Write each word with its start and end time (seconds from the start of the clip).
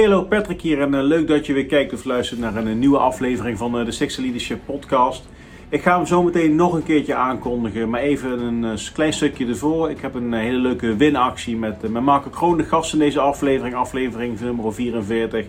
Hallo 0.00 0.22
Patrick 0.22 0.60
hier 0.60 0.80
en 0.80 0.94
eh, 0.94 1.02
leuk 1.02 1.28
dat 1.28 1.46
je 1.46 1.52
weer 1.52 1.66
kijkt 1.66 1.92
of 1.92 2.04
luistert 2.04 2.40
naar 2.40 2.56
een, 2.56 2.68
eh, 2.68 2.74
nieuwe 2.74 2.98
aflevering 2.98 3.58
van 3.58 3.78
eh, 3.78 3.84
de 3.84 3.90
Sixer 3.90 4.22
Leadership 4.22 4.60
podcast. 4.66 5.28
Ik 5.68 5.82
ga 5.82 5.96
hem 5.96 6.06
zo 6.06 6.22
meteen 6.22 6.54
nog 6.54 6.72
een 6.72 6.82
keertje 6.82 7.14
aankondigen, 7.14 7.90
maar 7.90 8.00
even 8.00 8.40
een 8.40 8.78
klein 8.92 9.12
stukje 9.12 9.46
ervoor. 9.46 9.90
Ik 9.90 10.00
heb 10.00 10.14
een 10.14 10.32
hele 10.32 10.58
leuke 10.58 10.96
winactie 10.96 11.56
met, 11.56 11.90
met 11.90 12.02
Marco 12.02 12.30
Kroon, 12.30 12.56
de 12.56 12.64
gast 12.64 12.92
in 12.92 12.98
deze 12.98 13.20
aflevering, 13.20 13.74
aflevering 13.74 14.40
nummer 14.40 14.74
44. 14.74 15.46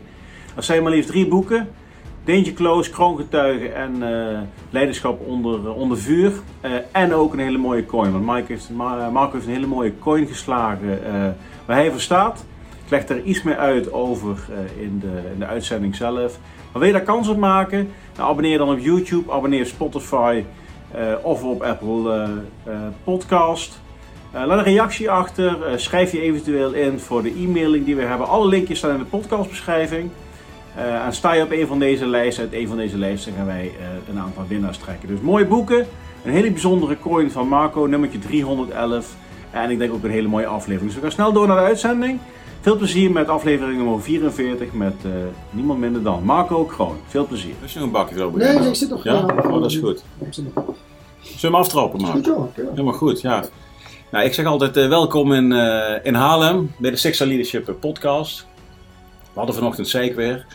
Dat 0.55 0.65
zijn 0.65 0.83
maar 0.83 0.91
liefst 0.91 1.09
drie 1.09 1.27
boeken. 1.27 1.69
Danger 2.23 2.53
Close, 2.53 2.89
Kroongetuigen 2.89 3.75
en 3.75 4.03
Leiderschap 4.69 5.27
onder, 5.27 5.73
onder 5.73 5.97
vuur. 5.97 6.31
En 6.91 7.13
ook 7.13 7.33
een 7.33 7.39
hele 7.39 7.57
mooie 7.57 7.85
coin, 7.85 8.25
want 8.25 8.47
heeft, 8.47 8.69
Ma- 8.69 9.09
Marco 9.09 9.33
heeft 9.33 9.45
een 9.45 9.53
hele 9.53 9.67
mooie 9.67 9.93
coin 9.99 10.27
geslagen 10.27 10.99
waar 11.65 11.75
hij 11.75 11.91
voor 11.91 12.01
staat. 12.01 12.45
Leg 12.91 13.07
er 13.07 13.23
iets 13.23 13.43
meer 13.43 13.57
uit 13.57 13.93
over 13.93 14.37
eh, 14.49 14.83
in, 14.83 14.99
de, 14.99 15.29
in 15.33 15.39
de 15.39 15.45
uitzending 15.45 15.95
zelf. 15.95 16.39
Maar 16.71 16.81
wil 16.81 16.83
je 16.83 16.91
daar 16.91 17.01
kans 17.01 17.27
op 17.27 17.37
maken? 17.37 17.89
Nou, 18.17 18.29
abonneer 18.29 18.57
dan 18.57 18.69
op 18.69 18.79
YouTube, 18.79 19.31
abonneer 19.31 19.61
op 19.61 19.67
Spotify 19.67 20.43
eh, 20.91 21.01
of 21.21 21.43
op 21.43 21.61
Apple 21.61 22.29
eh, 22.63 22.73
Podcast. 23.03 23.79
Laat 24.33 24.57
een 24.57 24.63
reactie 24.63 25.09
achter. 25.09 25.57
schrijf 25.75 26.11
je 26.11 26.21
eventueel 26.21 26.73
in 26.73 26.99
voor 26.99 27.23
de 27.23 27.29
e-mailing 27.29 27.85
die 27.85 27.95
we 27.95 28.01
hebben. 28.01 28.27
Alle 28.27 28.47
linkjes 28.47 28.77
staan 28.77 28.91
in 28.91 28.97
de 28.97 29.03
podcastbeschrijving. 29.05 30.09
En 31.05 31.13
sta 31.13 31.33
je 31.33 31.43
op 31.43 31.51
een 31.51 31.67
van 31.67 31.79
deze 31.79 32.05
lijsten, 32.05 32.43
uit 32.43 32.53
een 32.53 32.67
van 32.67 32.77
deze 32.77 32.97
lijsten 32.97 33.33
gaan 33.33 33.45
wij 33.45 33.71
een 34.09 34.19
aantal 34.19 34.45
winnaars 34.47 34.77
trekken. 34.77 35.07
Dus 35.07 35.19
mooie 35.19 35.45
boeken. 35.45 35.85
Een 36.25 36.31
hele 36.31 36.51
bijzondere 36.51 36.97
coin 36.99 37.31
van 37.31 37.47
Marco, 37.47 37.85
nummertje 37.85 38.19
311. 38.19 39.15
En 39.51 39.69
ik 39.69 39.77
denk 39.77 39.93
ook 39.93 40.03
een 40.03 40.11
hele 40.11 40.27
mooie 40.27 40.47
aflevering. 40.47 40.85
Dus 40.85 40.95
we 40.95 41.01
gaan 41.01 41.11
snel 41.11 41.33
door 41.33 41.47
naar 41.47 41.57
de 41.57 41.63
uitzending. 41.63 42.19
Veel 42.61 42.75
plezier 42.77 43.11
met 43.11 43.27
aflevering 43.27 43.77
nummer 43.77 44.01
44 44.01 44.73
met 44.73 44.93
eh, 45.05 45.11
niemand 45.49 45.79
minder 45.79 46.03
dan 46.03 46.23
Marco 46.23 46.65
Kroon. 46.65 46.97
Veel 47.07 47.25
plezier. 47.27 47.53
Is 47.63 47.73
je 47.73 47.79
nog 47.79 47.87
een 47.87 47.93
bakje 47.93 48.17
zo 48.17 48.31
Nee, 48.35 48.59
ik 48.69 48.75
zit 48.75 48.89
nog... 48.89 49.03
Ja? 49.03 49.25
eh, 49.27 49.51
Oh, 49.51 49.61
dat 49.61 49.71
is 49.71 49.77
goed. 49.77 50.03
ik 50.19 50.33
zit 50.33 50.55
nog- 50.55 50.65
Zullen 51.21 51.39
we 51.41 51.47
hem 51.47 51.55
aftrappen, 51.55 52.01
Marco? 52.01 52.51
ja. 52.55 52.63
Helemaal 52.69 52.93
goed, 52.93 53.21
ja. 53.21 53.43
Nou, 54.11 54.25
ik 54.25 54.33
zeg 54.33 54.45
altijd 54.45 54.77
eh, 54.77 54.87
welkom 54.87 55.33
in, 55.33 55.51
eh, 55.51 55.99
in 56.05 56.13
Haarlem 56.13 56.71
bij 56.77 56.91
de 56.91 56.97
Sixer 56.97 57.27
Leadership 57.27 57.75
podcast. 57.79 58.45
We 59.23 59.37
hadden 59.37 59.55
vanochtend 59.55 59.87
zeker 59.87 60.15
weer. 60.15 60.45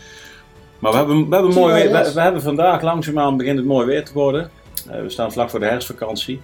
Maar 0.78 0.90
we 0.92 0.96
hebben, 0.98 1.28
we 1.28 1.34
hebben, 1.34 1.54
mooi 1.54 1.74
weer, 1.74 2.12
we, 2.14 2.20
hebben 2.20 2.42
vandaag 2.42 2.82
langzaamaan 2.82 3.36
begint 3.36 3.56
het 3.58 3.66
mooi 3.66 3.86
weer 3.86 4.04
te 4.04 4.12
worden. 4.12 4.50
Eh, 4.90 5.00
we 5.00 5.10
staan 5.10 5.32
vlak 5.32 5.50
voor 5.50 5.60
de 5.60 5.66
herfstvakantie. 5.66 6.40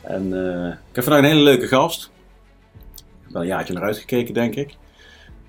En 0.00 0.32
eh, 0.54 0.66
ik 0.68 0.94
heb 0.94 1.04
vandaag 1.04 1.22
een 1.22 1.28
hele 1.28 1.42
leuke 1.42 1.66
gast. 1.66 2.10
Ik 2.96 3.02
heb 3.22 3.32
wel 3.32 3.42
een 3.42 3.48
jaartje 3.48 3.72
naar 3.74 3.82
uitgekeken, 3.82 4.34
denk 4.34 4.54
ik. 4.54 4.74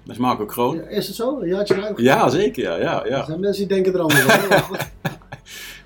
Dat 0.04 0.16
is 0.16 0.22
Marco 0.22 0.46
Kroon. 0.46 0.76
Ja, 0.76 0.82
Is 0.88 1.08
het 1.08 1.16
zo? 1.16 1.40
Een 1.42 1.48
jaartje 1.48 1.76
eruit? 1.76 2.00
Ja, 2.00 2.30
zeker. 2.30 2.64
Ja, 2.64 2.76
ja, 2.78 3.04
Er 3.04 3.10
ja. 3.10 3.26
zijn 3.26 3.40
mensen 3.40 3.68
die 3.68 3.76
denken 3.76 3.94
er 3.94 4.00
anders 4.00 4.24
over. 4.24 4.90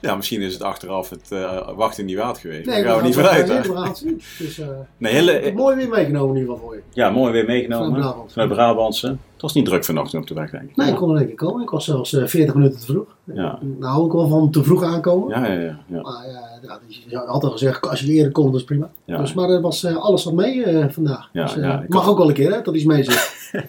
Ja, 0.01 0.15
misschien 0.15 0.41
is 0.41 0.53
het 0.53 0.61
achteraf 0.63 1.09
het 1.09 1.31
eh, 1.31 1.69
wachten 1.75 2.05
niet 2.05 2.17
waard 2.17 2.37
geweest. 2.37 2.65
Nee, 2.65 2.83
Daar 2.83 2.91
gaan 2.91 2.97
we 3.01 3.03
niet 3.07 3.15
vanuit. 3.15 3.47
het- 3.47 3.63
hè? 3.65 3.69
We 3.71 3.75
gaan 3.77 3.87
het 3.87 3.97
zien. 3.97 4.21
Dus, 4.37 4.59
eh, 4.59 4.67
Nee, 4.97 5.13
hele, 5.13 5.51
mooi 5.55 5.75
weer 5.75 5.87
meegenomen 5.89 6.35
in 6.35 6.41
ieder 6.41 6.53
geval 6.53 6.67
voor 6.69 6.75
je. 6.77 6.81
Ja, 6.93 7.09
mooi 7.09 7.31
weer 7.31 7.45
meegenomen. 7.45 8.13
Vanuit 8.27 8.49
Brabantse. 8.49 9.17
Het 9.35 9.43
was 9.43 9.53
niet 9.53 9.65
druk 9.65 9.85
vanochtend 9.85 10.21
op 10.21 10.27
de 10.27 10.33
weg, 10.33 10.49
denk 10.51 10.69
ik. 10.69 10.75
Nee, 10.75 10.89
ik 10.89 10.95
kon 10.95 11.15
er 11.15 11.21
een 11.21 11.27
keer 11.27 11.35
komen. 11.35 11.61
Ik 11.61 11.69
was 11.69 11.85
zelfs 11.85 12.13
eh, 12.13 12.25
40 12.27 12.53
minuten 12.55 12.79
te 12.79 12.85
vroeg. 12.85 13.05
Ja. 13.23 13.59
Nou 13.61 13.91
hou 13.93 14.05
ik 14.05 14.11
wel 14.11 14.27
van 14.27 14.51
te 14.51 14.63
vroeg 14.63 14.83
aankomen. 14.83 15.29
Ja, 15.29 15.45
ja, 15.47 15.59
ja. 15.61 15.79
ja. 15.87 16.01
Maar 16.01 16.27
ja, 16.31 16.59
ja, 16.61 16.79
je 17.07 17.17
had 17.17 17.43
al 17.43 17.51
gezegd, 17.51 17.89
als 17.89 17.99
je 17.99 18.11
eerder 18.11 18.31
komt, 18.31 18.51
dat 18.51 18.59
is 18.61 18.65
prima. 18.65 18.89
Ja. 19.05 19.17
Dus, 19.17 19.33
maar 19.33 19.49
er 19.49 19.61
was 19.61 19.83
eh, 19.83 19.95
alles 19.95 20.23
wat 20.23 20.33
mee 20.33 20.63
eh, 20.63 20.89
vandaag. 20.89 21.29
Ja, 21.33 21.43
dus, 21.45 21.55
eh, 21.55 21.61
ja, 21.63 21.83
mag 21.87 22.01
had- 22.01 22.11
ook 22.11 22.17
wel 22.17 22.27
een 22.27 22.33
keer, 22.33 22.51
hè, 22.53 22.61
dat 22.61 22.75
iets 22.75 22.83
mee 22.85 23.03
zit. 23.03 23.33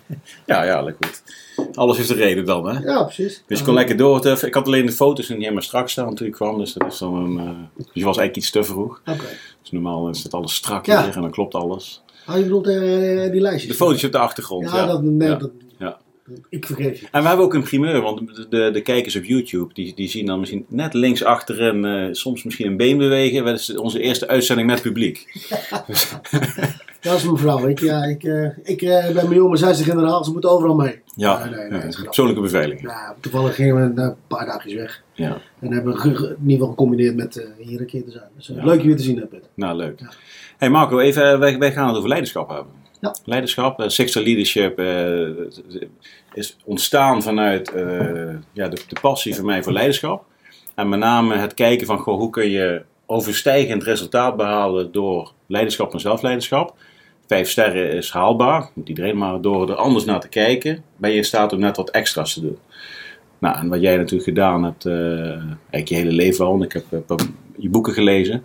Ja, 0.47 0.63
ja, 0.65 0.83
lekker 0.83 1.07
goed. 1.07 1.23
Alles 1.77 1.97
heeft 1.97 2.11
een 2.11 2.17
reden 2.17 2.45
dan, 2.45 2.69
hè? 2.69 2.79
Ja, 2.79 3.03
precies. 3.05 3.43
Dus 3.47 3.59
ik 3.59 3.65
kon 3.65 3.75
lekker 3.75 3.97
door. 3.97 4.27
Ik 4.27 4.55
had 4.55 4.67
alleen 4.67 4.87
de 4.87 4.93
foto's 4.93 5.29
niet 5.29 5.39
helemaal 5.39 5.63
strak 5.63 5.89
staan 5.89 6.15
toen 6.15 6.27
ik 6.27 6.33
kwam. 6.33 6.59
Dus 6.59 6.73
dat 6.73 6.93
is 6.93 6.99
dan 6.99 7.15
een... 7.15 7.39
eh, 7.39 7.45
dus 7.77 7.87
je 7.93 8.05
was 8.05 8.17
eigenlijk 8.17 8.37
iets 8.37 8.51
te 8.51 8.65
vroeg. 8.65 9.01
Oké. 9.07 9.25
Dus 9.63 9.71
normaal 9.71 10.09
is 10.09 10.23
het 10.23 10.35
alles 10.35 10.55
strak 10.55 10.87
hier 10.87 10.97
en 11.15 11.21
dan 11.21 11.31
klopt 11.31 11.55
alles. 11.55 12.03
Je 12.35 12.43
bedoelt 12.43 12.67
eh, 12.69 13.31
die 13.33 13.41
lijstjes? 13.41 13.71
De 13.71 13.85
foto's 13.85 14.05
op 14.05 14.13
de 14.13 14.19
achtergrond, 14.19 14.71
Ja, 14.71 14.87
dat, 14.87 15.03
nee, 15.03 15.29
Ja. 15.29 15.35
dat, 15.35 15.51
Ja. 15.79 15.99
ik 16.49 16.67
vergeef 16.67 17.01
je. 17.01 17.07
En 17.13 17.23
we 17.23 17.29
hebben 17.29 17.47
ook 17.47 17.55
een 17.55 17.63
primeur, 17.63 18.01
want 18.01 18.19
de, 18.37 18.47
de, 18.49 18.71
de 18.73 18.81
kijkers 18.81 19.17
op 19.17 19.25
YouTube, 19.25 19.75
die, 19.75 19.95
die 19.95 20.09
zien 20.09 20.27
dan 20.27 20.39
misschien 20.41 20.65
net 20.69 20.95
links 20.95 21.25
achterin 21.25 21.85
eh, 21.85 22.09
soms 22.13 22.45
misschien 22.45 22.67
een 22.67 22.77
been 22.77 22.99
bewegen. 22.99 23.45
Dat 23.45 23.59
is 23.59 23.77
onze 23.77 24.01
eerste 24.01 24.29
uitzending 24.29 24.69
met 24.69 24.83
publiek. 24.83 25.25
Dat 27.01 27.17
is 27.17 27.25
mijn 27.25 27.37
vrouw. 27.37 27.67
Ik, 27.67 27.81
ja, 27.81 28.05
ik, 28.05 28.23
eh, 28.25 28.45
ik 28.63 28.79
ben 28.81 29.15
mijn 29.15 29.35
jongen, 29.35 29.59
zij 29.59 29.71
is 29.71 29.79
de 29.79 29.85
generaal, 29.85 30.25
ze 30.25 30.33
moet 30.33 30.45
overal 30.47 30.75
mee. 30.75 31.01
Ja, 31.15 31.39
Nee, 31.45 31.49
nee, 31.55 31.59
nee, 31.59 31.65
ja, 31.65 31.71
dat 31.71 31.79
is 31.79 31.81
grappig. 31.83 32.05
persoonlijke 32.05 32.41
beveiliging. 32.43 32.89
Ja, 32.89 33.17
toevallig 33.21 33.55
gingen 33.55 33.95
we 33.95 34.03
een 34.03 34.15
paar 34.27 34.47
dagjes 34.47 34.75
weg. 34.75 35.03
Ja, 35.15 35.39
En 35.61 35.73
hebben 35.73 35.95
we 35.95 36.09
in 36.09 36.11
ieder 36.15 36.37
geval 36.51 36.69
gecombineerd 36.69 37.17
met 37.17 37.47
hier 37.59 37.81
een 37.81 37.87
keer 37.87 38.05
te 38.05 38.11
zijn. 38.11 38.25
Dus 38.37 38.47
Ja. 38.47 38.65
leuk 38.65 38.81
je 38.81 38.87
weer 38.87 38.97
te 38.97 39.03
zien, 39.03 39.29
Peter. 39.29 39.49
nou 39.55 39.77
leuk. 39.77 40.01
Hey 40.59 40.71
Marco, 40.71 40.99
even, 40.99 41.33
eh, 41.33 41.39
wij, 41.39 41.59
wij 41.59 41.73
gaan 41.73 41.87
het 41.87 41.97
over 41.97 42.09
leiderschap 42.09 42.49
hebben. 42.49 42.73
Ja. 43.01 43.15
Leiderschap, 43.25 43.81
uh, 43.81 44.15
Leadership 44.15 44.79
eh, 44.79 45.29
is 46.33 46.57
ontstaan 46.65 47.23
vanuit 47.23 47.73
ja, 48.53 48.69
de, 48.69 48.83
de 48.89 49.01
passie 49.01 49.35
van 49.35 49.45
mij 49.45 49.63
voor 49.63 49.73
leiderschap. 49.73 50.25
En 50.75 50.89
met 50.89 50.99
name 50.99 51.37
het 51.37 51.55
kijken 51.55 51.87
van 51.87 51.99
goh, 51.99 52.19
hoe 52.19 52.31
kun 52.31 52.51
je 52.51 52.83
overstijgend 53.07 53.83
resultaat 53.83 54.37
behalen 54.37 54.93
door 54.93 55.33
leiderschap 55.47 55.93
en 55.93 56.01
zelfleiderschap. 56.01 56.75
Vijf 57.27 57.51
sterren 57.51 57.93
is 57.93 58.11
haalbaar, 58.11 58.71
moet 58.75 58.89
iedereen 58.89 59.19
maar 59.19 59.41
door 59.41 59.71
er 59.71 59.77
anders 59.77 60.05
naar 60.05 60.21
te 60.21 60.29
kijken, 60.29 60.85
ben 60.97 61.11
je 61.11 61.17
in 61.17 61.25
staat 61.25 61.53
om 61.53 61.59
net 61.59 61.77
wat 61.77 61.91
extra's 61.91 62.35
te 62.35 62.41
doen. 62.41 62.59
Nou, 63.39 63.59
en 63.59 63.69
wat 63.69 63.81
jij 63.81 63.97
natuurlijk 63.97 64.29
gedaan 64.29 64.65
hebt, 64.65 64.87
eigenlijk 64.87 65.89
je 65.89 65.95
hele 65.95 66.13
leven 66.13 66.45
al, 66.45 66.55
en 66.55 66.63
ik 66.63 66.73
heb 66.73 66.85
je 67.57 67.69
boeken 67.69 67.93
gelezen, 67.93 68.45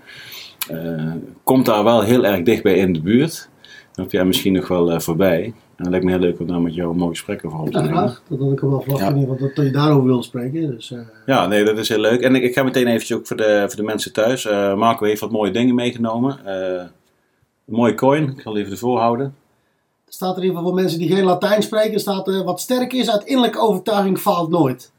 eh, 0.71 1.13
komt 1.43 1.65
daar 1.65 1.83
wel 1.83 2.01
heel 2.01 2.25
erg 2.25 2.43
dichtbij 2.43 2.75
in 2.77 2.93
de 2.93 3.01
buurt. 3.01 3.49
Dan 3.93 4.03
heb 4.03 4.11
jij 4.13 4.25
misschien 4.25 4.53
nog 4.53 4.67
wel 4.67 4.91
eh, 4.91 4.99
voorbij. 4.99 5.43
En 5.45 5.53
het 5.75 5.89
lijkt 5.89 6.05
me 6.05 6.11
heel 6.11 6.19
leuk 6.19 6.39
om 6.39 6.47
daar 6.47 6.61
met 6.61 6.73
jou 6.73 6.89
een 6.91 6.97
mooi 6.97 7.09
gesprek 7.11 7.45
over 7.45 7.59
op 7.59 7.65
te 7.65 7.71
Ja, 7.77 7.83
nemen. 7.83 7.97
graag. 7.97 8.21
Dat 8.27 8.39
had 8.39 8.51
ik 8.51 8.61
er 8.61 8.69
wel 8.69 8.81
verwacht 8.81 9.03
Ja. 9.03 9.09
geval 9.11 9.37
dat, 9.37 9.55
dat 9.55 9.65
je 9.65 9.71
daarover 9.71 10.05
wilde 10.05 10.23
spreken. 10.23 10.69
Dus, 10.69 10.91
eh, 10.91 10.99
Ja, 11.25 11.47
nee, 11.47 11.63
dat 11.63 11.77
is 11.77 11.89
heel 11.89 11.99
leuk. 11.99 12.21
En 12.21 12.35
ik, 12.35 12.43
ik 12.43 12.53
ga 12.53 12.63
meteen 12.63 12.87
eventjes 12.87 13.17
ook 13.17 13.27
voor 13.27 13.37
de, 13.37 13.63
voor 13.67 13.75
de 13.75 13.83
mensen 13.83 14.13
thuis. 14.13 14.45
Marco 14.75 15.05
heeft 15.05 15.21
wat 15.21 15.31
mooie 15.31 15.51
dingen 15.51 15.75
meegenomen. 15.75 16.39
Een 16.45 16.89
mooie 17.65 17.95
coin, 17.95 18.29
ik 18.29 18.41
zal 18.41 18.57
even 18.57 18.71
ervoor 18.71 18.99
houden. 18.99 19.25
er 20.05 20.13
staat 20.13 20.31
er 20.31 20.37
in 20.37 20.43
ieder 20.43 20.57
geval 20.57 20.71
voor 20.73 20.81
mensen 20.81 20.99
die 20.99 21.15
geen 21.15 21.23
Latijn 21.23 21.61
spreken, 21.63 21.99
staat 21.99 22.43
wat 22.43 22.59
sterk 22.59 22.93
is 22.93 23.11
uit 23.11 23.23
innerlijke 23.23 23.59
overtuiging 23.59 24.19
faalt 24.19 24.49
nooit. 24.49 24.91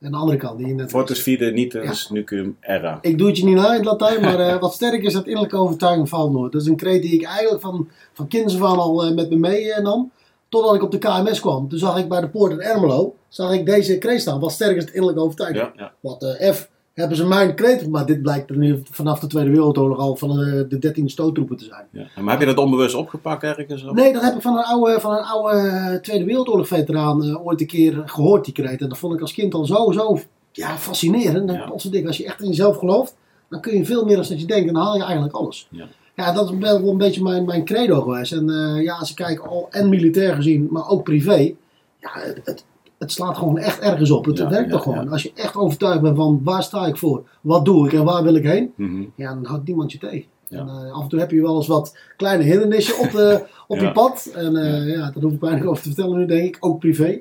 En 0.00 0.10
de 0.10 0.16
andere 0.16 0.38
kant 0.38 0.58
die 0.58 0.66
je 0.66 0.74
net 0.74 0.90
Fortus 0.90 1.22
vide 1.22 1.50
nitus 1.50 2.08
nucum 2.10 2.56
erra. 2.60 2.98
Ik 3.00 3.18
doe 3.18 3.26
het 3.28 3.38
je 3.38 3.44
niet 3.44 3.54
na 3.54 3.68
in 3.68 3.74
het 3.74 3.84
Latijn, 3.84 4.20
maar 4.20 4.40
eh, 4.40 4.60
wat 4.60 4.74
sterk 4.74 5.02
is 5.02 5.16
uit 5.16 5.26
innerlijke 5.26 5.56
overtuiging 5.56 6.08
faalt 6.08 6.32
nooit. 6.32 6.52
Dat 6.52 6.62
is 6.62 6.68
een 6.68 6.76
kreet 6.76 7.02
die 7.02 7.12
ik 7.12 7.24
eigenlijk 7.24 7.60
van, 7.60 7.88
van 8.12 8.78
al 8.78 9.04
eh, 9.04 9.14
met 9.14 9.30
me 9.30 9.36
meenam. 9.36 10.10
Totdat 10.48 10.74
ik 10.74 10.82
op 10.82 10.90
de 10.90 10.98
KMS 10.98 11.40
kwam. 11.40 11.68
Toen 11.68 11.78
zag 11.78 11.98
ik 11.98 12.08
bij 12.08 12.20
de 12.20 12.28
poort 12.28 12.52
in 12.52 12.60
Ermelo, 12.60 13.14
zag 13.28 13.52
ik 13.52 13.66
deze 13.66 13.98
kreet 13.98 14.20
staan. 14.20 14.40
Wat 14.40 14.52
sterk 14.52 14.76
is 14.76 14.84
uit 14.84 14.94
innerlijke 14.94 15.22
overtuiging. 15.22 15.64
Ja, 15.64 15.72
ja. 15.76 15.92
Wat 16.00 16.22
eh, 16.22 16.52
F 16.52 16.68
hebben 16.98 17.16
ze 17.16 17.26
mijn 17.26 17.54
kreet, 17.54 17.88
maar 17.88 18.06
dit 18.06 18.22
blijkt 18.22 18.50
er 18.50 18.56
nu 18.56 18.82
vanaf 18.90 19.20
de 19.20 19.26
Tweede 19.26 19.50
Wereldoorlog 19.50 19.98
al 19.98 20.16
van 20.16 20.30
eh, 20.30 20.62
de 20.68 20.94
13e 21.00 21.04
stoottroepen 21.04 21.56
te 21.56 21.64
zijn. 21.64 21.86
ja. 21.90 22.22
Maar 22.22 22.30
heb 22.30 22.40
je 22.40 22.54
dat 22.54 22.64
onbewust 22.64 22.94
opgepakt 22.94 23.42
ergens? 23.42 23.84
Of? 23.84 23.94
Nee, 23.94 24.12
dat 24.12 24.22
heb 24.22 24.34
ik 24.34 24.42
van 24.42 24.56
een 24.56 24.64
oude, 24.64 25.00
van 25.00 25.12
een 25.12 25.24
oude 25.24 25.58
eh, 25.58 25.94
Tweede 25.94 26.24
Wereldoorlog 26.24 26.66
veteraan 26.66 27.24
eh, 27.24 27.46
ooit 27.46 27.60
een 27.60 27.66
keer 27.66 28.02
gehoord, 28.06 28.44
die 28.44 28.54
kreet. 28.54 28.80
En 28.80 28.88
dat 28.88 28.98
vond 28.98 29.14
ik 29.14 29.20
als 29.20 29.32
kind 29.32 29.54
al 29.54 29.64
zo, 29.64 29.92
zo 29.92 30.18
ja, 30.52 30.76
fascinerend. 30.76 31.50
Ja. 31.50 31.56
Ja. 31.56 31.64
Als 32.06 32.16
je 32.16 32.24
echt 32.24 32.42
in 32.42 32.48
jezelf 32.48 32.76
gelooft, 32.76 33.16
dan 33.48 33.60
kun 33.60 33.76
je 33.76 33.84
veel 33.84 34.04
meer 34.04 34.16
dan 34.16 34.26
dat 34.28 34.40
je 34.40 34.46
denkt 34.46 34.68
en 34.68 34.74
dan 34.74 34.82
haal 34.82 34.96
je 34.96 35.04
eigenlijk 35.04 35.34
alles. 35.34 35.68
Ja. 35.70 35.86
Ja, 36.14 36.32
dat 36.32 36.50
is 36.50 36.56
wel 36.58 36.88
een 36.88 36.98
beetje 36.98 37.22
mijn, 37.22 37.44
mijn 37.44 37.64
credo 37.64 38.00
geweest. 38.00 38.32
En 38.32 38.46
ja, 38.82 38.94
als 38.94 39.10
ik 39.10 39.16
kijk, 39.16 39.40
al 39.40 39.66
en 39.70 39.88
militair 39.88 40.34
gezien, 40.34 40.68
maar 40.70 40.88
ook 40.88 41.04
privé, 41.04 41.54
ja, 42.00 42.10
het, 42.12 42.40
het, 42.44 42.64
het 42.98 43.12
slaat 43.12 43.36
gewoon 43.36 43.58
echt 43.58 43.78
ergens 43.80 44.10
op. 44.10 44.24
Het 44.24 44.38
Ja, 44.38 44.48
werkt 44.48 44.66
ja, 44.66 44.72
toch 44.72 44.82
gewoon. 44.82 45.04
ja. 45.04 45.10
Als 45.10 45.22
je 45.22 45.32
echt 45.34 45.56
overtuigd 45.56 46.00
bent 46.00 46.16
van 46.16 46.40
waar 46.44 46.62
sta 46.62 46.86
ik 46.86 46.96
voor, 46.96 47.28
wat 47.40 47.64
doe 47.64 47.86
ik 47.86 47.92
en 47.92 48.04
waar 48.04 48.22
wil 48.22 48.34
ik 48.34 48.44
heen, 48.44 48.72
Mhm. 48.76 49.02
ja, 49.14 49.34
dan 49.34 49.44
houdt 49.44 49.66
niemand 49.66 49.92
je 49.92 49.98
tegen. 49.98 50.24
En, 50.48 50.68
eh, 50.68 50.92
af 50.92 51.02
en 51.02 51.08
toe 51.08 51.18
heb 51.18 51.30
je 51.30 51.40
wel 51.42 51.56
eens 51.56 51.66
wat 51.66 51.96
kleine 52.16 52.42
hindernissen 52.42 52.98
op, 52.98 53.10
de, 53.10 53.42
op 53.66 53.78
je 53.78 53.92
pad. 53.92 54.30
En 54.34 54.56
eh, 54.56 54.88
ja. 54.88 55.10
daar 55.10 55.22
hoef 55.22 55.32
ik 55.32 55.40
weinig 55.40 55.64
over 55.64 55.82
te 55.82 55.88
vertellen 55.88 56.18
nu, 56.18 56.26
denk 56.26 56.44
ik. 56.44 56.56
Ook 56.60 56.78
privé. 56.78 57.18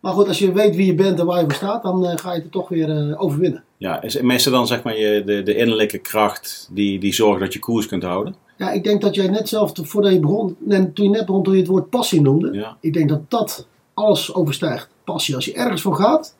Maar 0.00 0.12
goed, 0.12 0.28
als 0.28 0.38
je 0.38 0.52
weet 0.52 0.76
wie 0.76 0.86
je 0.86 0.94
bent 0.94 1.18
en 1.20 1.26
waar 1.26 1.38
je 1.38 1.44
voor 1.44 1.54
staat, 1.54 1.82
dan 1.82 2.06
eh, 2.06 2.16
ga 2.16 2.32
je 2.34 2.40
het 2.42 2.52
toch 2.52 2.68
weer 2.68 3.18
overwinnen. 3.18 3.64
Ja, 3.76 4.02
is 4.02 4.20
meestal 4.20 4.52
dan 4.52 4.66
zeg 4.66 4.82
maar 4.82 4.98
je, 4.98 5.22
de, 5.24 5.42
de 5.42 5.54
innerlijke 5.56 5.98
kracht 5.98 6.68
die, 6.72 6.98
die 6.98 7.14
zorgt 7.14 7.40
dat 7.40 7.52
je 7.52 7.58
koers 7.58 7.86
kunt 7.86 8.02
houden? 8.02 8.34
Ja, 8.56 8.70
ik 8.70 8.84
denk 8.84 9.00
dat 9.00 9.14
jij 9.14 9.28
net 9.28 9.48
zelf, 9.48 9.72
voordat 9.82 10.12
je 10.12 10.20
begon, 10.20 10.56
en 10.68 10.92
toen 10.92 11.04
je 11.04 11.10
net 11.10 11.26
begon, 11.26 11.42
toen 11.42 11.52
je 11.54 11.58
het 11.60 11.68
woord 11.68 11.90
passie 11.90 12.20
noemde, 12.20 12.74
ik 12.80 12.92
denk 12.92 13.08
dat 13.08 13.30
dat 13.30 13.66
alles 13.96 14.34
overstijgt. 14.34 14.88
Passie. 15.04 15.34
Als 15.34 15.44
je 15.44 15.54
ergens 15.54 15.82
voor 15.82 15.94
gaat, 15.94 16.36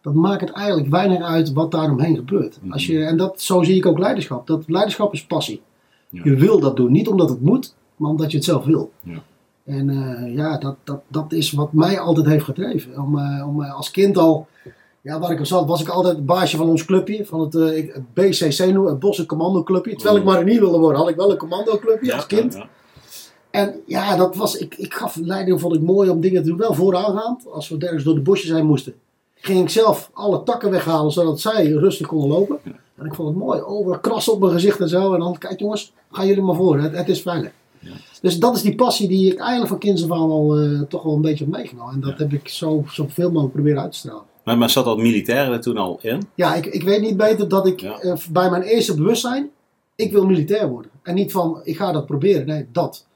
dan 0.00 0.20
maakt 0.20 0.40
het 0.40 0.50
eigenlijk 0.50 0.88
weinig 0.88 1.22
uit 1.22 1.52
wat 1.52 1.70
daar 1.70 1.90
omheen 1.90 2.16
gebeurt. 2.16 2.58
Mhm. 2.62 2.72
Als 2.72 2.86
je, 2.86 3.04
en 3.04 3.16
dat, 3.16 3.40
zo 3.40 3.62
zie 3.62 3.76
ik 3.76 3.86
ook 3.86 3.98
leiderschap. 3.98 4.46
Dat 4.46 4.64
leiderschap 4.66 5.12
is 5.12 5.26
passie. 5.26 5.62
Ja. 6.08 6.20
Je 6.24 6.34
wil 6.34 6.60
dat 6.60 6.76
doen, 6.76 6.92
niet 6.92 7.08
omdat 7.08 7.28
het 7.28 7.40
moet, 7.40 7.74
maar 7.96 8.10
omdat 8.10 8.30
je 8.30 8.36
het 8.36 8.46
zelf 8.46 8.64
wil. 8.64 8.92
Ja. 9.02 9.22
En 9.64 9.90
eh, 9.90 10.34
ja, 10.34 10.58
dat, 10.58 10.76
dat, 10.84 11.00
dat 11.08 11.32
is 11.32 11.52
wat 11.52 11.72
mij 11.72 11.98
altijd 11.98 12.26
heeft 12.26 12.44
gedreven. 12.44 13.02
Om, 13.02 13.18
eh, 13.18 13.48
om 13.48 13.62
eh, 13.62 13.74
als 13.74 13.90
kind 13.90 14.16
al, 14.16 14.46
ja, 15.00 15.18
waar 15.18 15.30
ik 15.30 15.38
al 15.38 15.46
zat, 15.46 15.68
was 15.68 15.80
ik 15.80 15.88
altijd 15.88 16.16
het 16.16 16.26
baasje 16.26 16.56
van 16.56 16.68
ons 16.68 16.84
clubje. 16.84 17.24
Van 17.24 17.40
het, 17.40 17.52
het 17.52 18.14
BCC 18.14 18.58
het 18.58 18.98
Bosse 18.98 19.26
Commando 19.26 19.62
Clubje. 19.62 19.94
Terwijl 19.94 20.16
ik 20.16 20.24
marinier 20.24 20.60
wilde 20.60 20.78
worden, 20.78 21.00
had 21.00 21.08
ik 21.08 21.16
wel 21.16 21.30
een 21.30 21.36
commando 21.36 21.78
clubje 21.78 22.14
als 22.14 22.26
kind. 22.26 22.58
En 23.58 23.82
ja, 23.86 24.16
dat 24.16 24.36
was, 24.36 24.56
ik, 24.56 24.74
ik 24.74 24.94
gaf 24.94 25.16
leiding, 25.16 25.60
vond 25.60 25.74
ik 25.74 25.80
mooi 25.80 26.10
om 26.10 26.20
dingen 26.20 26.42
te 26.42 26.48
doen. 26.48 26.58
Wel 26.58 26.74
vooraangaand, 26.74 27.50
als 27.50 27.68
we 27.68 27.78
ergens 27.78 28.04
door 28.04 28.14
de 28.14 28.20
bosjes 28.20 28.50
heen 28.50 28.66
moesten. 28.66 28.94
Ging 29.34 29.60
ik 29.60 29.68
zelf 29.68 30.10
alle 30.12 30.42
takken 30.42 30.70
weghalen, 30.70 31.12
zodat 31.12 31.40
zij 31.40 31.66
rustig 31.66 32.06
konden 32.06 32.28
lopen. 32.28 32.58
En 32.96 33.06
ik 33.06 33.14
vond 33.14 33.28
het 33.28 33.38
mooi, 33.38 33.60
over 33.60 33.98
kras 33.98 34.28
op 34.28 34.40
mijn 34.40 34.52
gezicht 34.52 34.80
en 34.80 34.88
zo. 34.88 35.14
En 35.14 35.20
dan, 35.20 35.38
kijk 35.38 35.60
jongens, 35.60 35.92
gaan 36.10 36.26
jullie 36.26 36.42
maar 36.42 36.54
voor, 36.54 36.78
het, 36.78 36.96
het 36.96 37.08
is 37.08 37.22
veilig. 37.22 37.50
Dus 38.20 38.38
dat 38.38 38.56
is 38.56 38.62
die 38.62 38.74
passie 38.74 39.08
die 39.08 39.32
ik 39.32 39.38
eigenlijk 39.38 39.68
van 39.68 39.78
kinds 39.78 40.04
af 40.04 40.10
aan 40.10 40.30
al 40.30 40.56
eh, 40.56 40.80
toch 40.80 41.02
wel 41.02 41.14
een 41.14 41.20
beetje 41.20 41.44
heb 41.44 41.54
meegenomen. 41.54 41.94
En 41.94 42.00
dat 42.00 42.18
heb 42.18 42.32
ik 42.32 42.48
zo, 42.48 42.84
zoveel 42.88 43.28
mogelijk 43.28 43.52
proberen 43.52 43.82
uit 43.82 43.92
te 43.92 43.98
stralen. 43.98 44.22
Maar, 44.44 44.58
maar 44.58 44.70
zat 44.70 44.84
dat 44.84 44.98
militair 44.98 45.52
er 45.52 45.60
toen 45.60 45.76
al 45.76 45.98
in? 46.02 46.22
Ja, 46.34 46.54
ik, 46.54 46.66
ik 46.66 46.82
weet 46.82 47.00
niet 47.00 47.16
beter 47.16 47.48
dat 47.48 47.66
ik 47.66 47.82
eh, 47.82 48.16
bij 48.30 48.50
mijn 48.50 48.62
eerste 48.62 48.94
bewustzijn, 48.94 49.50
ik 49.94 50.12
wil 50.12 50.26
militair 50.26 50.68
worden. 50.68 50.90
En 51.02 51.14
niet 51.14 51.32
van, 51.32 51.60
ik 51.64 51.76
ga 51.76 51.92
dat 51.92 52.06
proberen. 52.06 52.46
Nee, 52.46 52.66
dat. 52.72 53.06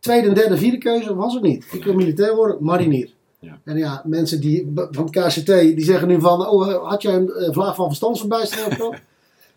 Tweede 0.00 0.28
en 0.28 0.34
derde, 0.34 0.56
vierde 0.56 0.78
keuze 0.78 1.14
was 1.14 1.34
het 1.34 1.42
niet. 1.42 1.66
Ik 1.72 1.84
wil 1.84 1.94
militair 1.94 2.34
worden, 2.34 2.56
marinier. 2.60 3.10
Ja. 3.38 3.58
En 3.64 3.76
ja, 3.76 4.02
mensen 4.04 4.40
die, 4.40 4.72
van 4.74 5.04
het 5.04 5.10
KCT, 5.10 5.46
die 5.46 5.84
zeggen 5.84 6.08
nu 6.08 6.20
van, 6.20 6.46
oh, 6.46 6.70
eh, 6.70 6.88
had 6.88 7.02
jij 7.02 7.14
een 7.14 7.30
eh, 7.30 7.52
vlaag 7.52 7.74
van 7.74 7.86
verstandsverbijstering 7.86 8.80
of 8.80 9.00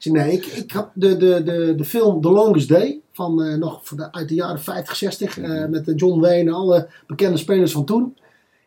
zeg, 0.04 0.14
nee, 0.14 0.32
ik, 0.32 0.46
ik 0.46 0.72
had 0.72 0.90
de, 0.94 1.18
de, 1.18 1.44
de, 1.44 1.76
de 1.76 1.86
film 1.86 2.22
The 2.22 2.32
Longest 2.32 2.70
Day, 2.70 3.00
van, 3.12 3.44
eh, 3.44 3.58
nog 3.58 3.80
van 3.84 3.98
de, 3.98 4.12
uit 4.12 4.30
de 4.30 4.36
jaren 4.36 4.62
50, 4.62 4.96
60, 4.96 5.40
eh, 5.40 5.66
met 5.66 5.92
John 5.96 6.20
Wayne 6.20 6.50
en 6.50 6.56
alle 6.56 6.88
bekende 7.08 7.38
spelers 7.38 7.72
van 7.72 7.86
toen. 7.86 8.18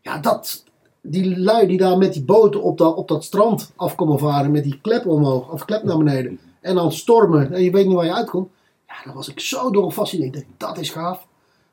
Ja, 0.02 0.18
dat, 0.18 0.64
die 1.00 1.38
lui 1.40 1.66
die 1.66 1.78
daar 1.78 1.98
met 1.98 2.12
die 2.12 2.24
boten 2.24 2.62
op 2.62 2.78
dat, 2.78 2.96
op 2.96 3.08
dat 3.08 3.24
strand 3.24 3.72
afkomen 3.76 4.18
varen, 4.18 4.50
met 4.50 4.64
die 4.64 4.78
klep 4.82 5.06
omhoog, 5.06 5.52
of 5.52 5.64
klep 5.64 5.82
naar 5.82 5.98
beneden, 5.98 6.38
en 6.60 6.74
dan 6.74 6.92
stormen, 6.92 7.52
en 7.52 7.62
je 7.62 7.70
weet 7.70 7.86
niet 7.86 7.94
waar 7.94 8.04
je 8.04 8.14
uitkomt. 8.14 8.48
Ja, 8.86 8.94
daar 9.04 9.14
was 9.14 9.28
ik 9.28 9.40
zo 9.40 9.70
door 9.70 9.84
gefascineerd. 9.84 10.44
Dat 10.56 10.78
is 10.78 10.90
gaaf. 10.90 11.26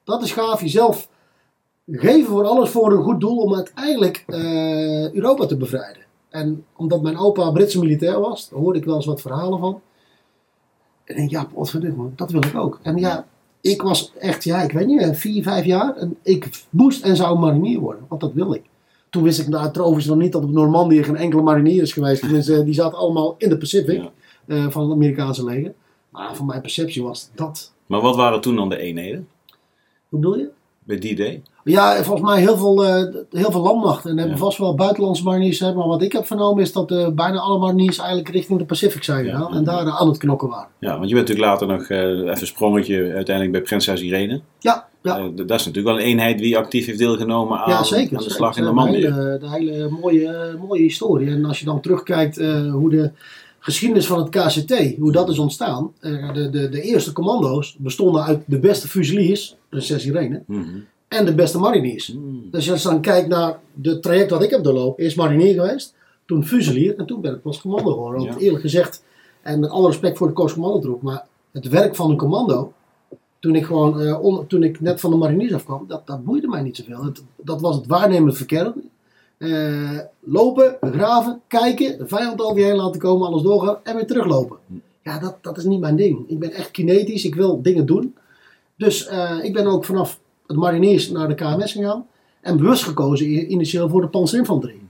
Dat 0.04 0.22
is 0.24 0.32
gaaf. 0.32 0.62
Jezelf 0.62 1.10
geven 1.92 2.26
voor 2.26 2.44
alles 2.46 2.70
voor 2.70 2.92
een 2.92 3.04
goed 3.04 3.20
doel 3.22 3.38
om 3.38 3.56
uiteindelijk 3.56 4.24
eh, 4.28 5.12
Europa 5.14 5.46
te 5.46 5.58
bevrijden. 5.58 6.02
En 6.30 6.66
omdat 6.76 7.02
mijn 7.02 7.18
opa 7.18 7.52
Britse 7.52 7.80
militair 7.80 8.20
was, 8.20 8.50
daar 8.50 8.60
hoorde 8.60 8.80
ik 8.80 8.86
wel 8.86 8.96
eens 8.96 9.06
wat 9.06 9.22
verhalen 9.22 9.60
van. 9.60 9.82
En 11.04 11.14
ik 11.14 11.16
denk, 11.16 11.30
ja, 11.30 11.44
potverdikke, 11.54 12.10
dat 12.16 12.32
wil 12.32 12.44
ik 12.46 12.56
ook. 12.56 12.80
En 12.82 12.98
ja, 12.98 13.26
ik 13.62 13.82
was 13.82 14.12
echt, 14.20 14.44
ja, 14.44 14.62
ik 14.62 14.72
weet 14.72 14.88
niet, 14.88 15.02
eh, 15.02 15.14
vier, 15.14 15.44
vijf 15.44 15.66
jaar. 15.66 15.96
En 15.96 16.18
ik 16.24 16.64
moest 16.70 17.04
en 17.04 17.16
zou 17.16 17.40
marinier 17.40 17.80
worden, 17.80 18.06
want 18.10 18.22
dat 18.22 18.34
wil 18.34 18.54
ik. 18.54 18.64
Toen 19.10 19.24
wist 19.24 19.40
ik 19.40 19.52
daar 19.52 19.72
trouwens 19.72 20.06
nog 20.06 20.18
niet 20.18 20.32
dat 20.32 20.44
op 20.44 20.52
Normandië 20.52 21.04
geen 21.04 21.16
enkele 21.16 21.42
marinier 21.42 21.82
is 21.82 21.94
geweest. 21.94 22.22
Tenminste, 22.22 22.64
die 22.66 22.74
zaten 22.74 22.98
allemaal 22.98 23.36
in 23.38 23.50
de 23.50 23.58
Pacific 23.58 24.02
Ja. 24.02 24.12
eh, 24.46 24.70
van 24.70 24.84
het 24.84 24.92
Amerikaanse 24.92 25.44
leger. 25.44 25.74
Maar 26.10 26.36
van 26.36 26.46
mijn 26.46 26.62
perceptie 26.62 27.04
was 27.04 27.30
dat. 27.36 27.74
Maar 27.86 28.02
wat 28.02 28.16
waren 28.16 28.42
toen 28.42 28.56
dan 28.56 28.70
de 28.70 28.78
eenheden? 28.78 29.28
Hoe 30.14 30.22
bedoel 30.22 30.38
je? 30.38 30.50
Bij 30.84 30.98
die 31.00 31.16
day? 31.16 31.42
Ja, 31.64 32.04
volgens 32.04 32.30
mij 32.30 32.40
heel 32.40 32.58
veel, 32.58 32.86
eh, 32.86 33.04
heel 33.32 33.52
veel 33.52 33.62
landmachten. 33.62 34.10
En 34.12 34.18
hebben 34.18 34.36
Ja. 34.36 34.42
vast 34.44 34.58
wel 34.58 34.76
buitenlandse 34.76 35.24
mariniers. 35.24 35.60
Maar 35.60 35.74
wat 35.88 36.02
ik 36.02 36.12
heb 36.12 36.26
vernomen 36.26 36.64
is 36.64 36.72
dat 36.72 36.92
eh, 36.92 37.08
bijna 37.10 37.40
alle 37.40 37.58
mariniers 37.60 37.98
eigenlijk 37.98 38.30
richting 38.30 38.60
de 38.60 38.66
Pacific 38.66 39.04
zijn 39.04 39.26
Ja, 39.26 39.32
gegaan. 39.32 39.52
ja, 39.52 39.58
En 39.58 39.64
ja. 39.64 39.72
daar 39.72 39.86
eh, 39.88 40.02
aan 40.02 40.08
het 40.08 40.18
knokken 40.18 40.50
waren. 40.50 40.68
Ja, 40.80 40.98
want 40.98 41.10
je 41.10 41.16
bent 41.16 41.28
natuurlijk 41.28 41.48
later 41.60 41.68
nog 41.68 41.90
even 41.90 42.28
een 42.42 42.48
sprongetje 42.48 43.14
uiteindelijk 43.14 43.52
bij 43.52 43.62
Prinses 43.62 44.02
Irene. 44.02 44.42
Ja, 44.60 44.88
ja. 45.02 45.18
Dat 45.36 45.60
is 45.60 45.66
natuurlijk 45.66 45.86
wel 45.96 46.00
een 46.00 46.10
eenheid 46.10 46.38
die 46.40 46.58
actief 46.58 46.86
heeft 46.86 46.98
deelgenomen 46.98 47.58
aan, 47.60 47.70
ja, 47.70 47.84
zeker. 47.84 48.02
aan 48.02 48.10
de 48.18 48.18
zeker. 48.24 48.32
slag 48.36 48.58
in 48.58 48.64
Een 48.64 48.76
Normandië. 48.76 49.02
hele, 49.02 49.38
de 49.40 49.50
hele 49.50 49.90
mooie, 50.02 50.58
mooie 50.68 50.82
historie. 50.82 51.30
En 51.30 51.46
als 51.46 51.60
je 51.60 51.66
dan 51.66 51.82
terugkijkt 51.82 52.36
hoe 52.72 52.90
de 52.90 53.12
geschiedenis 53.60 54.08
van 54.08 54.20
het 54.20 54.30
KCT, 54.30 54.96
hoe 55.00 55.12
dat 55.12 55.30
is 55.30 55.40
ontstaan. 55.40 55.92
de, 56.00 56.50
de, 56.52 56.70
de 56.70 56.82
eerste 56.82 57.14
commando's 57.14 57.76
bestonden 57.80 58.24
uit 58.24 58.44
de 58.46 58.60
beste 58.60 58.88
fusiliers, 58.88 59.56
Prinses 59.74 60.06
Irene, 60.06 60.44
Mhm. 60.48 60.64
en 61.08 61.26
de 61.26 61.34
beste 61.36 61.58
mariniers. 61.60 62.14
Mm. 62.14 62.48
Dus 62.52 62.72
als 62.72 62.82
je 62.84 62.90
dan 62.90 63.02
kijkt 63.02 63.28
naar 63.28 63.60
het 63.82 64.02
traject 64.02 64.30
wat 64.30 64.44
ik 64.44 64.50
heb 64.50 64.64
doorlopen, 64.64 65.04
eerst 65.04 65.18
marinier 65.18 65.54
geweest, 65.54 65.96
toen 66.26 66.46
fusilier 66.46 66.98
en 66.98 67.06
toen 67.06 67.22
ben 67.22 67.34
ik 67.34 67.42
pas 67.42 67.62
commando 67.62 67.92
geworden. 67.92 68.22
Want 68.26 68.34
Ja. 68.34 68.40
eerlijk 68.46 68.62
gezegd, 68.62 69.04
en 69.42 69.60
met 69.60 69.70
alle 69.70 69.88
respect 69.88 70.18
voor 70.18 70.28
de 70.28 70.34
Kooscommandotroep, 70.34 71.02
maar 71.02 71.26
het 71.52 71.68
werk 71.68 71.96
van 71.96 72.10
een 72.10 72.18
commando, 72.18 72.74
toen 73.40 73.56
ik, 73.56 73.66
gewoon, 73.66 74.02
eh, 74.02 74.24
on- 74.24 74.48
toen 74.48 74.64
ik 74.64 74.80
net 74.82 75.00
van 75.00 75.12
de 75.12 75.18
mariniers 75.18 75.54
afkwam, 75.54 75.86
dat, 75.88 76.08
dat 76.08 76.24
boeide 76.24 76.48
mij 76.48 76.62
niet 76.62 76.76
zoveel. 76.76 77.04
Het, 77.04 77.24
dat 77.36 77.62
was 77.62 77.76
het 77.76 77.88
waarnemend 77.88 78.38
verkeer. 78.38 78.74
Eh, 79.38 80.00
lopen, 80.20 80.78
graven, 80.82 81.42
kijken, 81.48 81.98
de 81.98 82.08
vijand 82.08 82.42
over 82.42 82.60
je 82.60 82.66
heen 82.66 82.76
laten 82.76 83.00
komen, 83.02 83.28
alles 83.28 83.42
doorgaan 83.42 83.78
en 83.84 83.96
weer 83.96 84.08
teruglopen. 84.08 84.58
Ja, 85.04 85.20
dat, 85.20 85.36
dat 85.42 85.58
is 85.58 85.64
niet 85.64 85.80
mijn 85.80 85.96
ding. 85.96 86.24
Ik 86.30 86.40
ben 86.40 86.52
echt 86.52 86.72
kinetisch, 86.72 87.26
ik 87.26 87.36
wil 87.36 87.62
dingen 87.62 87.86
doen. 87.86 88.16
Dus 88.78 89.08
eh, 89.08 89.40
ik 89.44 89.54
ben 89.54 89.68
ook 89.68 89.86
vanaf 89.86 90.20
het 90.48 90.58
mariniers 90.58 91.10
naar 91.10 91.28
de 91.28 91.36
KMS 91.36 91.72
gegaan. 91.72 92.08
En 92.42 92.58
bewust 92.58 92.84
gekozen 92.84 93.52
initieel 93.52 93.90
voor 93.90 94.02
de 94.02 94.08
panzerinfanterie. 94.08 94.82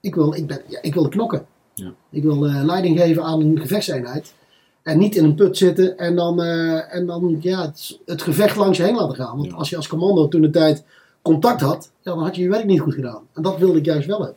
Ik 0.00 0.14
wil, 0.14 0.34
ik 0.34 0.46
ben, 0.46 0.60
ja, 0.68 0.78
ik 0.82 0.94
wil 0.94 1.08
knokken. 1.08 1.46
Ja. 1.74 1.92
Ik 2.10 2.22
wil 2.22 2.46
eh, 2.46 2.62
leiding 2.64 2.98
geven 3.00 3.22
aan 3.22 3.40
een 3.40 3.60
gevechtseenheid. 3.60 4.34
En 4.82 4.98
niet 4.98 5.16
in 5.16 5.24
een 5.24 5.34
put 5.34 5.56
zitten 5.56 5.98
en 5.98 6.16
dan, 6.16 6.42
eh, 6.42 6.94
en 6.94 7.06
dan 7.06 7.36
ja, 7.40 7.62
het, 7.62 7.98
het 8.06 8.22
gevecht 8.22 8.56
langs 8.56 8.78
je 8.78 8.84
heen 8.84 8.94
laten 8.94 9.14
gaan. 9.16 9.36
Want 9.36 9.50
Ja. 9.50 9.56
als 9.56 9.70
je 9.70 9.76
als 9.76 9.88
commando 9.88 10.28
toen 10.28 10.40
de 10.40 10.50
tijd 10.50 10.84
contact 11.22 11.60
had, 11.60 11.90
ja, 12.02 12.14
dan 12.14 12.22
had 12.22 12.36
je 12.36 12.42
je 12.42 12.48
werk 12.48 12.64
niet 12.64 12.80
goed 12.80 12.94
gedaan. 12.94 13.22
En 13.32 13.42
dat 13.42 13.58
wilde 13.58 13.78
ik 13.78 13.84
juist 13.84 14.06
wel 14.06 14.18
hebben. 14.18 14.36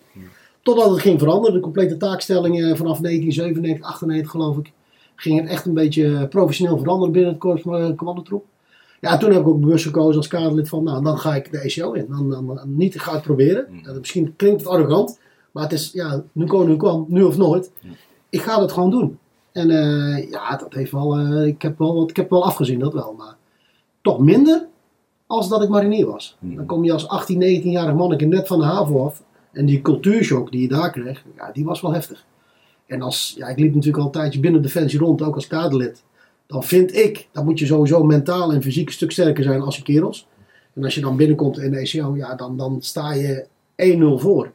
Totdat 0.63 0.89
het 0.89 0.99
ging 0.99 1.19
veranderen. 1.19 1.55
De 1.55 1.61
complete 1.61 1.97
taakstelling 1.97 2.55
vanaf 2.77 2.99
1997, 2.99 3.85
98 3.85 4.31
geloof 4.31 4.57
ik. 4.57 4.71
Ging 5.15 5.39
het 5.41 5.49
echt 5.49 5.65
een 5.65 5.73
beetje 5.73 6.27
professioneel 6.27 6.77
veranderen 6.77 7.13
binnen 7.13 7.31
het 7.31 7.39
korps 7.39 7.61
commandotroep. 7.95 8.45
Ja, 9.05 9.17
toen 9.17 9.31
heb 9.31 9.41
ik 9.41 9.47
ook 9.47 9.59
bewust 9.59 9.85
gekozen 9.85 10.17
als 10.17 10.27
kaderlid 10.27 10.69
van, 10.69 10.83
nou, 10.83 11.03
dan 11.03 11.17
ga 11.17 11.35
ik 11.35 11.51
de 11.51 11.59
ECO 11.59 11.91
in. 11.91 12.05
Dan, 12.09 12.29
dan, 12.29 12.47
dan 12.47 12.75
niet, 12.75 12.95
ik 12.95 13.01
ga 13.01 13.13
het 13.13 13.21
proberen. 13.21 13.65
Mm. 13.69 13.79
Ja, 13.83 13.93
misschien 13.93 14.35
klinkt 14.35 14.61
het 14.61 14.69
arrogant, 14.69 15.19
maar 15.51 15.63
het 15.63 15.71
is, 15.71 15.91
ja, 15.91 16.23
nu 16.31 16.45
kon, 16.45 16.67
nu 16.67 16.75
kwam, 16.75 17.05
nu 17.07 17.23
of 17.23 17.37
nooit. 17.37 17.71
Ja. 17.79 17.89
Ik 18.29 18.41
ga 18.41 18.61
het 18.61 18.71
gewoon 18.71 18.89
doen. 18.89 19.19
En 19.51 19.69
eh, 19.69 20.29
ja, 20.29 20.55
dat 20.55 20.73
heeft 20.73 20.91
wel, 20.91 21.17
eh, 21.17 21.45
ik, 21.45 21.61
heb 21.61 21.77
wel 21.77 21.95
wat, 21.95 22.09
ik 22.09 22.15
heb 22.15 22.29
wel 22.29 22.45
afgezien, 22.45 22.79
dat 22.79 22.93
wel. 22.93 23.13
Maar 23.17 23.35
toch 24.01 24.19
minder 24.19 24.67
als 25.27 25.49
dat 25.49 25.63
ik 25.63 25.69
marinier 25.69 26.05
was. 26.05 26.37
Mm. 26.39 26.55
Dan 26.55 26.65
kom 26.65 26.83
je 26.83 26.91
als 26.91 27.07
18, 27.07 27.61
19-jarig 27.61 27.95
manneke 27.95 28.25
net 28.25 28.47
van 28.47 28.59
de 28.59 28.65
haven 28.65 28.99
af. 28.99 29.23
En 29.51 29.65
die 29.65 29.81
cultuurshock 29.81 30.51
die 30.51 30.61
je 30.61 30.67
daar 30.67 30.91
kreeg, 30.91 31.23
ja, 31.35 31.51
die 31.51 31.65
was 31.65 31.81
wel 31.81 31.93
heftig. 31.93 32.25
En 32.85 33.01
als, 33.01 33.33
ja, 33.37 33.47
ik 33.47 33.59
liep 33.59 33.73
natuurlijk 33.73 33.99
al 33.99 34.05
een 34.05 34.11
tijdje 34.11 34.39
binnen 34.39 34.61
Defensie 34.61 34.99
rond, 34.99 35.21
ook 35.21 35.35
als 35.35 35.47
kaderlid. 35.47 36.03
Dan 36.47 36.63
vind 36.63 36.95
ik, 36.95 37.27
dan 37.31 37.45
moet 37.45 37.59
je 37.59 37.65
sowieso 37.65 38.03
mentaal 38.03 38.51
en 38.53 38.61
fysiek 38.61 38.87
een 38.87 38.93
stuk 38.93 39.11
sterker 39.11 39.43
zijn 39.43 39.61
als 39.61 39.77
je 39.77 39.83
kerels. 39.83 40.27
En 40.73 40.83
als 40.83 40.95
je 40.95 41.01
dan 41.01 41.15
binnenkomt 41.17 41.57
in 41.59 41.71
de 41.71 41.77
ECO, 41.77 42.15
ja, 42.15 42.35
dan, 42.35 42.57
dan 42.57 42.77
sta 42.81 43.13
je 43.13 43.45
1-0 43.75 44.21
voor. 44.21 44.51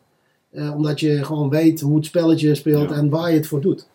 Eh, 0.50 0.74
omdat 0.74 1.00
je 1.00 1.24
gewoon 1.24 1.48
weet 1.50 1.80
hoe 1.80 1.96
het 1.96 2.04
spelletje 2.06 2.54
speelt 2.54 2.90
Ja. 2.90 2.96
en 2.96 3.08
waar 3.08 3.30
je 3.30 3.36
het 3.36 3.46
voor 3.46 3.60
doet. 3.60 3.86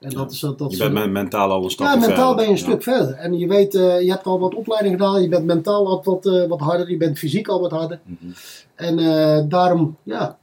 En 0.00 0.10
Ja. 0.10 0.16
dat 0.16 0.32
is, 0.32 0.40
dat, 0.40 0.58
dat 0.58 0.70
Je 0.72 0.78
bent 0.78 0.92
men- 0.92 1.12
mentaal 1.12 1.50
al 1.50 1.64
een 1.64 1.70
stap 1.70 1.86
ja, 1.86 1.92
verder. 1.92 2.08
mentaal 2.08 2.34
ben 2.34 2.44
je 2.44 2.50
een 2.50 2.56
Ja. 2.56 2.62
stuk 2.62 2.82
verder. 2.82 3.12
En 3.14 3.38
je 3.38 3.46
weet, 3.46 3.74
eh, 3.74 4.00
je 4.00 4.10
hebt 4.10 4.26
al 4.26 4.38
wat 4.40 4.54
opleiding 4.54 4.94
gedaan, 4.96 5.22
je 5.22 5.28
bent 5.28 5.44
mentaal 5.44 5.84
wat, 5.86 6.04
wat, 6.04 6.26
eh, 6.26 6.46
wat 6.46 6.60
harder, 6.60 6.90
je 6.90 6.96
bent 6.96 7.18
fysiek 7.18 7.48
al 7.48 7.60
wat 7.60 7.70
harder. 7.70 8.00
Mhm. 8.04 8.30
En 8.74 9.48
daarom, 9.48 9.96
ja, 10.02 10.38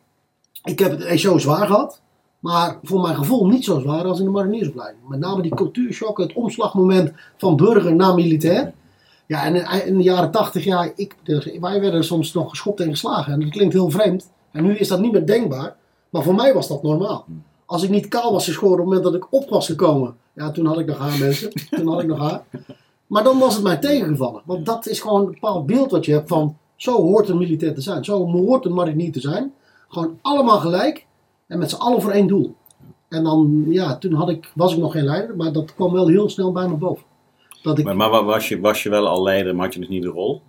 ik 0.64 0.80
heb 0.80 0.92
het 0.92 1.02
ECO 1.04 1.38
zwaar 1.38 1.68
gehad. 1.68 2.02
Maar 2.44 2.78
voor 2.84 3.02
mijn 3.02 3.16
gevoel 3.16 3.46
niet 3.48 3.64
zo 3.64 3.80
zwaar 3.80 4.06
als 4.06 4.20
in 4.20 4.26
de 4.26 4.32
mariniersopleiding. 4.32 5.08
Met 5.08 5.20
name 5.20 5.42
die 5.42 5.56
cultuurshock, 5.56 6.18
het 6.18 6.34
omslagmoment 6.34 7.12
van 7.38 7.56
burger 7.56 7.96
naar 7.96 8.14
militair. 8.14 8.74
Ja, 9.28 9.44
en 9.46 9.86
in- 9.86 9.98
de 9.98 10.04
jaren 10.04 10.32
tachtig, 10.32 10.64
ja, 10.64 10.92
ik, 10.96 11.16
dus 11.24 11.50
wij 11.60 11.82
werden 11.82 12.04
soms 12.04 12.34
nog 12.34 12.50
geschopt 12.50 12.80
en 12.80 12.90
geslagen. 12.90 13.34
En 13.34 13.40
dat 13.40 13.50
klinkt 13.50 13.74
heel 13.74 13.90
vreemd. 13.90 14.30
En 14.52 14.64
nu 14.64 14.76
is 14.78 14.88
dat 14.88 15.00
niet 15.00 15.12
meer 15.12 15.26
denkbaar. 15.26 15.76
Maar 16.10 16.24
voor 16.24 16.36
mij 16.36 16.54
was 16.54 16.68
dat 16.68 16.84
normaal. 16.84 17.26
Als 17.66 17.84
ik 17.84 17.90
niet 17.90 18.08
kaal 18.08 18.32
was 18.32 18.46
geschoren 18.46 18.72
op 18.74 18.78
het 18.78 18.86
moment 18.88 19.04
dat 19.04 19.16
ik 19.16 19.28
op 19.34 19.50
was 19.50 19.66
gekomen. 19.66 20.16
Ja, 20.34 20.52
toen 20.52 20.66
had 20.66 20.80
ik 20.80 20.86
nog 20.86 20.98
haar 20.98 21.18
mensen. 21.20 21.52
Toen 21.70 21.88
had 21.88 22.02
ik 22.02 22.08
nog 22.08 22.20
haar. 22.20 22.44
Maar 23.08 23.24
dan 23.24 23.40
was 23.40 23.54
het 23.54 23.64
mij 23.64 23.78
tegengevallen. 23.78 24.42
Want 24.46 24.66
dat 24.66 24.88
is 24.88 25.00
gewoon 25.00 25.20
een 25.26 25.32
bepaald 25.32 25.66
beeld 25.66 25.92
wat 25.92 26.06
je 26.06 26.12
hebt 26.12 26.28
van... 26.30 26.58
Zo 26.76 27.02
hoort 27.02 27.30
een 27.30 27.38
militair 27.38 27.74
te 27.74 27.82
zijn. 27.82 28.06
Zo 28.06 28.26
hoort 28.32 28.66
een 28.66 28.74
marinier 28.74 29.12
te 29.12 29.20
zijn. 29.20 29.54
Gewoon 29.88 30.18
allemaal 30.22 30.60
gelijk. 30.60 31.06
En 31.48 31.60
met 31.60 31.70
z'n 31.70 31.76
allen 31.76 32.02
voor 32.02 32.12
één 32.12 32.28
doel. 32.28 32.56
En 33.10 33.24
dan, 33.24 33.66
ja, 33.70 33.98
toen 33.98 34.14
had 34.14 34.30
ik, 34.30 34.52
was 34.56 34.74
ik 34.74 34.80
nog 34.80 34.92
geen 34.92 35.04
leider. 35.04 35.36
Maar 35.36 35.52
dat 35.52 35.74
kwam 35.76 35.92
wel 35.92 36.08
heel 36.08 36.30
snel 36.30 36.52
bij 36.52 36.68
me 36.68 36.76
boven. 36.76 37.04
Dat 37.62 37.78
ik, 37.78 37.86
Maar, 37.86 37.96
maar 37.96 38.10
wa- 38.10 38.24
was, 38.24 38.50
je, 38.50 38.60
was 38.60 38.84
je 38.84 38.90
wel 38.90 39.08
al 39.08 39.24
leider, 39.24 39.56
maar 39.56 39.66
had 39.66 39.74
je 39.74 39.80
dus 39.80 39.90
niet 39.90 40.02
de 40.04 40.08
rol? 40.10 40.42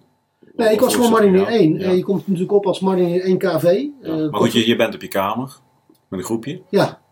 nee, 0.56 0.68
ik 0.72 0.74
Of- 0.74 0.80
was 0.80 0.88
of 0.88 0.94
gewoon 0.94 1.10
was 1.10 1.20
het- 1.20 1.30
marinier 1.30 1.52
ja, 1.52 1.58
1. 1.58 1.78
ja. 1.78 1.84
En 1.84 1.96
je 1.96 2.02
komt 2.04 2.26
natuurlijk 2.26 2.52
op 2.52 2.66
als 2.66 2.80
marinier 2.80 3.22
1 3.24 3.38
KV. 3.38 3.62
Ja. 3.62 4.12
Eh, 4.12 4.30
Maar 4.30 4.40
goed, 4.40 4.52
je, 4.52 4.66
je 4.68 4.76
bent 4.76 4.94
op 4.94 5.00
je 5.00 5.08
kamer 5.08 5.56
met 6.08 6.18
een 6.20 6.24
groepje. 6.26 6.60
Ja, 6.70 7.02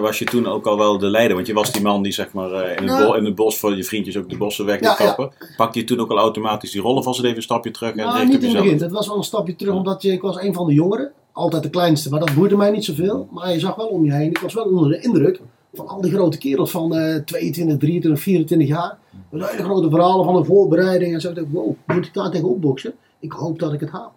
Was 0.00 0.18
je 0.18 0.24
toen 0.24 0.46
ook 0.46 0.66
al 0.66 0.78
wel 0.78 0.98
de 0.98 1.06
leider? 1.06 1.34
Want 1.34 1.46
je 1.46 1.52
was 1.54 1.72
die 1.72 1.82
man 1.82 2.02
die 2.02 2.12
zeg 2.12 2.32
maar 2.32 2.52
eh, 2.52 2.70
in 2.82 2.88
het, 2.88 2.98
Nou. 2.98 3.16
in 3.16 3.24
het 3.24 3.34
bos 3.34 3.58
voor 3.58 3.76
je 3.76 3.84
vriendjes 3.84 4.16
ook 4.16 4.28
de 4.30 4.36
bossen 4.36 4.64
weg 4.66 4.80
Ja, 4.80 4.94
te 4.94 5.02
kappen. 5.02 5.32
Pakte 5.56 5.78
je 5.78 5.84
toen 5.84 6.00
ook 6.00 6.10
al 6.10 6.18
automatisch 6.18 6.70
die 6.70 6.80
rollen 6.80 7.02
vast 7.02 7.22
even 7.24 7.36
een 7.36 7.42
stapje 7.42 7.70
terug 7.70 7.90
en 7.90 7.96
Nou, 7.96 8.24
niet 8.26 8.42
in 8.42 8.48
het 8.54 8.62
begin. 8.62 8.78
Het 8.80 8.90
was 8.92 9.06
wel 9.08 9.16
een 9.16 9.22
stapje 9.22 9.56
terug, 9.56 9.74
omdat 9.74 10.02
je, 10.02 10.12
ik 10.12 10.20
was 10.22 10.36
een 10.40 10.54
van 10.54 10.66
de 10.66 10.74
jongeren. 10.74 11.12
Altijd 11.32 11.62
de 11.62 11.70
kleinste, 11.70 12.10
maar 12.10 12.20
dat 12.20 12.34
boeide 12.34 12.56
mij 12.56 12.70
niet 12.70 12.84
zoveel. 12.84 13.28
Maar 13.30 13.52
je 13.52 13.58
zag 13.58 13.74
wel 13.74 13.86
om 13.86 14.04
je 14.04 14.12
heen. 14.12 14.30
Ik 14.30 14.38
was 14.38 14.54
wel 14.54 14.64
onder 14.64 14.88
de 14.88 15.00
indruk 15.00 15.40
van 15.74 15.88
al 15.88 16.00
die 16.00 16.12
grote 16.12 16.38
kerels 16.38 16.70
van 16.70 16.94
eh 16.94 17.16
22, 17.24 17.78
23, 17.78 18.22
24 18.22 18.68
jaar. 18.68 18.98
Met 19.30 19.50
hele 19.50 19.62
grote 19.62 19.90
verhalen 19.90 20.24
van 20.24 20.36
een 20.36 20.44
voorbereiding. 20.44 21.14
En 21.14 21.20
zo. 21.20 21.28
Ik 21.28 21.34
dacht, 21.34 21.46
wow, 21.50 21.74
moet 21.86 22.06
ik 22.06 22.14
daar 22.14 22.30
tegen 22.30 22.48
opboksen? 22.48 22.92
Ik 23.18 23.32
hoop 23.32 23.58
dat 23.58 23.72
ik 23.72 23.80
het 23.80 23.90
haal. 23.90 24.12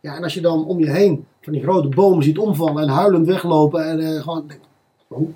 Ja, 0.00 0.16
en 0.16 0.22
als 0.22 0.34
je 0.34 0.40
dan 0.40 0.66
om 0.66 0.78
je 0.78 0.90
heen 0.90 1.26
van 1.40 1.52
die 1.52 1.62
grote 1.62 1.88
bomen 1.88 2.24
ziet 2.24 2.38
omvallen 2.38 2.82
en 2.82 2.88
huilend 2.88 3.26
weglopen. 3.26 3.88
En 3.88 4.00
eh, 4.00 4.22
gewoon, 4.22 4.44
denk, 4.46 4.60
oh. 5.08 5.28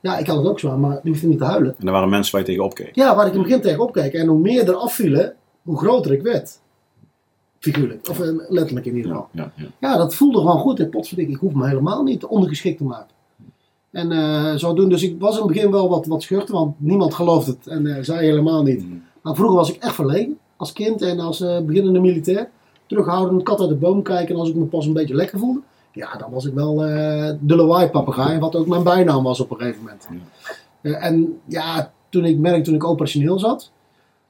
Ja, 0.00 0.18
ik 0.18 0.26
had 0.26 0.36
het 0.36 0.46
ook 0.46 0.58
zwaar, 0.58 0.78
maar 0.78 1.00
die 1.02 1.12
hoefde 1.12 1.26
niet 1.26 1.38
te 1.38 1.44
huilen. 1.44 1.74
En 1.78 1.86
er 1.86 1.92
waren 1.92 2.08
mensen 2.08 2.32
waar 2.32 2.40
je 2.40 2.46
tegen 2.46 2.64
opkeek. 2.64 2.94
Ja, 2.94 3.16
waar 3.16 3.26
ik 3.26 3.32
in 3.32 3.38
het 3.38 3.48
begin 3.48 3.62
tegen 3.62 3.80
opkeek. 3.80 4.12
En 4.12 4.26
hoe 4.26 4.38
meer 4.38 4.68
er 4.68 4.74
afvielen, 4.74 5.34
hoe 5.62 5.78
groter 5.78 6.12
ik 6.12 6.22
werd. 6.22 6.60
Figuurlijk. 7.58 8.08
Of 8.08 8.20
eh, 8.20 8.28
letterlijk 8.48 8.86
in 8.86 8.96
ieder 8.96 9.10
geval. 9.10 9.28
Ja, 9.32 9.52
ja, 9.56 9.64
ja. 9.64 9.88
Ja, 9.88 9.96
dat 9.96 10.14
voelde 10.14 10.38
gewoon 10.38 10.58
goed. 10.58 10.80
En 10.80 10.88
potverdik, 10.88 11.28
ik 11.28 11.36
hoef 11.36 11.52
me 11.52 11.68
helemaal 11.68 12.02
niet 12.02 12.24
ondergeschikt 12.24 12.78
te 12.78 12.84
maken. 12.84 13.16
En 13.90 14.12
eh 14.12 14.54
zo 14.54 14.74
doen. 14.74 14.88
Dus 14.88 15.02
ik 15.02 15.16
was 15.18 15.34
in 15.34 15.42
het 15.42 15.52
begin 15.52 15.70
wel 15.70 15.88
wat, 15.88 16.06
wat 16.06 16.22
schuchter, 16.22 16.54
want 16.54 16.74
niemand 16.78 17.14
geloofde 17.14 17.50
het. 17.50 17.66
En 17.66 17.86
eh, 17.86 18.02
zij 18.02 18.24
helemaal 18.24 18.62
niet. 18.62 18.86
Mm. 18.86 19.02
Maar 19.22 19.34
vroeger 19.34 19.56
was 19.56 19.72
ik 19.72 19.82
echt 19.82 19.94
verlegen. 19.94 20.38
Als 20.56 20.72
kind 20.72 21.02
en 21.02 21.20
als 21.20 21.38
beginnende 21.38 22.00
militair. 22.00 22.48
Terughoudend, 22.86 23.42
kat 23.42 23.60
uit 23.60 23.68
de 23.68 23.74
boom 23.74 24.02
kijken. 24.02 24.34
En 24.34 24.40
als 24.40 24.48
ik 24.48 24.54
me 24.54 24.64
pas 24.64 24.86
een 24.86 24.92
beetje 24.92 25.14
lekker 25.14 25.38
voelde. 25.38 25.60
Ja, 25.92 26.16
dan 26.16 26.30
was 26.30 26.44
ik 26.44 26.54
wel 26.54 26.76
de 27.40 27.56
lawaai-papegaai. 27.56 28.38
Wat 28.38 28.56
ook 28.56 28.66
mijn 28.66 28.82
bijnaam 28.82 29.22
was 29.22 29.40
op 29.40 29.50
een 29.50 29.56
gegeven 29.56 29.82
moment. 29.82 30.08
En 30.82 31.40
ja, 31.44 31.92
toen 32.08 32.24
ik 32.24 32.38
merkte, 32.38 32.62
toen 32.62 32.74
ik 32.74 32.84
operationeel 32.84 33.38
zat. 33.38 33.70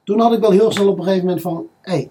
Toen 0.03 0.19
had 0.19 0.33
ik 0.33 0.39
wel 0.39 0.51
heel 0.51 0.71
snel 0.71 0.87
op 0.87 0.97
een 0.97 1.03
gegeven 1.03 1.25
moment 1.25 1.41
van... 1.41 1.65
Hey, 1.81 2.09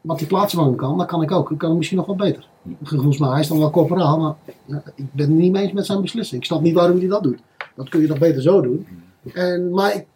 wat 0.00 0.18
die 0.18 0.26
plaatsvervanging 0.26 0.78
kan, 0.78 0.98
dat 0.98 1.06
kan 1.06 1.22
ik 1.22 1.32
ook. 1.32 1.50
Ik 1.50 1.58
kan 1.58 1.76
misschien 1.76 1.98
nog 1.98 2.06
wel 2.06 2.16
beter. 2.16 2.48
Volgens 2.82 3.18
mij, 3.18 3.30
hij 3.30 3.40
is 3.40 3.48
dan 3.48 3.58
wel 3.58 3.70
corporaal, 3.70 4.18
maar 4.18 4.34
ja, 4.64 4.82
ik 4.94 5.12
ben 5.12 5.26
het 5.26 5.38
niet 5.38 5.52
mee 5.52 5.62
eens 5.62 5.72
met 5.72 5.86
zijn 5.86 6.00
beslissing. 6.00 6.40
Ik 6.40 6.46
snap 6.46 6.60
niet 6.60 6.74
waarom 6.74 6.98
hij 6.98 7.08
dat 7.08 7.22
doet. 7.22 7.38
Dat 7.74 7.88
kun 7.88 8.00
je 8.00 8.06
toch 8.06 8.18
beter 8.18 8.42
zo 8.42 8.60
doen. 8.60 8.86
En, 9.34 9.70
maar 9.70 9.94
ik 9.94 10.06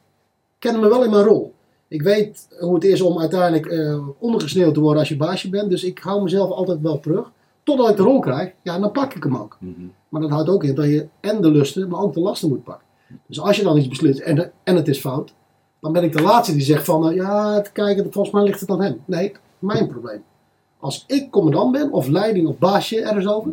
ken 0.59 0.81
me 0.81 0.89
wel 0.89 1.05
in 1.05 1.11
mijn 1.11 1.25
rol. 1.25 1.55
Ik 1.89 2.03
weet 2.03 2.49
hoe 2.61 2.75
het 2.75 2.85
is 2.85 3.01
om 3.01 3.21
uiteindelijk 3.21 3.67
eh, 3.67 4.09
ondergesneeuwd 4.19 4.75
te 4.75 4.81
worden 4.81 4.99
als 4.99 5.09
je 5.09 5.17
baasje 5.17 5.49
bent. 5.49 5.71
Dus 5.71 5.85
ik 5.85 5.99
hou 5.99 6.23
mezelf 6.23 6.51
altijd 6.51 6.81
wel 6.81 7.01
terug. 7.01 7.31
Totdat 7.63 7.89
ik 7.89 7.97
de 7.97 8.03
rol 8.03 8.21
krijg, 8.21 8.53
ja, 8.63 8.79
dan 8.79 8.93
pak 8.93 9.15
ik 9.15 9.23
hem 9.23 9.37
ook. 9.37 9.57
Mhm. 9.61 9.81
Maar 10.09 10.21
dat 10.21 10.31
houdt 10.31 10.49
ook 10.49 10.65
in 10.65 10.75
dat 10.75 10.85
je 10.85 11.07
en 11.21 11.41
de 11.41 11.51
lusten, 11.51 11.89
maar 11.89 12.01
ook 12.01 12.15
de 12.15 12.21
lasten 12.21 12.49
moet 12.49 12.65
pakken. 12.65 12.87
Dus 13.27 13.41
als 13.41 13.57
je 13.57 13.63
dan 13.63 13.77
iets 13.77 13.89
beslist 13.89 14.21
en, 14.21 14.53
en 14.65 14.77
het 14.77 14.89
is 14.89 15.01
fout, 15.01 15.33
dan 15.81 15.93
ben 15.93 16.03
ik 16.03 16.13
de 16.13 16.23
laatste 16.23 16.53
die 16.53 16.63
zegt 16.63 16.85
van, 16.85 17.09
eh, 17.09 17.17
ja, 17.17 17.55
het 17.55 17.73
kijken, 17.73 18.13
volgens 18.13 18.35
mij 18.35 18.45
ligt 18.45 18.61
het 18.61 18.71
aan 18.71 18.83
hem. 18.83 19.01
Nee, 19.05 19.33
mijn 19.63 19.87
probleem. 19.89 20.23
Als 20.79 21.05
ik 21.07 21.31
commandant 21.31 21.73
ben, 21.73 21.93
of 21.93 22.07
leiding 22.09 22.47
of 22.47 22.59
baasje 22.59 23.01
ergens 23.01 23.27
over, 23.27 23.53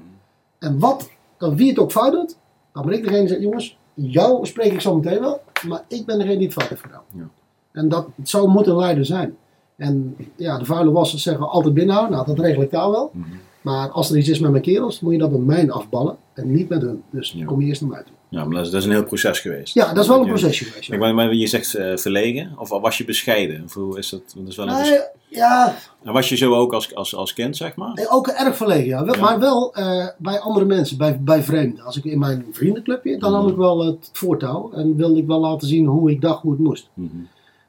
en 0.60 0.80
wat, 0.80 1.10
dan 1.38 1.56
wie 1.56 1.70
het 1.70 1.80
ook 1.80 1.92
fout 1.92 2.12
doet, 2.12 2.38
dan 2.74 2.86
ben 2.86 2.94
ik 2.96 3.04
degene 3.04 3.20
die 3.20 3.28
zegt, 3.28 3.42
jongens, 3.42 3.78
jou 3.94 4.46
spreek 4.46 4.72
ik 4.74 4.82
zo 4.82 4.96
meteen 4.96 5.20
wel, 5.20 5.42
maar 5.68 5.84
ik 5.88 6.06
ben 6.06 6.18
degene 6.18 6.38
die 6.38 6.46
het 6.46 6.54
fout 6.54 6.70
heeft 6.70 6.82
gedaan. 6.82 7.02
Ja. 7.12 7.28
En 7.72 7.90
dat, 7.90 8.08
zo 8.24 8.48
moet 8.48 8.68
een 8.68 8.76
leider 8.76 9.06
zijn. 9.06 9.38
En 9.76 10.16
ja, 10.36 10.58
de 10.58 10.66
vuile 10.66 10.92
wassen 10.92 11.20
zeggen 11.20 11.50
altijd 11.50 11.74
binnenhouden, 11.74 12.16
nou 12.16 12.28
dat 12.28 12.40
regel 12.46 12.62
ik 12.62 12.72
daar 12.72 12.92
wel. 12.92 13.10
Mhm. 13.14 13.30
Maar 13.62 13.90
als 13.90 14.12
er 14.12 14.18
iets 14.18 14.30
is 14.30 14.40
met 14.40 14.52
mijn 14.52 14.64
kerels, 14.64 15.00
moet 15.00 15.12
je 15.12 15.18
dat 15.20 15.30
bij 15.30 15.40
mij 15.40 15.72
afballen 15.72 16.18
en 16.34 16.52
niet 16.52 16.70
met 16.70 16.82
hun. 16.82 17.04
Dus 17.10 17.32
Ja. 17.32 17.46
kom 17.46 17.62
je 17.62 17.68
eerst 17.68 17.82
naar 17.82 17.90
mij 17.90 18.04
toe. 18.04 18.14
Ja, 18.30 18.44
maar 18.46 18.56
dat 18.56 18.66
is, 18.66 18.72
dat 18.72 18.80
is 18.82 18.86
een 18.88 18.94
heel 18.94 19.04
proces 19.06 19.40
geweest. 19.40 19.74
Ja, 19.74 19.94
dat 19.94 20.04
is 20.04 20.10
wel 20.10 20.18
een 20.20 20.24
Ja. 20.26 20.30
procesje 20.30 20.66
geweest. 20.66 20.88
ja. 20.88 20.94
Ik 20.94 21.00
ben, 21.00 21.16
maar 21.16 21.34
je 21.34 21.48
zegt 21.48 21.74
eh, 21.76 21.98
verlegen, 21.98 22.52
of 22.58 22.70
was 22.70 22.98
je 22.98 23.06
bescheiden? 23.06 23.62
Of 23.66 23.74
hoe 23.74 23.98
is 23.98 24.10
dat? 24.10 24.22
dat 24.36 24.48
is 24.48 24.56
wel 24.56 24.68
een 24.68 24.82
Nee, 24.82 25.00
ja, 25.28 25.76
En 26.04 26.14
was 26.14 26.30
je 26.30 26.36
zo 26.36 26.54
ook 26.56 26.74
als, 26.74 26.96
als, 26.96 27.16
als 27.16 27.34
kind, 27.34 27.58
zeg 27.58 27.76
maar? 27.76 27.94
nee, 27.94 28.10
ook 28.10 28.28
erg 28.28 28.58
verlegen. 28.58 28.86
Ja. 28.86 29.16
Maar 29.20 29.40
wel 29.40 29.74
eh, 29.74 30.08
bij 30.18 30.40
andere 30.40 30.66
mensen, 30.66 30.98
bij, 30.98 31.20
bij 31.22 31.44
vreemden. 31.44 31.84
Als 31.86 31.98
ik 31.98 32.04
in 32.04 32.20
mijn 32.20 32.46
vriendenclubje, 32.52 33.18
dan 33.18 33.32
Mhm. 33.32 33.42
nam 33.42 33.50
ik 33.52 33.58
wel 33.58 33.86
het 33.86 34.10
voortouw. 34.14 34.72
En 34.74 34.96
wilde 34.96 35.20
ik 35.20 35.28
wel 35.28 35.40
laten 35.40 35.68
zien 35.68 35.86
hoe 35.86 36.12
ik 36.12 36.22
dacht, 36.22 36.42
hoe 36.42 36.52
het 36.52 36.62
moest. 36.62 36.88
Mhm. 36.94 37.08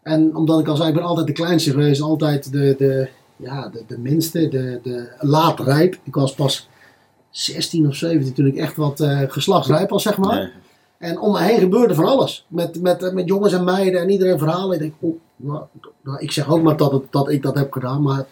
En 0.03 0.37
omdat 0.37 0.61
ik 0.61 0.69
al 0.69 0.77
zei, 0.77 0.89
ik 0.89 0.95
ben 0.95 1.05
altijd 1.05 1.27
de 1.27 1.33
kleinste 1.33 1.71
geweest. 1.71 2.01
Altijd 2.03 2.53
de, 2.53 2.75
de, 2.79 3.09
ja, 3.37 3.69
de, 3.69 3.83
de 3.87 3.99
minste, 3.99 4.49
de, 4.49 4.81
de 4.83 5.09
laat 5.19 5.61
rijp. 5.61 5.97
Ik 6.03 6.15
was 6.15 6.35
pas 6.35 6.69
16 7.31 7.87
of 7.89 7.95
17 7.95 8.33
toen 8.35 8.47
ik 8.47 8.57
echt 8.57 8.77
wat 8.77 9.01
eh, 9.01 9.21
geslachtsrijp 9.29 9.91
was, 9.91 10.03
zeg 10.03 10.17
maar. 10.19 10.35
Nee. 10.39 10.49
En 10.99 11.19
om 11.21 11.33
me 11.33 11.41
heen 11.43 11.59
gebeurde 11.59 11.95
van 11.95 12.05
alles. 12.05 12.45
Met, 12.49 12.83
met, 12.83 13.13
met 13.15 13.29
jongens 13.29 13.53
en 13.53 13.65
meiden 13.65 14.01
en 14.01 14.11
iedereen 14.11 14.39
verhalen. 14.39 14.75
Ik 14.75 14.81
denk, 14.81 14.95
oh, 15.01 15.17
nou, 15.37 15.63
nou, 16.05 16.19
ik 16.21 16.33
zeg 16.33 16.51
ook 16.51 16.63
maar 16.63 16.77
dat, 16.77 16.93
het, 16.93 17.03
dat 17.11 17.31
ik 17.31 17.43
dat 17.43 17.55
heb 17.55 17.73
gedaan, 17.73 18.03
maar... 18.03 18.27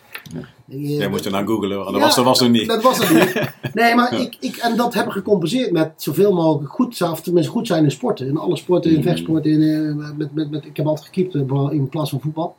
Eh, 0.68 0.98
Jij 0.98 1.08
moest 1.08 1.24
er 1.24 1.30
naar 1.30 1.46
googlen, 1.46 1.76
want 1.76 1.84
dat 1.90 1.96
Ja, 1.96 2.00
was, 2.00 2.14
dat 2.14 2.24
was 2.24 2.40
er 2.40 2.50
niet. 2.50 2.66
Dat 2.68 2.82
was 2.82 2.98
het 3.08 3.10
niet. 3.34 3.50
Nee, 3.74 3.94
maar 3.94 4.20
ik, 4.20 4.36
ik, 4.40 4.56
en 4.56 4.76
dat 4.76 4.94
heb 4.94 5.06
ik 5.06 5.12
gecompenseerd 5.12 5.72
met 5.72 5.90
zoveel 5.96 6.32
mogelijk 6.32 6.72
goed 6.72 6.96
zijn, 6.96 7.10
of 7.10 7.20
tenminste 7.20 7.52
goed 7.52 7.66
zijn 7.66 7.84
in 7.84 7.90
sporten. 7.90 8.26
In 8.26 8.36
alle 8.36 8.56
sporten, 8.56 8.90
in 8.90 8.96
Mhm. 8.98 9.06
vechtsporten, 9.08 9.50
in, 9.50 9.62
eh, 9.62 10.08
met, 10.16 10.34
met, 10.34 10.50
met, 10.50 10.64
ik 10.64 10.76
heb 10.76 10.86
altijd 10.86 11.06
gekiept 11.06 11.34
eh, 11.34 11.40
in 11.70 11.88
plaats 11.88 12.10
van 12.10 12.20
voetbal. 12.20 12.56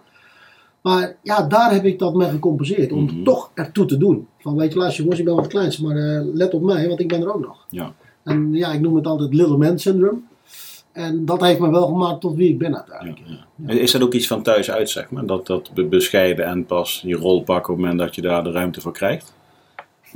Maar 0.81 1.15
ja, 1.23 1.41
daar 1.47 1.71
heb 1.73 1.85
ik 1.85 1.99
dat 1.99 2.13
mee 2.15 2.29
gecompenseerd. 2.29 2.91
Om 2.91 3.03
Mhm. 3.03 3.23
toch 3.23 3.51
ertoe 3.53 3.85
te 3.85 3.97
doen. 3.97 4.27
Van 4.39 4.55
weet 4.55 4.73
je, 4.73 4.79
luister 4.79 5.01
jongens, 5.03 5.19
ik 5.19 5.25
ben 5.25 5.35
wat 5.35 5.47
kleinst, 5.47 5.81
maar 5.81 5.95
eh, 5.95 6.21
let 6.33 6.53
op 6.53 6.61
mij, 6.61 6.87
want 6.87 6.99
ik 6.99 7.07
ben 7.07 7.21
er 7.21 7.33
ook 7.33 7.41
nog. 7.45 7.65
Ja. 7.69 7.93
En 8.23 8.53
ja, 8.53 8.71
ik 8.71 8.81
noem 8.81 8.95
het 8.95 9.07
altijd 9.07 9.33
little 9.33 9.57
man 9.57 9.79
syndrome. 9.79 10.17
En 10.91 11.25
dat 11.25 11.41
heeft 11.41 11.59
me 11.59 11.69
wel 11.69 11.87
gemaakt 11.87 12.21
tot 12.21 12.35
wie 12.35 12.49
ik 12.49 12.57
ben 12.57 12.71
Ja, 12.71 12.75
uiteindelijk. 12.77 13.19
ja. 13.65 13.73
Is 13.73 13.91
dat 13.91 14.01
ook 14.01 14.13
iets 14.13 14.27
van 14.27 14.41
thuis 14.43 14.71
uit, 14.71 14.89
zeg 14.89 15.09
maar? 15.11 15.25
Dat, 15.25 15.47
dat 15.47 15.71
be- 15.73 15.85
bescheiden 15.85 16.45
en 16.45 16.65
pas 16.65 17.01
je 17.05 17.15
rol 17.15 17.43
pakken 17.43 17.73
op 17.73 17.79
het 17.79 17.87
moment 17.89 18.05
dat 18.05 18.15
je 18.15 18.21
daar 18.21 18.43
de 18.43 18.51
ruimte 18.51 18.81
voor 18.81 18.91
krijgt? 18.91 19.33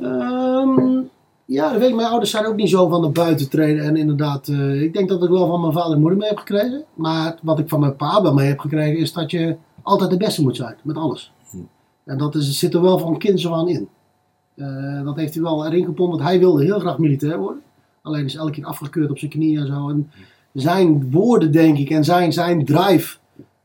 Ehm, 0.02 1.02
ja, 1.46 1.70
dat 1.72 1.80
weet 1.80 1.90
ik. 1.90 1.96
Mijn 1.96 2.08
ouders 2.08 2.32
zijn 2.32 2.46
ook 2.46 2.56
niet 2.56 2.70
zo 2.70 2.88
van 2.90 3.02
naar 3.02 3.12
buiten 3.12 3.50
treden. 3.50 3.84
En 3.84 3.96
inderdaad, 3.96 4.48
eh, 4.48 4.82
ik 4.82 4.94
denk 4.94 5.10
dat 5.10 5.24
ik 5.24 5.30
wel 5.30 5.48
van 5.48 5.62
mijn 5.62 5.74
vader 5.74 5.94
en 5.94 6.00
moeder 6.00 6.18
mee 6.20 6.28
heb 6.30 6.38
gekregen. 6.38 6.84
Maar 6.94 7.38
wat 7.42 7.60
ik 7.60 7.70
van 7.70 7.80
mijn 7.80 7.96
pa 7.96 8.22
wel 8.22 8.34
mee 8.34 8.48
heb 8.48 8.60
gekregen, 8.60 8.98
is 9.00 9.14
dat 9.14 9.32
je 9.32 9.56
altijd 9.84 10.10
de 10.10 10.18
beste 10.18 10.42
moet 10.42 10.56
zijn. 10.56 10.76
Met 10.84 10.98
alles. 10.98 11.32
Hm. 11.50 11.58
En 12.04 12.18
dat 12.18 12.36
is, 12.36 12.60
zit 12.60 12.74
er 12.74 12.82
wel 12.82 13.00
van 13.00 13.18
kinds 13.18 13.48
aan 13.48 13.68
in. 13.68 13.90
Eh, 14.56 15.04
dat 15.04 15.16
heeft 15.16 15.34
hij 15.34 15.44
wel 15.44 15.66
erin 15.66 15.86
gepompt, 15.86 16.12
want 16.16 16.30
hij 16.30 16.40
wilde 16.40 16.64
heel 16.64 16.80
graag 16.80 16.98
militair 16.98 17.38
worden. 17.38 17.62
Alleen 18.02 18.26
is 18.26 18.36
elke 18.36 18.52
keer 18.52 18.66
afgekeurd 18.66 19.10
op 19.10 19.18
zijn 19.18 19.32
knieën 19.32 19.60
en 19.60 19.68
zo. 19.68 19.90
En 19.90 20.12
zijn 20.54 21.12
woorden, 21.12 21.52
denk 21.52 21.78
ik, 21.78 21.90
en 21.90 22.04
zijn, 22.04 22.34
zijn 22.34 22.66
drive 22.66 23.18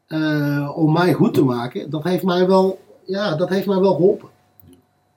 eh, 0.07 0.73
om 0.77 0.93
mij 0.93 1.13
goed 1.13 1.35
te 1.35 1.45
maken, 1.45 1.91
dat 1.91 2.05
heeft 2.05 2.23
mij 2.23 2.47
wel, 2.47 2.79
ja, 3.07 3.37
dat 3.37 3.49
heeft 3.49 3.67
mij 3.67 3.79
wel 3.79 3.95
geholpen. 3.95 4.29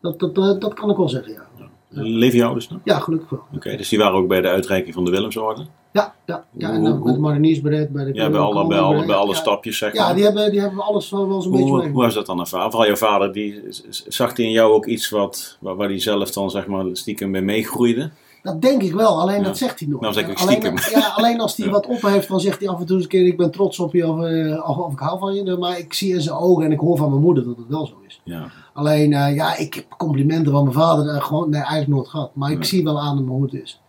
Dat, 0.02 0.20
dat, 0.20 0.36
dat, 0.36 0.62
dat 0.62 0.74
kan 0.74 0.90
ik 0.90 0.98
wel 0.98 1.10
zeggen, 1.10 1.34
ja. 1.34 1.50
Leven 1.94 2.38
je 2.38 2.44
ouders 2.44 2.70
nog? 2.70 2.80
Ja, 2.84 3.00
gelukkig 3.00 3.30
wel. 3.30 3.44
Oké, 3.56 3.78
dus 3.78 3.90
die 3.90 4.00
waren 4.00 4.18
ook 4.20 4.28
bij 4.28 4.42
de 4.42 4.48
uitreiking 4.48 4.94
van 4.94 5.06
de 5.06 5.12
Willemsorde? 5.12 5.66
Ja, 5.94 6.14
ja, 6.26 6.44
ja 6.52 6.70
en 6.72 6.84
dan 6.84 6.98
hoe- 6.98 7.12
de 7.12 7.20
mariniersberet, 7.20 7.90
bij 7.92 8.04
de 8.06 8.14
Ja, 8.14 8.30
bij 8.30 8.40
alle, 8.40 8.68
bij 8.68 8.80
alle, 8.80 9.06
bij 9.06 9.16
alle 9.16 9.34
ja, 9.34 9.38
stapjes, 9.40 9.78
zeg 9.78 9.94
Ja, 9.94 10.06
maar. 10.06 10.16
die 10.16 10.24
hebben, 10.24 10.52
die 10.52 10.60
hebben 10.60 10.84
alles 10.84 11.10
wel, 11.10 11.28
wel 11.28 11.42
zo'n 11.42 11.52
beetje 11.52 11.66
Hoe, 11.68 11.78
mee. 11.78 11.92
hoe 11.92 12.02
was 12.04 12.14
dat 12.14 12.26
dan 12.26 12.40
ervaren? 12.40 12.70
Vooral 12.72 12.88
jouw 12.88 12.96
vader, 12.98 13.34
die, 13.34 13.62
zag 14.08 14.36
hij 14.38 14.46
in 14.46 14.52
jou 14.52 14.74
ook 14.74 14.86
iets 14.86 15.10
wat, 15.10 15.58
waar, 15.60 15.76
waar 15.76 15.88
hij 15.88 16.00
zelf 16.00 16.32
dan 16.32 16.50
zeg 16.50 16.68
maar 16.68 16.86
stiekem 16.94 17.30
mee 17.30 17.42
meegroeide? 17.42 18.10
Dat 18.44 18.62
denk 18.62 18.82
ik 18.84 18.94
wel, 18.94 19.22
alleen 19.22 19.38
Ja. 19.38 19.44
dat 19.44 19.58
zegt 19.58 19.80
hij 19.80 19.88
nog. 19.88 20.02
Nou, 20.02 20.14
zeg 20.14 20.28
ik 20.28 20.40
alleen, 20.40 20.52
stiekem. 20.62 21.02
ja, 21.02 21.08
alleen 21.16 21.40
als 21.42 21.58
hij 21.58 21.66
Ja. 21.66 21.72
wat 21.72 21.88
op 21.88 22.02
heeft, 22.02 22.28
dan 22.28 22.40
zegt 22.40 22.60
hij 22.60 22.70
af 22.70 22.80
en 22.80 22.86
toe 22.86 22.96
eens 22.96 23.04
een 23.04 23.10
keer: 23.10 23.26
Ik 23.26 23.38
ben 23.38 23.52
trots 23.52 23.80
op 23.80 23.94
je 23.94 24.08
of, 24.08 24.22
eh, 24.24 24.70
of, 24.70 24.78
of 24.78 24.92
ik 24.94 25.00
hou 25.00 25.20
van 25.20 25.34
je. 25.34 25.58
Maar 25.58 25.78
ik 25.80 25.94
zie 25.94 26.14
in 26.14 26.22
zijn 26.22 26.36
ogen 26.36 26.66
en 26.66 26.72
ik 26.72 26.80
hoor 26.80 26.98
van 26.98 27.10
mijn 27.10 27.22
moeder 27.22 27.44
dat 27.44 27.58
het 27.58 27.68
wel 27.68 27.86
zo 27.88 27.94
is. 28.08 28.22
Ja. 28.24 28.46
Alleen, 28.74 29.14
eh, 29.14 29.36
ja, 29.36 29.58
ik 29.58 29.74
heb 29.74 29.86
complimenten 29.98 30.52
van 30.52 30.64
mijn 30.64 30.76
vader 30.76 31.08
eh, 31.16 31.24
gewoon, 31.24 31.50
nee, 31.50 31.60
eigenlijk 31.62 31.90
nooit 31.92 32.08
gehad. 32.08 32.30
Maar 32.34 32.52
ik 32.52 32.58
Ja. 32.58 32.64
zie 32.64 32.84
wel 32.84 33.00
aan 33.00 33.18
hem 33.18 33.28
hoe 33.28 33.44
het 33.44 33.54
is. 33.54 33.82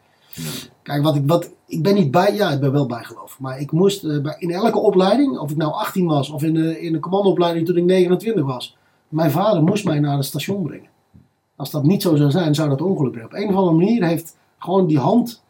Kijk, 0.83 1.03
wat 1.03 1.15
ik, 1.17 1.23
wat, 1.27 1.51
ik 1.67 1.83
ben 1.83 1.95
niet 1.95 2.11
bij, 2.11 2.35
ja, 2.35 2.51
ik 2.51 2.61
ben 2.61 2.73
wel 2.73 2.87
bijgeloof. 2.87 3.39
Maar 3.41 3.61
ik 3.61 3.73
moest 3.73 4.05
eh, 4.05 4.21
bij, 4.21 4.37
in 4.39 4.51
elke 4.51 4.79
opleiding, 4.79 5.39
of 5.39 5.51
ik 5.51 5.57
nou 5.57 5.73
18 5.73 6.07
was 6.07 6.31
of 6.31 6.43
in 6.43 6.55
de, 6.55 6.81
in 6.81 6.93
de 6.93 6.99
commandoopleiding 6.99 7.67
toen 7.67 7.77
ik 7.77 7.85
29 7.85 8.45
was. 8.45 8.77
Mijn 9.09 9.31
vader 9.31 9.63
moest 9.63 9.85
mij 9.85 9.99
naar 10.01 10.17
het 10.17 10.25
station 10.25 10.63
brengen. 10.63 10.91
Als 11.57 11.71
dat 11.71 11.83
niet 11.83 12.03
zo 12.03 12.17
zou 12.17 12.31
zijn, 12.31 12.55
zou 12.55 12.69
dat 12.69 12.81
ongeluk 12.83 13.11
brengen. 13.13 13.29
Op 13.31 13.37
een 13.37 13.49
of 13.49 13.55
andere 13.55 13.77
manier 13.77 14.05
heeft 14.05 14.37
gewoon 14.59 14.87
die 14.87 14.99
hand, 14.99 15.43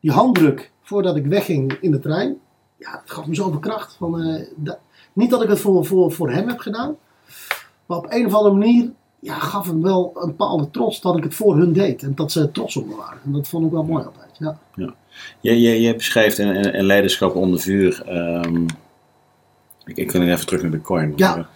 die 0.00 0.12
handdruk 0.12 0.72
voordat 0.82 1.16
ik 1.16 1.26
wegging 1.26 1.72
in 1.80 1.90
de 1.90 1.98
trein. 1.98 2.36
Ja, 2.78 2.90
het 3.02 3.10
gaf 3.10 3.26
me 3.26 3.34
zoveel 3.34 3.58
kracht. 3.58 3.94
Van, 3.98 4.20
eh, 4.22 4.46
dat- 4.56 4.78
niet 5.12 5.30
dat 5.30 5.42
ik 5.42 5.48
het 5.48 5.60
voor, 5.60 5.84
voor, 5.86 6.12
voor 6.12 6.30
hem 6.30 6.48
heb 6.48 6.58
gedaan. 6.58 6.96
Maar 7.86 7.98
op 7.98 8.06
een 8.08 8.26
of 8.26 8.34
andere 8.34 8.54
manier 8.54 8.92
ja, 9.20 9.34
gaf 9.34 9.66
hem 9.66 9.82
wel 9.82 10.12
een 10.14 10.26
bepaalde 10.26 10.70
trots 10.70 11.00
dat 11.00 11.16
ik 11.16 11.24
het 11.24 11.34
voor 11.34 11.56
hun 11.56 11.72
deed. 11.72 12.02
En 12.02 12.14
dat 12.14 12.32
ze 12.32 12.50
trots 12.50 12.76
op 12.76 12.86
me 12.86 12.94
waren. 12.96 13.18
En 13.24 13.32
dat 13.32 13.48
vond 13.48 13.66
ik 13.66 13.70
wel 13.72 13.84
mooi 13.84 14.04
altijd. 14.04 14.30
Ja. 14.38 14.58
Jij, 15.40 15.58
jij, 15.58 15.80
jij 15.80 15.96
beschrijft 15.96 16.38
in, 16.38 16.54
in 16.74 16.84
Leiderschap 16.84 17.34
onder 17.34 17.60
vuur. 17.60 18.02
ehm, 18.06 18.62
ik, 19.84 19.96
ik 19.96 20.06
kan 20.06 20.22
even 20.22 20.46
terug 20.46 20.62
naar 20.62 20.70
de 20.70 20.80
coin. 20.80 21.12
Ja. 21.16 21.48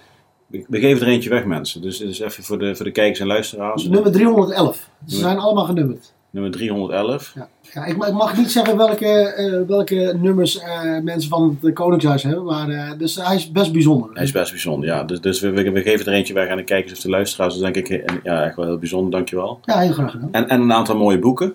We, 0.47 0.65
we 0.69 0.79
geven 0.81 1.07
er 1.07 1.13
eentje 1.13 1.31
weg, 1.31 1.45
mensen. 1.45 1.83
Dus, 1.83 1.99
dus 1.99 2.19
even 2.21 2.45
voor 2.45 2.59
de, 2.59 2.77
voor 2.77 2.85
de 2.85 2.91
kijkers 2.93 3.21
en 3.21 3.27
luisteraars. 3.27 3.85
Nummer 3.85 4.13
311. 4.13 4.89
Ze 5.07 5.15
Ja. 5.17 5.21
zijn 5.23 5.39
allemaal 5.39 5.65
genummerd. 5.65 6.13
Nummer 6.33 6.51
311. 6.51 7.33
Ja, 7.35 7.49
ja 7.73 7.85
ik, 7.85 8.05
ik 8.05 8.13
mag 8.13 8.37
niet 8.37 8.51
zeggen 8.51 8.77
welke, 8.77 9.07
eh, 9.07 9.69
welke 9.69 10.17
nummers 10.21 10.59
eh, 10.59 10.99
mensen 11.03 11.31
van 11.31 11.59
het 11.61 11.75
Koningshuis 11.75 12.23
hebben, 12.23 12.45
maar 12.45 12.69
eh, 12.69 12.99
dus 12.99 13.17
hij 13.17 13.35
is 13.35 13.51
best 13.51 13.73
bijzonder. 13.73 14.11
Hij 14.13 14.23
is 14.23 14.33
best 14.33 14.51
bijzonder, 14.51 14.89
ja. 14.89 15.05
Dus, 15.05 15.21
dus 15.21 15.41
we, 15.41 15.51
we, 15.51 15.71
we 15.71 15.83
geven 15.83 16.07
er 16.07 16.13
eentje 16.13 16.35
weg 16.35 16.49
aan 16.49 16.57
de 16.57 16.65
kijkers 16.65 16.93
of 16.93 17.01
de 17.01 17.09
luisteraars. 17.09 17.53
Dus 17.53 17.63
denk 17.63 17.77
ik, 17.77 17.89
eh, 17.89 18.17
ja, 18.23 18.45
echt 18.45 18.57
wel 18.57 18.65
heel 18.65 18.79
bijzonder, 18.79 19.11
dankjewel. 19.11 19.61
Ja, 19.65 19.79
heel 19.79 19.93
graag 19.93 20.11
gedaan. 20.11 20.29
En, 20.33 20.49
en 20.49 20.61
een 20.61 20.73
aantal 20.73 20.97
mooie 20.97 21.19
boeken. 21.19 21.55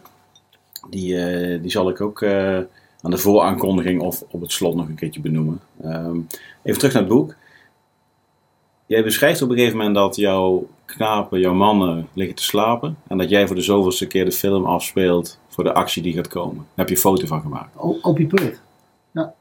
Die, 0.90 1.16
die 1.62 1.72
zal 1.72 1.90
ik 1.90 2.02
ook 2.02 2.24
aan 3.02 3.12
de 3.12 3.18
vooraankondiging 3.18 4.02
of 4.02 4.24
op 4.30 4.42
het 4.42 4.52
slot 4.52 4.76
nog 4.76 4.88
een 4.88 4.96
keertje 4.96 5.22
benoemen. 5.22 5.60
Ehm, 5.84 6.20
even 6.64 6.80
terug 6.80 6.94
naar 6.94 7.04
het 7.04 7.12
boek. 7.12 7.36
Jij 8.88 9.03
beschrijft 9.03 9.41
op 9.41 9.50
een 9.50 9.56
gegeven 9.56 9.77
moment 9.77 9.96
dat 9.96 10.15
jouw 10.15 10.67
knapen, 10.86 11.39
jouw 11.39 11.53
mannen 11.53 12.08
liggen 12.13 12.36
te 12.36 12.44
slapen. 12.44 12.98
En 13.08 13.17
dat 13.17 13.29
jij 13.29 13.48
voor 13.48 13.56
de 13.56 13.62
zoveelste 13.62 14.08
keer 14.08 14.25
de 14.25 14.32
film 14.32 14.65
afspeelt 14.65 15.39
voor 15.50 15.63
de 15.63 15.74
actie 15.74 16.01
die 16.03 16.13
gaat 16.13 16.27
komen. 16.27 16.56
Daar 16.56 16.65
heb 16.75 16.88
je 16.89 16.96
een 16.96 17.01
foto 17.01 17.25
van 17.27 17.41
gemaakt. 17.41 17.77
O- 17.77 17.98
Opie 18.01 18.25
Put. 18.27 18.62
Ja. 19.13 19.34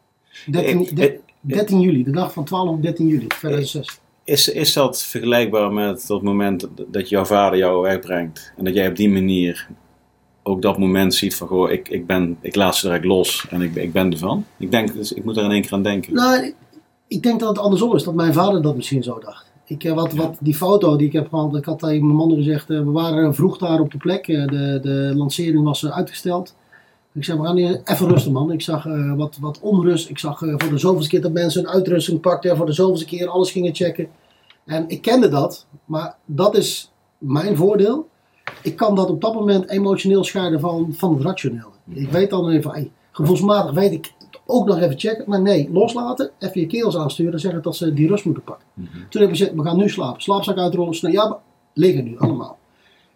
13, 0.47 0.81
Ik- 0.81 0.97
de- 0.97 1.13
ik- 1.13 1.21
13 1.41 1.81
juli, 1.81 2.05
de 2.05 2.11
dag 2.11 2.33
van 2.33 2.45
12 2.45 2.69
op 2.69 2.83
13 2.83 3.07
juli 3.07 3.27
2006. 3.27 4.01
Is, 4.25 4.49
is 4.49 4.73
dat 4.73 5.03
vergelijkbaar 5.03 5.73
met 5.73 6.05
dat 6.07 6.23
moment 6.23 6.69
dat 6.87 7.09
jouw 7.09 7.25
vader 7.25 7.59
jou 7.59 7.83
wegbrengt? 7.83 8.53
En 8.57 8.65
dat 8.65 8.75
jij 8.75 8.89
op 8.89 8.97
die 8.97 9.11
manier 9.11 9.69
ook 10.43 10.63
dat 10.63 10.79
moment 10.79 11.15
ziet 11.15 11.37
van, 11.37 11.49
goh, 11.49 11.71
ik, 11.71 11.89
ik, 11.89 12.07
ben, 12.07 12.39
ik 12.41 12.55
laat 12.55 12.77
ze 12.77 12.87
direct 12.87 13.05
los 13.05 13.47
en 13.51 13.63
ik, 13.63 13.75
ik 13.75 13.93
ben 13.93 14.13
ervan? 14.13 14.45
Ik 14.59 14.71
denk, 14.71 14.95
dus 14.95 15.13
ik 15.13 15.25
moet 15.25 15.37
er 15.37 15.45
in 15.45 15.51
één 15.51 15.63
keer 15.63 15.73
aan 15.73 15.83
denken. 15.83 16.15
Nou, 16.15 16.55
ik, 17.07 17.23
denk 17.23 17.41
dat 17.41 17.49
het 17.49 17.59
andersom 17.59 17.95
is, 17.95 18.03
dat 18.03 18.15
mijn 18.15 18.33
vader 18.33 18.63
dat 18.63 18.77
misschien 18.77 19.03
zo 19.03 19.19
dacht. 19.19 19.53
Ik, 19.65 19.85
eh, 19.85 19.93
wat, 19.93 20.13
wat, 20.13 20.37
die 20.41 20.55
foto 20.55 20.97
die 20.97 21.07
ik 21.07 21.13
heb 21.13 21.29
gehad, 21.29 21.57
ik 21.57 21.65
had 21.65 21.79
tegen 21.79 22.07
mijn 22.07 22.19
man 22.19 22.35
gezegd, 22.35 22.71
eh, 22.71 22.79
we 22.79 22.91
waren 22.91 23.35
vroeg 23.35 23.59
daar 23.59 23.81
op 23.81 23.91
de 23.91 23.99
plek, 23.99 24.29
eh, 24.29 24.47
de, 24.47 24.79
de 24.83 25.13
lancering 25.15 25.65
was 25.65 25.85
eh, 25.85 25.91
uitgesteld. 25.91 26.55
Ik 27.17 27.25
zei, 27.25 27.39
we 27.39 27.45
gaan 27.45 27.57
hier 27.57 27.81
even 27.85 28.09
rusten 28.09 28.33
man. 28.33 28.53
Ik 28.53 28.63
zag 28.63 28.87
eh, 28.87 29.15
wat, 29.15 29.37
wat 29.41 29.61
onrust, 29.61 30.09
ik 30.09 30.19
zag 30.19 30.43
eh, 30.43 30.55
voor 30.57 30.71
de 30.71 30.79
zoveelste 30.79 31.11
keer 31.11 31.21
dat 31.21 31.33
mensen 31.33 31.63
een 31.63 31.69
uitrusting 31.69 32.21
pakten, 32.21 32.57
voor 32.57 32.67
de 32.67 32.73
zoveelste 32.73 33.07
keer 33.07 33.29
alles 33.29 33.51
gingen 33.51 33.75
checken. 33.75 34.09
En 34.65 34.85
ik 34.89 35.03
kende 35.03 35.29
dat, 35.29 35.67
maar 35.85 36.17
dat 36.25 36.57
is 36.57 36.93
mijn 37.19 37.57
voordeel. 37.57 38.09
Ik 38.63 38.77
kan 38.77 38.95
dat 38.95 39.11
op 39.11 39.21
dat 39.21 39.35
moment 39.35 39.69
emotioneel 39.69 40.25
scheiden 40.25 40.61
van, 40.61 40.95
van 40.97 41.15
het 41.15 41.23
rationele. 41.23 41.71
Ik 41.89 42.11
weet 42.11 42.31
dan 42.31 42.49
even, 42.49 42.71
hey, 42.71 42.91
gevoelsmatig 43.11 43.73
weet 43.73 43.93
ik 43.93 44.13
ook 44.47 44.67
nog 44.67 44.79
even 44.79 44.99
checken. 44.99 45.25
Maar 45.27 45.41
nee, 45.41 45.71
loslaten, 45.73 46.31
even 46.39 46.61
je 46.61 46.67
keels 46.67 46.97
aansturen 46.97 47.33
en 47.33 47.41
zeggen 47.41 47.63
dat 47.63 47.77
ze 47.77 47.93
die 47.93 48.09
rust 48.09 48.25
moeten 48.25 48.43
pakken. 48.43 48.67
Mhm. 48.75 48.89
Toen 49.09 49.21
heb 49.21 49.31
ik 49.31 49.37
gezegd, 49.37 49.55
we 49.55 49.63
gaan 49.63 49.77
nu 49.77 49.89
slapen. 49.89 50.23
Slaapzak 50.23 50.59
uitrollen, 50.59 50.95
snel. 50.95 51.13
Ja, 51.13 51.39
liggen 51.73 52.05
nu 52.05 52.19
allemaal. 52.19 52.59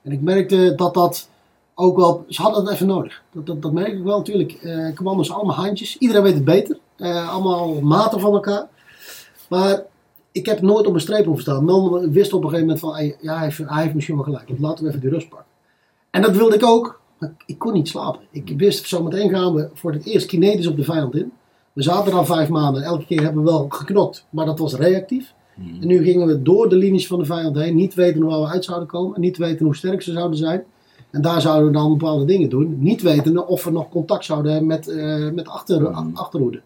En 0.02 0.12
ik 0.12 0.20
merkte 0.20 0.72
dat 0.76 0.94
dat 0.94 1.28
ook 1.74 1.96
wel, 1.96 2.24
ze 2.28 2.42
hadden 2.42 2.64
het 2.64 2.72
even 2.72 2.86
nodig. 2.86 3.22
Dat, 3.32 3.46
dat, 3.46 3.62
dat 3.62 3.72
merk 3.72 3.92
ik 3.92 4.02
wel 4.02 4.16
natuurlijk. 4.16 4.52
Eh 4.52 4.94
commando's 4.94 5.30
allemaal 5.30 5.56
handjes. 5.56 5.98
Iedereen 5.98 6.22
weet 6.22 6.34
het 6.34 6.44
beter. 6.44 6.78
Eh, 6.96 7.32
allemaal 7.32 7.80
maten 7.80 8.20
van 8.20 8.32
elkaar. 8.32 8.68
Maar 9.48 9.82
ik 10.32 10.46
heb 10.46 10.60
nooit 10.60 10.86
op 10.86 10.94
een 10.94 11.00
streep 11.00 11.24
hoeven 11.24 11.42
staan. 11.42 11.64
Man 11.64 12.10
wist 12.10 12.32
op 12.32 12.42
een 12.42 12.48
gegeven 12.48 12.66
moment 12.66 12.80
van, 12.80 12.94
hey, 12.94 13.16
ja, 13.20 13.34
hij 13.34 13.44
heeft, 13.44 13.58
hij 13.58 13.82
heeft 13.82 13.94
misschien 13.94 14.14
wel 14.14 14.24
gelijk. 14.24 14.50
Laten 14.58 14.84
we 14.84 14.88
even 14.88 15.00
die 15.00 15.10
rust 15.10 15.28
pakken. 15.28 15.46
En 16.10 16.22
dat 16.22 16.36
wilde 16.36 16.54
ik 16.54 16.64
ook. 16.64 16.99
Maar 17.20 17.32
ik 17.46 17.58
kon 17.58 17.72
niet 17.72 17.88
slapen. 17.88 18.20
Ik 18.30 18.54
wist, 18.56 18.88
zo 18.88 19.02
meteen 19.02 19.30
gaan 19.30 19.54
we 19.54 19.68
voor 19.74 19.92
het 19.92 20.04
eerst 20.06 20.26
kinetisch 20.26 20.66
op 20.66 20.76
de 20.76 20.84
vijand 20.84 21.14
in. 21.16 21.32
We 21.72 21.82
zaten 21.82 22.12
er 22.12 22.18
al 22.18 22.24
vijf 22.24 22.48
maanden. 22.48 22.82
Elke 22.82 23.04
keer 23.04 23.22
hebben 23.22 23.44
we 23.44 23.50
wel 23.50 23.66
geknokt, 23.68 24.26
maar 24.30 24.46
dat 24.46 24.58
was 24.58 24.74
reactief. 24.74 25.34
En 25.80 25.86
nu 25.86 26.02
gingen 26.02 26.26
we 26.26 26.42
door 26.42 26.68
de 26.68 26.76
linies 26.76 27.06
van 27.06 27.18
de 27.18 27.24
vijand 27.24 27.56
heen. 27.56 27.74
Niet 27.74 27.94
weten 27.94 28.24
waar 28.24 28.40
we 28.40 28.46
uit 28.46 28.64
zouden 28.64 28.88
komen. 28.88 29.20
Niet 29.20 29.36
weten 29.36 29.64
hoe 29.64 29.76
sterk 29.76 30.02
ze 30.02 30.12
zouden 30.12 30.38
zijn. 30.38 30.64
En 31.10 31.22
daar 31.22 31.40
zouden 31.40 31.66
we 31.66 31.72
dan 31.72 31.90
bepaalde 31.90 32.24
dingen 32.24 32.48
doen. 32.48 32.76
Niet 32.78 33.02
weten 33.02 33.46
of 33.46 33.64
we 33.64 33.70
nog 33.70 33.88
contact 33.88 34.24
zouden 34.24 34.50
hebben 34.50 34.68
met, 34.68 34.88
eh 34.88 35.30
met 35.30 35.48
achter, 35.48 35.80
Mhm. 35.80 36.10
achterhoede. 36.14 36.60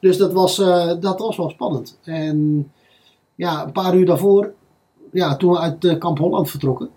Dus 0.00 0.16
dat 0.16 0.32
was, 0.32 0.58
eh, 0.58 0.92
dat 1.00 1.18
was 1.20 1.36
wel 1.36 1.50
spannend. 1.50 1.98
En 2.02 2.70
ja, 3.34 3.64
een 3.64 3.72
paar 3.72 3.96
uur 3.96 4.06
daarvoor, 4.06 4.52
ja, 5.12 5.36
toen 5.36 5.50
we 5.52 5.58
uit 5.58 5.84
eh, 5.84 5.98
Kamp 5.98 6.18
Holland 6.18 6.50
vertrokken, 6.50 6.88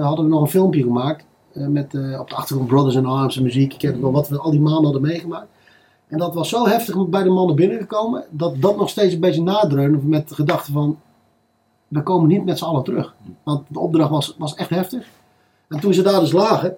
hadden 0.00 0.24
we 0.24 0.30
nog 0.30 0.40
een 0.40 0.48
filmpje 0.48 0.82
gemaakt. 0.82 1.24
Eh, 1.54 1.66
met 1.66 1.94
eh, 1.94 2.20
op 2.20 2.28
de 2.28 2.34
achtergrond 2.34 2.68
Brothers 2.68 2.94
in 2.94 3.06
Arms 3.06 3.36
en 3.36 3.42
muziek. 3.42 3.74
Ik 3.74 3.82
heb 3.82 4.00
wel 4.00 4.12
wat 4.12 4.28
we 4.28 4.38
al 4.38 4.50
die 4.50 4.60
maanden 4.60 4.84
hadden 4.84 5.02
meegemaakt. 5.02 5.46
En 6.08 6.18
dat 6.18 6.34
was 6.34 6.48
zo 6.48 6.66
heftig 6.66 7.08
bij 7.08 7.22
de 7.22 7.30
mannen 7.30 7.56
binnengekomen, 7.56 8.24
dat 8.30 8.60
dat 8.60 8.76
nog 8.76 8.88
steeds 8.88 9.14
een 9.14 9.20
beetje 9.20 9.42
nadreunde 9.42 9.98
met 10.02 10.28
de 10.28 10.34
gedachte 10.34 10.72
van, 10.72 10.98
we 11.88 12.02
komen 12.02 12.28
niet 12.28 12.44
met 12.44 12.58
z'n 12.58 12.64
allen 12.64 12.84
terug. 12.84 13.14
Want 13.42 13.62
de 13.68 13.78
opdracht 13.78 14.10
was, 14.10 14.34
was 14.38 14.54
echt 14.54 14.70
heftig. 14.70 15.06
En 15.68 15.80
toen 15.80 15.94
ze 15.94 16.02
daar 16.02 16.20
dus 16.20 16.32
lagen, 16.32 16.76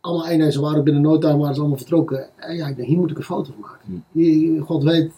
allemaal 0.00 0.26
eenheden, 0.26 0.52
ze 0.52 0.60
waren 0.60 0.84
binnen 0.84 1.02
no 1.02 1.18
time 1.18 1.38
waren 1.38 1.54
ze 1.54 1.60
allemaal 1.60 1.78
vertrokken. 1.78 2.28
En 2.36 2.56
ja, 2.56 2.66
ik 2.66 2.76
denk, 2.76 2.88
hier 2.88 2.98
moet 2.98 3.10
ik 3.10 3.16
een 3.16 3.22
foto 3.22 3.52
van 3.52 3.60
maken. 3.60 4.04
Hier- 4.12 4.62
God 4.62 4.82
weet 4.82 5.12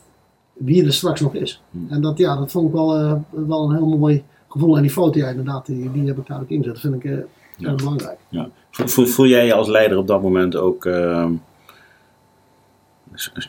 wie 0.53 0.85
er 0.85 0.93
straks 0.93 1.21
nog 1.21 1.35
is. 1.35 1.63
Hmm. 1.71 1.87
En 1.91 2.01
dat, 2.01 2.19
ja, 2.19 2.37
dat 2.37 2.51
vond 2.51 2.67
ik 2.67 2.73
wel, 2.73 2.97
eh, 2.97 3.15
wel 3.31 3.65
een 3.65 3.77
heel 3.77 3.99
mooi 3.99 4.25
gevoel. 4.49 4.77
En 4.77 4.83
die 4.83 4.91
foto, 4.91 5.19
ja, 5.19 5.29
inderdaad, 5.29 5.67
die, 5.67 5.93
die 5.93 6.07
heb 6.07 6.19
ik 6.19 6.27
daar 6.27 6.41
ook 6.41 6.49
ingezet. 6.49 6.73
Dat 6.73 6.83
vind 6.83 7.05
ik 7.05 7.27
Ja. 7.57 7.75
belangrijk. 7.75 8.19
Ja. 8.29 8.49
Voel, 8.71 9.07
voel, 9.07 9.27
jij 9.27 9.47
je 9.47 9.55
als 9.55 9.69
leider 9.69 9.99
op 9.99 10.07
dat 10.07 10.23
moment 10.23 10.57
ook 10.57 10.87
ehm, 10.87 11.33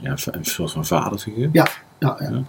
ja, 0.02 0.18
een 0.26 0.46
soort 0.46 0.72
van 0.72 0.86
vaderfiguur? 0.86 1.50
Ja, 1.52 1.68
ja, 2.00 2.18
ja. 2.20 2.30
Ja. 2.30 2.44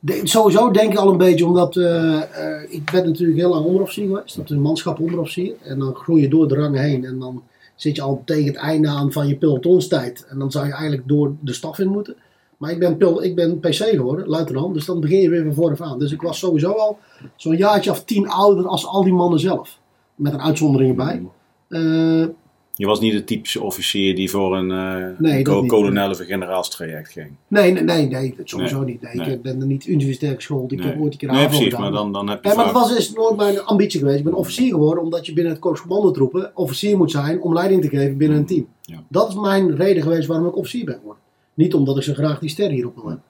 De- 0.00 0.20
sowieso 0.24 0.70
denk 0.70 0.92
ik 0.92 0.98
al 0.98 1.10
een 1.10 1.16
beetje, 1.18 1.46
omdat 1.46 1.76
eh, 1.76 2.16
eh, 2.16 2.62
ik 2.72 2.90
ben 2.92 3.04
natuurlijk 3.04 3.38
heel 3.38 3.48
lang 3.48 3.64
onderofficier 3.64 4.06
geweest. 4.06 4.36
Dat 4.36 4.44
is 4.44 4.50
een 4.50 4.62
manschap 4.62 5.00
onderofficier. 5.00 5.54
En 5.62 5.78
dan 5.78 5.94
groei 5.94 6.22
je 6.22 6.28
door 6.28 6.48
de 6.48 6.54
rangen 6.54 6.82
heen. 6.82 7.04
En 7.04 7.18
dan 7.18 7.42
zit 7.74 7.96
je 7.96 8.02
al 8.02 8.22
tegen 8.24 8.46
het 8.46 8.56
einde 8.56 8.88
aan 8.88 9.12
van 9.12 9.28
je 9.28 9.36
pelotonstijd. 9.36 10.26
En 10.28 10.38
dan 10.38 10.50
zou 10.50 10.66
je 10.66 10.72
eigenlijk 10.72 11.08
door 11.08 11.32
de 11.40 11.52
staf 11.52 11.78
in 11.78 11.88
moeten. 11.88 12.16
Maar 12.56 12.70
ik 12.70 12.78
ben, 12.78 12.96
pil, 12.96 13.22
ik 13.22 13.34
ben 13.34 13.60
PC 13.60 13.74
geworden, 13.74 14.28
luitenant. 14.28 14.74
Dus 14.74 14.84
dan 14.84 15.00
begin 15.00 15.20
je 15.20 15.28
weer 15.28 15.44
van 15.44 15.54
vooraf 15.54 15.80
aan. 15.80 15.98
Dus 15.98 16.12
ik 16.12 16.22
was 16.22 16.38
sowieso 16.38 16.70
al 16.72 16.98
zo'n 17.36 17.56
jaartje 17.56 17.90
of 17.90 18.04
tien 18.04 18.28
ouder 18.28 18.66
als 18.66 18.86
al 18.86 19.04
die 19.04 19.12
mannen 19.12 19.40
zelf. 19.40 19.78
Met 20.20 20.32
een 20.32 20.40
uitzondering 20.40 20.90
erbij. 20.90 21.22
Eh, 21.68 22.26
Je 22.74 22.86
was 22.86 23.00
niet 23.00 23.12
de 23.12 23.24
typische 23.24 23.62
officier 23.62 24.14
die 24.14 24.30
voor 24.30 24.56
een 24.56 24.70
eh 24.70 25.18
Nee, 25.18 25.42
ko- 25.42 25.60
niet. 25.60 25.70
kolonel 25.70 26.10
of 26.10 26.18
een 26.18 26.26
generaalstraject 26.26 27.10
ging. 27.10 27.30
nee, 27.48 27.72
nee, 27.72 27.82
nee, 27.82 28.06
nee, 28.08 28.34
dat 28.36 28.48
sowieso 28.48 28.76
Nee, 28.82 28.98
niet. 29.02 29.14
Nee. 29.14 29.30
Ik 29.32 29.42
ben 29.42 29.60
er 29.60 29.66
niet 29.66 29.86
universitair 29.86 30.34
geschoold. 30.34 30.72
Ik 30.72 30.82
heb 30.82 31.00
ooit 31.00 31.12
een 31.12 31.18
keer 31.18 31.30
Nee, 31.32 31.46
precies, 31.46 31.64
gedaan. 31.64 31.80
maar 31.80 31.90
dan, 31.92 32.12
dan 32.12 32.28
heb 32.28 32.42
je 32.44 32.48
Ja, 32.48 32.54
maar 32.54 32.64
dat 32.64 32.74
was 32.74 32.96
is 32.96 33.12
nooit 33.12 33.36
mijn 33.36 33.62
ambitie 33.64 33.98
geweest. 34.00 34.18
Ik 34.18 34.24
ben 34.24 34.34
officier 34.34 34.70
geworden 34.70 35.04
omdat 35.04 35.26
je 35.26 35.32
binnen 35.32 35.52
het 35.52 35.62
korps 35.62 35.80
commandotroepen 35.80 36.50
officier 36.54 36.96
moet 36.96 37.10
zijn 37.10 37.42
om 37.42 37.54
leiding 37.54 37.82
te 37.82 37.88
geven 37.88 38.16
binnen 38.16 38.38
een 38.38 38.46
team. 38.46 38.66
Ja. 38.82 39.02
Dat 39.08 39.28
is 39.28 39.34
mijn 39.34 39.76
reden 39.76 40.02
geweest 40.02 40.26
waarom 40.26 40.46
ik 40.46 40.56
officier 40.56 40.84
ben 40.84 40.94
geworden. 40.94 41.22
Niet 41.54 41.74
omdat 41.74 41.96
ik 41.96 42.02
zo 42.02 42.12
graag 42.14 42.38
die 42.38 42.48
ster 42.48 42.70
hierop 42.70 42.94
wil 42.94 43.04
hebben. 43.06 43.24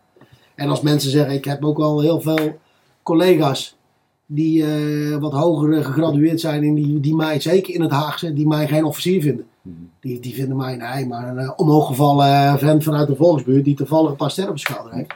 En 0.54 0.68
als 0.68 0.80
mensen 0.80 1.10
zeggen, 1.10 1.34
ik 1.34 1.44
heb 1.44 1.64
ook 1.64 1.76
wel 1.76 2.00
heel 2.00 2.20
veel 2.20 2.58
collega's 3.02 3.76
die 4.32 4.64
eh, 4.64 5.16
wat 5.16 5.32
hoger 5.32 5.72
eh, 5.72 5.84
gegradueerd 5.84 6.40
zijn 6.40 6.62
en 6.62 6.74
die, 6.74 7.00
die 7.00 7.14
mij, 7.14 7.40
zeker 7.40 7.74
in 7.74 7.80
het 7.80 7.90
Haagse, 7.90 8.32
die 8.32 8.46
mij 8.46 8.68
geen 8.68 8.84
officier 8.84 9.22
vinden. 9.22 9.46
Mhm. 9.62 9.74
Die, 10.00 10.20
die 10.20 10.34
vinden 10.34 10.56
mij, 10.56 10.76
nee, 10.76 11.06
maar 11.06 11.28
een 11.28 11.38
eh, 11.38 11.52
omhooggevallen 11.56 12.58
vent 12.58 12.84
vanuit 12.84 13.08
de 13.08 13.16
volksbuurt 13.16 13.64
die 13.64 13.74
toevallig 13.74 14.10
een 14.10 14.16
paar 14.16 14.30
sterren 14.30 14.52
op 14.52 14.58
schouder 14.58 14.92
heeft. 14.92 15.14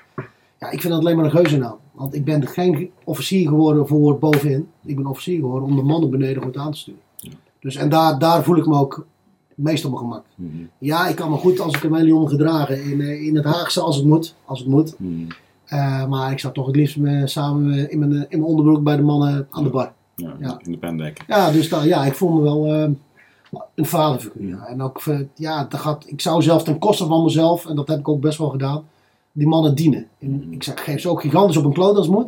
Ja, 0.58 0.70
ik 0.70 0.80
vind 0.80 0.92
dat 0.92 1.02
alleen 1.02 1.16
maar 1.16 1.24
een 1.24 1.30
geuzennaam. 1.30 1.76
Want 1.92 2.14
ik 2.14 2.24
ben 2.24 2.46
geen 2.46 2.90
officier 3.04 3.48
geworden 3.48 3.86
voor 3.86 4.18
bovenin. 4.18 4.68
Ik 4.84 4.96
ben 4.96 5.06
officier 5.06 5.38
geworden 5.38 5.68
om 5.68 5.76
de 5.76 5.82
mannen 5.82 6.10
beneden 6.10 6.42
goed 6.42 6.56
aan 6.56 6.72
te 6.72 6.78
sturen. 6.78 7.00
Ja. 7.16 7.30
Dus, 7.60 7.76
en 7.76 7.88
daar, 7.88 8.18
daar 8.18 8.44
voel 8.44 8.56
ik 8.56 8.66
me 8.66 8.78
ook 8.78 9.06
meest 9.54 9.84
op 9.84 9.90
mijn 9.90 10.02
gemak. 10.02 10.24
Mhm. 10.34 10.48
Ja, 10.78 11.08
ik 11.08 11.16
kan 11.16 11.30
me 11.30 11.36
goed 11.36 11.60
als 11.60 11.74
ik 11.74 11.82
een 11.82 11.90
million 11.90 12.28
gedragen 12.28 12.84
in, 12.84 13.00
in 13.00 13.36
het 13.36 13.44
Haagse 13.44 13.80
als 13.80 13.96
het 13.96 14.04
moet. 14.04 14.34
Als 14.44 14.58
het 14.58 14.68
moet. 14.68 14.94
Mhm. 14.98 15.30
Eh, 15.74 16.06
maar 16.06 16.32
ik 16.32 16.38
zou 16.38 16.52
toch 16.54 16.66
het 16.66 16.76
liefst 16.76 16.96
me, 16.96 17.26
samen 17.26 17.72
eh, 17.72 17.92
in 17.92 17.98
mijn, 17.98 18.12
eh, 18.12 18.18
in 18.28 18.38
mijn 18.38 18.42
onderbroek 18.50 18.82
bij 18.82 18.96
de 18.96 19.02
mannen 19.02 19.46
aan 19.50 19.62
de 19.64 19.70
bar. 19.70 19.92
Ja, 20.16 20.34
Ja. 20.40 20.58
in 20.64 20.72
de 20.72 20.78
pen 20.78 20.96
dekken. 20.96 21.24
Ja, 21.28 21.50
dus 21.50 21.68
dan, 21.68 21.86
ja, 21.86 22.04
ik 22.04 22.14
voel 22.14 22.30
me 22.32 22.42
wel 22.42 22.66
eh, 22.66 22.88
een 23.74 23.86
vaderfiguur. 23.86 24.48
Ja. 24.48 24.66
En 24.66 24.82
ook, 24.82 25.02
eh, 25.06 25.18
ja, 25.34 25.64
dat 25.68 25.80
gaat, 25.80 26.04
ik 26.06 26.20
zou 26.20 26.42
zelf 26.42 26.62
ten 26.62 26.78
koste 26.78 27.06
van 27.06 27.24
mezelf, 27.24 27.66
en 27.66 27.76
dat 27.76 27.88
heb 27.88 27.98
ik 27.98 28.08
ook 28.08 28.20
best 28.20 28.38
wel 28.38 28.48
gedaan, 28.48 28.84
die 29.32 29.46
mannen 29.46 29.74
dienen. 29.74 30.06
En 30.20 30.46
ik 30.50 30.62
zeg, 30.62 30.84
geef 30.84 31.00
ze 31.00 31.08
ook 31.08 31.20
gigantisch 31.20 31.56
op 31.56 31.64
een 31.64 31.72
kloot 31.72 31.96
als 31.96 32.06
het 32.06 32.14
moet. 32.14 32.26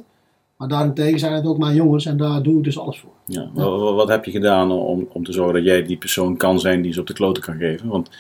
Maar 0.56 0.68
daarentegen 0.68 1.18
zijn 1.18 1.32
het 1.32 1.46
ook 1.46 1.58
mijn 1.58 1.74
jongens 1.74 2.06
en 2.06 2.16
daar 2.16 2.42
doe 2.42 2.58
ik 2.58 2.64
dus 2.64 2.78
alles 2.78 2.98
voor. 3.00 3.10
Ja. 3.26 3.48
Wat, 3.54 3.80
wat- 3.80 3.94
wat 3.94 4.08
heb 4.08 4.24
je 4.24 4.30
gedaan 4.30 4.70
om, 4.72 5.06
om 5.12 5.24
te 5.24 5.32
zorgen 5.32 5.54
dat 5.54 5.64
jij 5.64 5.82
die 5.84 5.96
persoon 5.96 6.36
kan 6.36 6.60
zijn 6.60 6.82
die 6.82 6.92
ze 6.92 7.00
op 7.00 7.06
de 7.06 7.12
kloten 7.12 7.42
kan 7.42 7.56
geven? 7.56 7.88
Want 7.88 8.10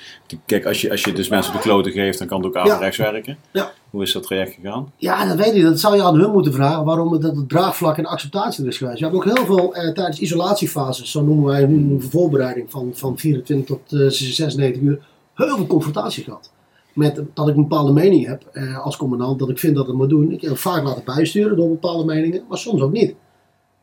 kijk, 0.46 0.66
als 0.66 0.80
je, 0.80 0.90
als 0.90 1.02
je 1.04 1.12
dus 1.12 1.28
mensen 1.28 1.54
op 1.54 1.62
de 1.62 1.68
kloten 1.68 1.92
geeft, 1.92 2.18
dan 2.18 2.26
kan 2.26 2.38
het 2.38 2.46
ook 2.46 2.54
Ja. 2.54 2.72
averechts 2.72 2.96
werken. 2.98 3.36
Ja. 3.52 3.70
Hoe 3.96 4.04
is 4.04 4.12
dat 4.12 4.22
traject 4.22 4.54
gegaan? 4.54 4.92
Ja, 4.96 5.26
dat 5.26 5.36
weet 5.36 5.54
ik. 5.54 5.62
Dat 5.62 5.80
zou 5.80 5.96
je 5.96 6.02
aan 6.02 6.20
hun 6.20 6.30
moeten 6.30 6.52
vragen. 6.52 6.84
Waarom 6.84 7.12
het, 7.12 7.22
dat 7.22 7.36
het 7.36 7.48
draagvlak 7.48 7.98
en 7.98 8.06
acceptatie 8.06 8.66
is 8.66 8.78
geweest. 8.78 8.98
We 8.98 9.04
hebben 9.04 9.20
ook 9.20 9.36
heel 9.36 9.46
veel 9.46 9.74
eh, 9.74 9.92
tijdens 9.92 10.18
isolatiefases, 10.18 11.10
zo 11.10 11.22
noemen 11.22 11.44
wij 11.44 11.66
nu 11.66 11.94
een 11.94 12.02
voorbereiding 12.02 12.70
van, 12.70 12.90
van 12.94 13.18
24 13.18 13.66
tot 13.66 14.00
eh, 14.00 14.08
96 14.08 14.82
uur, 14.82 15.06
heel 15.34 15.56
veel 15.56 15.66
confrontaties 15.66 16.24
gehad. 16.24 16.52
Met 16.92 17.22
dat 17.34 17.48
ik 17.48 17.56
een 17.56 17.68
bepaalde 17.68 17.92
mening 17.92 18.26
heb 18.26 18.42
eh, 18.52 18.84
als 18.84 18.96
commandant, 18.96 19.38
dat 19.38 19.48
ik 19.48 19.58
vind 19.58 19.76
dat 19.76 19.86
het 19.86 19.96
moet 19.96 20.08
doen. 20.08 20.32
Ik 20.32 20.40
heb 20.40 20.56
vaak 20.56 20.84
laten 20.84 21.04
bijsturen 21.04 21.56
door 21.56 21.68
bepaalde 21.68 22.04
meningen, 22.04 22.44
maar 22.48 22.58
soms 22.58 22.80
ook 22.80 22.92
niet. 22.92 23.10
Ik 23.10 23.16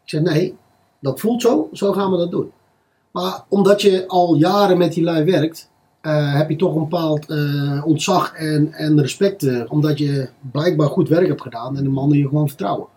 zeg 0.03 0.21
nee, 0.21 0.55
dat 0.99 1.19
voelt 1.19 1.41
zo, 1.41 1.69
zo 1.71 1.91
gaan 1.91 2.11
we 2.11 2.17
dat 2.17 2.31
doen. 2.31 2.51
Maar 3.11 3.43
omdat 3.49 3.81
je 3.81 4.07
al 4.07 4.35
jaren 4.35 4.77
met 4.77 4.93
die 4.93 5.03
lui 5.03 5.23
werkt, 5.23 5.71
eh, 6.03 6.35
heb 6.35 6.49
je 6.49 6.55
toch 6.55 6.75
een 6.75 6.81
bepaald 6.81 7.29
eh, 7.29 7.81
ontzag 7.85 8.33
en, 8.33 8.73
en 8.73 9.01
respect. 9.01 9.43
eh, 9.43 9.61
omdat 9.67 9.97
je 9.97 10.29
blijkbaar 10.51 10.87
goed 10.87 11.09
werk 11.09 11.27
hebt 11.27 11.41
gedaan 11.41 11.77
en 11.77 11.83
de 11.83 11.89
mannen 11.89 12.17
je 12.17 12.27
gewoon 12.27 12.47
vertrouwen. 12.47 12.87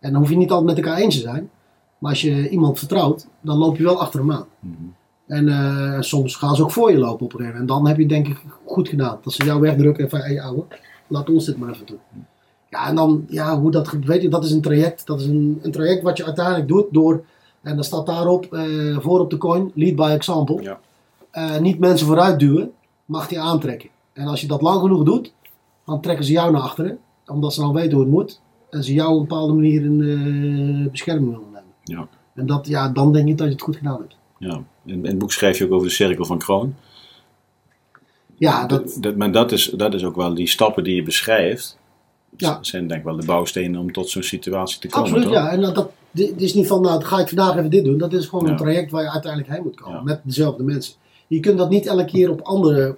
En 0.00 0.12
dan 0.12 0.20
hoef 0.20 0.30
je 0.30 0.36
niet 0.36 0.50
altijd 0.50 0.76
met 0.76 0.84
elkaar 0.84 1.00
eens 1.00 1.14
te 1.14 1.20
zijn. 1.20 1.50
Maar 1.98 2.10
als 2.10 2.20
je 2.20 2.48
iemand 2.48 2.78
vertrouwt, 2.78 3.26
dan 3.40 3.58
loop 3.58 3.76
je 3.76 3.82
wel 3.82 4.00
achter 4.00 4.20
hem 4.20 4.32
aan. 4.32 4.46
Mhm. 4.60 4.74
En 5.26 6.04
soms 6.04 6.36
gaan 6.36 6.56
ze 6.56 6.62
ook 6.62 6.70
voor 6.70 6.90
je 6.90 6.98
lopen 6.98 7.24
op 7.24 7.38
een. 7.38 7.52
En 7.52 7.66
dan 7.66 7.86
heb 7.86 7.98
je 7.98 8.06
denk 8.06 8.28
ik 8.28 8.42
goed 8.64 8.88
gedaan. 8.88 9.18
Dat 9.22 9.32
ze 9.32 9.44
jou 9.44 9.60
wegdrukken 9.60 10.04
en 10.04 10.10
van, 10.10 10.20
hé 10.20 10.42
ouwe, 10.42 10.64
laat 11.06 11.30
ons 11.30 11.44
dit 11.44 11.56
maar 11.56 11.70
even 11.70 11.86
doen. 11.86 11.98
Ja, 12.70 12.88
en 12.88 12.94
dan, 12.94 13.24
ja, 13.28 13.60
hoe 13.60 13.70
dat, 13.70 13.90
weet 13.90 14.22
je, 14.22 14.28
dat 14.28 14.44
is 14.44 14.50
een 14.50 14.60
traject. 14.60 15.06
Dat 15.06 15.20
is 15.20 15.26
een, 15.26 15.58
een 15.62 15.72
traject 15.72 16.02
wat 16.02 16.16
je 16.16 16.24
uiteindelijk 16.24 16.68
doet 16.68 16.86
door, 16.90 17.24
en 17.62 17.74
dan 17.74 17.84
staat 17.84 18.06
daarop, 18.06 18.46
voor 18.98 19.20
op 19.20 19.30
de 19.30 19.36
coin, 19.38 19.70
lead 19.74 19.96
by 19.96 20.10
example. 20.14 20.62
Ja. 20.62 20.78
Eh, 21.36 21.58
niet 21.58 21.78
mensen 21.78 22.06
vooruit 22.06 22.38
duwen, 22.38 22.70
mag 23.04 23.28
die 23.28 23.40
aantrekken. 23.40 23.88
En 24.12 24.26
als 24.26 24.40
je 24.40 24.46
dat 24.46 24.62
lang 24.62 24.80
genoeg 24.80 25.02
doet, 25.04 25.32
dan 25.84 26.00
trekken 26.00 26.24
ze 26.24 26.32
jou 26.32 26.52
naar 26.52 26.60
achteren. 26.60 26.98
Omdat 27.26 27.54
ze 27.54 27.60
dan 27.60 27.72
weten 27.72 27.92
hoe 27.92 28.00
het 28.00 28.10
moet. 28.10 28.40
En 28.70 28.84
ze 28.84 28.92
jou 28.94 29.12
op 29.12 29.20
een 29.20 29.26
bepaalde 29.28 29.52
manier 29.52 29.82
in 29.84 30.00
eh, 30.02 30.90
bescherming 30.90 31.30
willen 31.30 31.46
nemen. 31.52 31.72
Ja. 31.84 32.08
En 32.34 32.46
dat, 32.46 32.66
ja, 32.66 32.88
dan 32.88 33.12
denk 33.12 33.28
ik 33.28 33.38
dat 33.38 33.46
je 33.46 33.52
het 33.52 33.62
goed 33.62 33.76
gedaan 33.76 33.98
hebt. 33.98 34.16
Ja. 34.38 34.62
In, 34.84 34.94
in 34.94 35.04
het 35.04 35.18
boek 35.18 35.32
schrijf 35.32 35.58
je 35.58 35.64
ook 35.64 35.72
over 35.72 35.86
de 35.86 35.92
cirkel 35.92 36.24
van 36.24 36.38
Kroon. 36.38 36.74
Ja, 38.34 38.66
dat, 38.66 38.96
Dat, 39.00 39.16
maar 39.16 39.32
dat 39.32 39.52
is, 39.52 39.64
dat 39.76 39.94
is 39.94 40.04
ook 40.04 40.16
wel 40.16 40.34
die 40.34 40.46
stappen 40.48 40.84
die 40.84 40.94
je 40.94 41.02
beschrijft. 41.02 41.78
Ja. 42.36 42.58
zijn 42.60 42.86
denk 42.86 43.00
ik 43.00 43.06
wel 43.06 43.16
de 43.16 43.26
bouwstenen 43.26 43.80
om 43.80 43.92
tot 43.92 44.08
zo'n 44.08 44.22
situatie 44.22 44.80
te 44.80 44.88
komen. 44.88 45.08
Absoluut, 45.08 45.26
toch? 45.26 45.42
ja. 45.42 45.50
En 45.50 45.60
dat, 45.60 45.74
dat, 45.74 45.90
dit 46.10 46.40
is 46.42 46.54
niet 46.54 46.66
van, 46.66 46.80
nou, 46.80 47.04
ga 47.04 47.18
ik 47.18 47.28
vandaag 47.28 47.56
even 47.56 47.70
dit 47.70 47.84
doen. 47.84 47.98
Dat 47.98 48.12
is 48.12 48.26
gewoon 48.26 48.44
Ja. 48.44 48.50
een 48.50 48.56
traject 48.56 48.90
waar 48.90 49.02
je 49.02 49.10
uiteindelijk 49.10 49.52
heen 49.52 49.62
moet 49.62 49.80
komen. 49.80 49.96
Ja. 49.98 50.02
Met 50.02 50.20
dezelfde 50.24 50.62
mensen. 50.62 50.94
Je 51.26 51.40
kunt 51.40 51.58
dat 51.58 51.70
niet 51.70 51.86
elke 51.86 52.04
keer 52.04 52.30
op 52.30 52.40
anderen 52.40 52.96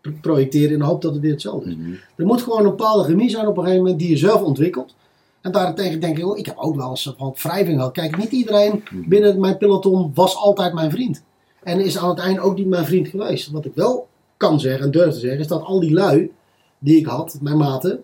pro- 0.00 0.12
projecteren 0.20 0.72
in 0.72 0.78
de 0.78 0.84
hoop 0.84 1.02
dat 1.02 1.12
het 1.12 1.20
weer 1.22 1.32
hetzelfde 1.32 1.70
is. 1.70 1.76
Mhm. 1.76 1.92
Er 2.16 2.26
moet 2.26 2.42
gewoon 2.42 2.58
een 2.58 2.64
bepaalde 2.70 3.04
chemie 3.04 3.30
zijn 3.30 3.46
op 3.46 3.56
een 3.56 3.62
gegeven 3.62 3.82
moment 3.84 4.00
die 4.00 4.10
je 4.10 4.16
zelf 4.16 4.42
ontwikkelt. 4.42 4.94
En 5.40 5.52
daartegen 5.52 6.00
denk 6.00 6.18
ik, 6.18 6.26
oh, 6.26 6.38
ik 6.38 6.46
heb 6.46 6.56
ook 6.58 6.76
wel 6.76 6.90
eens 6.90 7.14
van 7.18 7.34
wrijving 7.42 7.76
gehad. 7.76 7.92
Kijk, 7.92 8.16
niet 8.16 8.32
iedereen 8.32 8.82
Mhm. 8.92 9.08
binnen 9.08 9.40
mijn 9.40 9.56
peloton 9.58 10.10
was 10.14 10.36
altijd 10.36 10.74
mijn 10.74 10.90
vriend. 10.90 11.22
En 11.62 11.80
is 11.80 11.98
aan 11.98 12.08
het 12.08 12.18
eind 12.18 12.38
ook 12.38 12.56
niet 12.56 12.66
mijn 12.66 12.84
vriend 12.84 13.08
geweest. 13.08 13.50
Wat 13.50 13.64
ik 13.64 13.74
wel 13.74 14.08
kan 14.36 14.60
zeggen 14.60 14.84
en 14.84 14.90
durf 14.90 15.12
te 15.14 15.18
zeggen, 15.20 15.40
is 15.40 15.46
dat 15.48 15.62
al 15.62 15.80
die 15.80 15.92
lui 15.92 16.30
die 16.78 16.96
ik 16.98 17.06
had, 17.06 17.38
mijn 17.40 17.56
maten, 17.56 18.02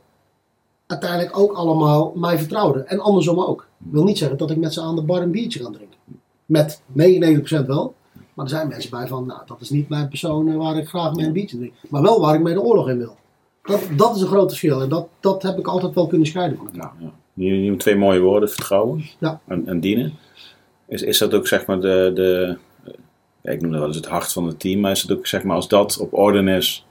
uiteindelijk 0.86 1.38
ook 1.38 1.52
allemaal 1.52 2.12
mij 2.16 2.38
vertrouwden. 2.38 2.88
En 2.88 3.00
andersom 3.00 3.40
ook. 3.40 3.66
Ik 3.86 3.92
wil 3.92 4.04
niet 4.04 4.18
zeggen 4.18 4.38
dat 4.38 4.50
ik 4.50 4.56
met 4.56 4.72
ze 4.72 4.80
aan 4.80 4.96
de 4.96 5.02
bar 5.02 5.22
een 5.22 5.30
biertje 5.30 5.58
ga 5.64 5.70
drinken. 5.70 5.98
Met 6.46 6.80
99% 6.92 7.66
wel. 7.66 7.94
Maar 8.40 8.48
er 8.48 8.56
zijn 8.56 8.68
mensen 8.68 8.90
bij 8.90 9.06
van, 9.06 9.26
nou, 9.26 9.40
dat 9.46 9.60
is 9.60 9.70
niet 9.70 9.88
mijn 9.88 10.08
persoon 10.08 10.48
eh, 10.48 10.56
waar 10.56 10.76
ik 10.76 10.88
graag 10.88 11.14
mee 11.14 11.46
drink. 11.46 11.72
Maar 11.88 12.02
wel 12.02 12.20
waar 12.20 12.34
ik 12.34 12.40
mee 12.40 12.54
de 12.54 12.62
oorlog 12.62 12.88
in 12.88 12.98
wil. 12.98 13.16
Dat, 13.62 13.88
dat 13.96 14.16
is 14.16 14.22
een 14.22 14.28
groot 14.28 14.48
verschil. 14.48 14.80
En 14.80 14.88
dat, 14.88 15.08
dat 15.20 15.42
heb 15.42 15.58
ik 15.58 15.66
altijd 15.66 15.94
wel 15.94 16.06
kunnen 16.06 16.26
scheiden 16.26 16.56
van 16.56 16.66
elkaar. 16.66 16.92
Ja, 16.98 17.12
ja. 17.34 17.44
Je, 17.44 17.68
noemt 17.68 17.80
twee 17.80 17.96
mooie 17.96 18.20
woorden, 18.20 18.50
vertrouwen 18.50 19.04
Ja. 19.18 19.40
en, 19.46 19.66
en 19.66 19.80
dienen. 19.80 20.12
Is, 20.88 21.02
is 21.02 21.18
dat 21.18 21.34
ook 21.34 21.46
zeg 21.46 21.66
maar 21.66 21.80
de, 21.80 22.10
de 22.14 22.56
ik 23.42 23.60
noem 23.60 23.70
dat 23.70 23.78
wel 23.80 23.88
eens 23.88 23.96
het 23.96 24.08
hart 24.08 24.32
van 24.32 24.46
het 24.46 24.60
team, 24.60 24.80
maar 24.80 24.90
is 24.90 25.02
het 25.02 25.12
ook 25.12 25.26
zeg 25.26 25.42
maar 25.42 25.56
als 25.56 25.68
dat 25.68 25.98
op 25.98 26.14
orde 26.14 26.50
is, 26.50 26.86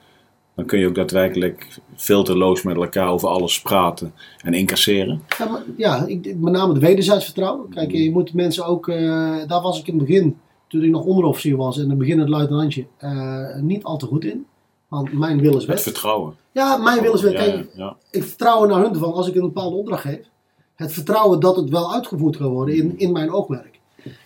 dan 0.56 0.66
kun 0.66 0.80
je 0.80 0.88
ook 0.88 0.96
daadwerkelijk 0.96 1.80
filterloos 1.96 2.64
met 2.64 2.76
elkaar 2.76 3.10
over 3.10 3.30
alles 3.30 3.62
praten 3.62 4.14
en 4.44 4.54
incasseren. 4.54 5.22
Ja, 5.38 5.50
maar, 5.50 5.64
ja 5.78 6.06
ik, 6.08 6.36
met 6.38 6.54
name 6.54 6.74
de 6.74 6.80
wederzijds 6.80 7.26
vertrouwen. 7.26 7.70
Kijk, 7.70 7.92
je 7.92 8.12
moet 8.12 8.34
mensen 8.34 8.66
ook, 8.66 8.88
eh, 8.88 9.38
daar 9.48 9.62
was 9.62 9.80
ik 9.80 9.88
in 9.88 9.98
het 9.98 10.06
begin, 10.08 10.38
toen 10.70 10.84
ik 10.84 10.90
nog 10.90 11.04
onderofficier 11.06 11.56
was 11.58 11.78
en 11.78 11.84
in 11.84 11.90
het 11.90 11.98
begin 11.98 12.20
het 12.20 12.30
luitenantje, 12.30 12.86
eh, 12.98 13.56
niet 13.56 13.84
al 13.84 13.98
te 13.98 14.06
goed 14.06 14.24
in. 14.26 14.46
Want 14.88 15.14
mijn 15.14 15.40
wil 15.42 15.52
is 15.52 15.58
Het 15.58 15.66
wet. 15.66 15.82
vertrouwen. 15.82 16.36
Ja, 16.52 16.78
mijn 16.78 17.02
wil 17.02 17.14
is 17.14 17.22
wet. 17.22 17.32
Ja, 17.32 17.40
Kijk, 17.40 17.70
ja, 17.76 17.96
ik 18.12 18.24
vertrouw 18.24 18.62
er 18.64 18.70
naar 18.70 18.82
hun 18.84 18.96
van 18.96 19.14
als 19.14 19.28
ik 19.28 19.36
een 19.36 19.42
bepaalde 19.42 19.76
opdracht 19.76 20.02
geef. 20.02 20.30
Het 20.76 20.94
vertrouwen 20.94 21.40
dat 21.40 21.56
het 21.56 21.70
wel 21.70 21.94
uitgevoerd 21.94 22.38
kan 22.38 22.52
worden 22.52 22.76
in, 22.76 22.98
in 22.98 23.12
mijn 23.12 23.32
oogmerk. 23.32 23.80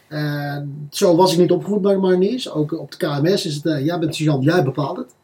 Eh, 0.08 0.58
zo 0.89 1.15
was 1.15 1.34
ik 1.34 1.39
niet 1.39 1.51
opgevoed 1.51 1.82
bij 1.82 1.93
de 1.93 1.99
mariniers. 1.99 2.51
Ook 2.51 2.79
op 2.79 2.91
de 2.91 2.97
KMS 2.97 3.45
is 3.45 3.56
het, 3.56 3.65
eh, 3.65 3.86
jij 3.86 3.99
bent 3.99 4.15
sergeant, 4.15 4.43
jij 4.43 4.63
bepaalt 4.63 4.97
het. 4.97 5.15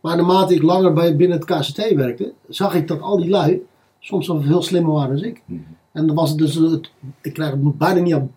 Maar 0.00 0.16
naarmate 0.16 0.54
ik 0.54 0.62
langer 0.62 0.92
bij, 0.92 1.16
binnen 1.16 1.38
het 1.38 1.46
KCT 1.46 1.94
werkte, 1.94 2.32
zag 2.48 2.74
ik 2.74 2.88
dat 2.88 3.00
al 3.00 3.16
die 3.16 3.30
lui 3.30 3.62
soms 3.98 4.26
wel 4.26 4.40
veel 4.40 4.62
slimmer 4.62 4.92
waren 4.92 5.16
dan 5.16 5.24
ik. 5.24 5.42
Mhm. 5.44 5.60
En 5.92 6.06
dan 6.06 6.16
was 6.16 6.28
het 6.28 6.38
dus, 6.38 6.54
het, 6.54 6.90
ik 7.20 7.32
krijg 7.32 7.50
het 7.50 7.78
bijna 7.78 8.00
niet 8.00 8.14
aan 8.14 8.30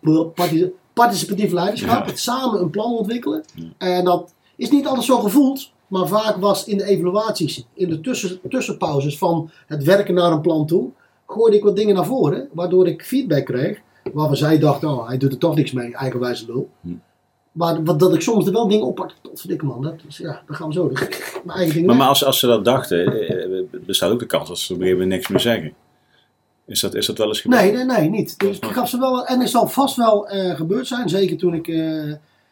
participatief 0.94 1.52
leiderschap. 1.52 2.06
Het 2.06 2.20
samen 2.20 2.62
een 2.62 2.70
plan 2.70 2.92
ontwikkelen. 2.98 3.44
En 3.78 4.04
dat 4.06 4.34
is 4.56 4.70
niet 4.70 4.86
altijd 4.88 5.06
zo 5.06 5.20
gevoeld. 5.20 5.72
Maar 5.88 6.08
vaak 6.08 6.36
was 6.38 6.66
in 6.66 6.78
de 6.78 6.84
evaluaties, 6.86 7.66
in 7.74 7.90
de 7.90 8.02
tussen, 8.02 8.40
tussenpauzes 8.50 9.18
van 9.18 9.50
het 9.68 9.84
werken 9.84 10.14
naar 10.14 10.32
een 10.32 10.42
plan 10.42 10.66
toe, 10.66 10.90
gooide 11.28 11.58
ik 11.58 11.64
wat 11.64 11.76
dingen 11.76 11.96
naar 11.96 12.06
voren. 12.06 12.48
Waardoor 12.52 12.88
ik 12.88 13.04
feedback 13.06 13.46
kreeg. 13.46 13.80
Waarvan 14.14 14.38
zij 14.38 14.60
dachten, 14.60 14.90
oh 14.90 15.08
hij 15.08 15.18
doet 15.18 15.32
er 15.32 15.38
toch 15.38 15.56
niks 15.56 15.72
mee, 15.72 15.96
eigenwijze 15.96 16.46
lul. 16.46 16.70
Maar 17.52 17.84
wat, 17.84 18.00
dat 18.00 18.14
ik 18.14 18.22
soms 18.22 18.46
er 18.46 18.52
wel 18.52 18.68
dingen 18.68 18.86
oppakte. 18.86 19.16
Tot 19.22 19.40
verdikke 19.40 19.66
man, 19.66 19.82
dat, 19.82 19.94
is- 20.08 20.18
ja, 20.18 20.42
dat 20.48 20.56
gaan 20.56 20.68
we 20.68 20.74
zo. 20.74 20.88
Dus 20.90 21.00
mijn 21.44 21.58
eigen 21.58 21.74
dingen 21.74 21.88
Maar, 21.90 21.98
maar 21.98 22.08
als, 22.08 22.26
als 22.26 22.40
ze 22.40 22.48
dat 22.48 22.66
dachten, 22.66 23.06
eh, 23.28 23.44
eh, 23.60 23.64
bestaat 23.86 24.12
ook 24.12 24.20
de 24.20 24.26
kans 24.26 24.48
dat 24.48 24.58
ze 24.58 24.74
op 24.74 24.80
een 24.80 24.86
gegeven 24.86 25.04
moment 25.08 25.18
niks 25.20 25.32
meer 25.32 25.40
zeggen. 25.54 25.74
Is 26.66 26.80
dat, 26.80 26.96
is 26.96 27.06
dat 27.06 27.18
wel 27.18 27.28
eens 27.28 27.42
gebeurd? 27.42 27.62
Nee, 27.62 27.72
nee, 27.72 27.86
nee, 27.86 28.10
niet. 28.10 28.40
Dus 28.40 28.58
ik 28.60 28.66
gaf 28.72 28.90
ze 28.90 29.00
wel, 29.00 29.26
en 29.26 29.40
het 29.40 29.50
zal 29.50 29.68
vast 29.68 29.96
wel 29.96 30.28
eh, 30.28 30.56
gebeurd 30.56 30.88
zijn. 30.88 31.10
Zeker 31.10 31.38
toen 31.38 31.54
ik. 31.54 31.68
eh, 31.68 32.08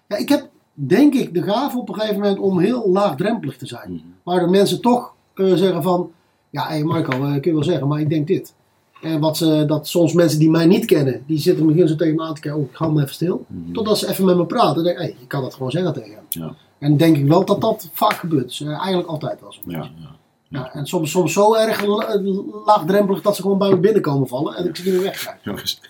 ja, 0.08 0.18
ik 0.18 0.30
heb 0.30 0.50
denk 0.74 1.14
ik 1.14 1.34
de 1.34 1.42
gave 1.42 1.78
op 1.78 1.90
een 1.90 1.96
gegeven 1.96 2.20
moment 2.20 2.40
om 2.40 2.60
heel 2.60 2.90
laagdrempelig 2.90 3.58
te 3.58 3.68
zijn. 3.68 3.92
Mhm. 3.92 4.04
Waardoor 4.24 4.50
mensen 4.50 4.82
toch 4.82 5.14
kunnen 5.34 5.58
zeggen 5.58 5.84
van. 5.84 6.12
Ja, 6.50 6.68
hé 6.68 6.84
Marco, 6.84 7.12
eh, 7.12 7.20
kun 7.32 7.42
je 7.44 7.54
wel 7.54 7.64
zeggen, 7.64 7.88
maar 7.88 8.00
ik 8.00 8.10
denk 8.10 8.28
dit. 8.28 8.54
En 9.02 9.20
wat 9.20 9.38
ze, 9.38 9.64
dat 9.68 9.88
soms 9.88 10.14
mensen 10.14 10.40
die 10.40 10.50
mij 10.50 10.66
niet 10.66 10.86
kennen, 10.86 11.24
die 11.28 11.38
zitten 11.40 11.66
misschien 11.66 11.88
zo 11.88 11.96
tegen 11.96 12.16
me 12.16 12.22
aan 12.24 12.34
te 12.34 12.42
kijken. 12.42 12.62
Oh, 12.62 12.70
ik 12.70 12.76
hou 12.76 12.94
me 12.94 13.02
even 13.02 13.14
stil. 13.14 13.46
Mhm. 13.48 13.74
Totdat 13.74 13.98
ze 13.98 14.08
even 14.10 14.26
met 14.26 14.38
me 14.38 14.46
praten. 14.46 14.76
Dan 14.76 14.84
denk 14.84 14.98
ik, 14.98 15.04
hé, 15.04 15.16
je 15.20 15.28
kan 15.28 15.42
dat 15.42 15.54
gewoon 15.54 15.72
zeggen 15.72 15.94
tegen 15.94 16.12
hem. 16.12 16.24
Ja. 16.30 16.56
En 16.80 16.98
denk 16.98 17.18
ik 17.18 17.26
wel 17.26 17.46
dat 17.46 17.62
dat 17.62 17.90
vaak 17.94 18.14
gebeurt. 18.14 18.48
Dus, 18.48 18.62
eigenlijk 18.62 19.08
altijd 19.08 19.42
wel 19.42 19.54
zo. 19.54 19.60
Ja, 19.66 19.78
ja. 19.78 20.11
Ja, 20.52 20.74
en 20.74 20.86
soms, 20.86 21.12
soms 21.12 21.34
zo 21.34 21.56
erg 21.56 21.86
la- 21.86 22.20
laagdrempelig 22.66 23.22
dat 23.22 23.36
ze 23.36 23.42
gewoon 23.42 23.58
bij 23.58 23.70
me 23.70 23.78
binnenkomen 23.78 24.28
vallen. 24.28 24.56
En 24.56 24.68
ik 24.68 24.76
ze 24.76 24.84
niet 24.84 24.94
meer 24.94 25.04
wegkrijg. 25.04 25.38
Jongens. 25.44 25.82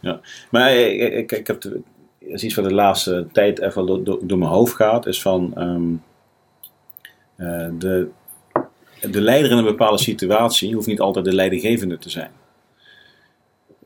Ja. 0.00 0.20
Maar 0.50 0.68
eh, 0.70 1.02
ik, 1.02 1.12
ik, 1.12 1.32
ik 1.32 1.46
heb 1.46 1.60
de, 1.60 1.80
is 2.18 2.44
iets 2.44 2.54
wat 2.54 2.64
de 2.64 2.74
laatste 2.74 3.26
tijd 3.32 3.60
even 3.60 3.86
door, 3.86 4.04
door, 4.04 4.18
door 4.22 4.38
mijn 4.38 4.50
hoofd 4.50 4.74
gaat, 4.74 5.06
is 5.06 5.22
van 5.22 5.52
ehm, 5.54 5.92
eh, 7.36 7.68
de, 7.78 8.08
de 9.00 9.20
leider 9.20 9.50
in 9.50 9.56
een 9.56 9.64
bepaalde 9.64 9.98
situatie 9.98 10.74
hoeft 10.74 10.86
niet 10.86 11.00
altijd 11.00 11.24
de 11.24 11.34
leidinggevende 11.34 11.98
te 11.98 12.10
zijn. 12.10 12.30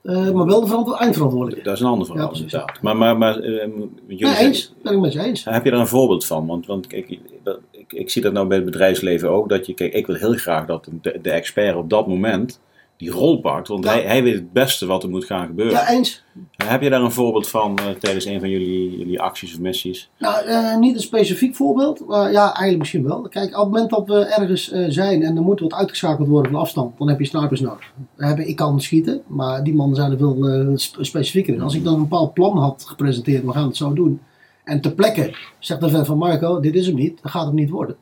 Eh, 0.02 0.30
maar 0.30 0.46
wel 0.46 0.60
de 0.60 0.66
verantwo- 0.66 0.94
eindverantwoordelijke. 0.94 1.64
Dat 1.64 1.74
is 1.74 1.80
een 1.80 1.86
ander 1.86 2.06
verhaal 2.06 2.30
Ja, 2.32 2.34
inderdaad. 2.40 2.82
Maar, 2.82 2.96
maar, 2.96 3.18
maar 3.18 3.38
eh, 3.38 3.68
jullie 4.06 4.26
zijn- 4.34 4.46
eens. 4.46 4.74
Ben 4.82 4.92
ik 4.92 5.00
met 5.00 5.12
je 5.12 5.20
eens. 5.22 5.44
heb 5.44 5.64
je 5.64 5.70
daar 5.70 5.80
een 5.80 5.86
voorbeeld 5.86 6.26
van? 6.26 6.46
Want, 6.46 6.66
want 6.66 6.86
kijk, 6.86 7.18
dat- 7.42 7.58
ik, 7.70 7.92
ik 7.92 8.10
zie 8.10 8.22
dat 8.22 8.32
nou 8.32 8.46
bij 8.46 8.56
het 8.56 8.66
bedrijfsleven 8.66 9.30
ook. 9.30 9.48
Dat 9.48 9.66
je, 9.66 9.74
kijk, 9.74 9.92
ik 9.92 10.06
wil 10.06 10.16
heel 10.16 10.34
graag 10.34 10.66
dat 10.66 10.88
de, 11.02 11.18
de 11.22 11.30
expert 11.30 11.76
op 11.76 11.90
dat 11.90 12.06
moment 12.06 12.60
die 13.00 13.10
rol 13.10 13.40
pakt. 13.40 13.68
Want 13.68 13.84
Ja. 13.84 13.90
hij, 13.90 14.02
hij 14.02 14.22
weet 14.22 14.34
het 14.34 14.52
beste 14.52 14.86
wat 14.86 15.02
er 15.02 15.08
moet 15.10 15.24
gaan 15.24 15.46
gebeuren. 15.46 15.74
Ja, 15.74 15.88
eens. 15.90 16.22
Heb 16.64 16.82
je 16.82 16.90
daar 16.90 17.02
een 17.02 17.10
voorbeeld 17.12 17.48
van 17.48 17.78
eh, 17.78 17.84
tijdens 18.00 18.24
een 18.24 18.40
van 18.40 18.48
jullie, 18.50 18.98
jullie 18.98 19.20
acties 19.20 19.54
of 19.54 19.60
missies? 19.60 20.10
Nou, 20.18 20.44
eh, 20.46 20.76
niet 20.78 20.94
een 20.94 21.00
specifiek 21.02 21.56
voorbeeld, 21.56 22.06
maar 22.06 22.32
ja, 22.32 22.42
eigenlijk 22.44 22.78
misschien 22.78 23.04
wel. 23.04 23.20
Kijk, 23.28 23.46
op 23.46 23.64
het 23.64 23.72
moment 23.72 23.90
dat 23.90 24.06
we 24.06 24.24
ergens 24.24 24.70
eh, 24.70 24.84
zijn 24.88 25.22
en 25.22 25.36
er 25.36 25.42
moet 25.42 25.60
wat 25.60 25.72
uitgeschakeld 25.72 26.28
worden 26.28 26.52
van 26.52 26.60
afstand, 26.60 26.98
dan 26.98 27.08
heb 27.08 27.18
je 27.20 27.26
snipers 27.26 27.60
nodig. 27.60 27.92
Hebben, 28.16 28.48
ik 28.48 28.56
kan 28.56 28.80
schieten, 28.80 29.22
maar 29.26 29.64
die 29.64 29.74
mannen 29.74 29.96
zijn 29.96 30.10
er 30.10 30.18
veel 30.18 30.72
sp- 30.74 30.96
specifieker 31.00 31.54
in. 31.54 31.60
Als 31.62 31.74
ik 31.74 31.84
dan 31.84 31.94
een 31.94 32.00
bepaald 32.08 32.32
plan 32.34 32.56
had 32.58 32.84
gepresenteerd, 32.86 33.44
we 33.44 33.52
gaan 33.52 33.66
het 33.66 33.76
zo 33.76 33.92
doen. 33.92 34.20
En 34.64 34.80
ter 34.80 34.92
plekke 34.92 35.34
zegt 35.58 35.80
de 35.80 35.88
vent 35.88 36.06
van 36.06 36.18
Marco, 36.18 36.60
dit 36.60 36.74
is 36.74 36.86
hem 36.86 36.94
niet, 36.94 37.22
dat 37.22 37.30
gaat 37.30 37.46
hem 37.46 37.54
niet 37.54 37.70
worden. 37.70 37.96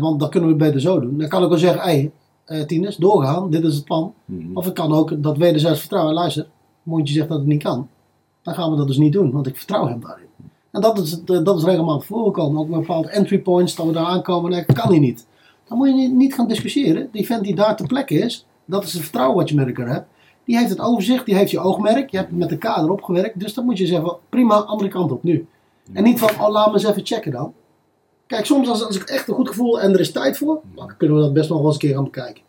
Want 0.00 0.20
dan 0.20 0.30
kunnen 0.30 0.48
we 0.50 0.54
beter 0.56 0.80
zo 0.80 1.00
doen. 1.00 1.18
Dan 1.18 1.28
kan 1.28 1.42
ik 1.42 1.48
wel 1.48 1.58
zeggen, 1.58 1.80
hey, 1.82 2.10
eh, 2.44 2.62
tieners, 2.62 2.96
doorgaan, 2.96 3.50
dit 3.50 3.64
is 3.64 3.74
het 3.74 3.84
plan. 3.84 4.14
Mhm. 4.24 4.56
Of 4.56 4.66
ik 4.66 4.74
kan 4.74 4.92
ook 4.92 5.22
dat 5.22 5.36
wederzijds 5.36 5.80
vertrouwen. 5.80 6.14
Luister, 6.14 6.46
Mondje 6.82 7.14
zegt 7.14 7.28
dat 7.28 7.38
het 7.38 7.46
niet 7.46 7.62
kan. 7.62 7.88
Dan 8.42 8.54
gaan 8.54 8.70
we 8.70 8.76
dat 8.76 8.86
dus 8.86 8.96
niet 8.96 9.12
doen, 9.12 9.30
want 9.30 9.46
ik 9.46 9.56
vertrouw 9.56 9.86
hem 9.86 10.00
daarin. 10.00 10.26
En 10.70 10.80
dat 10.80 10.98
is, 10.98 11.10
het, 11.10 11.30
eh, 11.30 11.44
dat 11.44 11.58
is 11.58 11.64
regelmatig 11.64 12.06
voorgekomen. 12.06 12.60
Ook 12.60 12.68
met 12.68 12.80
bepaalde 12.80 13.08
entry 13.08 13.38
points, 13.38 13.74
dat 13.74 13.86
we 13.86 13.92
daar 13.92 14.04
aankomen 14.06 14.52
en 14.52 14.64
dat 14.66 14.76
kan 14.76 14.88
hij 14.88 14.98
niet. 14.98 15.26
Dan 15.68 15.78
moet 15.78 15.88
je 15.88 16.08
niet- 16.08 16.34
gaan 16.34 16.48
discussiëren. 16.48 17.08
Die 17.12 17.26
vent 17.26 17.44
die 17.44 17.54
daar 17.54 17.76
ter 17.76 17.86
plekke 17.86 18.14
is, 18.14 18.46
dat 18.64 18.84
is 18.84 18.92
het 18.92 19.02
vertrouwen 19.02 19.36
wat 19.36 19.48
je 19.48 19.54
met 19.54 19.66
elkaar 19.66 19.88
hebt. 19.88 20.06
Die 20.44 20.56
heeft 20.56 20.70
het 20.70 20.80
overzicht, 20.80 21.26
die 21.26 21.34
heeft 21.34 21.50
je 21.50 21.58
oogmerk. 21.58 22.10
Je 22.10 22.16
hebt 22.16 22.32
met 22.36 22.50
elkaar 22.50 22.82
erop 22.82 23.02
gewerkt. 23.02 23.40
Dus 23.40 23.54
dan 23.54 23.64
moet 23.64 23.78
je 23.78 23.86
zeggen, 23.86 24.16
prima, 24.28 24.54
andere 24.54 24.90
kant 24.90 25.12
op 25.12 25.22
nu. 25.22 25.46
En 25.92 26.02
niet 26.04 26.18
van, 26.18 26.44
oh 26.44 26.50
laat 26.50 26.66
me 26.66 26.72
eens 26.72 26.84
even 26.84 27.06
checken 27.06 27.32
dan. 27.32 27.52
Kijk, 28.32 28.46
soms 28.46 28.68
als, 28.68 28.84
als 28.84 28.96
ik 28.96 29.02
echt 29.02 29.28
een 29.28 29.34
goed 29.34 29.48
gevoel 29.48 29.80
en 29.80 29.92
er 29.92 30.00
is 30.00 30.12
tijd 30.12 30.38
voor, 30.38 30.60
dan 30.74 30.96
kunnen 30.96 31.16
we 31.16 31.22
dat 31.22 31.32
best 31.32 31.48
nog 31.48 31.58
wel 31.58 31.66
eens 31.66 31.74
een 31.74 31.80
keer 31.80 31.94
gaan 31.94 32.04
bekijken. 32.04 32.42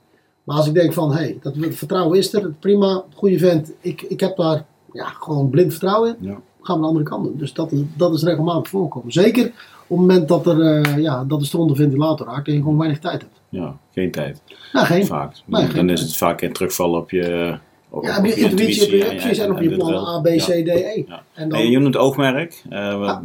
Maar 0.43 0.57
als 0.57 0.67
ik 0.67 0.73
denk 0.73 0.93
van, 0.93 1.11
hé, 1.11 1.17
hey, 1.17 1.37
dat 1.41 1.53
vertrouwen 1.57 2.17
is 2.17 2.33
er, 2.33 2.51
prima, 2.59 3.03
goede 3.13 3.37
vent, 3.37 3.71
ik, 3.81 4.01
ik 4.01 4.19
heb 4.19 4.35
daar 4.37 4.65
ja, 4.93 5.05
gewoon 5.05 5.49
blind 5.49 5.71
vertrouwen 5.71 6.15
in. 6.19 6.27
Ja. 6.27 6.37
gaan 6.61 6.75
we 6.75 6.81
de 6.81 6.87
andere 6.87 7.05
kant 7.05 7.23
doen. 7.23 7.37
Dus 7.37 7.53
dat 7.53 7.71
is, 7.71 7.79
dat 7.97 8.13
is 8.13 8.23
regelmatig 8.23 8.69
voorkomen. 8.69 9.11
Zeker 9.11 9.45
op 9.45 9.53
het 9.87 9.97
moment 9.97 10.27
dat, 10.27 10.47
er, 10.47 10.61
eh, 10.61 10.97
ja, 10.97 11.23
dat 11.23 11.39
de 11.39 11.45
stront 11.45 11.69
de 11.69 11.75
ventilator 11.75 12.27
raakt 12.27 12.47
en 12.47 12.53
je 12.53 12.59
gewoon 12.59 12.77
weinig 12.77 12.99
tijd 12.99 13.21
hebt. 13.21 13.41
Ja, 13.49 13.77
geen 13.91 14.11
tijd. 14.11 14.41
Nou, 14.73 14.85
geen. 14.85 15.05
Vaak. 15.05 15.33
Nee, 15.45 15.61
dan 15.61 15.71
geen 15.71 15.89
is 15.89 15.99
tijd. 15.99 16.09
het 16.09 16.17
vaak 16.17 16.41
een 16.41 16.53
terugval 16.53 16.93
op 16.93 17.11
je. 17.11 17.57
Op, 17.89 18.03
Ja, 18.03 18.17
op 18.17 18.25
je 18.25 18.35
intuïtie, 18.35 19.03
heb 19.03 19.11
je 19.11 19.17
precies 19.17 19.37
en 19.37 19.51
op 19.51 19.57
en 19.57 19.69
je 19.69 19.75
plan. 19.75 20.07
A, 20.07 20.19
B, 20.21 20.25
C. 20.25 20.45
D, 20.45 20.67
E. 20.67 21.03
En 21.33 21.49
dan, 21.49 21.59
Nee, 21.59 21.69
je 21.69 21.79
noemt 21.79 21.97
oogmerk. 21.97 22.63
Eh, 22.69 23.17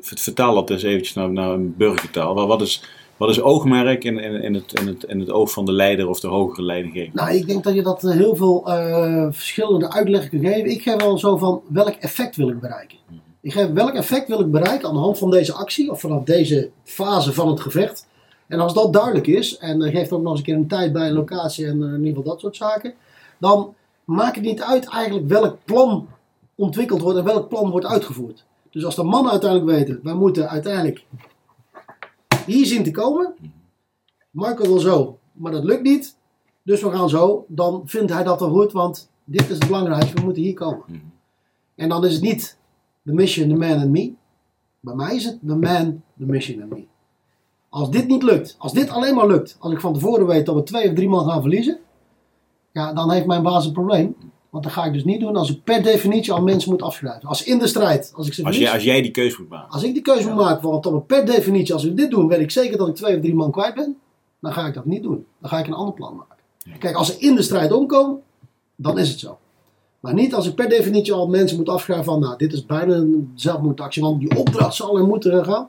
Vertaal 0.00 0.54
dat 0.54 0.66
dus 0.66 0.82
eventjes 0.82 1.14
naar, 1.14 1.30
naar 1.30 1.50
een 1.50 1.76
burgertaal. 1.76 2.34
Wat, 2.34 2.46
wat, 2.46 2.60
is, 2.60 2.84
wat 3.16 3.30
is 3.30 3.40
oogmerk 3.40 4.04
in, 4.04 4.18
in, 4.18 4.42
in, 4.42 4.54
het, 4.54 4.80
in, 4.80 4.86
het, 4.86 5.04
in 5.04 5.20
het 5.20 5.30
oog 5.30 5.50
van 5.50 5.64
de 5.64 5.72
leider 5.72 6.08
of 6.08 6.20
de 6.20 6.28
hogere 6.28 6.62
leidinggever? 6.62 7.14
Nou, 7.14 7.30
ik 7.30 7.46
denk 7.46 7.64
dat 7.64 7.74
je 7.74 7.82
dat 7.82 8.04
eh, 8.04 8.10
heel 8.10 8.36
veel 8.36 8.66
eh, 8.66 9.26
verschillende 9.30 9.90
uitleggen 9.92 10.30
kunt 10.30 10.46
geven. 10.46 10.70
Ik 10.70 10.82
geef 10.82 10.96
wel 10.96 11.18
zo 11.18 11.36
van 11.36 11.62
welk 11.68 11.94
effect 11.94 12.36
wil 12.36 12.48
ik 12.48 12.60
bereiken. 12.60 12.98
Ik 13.40 13.52
geef 13.52 13.70
welk 13.70 13.94
effect 13.94 14.28
wil 14.28 14.40
ik 14.40 14.50
bereiken 14.50 14.88
aan 14.88 14.94
de 14.94 15.00
hand 15.00 15.18
van 15.18 15.30
deze 15.30 15.52
actie 15.52 15.90
of 15.90 16.00
vanaf 16.00 16.24
deze 16.24 16.70
fase 16.84 17.32
van 17.32 17.48
het 17.48 17.60
gevecht. 17.60 18.06
En 18.46 18.60
als 18.60 18.74
dat 18.74 18.92
duidelijk 18.92 19.26
is, 19.26 19.58
en 19.58 19.80
uh, 19.80 19.90
geeft 19.90 20.12
ook 20.12 20.22
nog 20.22 20.30
eens 20.30 20.38
een 20.38 20.44
keer 20.44 20.54
een 20.54 20.66
tijd 20.66 20.92
bij 20.92 21.06
een 21.06 21.14
locatie 21.14 21.66
en 21.66 21.82
in 21.82 21.98
ieder 21.98 22.06
geval 22.06 22.22
dat 22.22 22.40
soort 22.40 22.56
zaken, 22.56 22.94
dan 23.38 23.74
maakt 24.04 24.34
het 24.34 24.44
niet 24.44 24.62
uit 24.62 24.88
eigenlijk 24.88 25.28
welk 25.28 25.56
plan 25.64 26.08
ontwikkeld 26.54 27.00
wordt 27.00 27.18
en 27.18 27.24
welk 27.24 27.48
plan 27.48 27.70
wordt 27.70 27.86
uitgevoerd. 27.86 28.44
Dus 28.78 28.86
als 28.86 28.96
de 28.96 29.02
mannen 29.02 29.30
uiteindelijk 29.30 29.70
weten, 29.70 30.00
wij 30.02 30.14
moeten 30.14 30.48
uiteindelijk 30.48 31.04
hier 32.46 32.66
zien 32.66 32.84
te 32.84 32.90
komen. 32.90 33.34
Marco 34.30 34.62
wil 34.62 34.78
zo, 34.78 35.18
maar 35.32 35.52
dat 35.52 35.64
lukt 35.64 35.82
niet. 35.82 36.16
Dus 36.62 36.82
we 36.82 36.90
gaan 36.90 37.08
zo. 37.08 37.44
Dan 37.48 37.82
vindt 37.84 38.12
hij 38.12 38.24
dat 38.24 38.40
wel 38.40 38.50
goed, 38.50 38.72
want 38.72 39.10
dit 39.24 39.42
is 39.42 39.58
het 39.58 39.66
belangrijkste. 39.66 40.14
We 40.14 40.24
moeten 40.24 40.42
hier 40.42 40.54
komen. 40.54 40.82
Mhm. 40.86 40.98
En 41.74 41.88
dan 41.88 42.04
is 42.04 42.12
het 42.12 42.22
niet 42.22 42.58
the 43.04 43.12
mission, 43.12 43.48
the 43.48 43.54
man 43.54 43.78
and 43.78 43.90
me. 43.90 44.12
Bij 44.80 44.94
mij 44.94 45.14
is 45.14 45.24
het 45.24 45.38
the 45.46 45.56
man, 45.56 46.02
the 46.18 46.26
mission 46.26 46.62
and 46.62 46.70
me. 46.70 46.84
Als 47.68 47.90
dit 47.90 48.06
niet 48.06 48.22
lukt, 48.22 48.56
als 48.58 48.72
dit 48.72 48.88
alleen 48.88 49.14
maar 49.14 49.26
lukt, 49.26 49.56
als 49.58 49.72
ik 49.72 49.80
van 49.80 49.92
tevoren 49.92 50.26
weet 50.26 50.46
dat 50.46 50.54
we 50.54 50.62
twee 50.62 50.88
of 50.88 50.94
drie 50.94 51.08
man 51.08 51.28
gaan 51.28 51.40
verliezen, 51.40 51.78
ja, 52.72 52.92
dan 52.92 53.10
heeft 53.10 53.26
mijn 53.26 53.42
baas 53.42 53.66
een 53.66 53.72
probleem. 53.72 54.16
Want 54.58 54.70
dat 54.70 54.78
ga 54.82 54.88
ik 54.88 54.92
dus 54.92 55.04
niet 55.04 55.20
doen 55.20 55.36
als 55.36 55.50
ik 55.50 55.64
per 55.64 55.82
definitie 55.82 56.32
al 56.32 56.42
mensen 56.42 56.70
moet 56.70 56.82
afschrijven. 56.82 57.28
Als 57.28 57.44
in 57.44 57.58
de 57.58 57.66
strijd, 57.66 58.12
als 58.14 58.26
ik 58.26 58.32
ze 58.32 58.44
Als, 58.44 58.50
verlies, 58.50 58.68
jij, 58.68 58.74
als 58.74 58.84
jij 58.84 59.02
die 59.02 59.10
keuze 59.10 59.36
moet 59.40 59.48
maken. 59.48 59.70
als 59.70 59.82
ik 59.82 59.92
die 59.92 60.02
keuze 60.02 60.28
moet 60.28 60.36
maken, 60.36 60.68
want 60.70 60.82
dan 60.82 61.06
per 61.06 61.26
definitie, 61.26 61.74
als 61.74 61.84
we 61.84 61.94
dit 61.94 62.10
doen, 62.10 62.28
weet 62.28 62.40
ik 62.40 62.50
zeker 62.50 62.78
dat 62.78 62.88
ik 62.88 62.94
twee 62.94 63.14
of 63.14 63.20
drie 63.20 63.34
man 63.34 63.50
kwijt 63.50 63.74
ben, 63.74 63.96
dan 64.40 64.52
ga 64.52 64.66
ik 64.66 64.74
dat 64.74 64.84
niet 64.84 65.02
doen. 65.02 65.26
Dan 65.40 65.50
ga 65.50 65.58
ik 65.58 65.66
een 65.66 65.72
ander 65.72 65.94
plan 65.94 66.16
maken. 66.16 66.36
Kijk, 66.78 66.94
als 66.96 67.06
ze 67.06 67.18
in 67.18 67.34
de 67.34 67.42
strijd 67.42 67.72
omkomen, 67.72 68.20
dan 68.76 68.98
is 68.98 69.08
het 69.08 69.18
zo. 69.18 69.38
Maar 70.00 70.14
niet 70.14 70.34
als 70.34 70.46
ik 70.46 70.54
per 70.54 70.68
definitie 70.68 71.12
al 71.12 71.28
mensen 71.28 71.56
moet 71.56 71.68
afschrijven 71.68 72.04
van, 72.04 72.20
nou, 72.20 72.36
dit 72.36 72.52
is 72.52 72.66
bijna 72.66 72.94
een 72.94 73.32
zelfmoordactie, 73.34 74.02
want 74.02 74.20
die 74.20 74.36
opdracht 74.36 74.74
zal 74.74 74.98
er 74.98 75.04
moeten 75.04 75.44
gaan. 75.44 75.68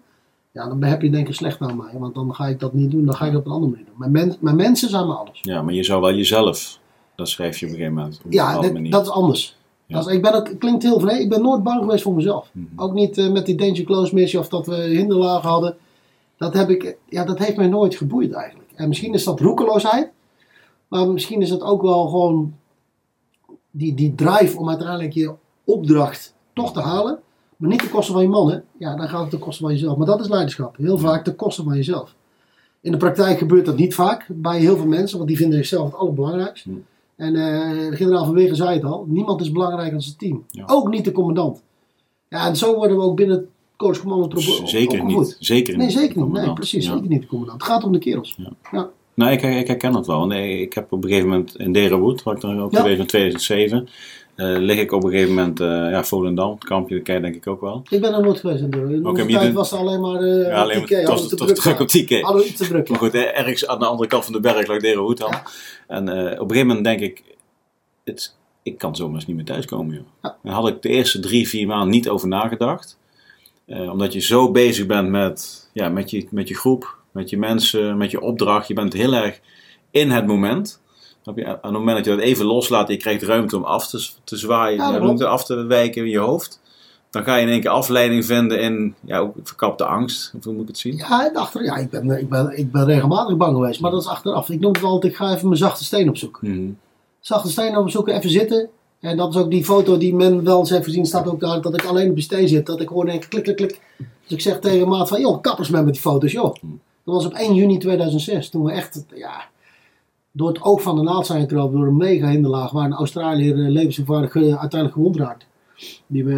Ja, 0.52 0.68
dan 0.68 0.84
heb 0.84 1.02
je 1.02 1.10
denk 1.10 1.28
ik 1.28 1.34
slecht 1.34 1.62
aan 1.62 1.78
mij, 1.78 2.00
want 2.00 2.16
dan 2.16 2.36
ga 2.36 2.48
ik 2.48 2.60
dat 2.60 2.74
niet 2.74 2.92
doen, 2.92 3.06
dan 3.06 3.16
ga 3.16 3.26
ik 3.26 3.32
dat 3.32 3.42
op 3.42 3.48
een 3.48 3.54
andere 3.54 3.72
manier 3.72 3.86
doen. 3.86 3.96
Mijn, 3.98 4.12
men, 4.12 4.38
mijn 4.40 4.56
mensen 4.56 4.90
zijn 4.90 5.08
me 5.08 5.14
alles. 5.14 5.40
Ja, 5.42 5.62
maar 5.62 5.74
je 5.74 5.84
zou 5.84 6.02
wel 6.02 6.14
jezelf, 6.14 6.79
dat 7.20 7.30
schrijf 7.30 7.58
je 7.58 7.66
op 7.66 7.72
een 7.72 7.78
gegeven 7.78 7.98
moment. 7.98 8.22
Op 8.26 8.32
Ja, 8.32 8.60
dit- 8.60 8.92
dat 8.92 9.02
is 9.06 9.12
anders. 9.12 9.58
Ja. 9.86 9.96
Dat 9.98 10.08
is- 10.08 10.14
ik 10.16 10.22
ben 10.22 10.34
ook, 10.34 10.48
het 10.48 10.58
klinkt 10.58 10.84
heel 10.84 11.00
vreemd, 11.00 11.20
ik 11.22 11.30
ben 11.30 11.42
nooit 11.42 11.64
bang 11.64 11.80
geweest 11.80 12.04
voor 12.04 12.14
mezelf. 12.14 12.50
Mhm. 12.54 12.66
Ook 12.82 12.94
niet 12.94 13.18
eh, 13.18 13.32
met 13.32 13.46
die 13.46 13.56
Danger 13.56 13.84
Close 13.84 14.14
missie 14.14 14.40
of 14.40 14.50
dat 14.50 14.66
we 14.68 14.76
hinderlagen 14.76 15.50
hadden. 15.50 15.76
Dat, 16.38 16.54
heb 16.54 16.70
ik, 16.70 16.98
ja, 17.10 17.24
dat 17.26 17.38
heeft 17.40 17.58
mij 17.58 17.68
nooit 17.68 17.96
geboeid 17.96 18.32
eigenlijk. 18.32 18.70
En 18.76 18.88
misschien 18.88 19.14
is 19.14 19.24
dat 19.24 19.40
roekeloosheid. 19.40 20.10
Maar 20.88 21.08
misschien 21.10 21.42
is 21.42 21.50
het 21.50 21.62
ook 21.62 21.82
wel 21.82 22.08
gewoon 22.08 22.54
die, 23.72 23.94
die 23.94 24.16
drive 24.16 24.58
om 24.60 24.70
uiteindelijk 24.70 25.14
je 25.14 25.34
opdracht 25.64 26.34
toch 26.54 26.74
te 26.74 26.80
halen. 26.80 27.20
Maar 27.58 27.70
niet 27.70 27.80
ten 27.80 27.90
koste 27.90 28.12
van 28.12 28.22
je 28.22 28.28
mannen. 28.30 28.64
Ja, 28.78 28.96
dan 28.96 29.10
gaat 29.10 29.22
het 29.22 29.30
ten 29.30 29.40
koste 29.40 29.62
van 29.64 29.72
jezelf. 29.72 29.98
Maar 29.98 30.06
dat 30.08 30.20
is 30.20 30.28
leiderschap. 30.28 30.78
Heel 30.78 30.98
vaak 30.98 31.24
ten 31.24 31.36
koste 31.36 31.64
van 31.64 31.76
jezelf. 31.76 32.16
In 32.82 32.92
de 32.92 32.98
praktijk 32.98 33.38
gebeurt 33.38 33.66
dat 33.66 33.78
niet 33.78 33.96
vaak 33.96 34.26
bij 34.30 34.60
heel 34.60 34.76
veel 34.78 34.88
mensen. 34.88 35.18
Want 35.18 35.30
die 35.30 35.38
vinden 35.38 35.58
zichzelf 35.58 35.86
het 35.86 35.96
allerbelangrijkste. 36.00 36.70
En 37.20 37.34
de 37.34 37.90
generaal 37.92 38.26
van 38.26 38.34
Wegen 38.34 38.56
zei 38.56 38.70
het 38.76 38.84
al. 38.84 39.06
Niemand 39.08 39.42
is 39.42 39.52
belangrijker 39.52 39.92
dan 39.92 40.02
zijn 40.02 40.18
team. 40.18 40.44
Ja. 40.52 40.64
Ook 40.68 40.90
niet 40.90 41.06
de 41.06 41.12
commandant. 41.12 41.62
Ja, 42.30 42.48
en 42.48 42.56
zo 42.56 42.76
worden 42.76 42.98
we 42.98 43.04
ook 43.04 43.16
binnen 43.16 43.36
het 43.38 43.46
Coach 43.78 44.00
Commando 44.02 44.40
Zeker 44.40 45.04
niet. 45.06 45.36
Zeker 45.40 45.78
Nee, 45.78 45.86
niet. 45.86 45.96
zeker 45.96 46.22
niet. 46.24 46.32
Nee, 46.32 46.54
precies. 46.54 46.86
Ja. 46.86 46.94
Zeker 46.94 47.10
niet 47.10 47.22
de 47.22 47.28
commandant. 47.28 47.62
Het 47.62 47.72
gaat 47.72 47.84
om 47.84 47.92
de 47.92 48.00
kerels. 48.00 48.38
Nou, 49.16 49.32
ik, 49.32 49.42
ik 49.42 49.68
herken 49.68 49.96
het 49.96 50.06
wel. 50.08 50.26
Nee, 50.26 50.62
ik 50.62 50.74
heb 50.74 50.92
op 50.92 51.04
een 51.04 51.10
gegeven 51.10 51.30
moment 51.30 51.56
in 51.58 51.72
Derenwood, 51.72 52.24
waar 52.24 52.36
ik 52.36 52.42
dan 52.42 52.60
ook 52.62 52.72
Ja. 52.72 52.80
geweest 52.82 53.00
in 53.00 53.08
2007, 53.08 53.78
eh 53.78 53.92
lig 54.46 54.80
ik 54.80 54.92
op 54.92 55.04
een 55.04 55.10
gegeven 55.12 55.34
moment, 55.34 55.60
eh 55.60 55.68
ja, 55.68 56.04
Volendam, 56.04 56.52
het 56.52 56.64
kampje, 56.64 56.96
dat 56.96 57.04
ken 57.04 57.16
je 57.16 57.22
denk 57.22 57.36
ik 57.36 57.48
ook 57.48 57.62
wel. 57.62 57.84
Ik 57.90 58.02
ben 58.02 58.14
er 58.14 58.22
nooit 58.22 58.40
geweest 58.40 58.62
in 58.62 58.70
de 58.70 58.78
In 58.78 59.28
tijd 59.28 59.46
doet- 59.46 59.54
was 59.54 59.74
alleen 59.74 60.02
maar 60.02 60.22
eh 60.22 60.48
ja, 60.48 60.62
alleen 60.62 60.86
TK. 60.86 60.92
maar 60.92 61.04
tot, 61.04 61.38
tot 61.38 61.56
druk 61.56 61.80
op 61.80 61.92
Hadden 62.22 62.46
iets 62.48 62.58
te 62.58 62.68
druk. 62.68 62.90
Maar 62.90 63.00
goed, 63.00 63.14
eh, 63.14 63.38
ergens 63.40 63.68
aan 63.68 63.80
de 63.80 63.86
andere 63.86 64.10
kant 64.10 64.24
van 64.24 64.34
de 64.34 64.40
berg 64.40 64.68
lag 64.68 64.80
Derenwood 64.80 65.24
al. 65.24 65.32
Ja. 65.32 65.44
En 65.88 66.10
eh, 66.10 66.24
op 66.24 66.50
een 66.50 66.56
gegeven 66.56 66.68
moment 66.68 66.86
denk 66.86 67.00
ik, 67.00 67.24
het, 68.04 68.36
ik 68.64 68.78
kan 68.78 68.96
zomaar 68.96 69.16
eens 69.16 69.26
niet 69.26 69.36
meer 69.36 69.46
thuiskomen. 69.46 69.96
Joh. 69.96 70.04
Ja. 70.22 70.38
Daar 70.44 70.54
had 70.54 70.68
ik 70.68 70.82
de 70.82 70.90
eerste 70.90 71.20
drie, 71.20 71.48
vier 71.48 71.68
maanden 71.68 71.90
niet 71.90 72.10
over 72.10 72.28
nagedacht. 72.28 72.98
Eh, 73.66 73.92
omdat 73.92 74.14
je 74.14 74.20
zo 74.20 74.52
bezig 74.52 74.86
bent 74.86 75.10
met, 75.10 75.70
ja, 75.74 75.90
met, 75.90 76.10
je, 76.12 76.28
met 76.32 76.48
je 76.48 76.56
groep, 76.56 76.98
met 77.12 77.30
je 77.30 77.38
mensen, 77.38 77.98
met 77.98 78.12
je 78.12 78.22
opdracht. 78.22 78.68
Je 78.68 78.74
bent 78.74 78.94
heel 78.94 79.14
erg 79.14 79.40
in 79.92 80.12
het 80.12 80.28
moment. 80.28 80.82
Je? 81.24 81.46
Aan 81.46 81.58
het 81.62 81.72
moment 81.72 81.98
dat 81.98 82.06
je 82.06 82.12
dat 82.12 82.20
even 82.20 82.46
loslaat, 82.46 82.88
je 82.88 82.98
krijgt 82.98 83.24
ruimte 83.24 83.58
om 83.58 83.64
af 83.64 83.88
te, 83.88 84.10
te 84.24 84.38
zwaaien, 84.38 85.18
Ja, 85.18 85.26
af 85.26 85.46
te 85.46 85.56
wijken 85.56 86.04
in 86.04 86.10
je 86.10 86.20
hoofd. 86.20 86.60
Dan 87.10 87.24
ga 87.24 87.36
je 87.36 87.42
in 87.42 87.52
één 87.52 87.62
keer 87.62 87.70
afleiding 87.70 88.26
vinden 88.26 88.60
in 88.60 88.96
ja, 89.06 89.18
ook 89.18 89.36
verkapte 89.44 89.86
angst. 89.86 90.34
Hoe 90.44 90.54
moet 90.54 90.62
ik 90.62 90.68
het 90.68 90.78
zien? 90.78 90.96
Ja, 90.96 91.32
achter, 91.34 91.64
ja 91.64 91.76
ik, 91.76 91.90
ben, 91.90 92.20
ik, 92.20 92.30
ben, 92.30 92.58
ik 92.58 92.72
ben 92.72 92.86
regelmatig 92.86 93.38
bang 93.38 93.56
geweest. 93.56 93.80
Maar 93.80 93.92
dat 93.92 94.02
is 94.02 94.08
achteraf. 94.08 94.50
Ik 94.50 94.60
noem 94.60 94.74
het 94.74 94.84
altijd, 94.84 95.12
ik 95.12 95.18
ga 95.18 95.34
even 95.34 95.48
mijn 95.48 95.60
zachte 95.60 95.84
steen 95.84 96.10
opzoeken. 96.10 96.52
Mhm. 96.52 96.72
Zachte 97.20 97.50
steen 97.50 97.78
opzoeken, 97.78 98.16
even 98.16 98.30
zitten. 98.30 98.70
En 99.00 99.18
dat 99.18 99.36
is 99.36 99.42
ook 99.42 99.50
die 99.50 99.66
foto 99.66 99.98
die 99.98 100.16
men 100.16 100.44
wel 100.44 100.60
eens 100.60 100.70
heeft 100.70 100.84
gezien, 100.84 101.06
staat 101.06 101.28
ook 101.28 101.40
daar 101.40 101.62
dat 101.62 101.74
ik 101.74 101.86
alleen 101.86 102.10
op 102.10 102.16
die 102.16 102.24
steen 102.24 102.48
zit. 102.48 102.66
Dat 102.66 102.82
ik 102.82 102.88
hoor 102.88 103.06
denk 103.06 103.26
klik, 103.30 103.44
klik, 103.44 103.56
klik. 103.56 103.82
Dus 103.98 104.32
ik 104.32 104.42
zeg 104.42 104.60
tegen 104.60 104.88
maat 104.88 105.08
van, 105.08 105.22
joh, 105.22 105.42
kappers 105.42 105.70
met 105.70 105.84
met 105.84 105.94
die 105.94 106.02
foto's, 106.02 106.32
joh. 106.32 106.56
Dat 107.04 107.16
was 107.16 107.26
op 107.26 107.34
1 107.34 107.56
juni 107.56 107.78
2006. 107.78 108.50
Toen 108.50 108.64
we 108.64 108.72
echt, 108.72 109.06
ja, 109.16 109.46
door 110.32 110.48
het 110.48 110.62
oog 110.62 110.82
van 110.82 110.96
de 110.96 111.02
naald 111.02 111.26
zijn 111.26 111.42
gekropen, 111.42 111.78
door 111.80 111.88
een 111.88 111.98
mega 111.98 112.30
hinderlaag, 112.30 112.72
waar 112.72 112.86
een 112.86 112.94
Australiër 112.94 113.66
eh, 113.66 113.70
levensgevaarlijk 113.70 114.36
eh, 114.36 114.42
uiteindelijk 114.42 114.94
gewond 114.94 115.18
raakte. 115.18 115.46
Die 116.08 116.26
we, 116.26 116.36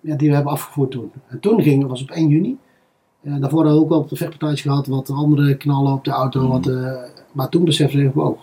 ja, 0.00 0.16
die 0.16 0.28
we 0.28 0.34
hebben 0.34 0.52
afgevoerd 0.52 0.90
toen. 0.90 1.12
En 1.28 1.40
toen 1.40 1.62
ging, 1.62 1.86
was 1.86 2.02
op 2.02 2.10
1 2.10 2.28
juni. 2.28 2.58
Eh, 3.24 3.40
daarvoor 3.40 3.58
hadden 3.58 3.74
we 3.74 3.84
ook 3.84 3.88
wel 3.88 3.98
op 3.98 4.08
de 4.08 4.16
vechtpartijtjes 4.16 4.62
gehad, 4.62 4.86
wat 4.86 5.10
andere 5.10 5.56
knallen 5.56 5.92
op 5.92 6.04
de 6.04 6.10
auto. 6.10 6.48
Wat, 6.48 6.66
eh, 6.66 6.92
maar 7.32 7.48
toen 7.48 7.64
besefte 7.64 8.02
ik, 8.02 8.14
wow, 8.14 8.36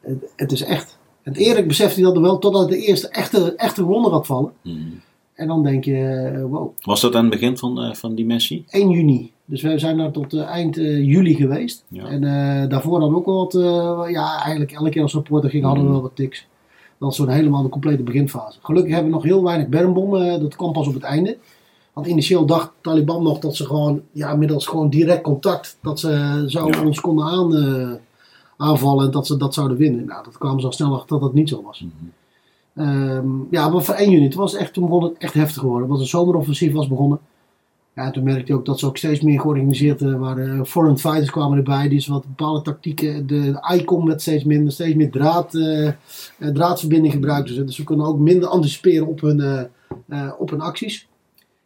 het, 0.00 0.32
het 0.36 0.52
is 0.52 0.62
echt. 0.62 0.98
En 1.22 1.34
eerlijk 1.34 1.68
besefte 1.68 2.00
hij 2.00 2.12
dat 2.12 2.22
wel, 2.22 2.38
totdat 2.38 2.68
de 2.68 2.78
eerste 2.78 3.08
echte, 3.08 3.54
echte 3.54 3.82
ronde 3.82 4.10
gaat 4.10 4.26
vallen. 4.26 4.52
Mhm. 4.62 4.78
En 5.34 5.46
dan 5.46 5.62
denk 5.62 5.84
je, 5.84 5.96
eh, 5.96 6.42
wow, 6.44 6.72
Was 6.80 7.00
dat 7.00 7.14
aan 7.14 7.24
het 7.24 7.30
begin 7.30 7.58
van, 7.58 7.80
eh, 7.80 7.94
van 7.94 8.14
die 8.14 8.26
missie? 8.26 8.64
1 8.68 8.90
juni. 8.90 9.32
Dus 9.50 9.62
we 9.62 9.78
zijn 9.78 9.96
daar 9.96 10.10
tot 10.10 10.32
eh, 10.32 10.42
eind 10.46 10.76
eh, 10.78 11.04
juli 11.04 11.34
geweest. 11.34 11.84
Ja. 11.88 12.04
En 12.04 12.24
eh, 12.24 12.68
daarvoor 12.68 12.92
hadden 12.92 13.10
we 13.10 13.16
ook 13.16 13.26
wel 13.26 13.36
wat, 13.96 14.10
ja, 14.10 14.40
eigenlijk 14.40 14.72
elke 14.72 14.90
keer 14.90 15.02
als 15.02 15.14
reporter 15.14 15.50
ging, 15.50 15.64
hadden 15.64 15.82
we 15.82 15.88
Mhm. 15.88 15.98
wel 15.98 16.08
wat 16.08 16.16
tics. 16.16 16.46
Dat 16.98 17.08
was 17.08 17.16
zo'n 17.16 17.28
helemaal 17.28 17.62
de 17.62 17.68
complete 17.68 18.02
beginfase. 18.02 18.58
Gelukkig 18.62 18.92
hebben 18.92 19.10
we 19.10 19.16
nog 19.16 19.24
heel 19.24 19.42
weinig 19.42 19.68
bermbommen, 19.68 20.40
dat 20.40 20.56
kwam 20.56 20.72
pas 20.72 20.86
op 20.88 20.94
het 20.94 21.02
einde. 21.02 21.36
Want 21.92 22.06
initieel 22.06 22.46
dacht 22.46 22.70
Taliban 22.80 23.22
nog 23.22 23.38
dat 23.38 23.56
ze 23.56 23.66
gewoon, 23.66 24.00
ja, 24.12 24.34
middels 24.36 24.66
gewoon 24.66 24.88
direct 24.90 25.22
contact, 25.22 25.78
dat 25.82 26.00
ze 26.00 26.44
zo 26.46 26.66
Ja. 26.68 26.84
ons 26.84 27.00
konden 27.00 27.24
aan, 27.24 27.98
aanvallen 28.56 29.04
en 29.04 29.10
dat 29.10 29.26
ze 29.26 29.36
dat 29.36 29.54
zouden 29.54 29.76
winnen. 29.76 30.04
Nou, 30.04 30.24
dat 30.24 30.38
kwamen 30.38 30.60
ze 30.60 30.66
al 30.66 30.72
snel 30.72 30.94
achter 30.94 31.08
dat 31.08 31.20
dat 31.20 31.34
niet 31.34 31.48
zo 31.48 31.62
was. 31.62 31.84
Ehm, 32.74 33.26
ja, 33.50 33.68
maar 33.68 33.82
voor 33.82 33.94
1 33.94 34.10
juni, 34.10 34.28
toen, 34.28 34.40
was 34.40 34.52
het 34.52 34.60
echt, 34.60 34.72
toen 34.72 34.84
begon 34.84 35.02
het 35.02 35.18
echt 35.18 35.34
heftig 35.34 35.60
geworden. 35.60 35.88
Want 35.88 36.00
een 36.00 36.06
zomeroffensief 36.06 36.72
was 36.72 36.88
begonnen. 36.88 37.18
Ja, 37.94 38.04
en 38.04 38.12
toen 38.12 38.24
merkte 38.24 38.52
je 38.52 38.58
ook 38.58 38.66
dat 38.66 38.78
ze 38.78 38.86
ook 38.86 38.96
steeds 38.96 39.20
meer 39.20 39.40
georganiseerd 39.40 40.02
eh, 40.02 40.18
waren. 40.18 40.66
Foreign 40.66 40.98
fighters 40.98 41.30
kwamen 41.30 41.58
erbij, 41.58 41.88
die 41.88 42.00
ze 42.00 42.12
wat 42.12 42.26
bepaalde 42.26 42.62
tactieken. 42.62 43.26
De 43.26 43.68
ICOM 43.74 44.06
werd 44.06 44.20
steeds 44.20 44.44
minder, 44.44 44.72
steeds 44.72 44.94
meer 44.94 45.10
draad, 45.10 45.54
eh, 45.54 45.86
eh, 45.88 45.94
draadverbinding 46.38 47.12
gebruikten 47.12 47.54
ze. 47.54 47.64
Dus 47.64 47.84
konden 47.84 48.06
ook 48.06 48.18
minder 48.18 48.48
anticiperen 48.48 49.06
op 49.06 49.20
hun, 49.20 49.40
eh, 49.40 49.64
eh, 50.08 50.32
op 50.38 50.50
hun 50.50 50.60
acties. 50.60 51.08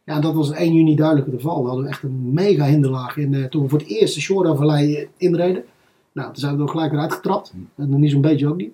Ja, 0.05 0.15
en 0.15 0.21
dat 0.21 0.33
was 0.33 0.51
1 0.51 0.73
juni 0.73 0.95
duidelijk 0.95 1.27
het 1.27 1.35
geval. 1.35 1.61
We 1.61 1.67
hadden 1.67 1.87
echt 1.87 2.03
een 2.03 2.33
mega 2.33 2.65
hinderlaag 2.65 3.17
in, 3.17 3.33
eh, 3.33 3.43
toen 3.43 3.63
we 3.63 3.69
voor 3.69 3.79
het 3.79 3.87
eerst 3.87 4.15
de 4.15 4.21
Shore 4.21 4.55
Vallei 4.55 4.95
eh, 4.95 5.07
inreden. 5.17 5.63
Nou, 6.11 6.27
toen 6.27 6.39
zijn 6.39 6.51
we 6.51 6.57
er 6.57 6.63
ook 6.63 6.71
gelijk 6.71 6.91
weer 6.91 6.99
uitgetrapt. 6.99 7.53
En 7.75 7.89
nog 7.89 7.99
niet 7.99 8.11
zo'n 8.11 8.21
beetje 8.21 8.47
ook 8.47 8.57
niet. 8.57 8.73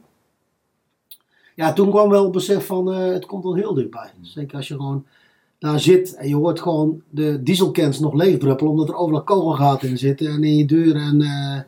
Ja, 1.56 1.74
toen 1.74 1.90
kwam 1.90 2.10
wel 2.10 2.24
het 2.24 2.32
besef 2.32 2.66
van 2.66 2.94
eh, 2.94 3.06
het 3.06 3.26
komt 3.26 3.46
al 3.46 3.56
heel 3.56 3.74
dichtbij. 3.74 4.12
Zeker 4.22 4.58
als 4.58 4.68
je 4.68 4.76
gewoon 4.76 5.06
daar 5.62 5.80
zit 5.80 6.16
en 6.16 6.28
je 6.28 6.36
hoort 6.36 6.60
gewoon 6.62 7.02
de 7.10 7.44
dieselcans 7.44 8.00
nog 8.00 8.14
leegdruppelen 8.14 8.72
omdat 8.72 8.90
er 8.90 8.96
overal 8.96 9.24
kogelgaten 9.24 9.90
in 9.90 9.98
zitten 9.98 10.28
en 10.28 10.44
in 10.44 10.56
je 10.56 10.66
deur. 10.66 10.96
En 10.96 11.22
eh, 11.22 11.60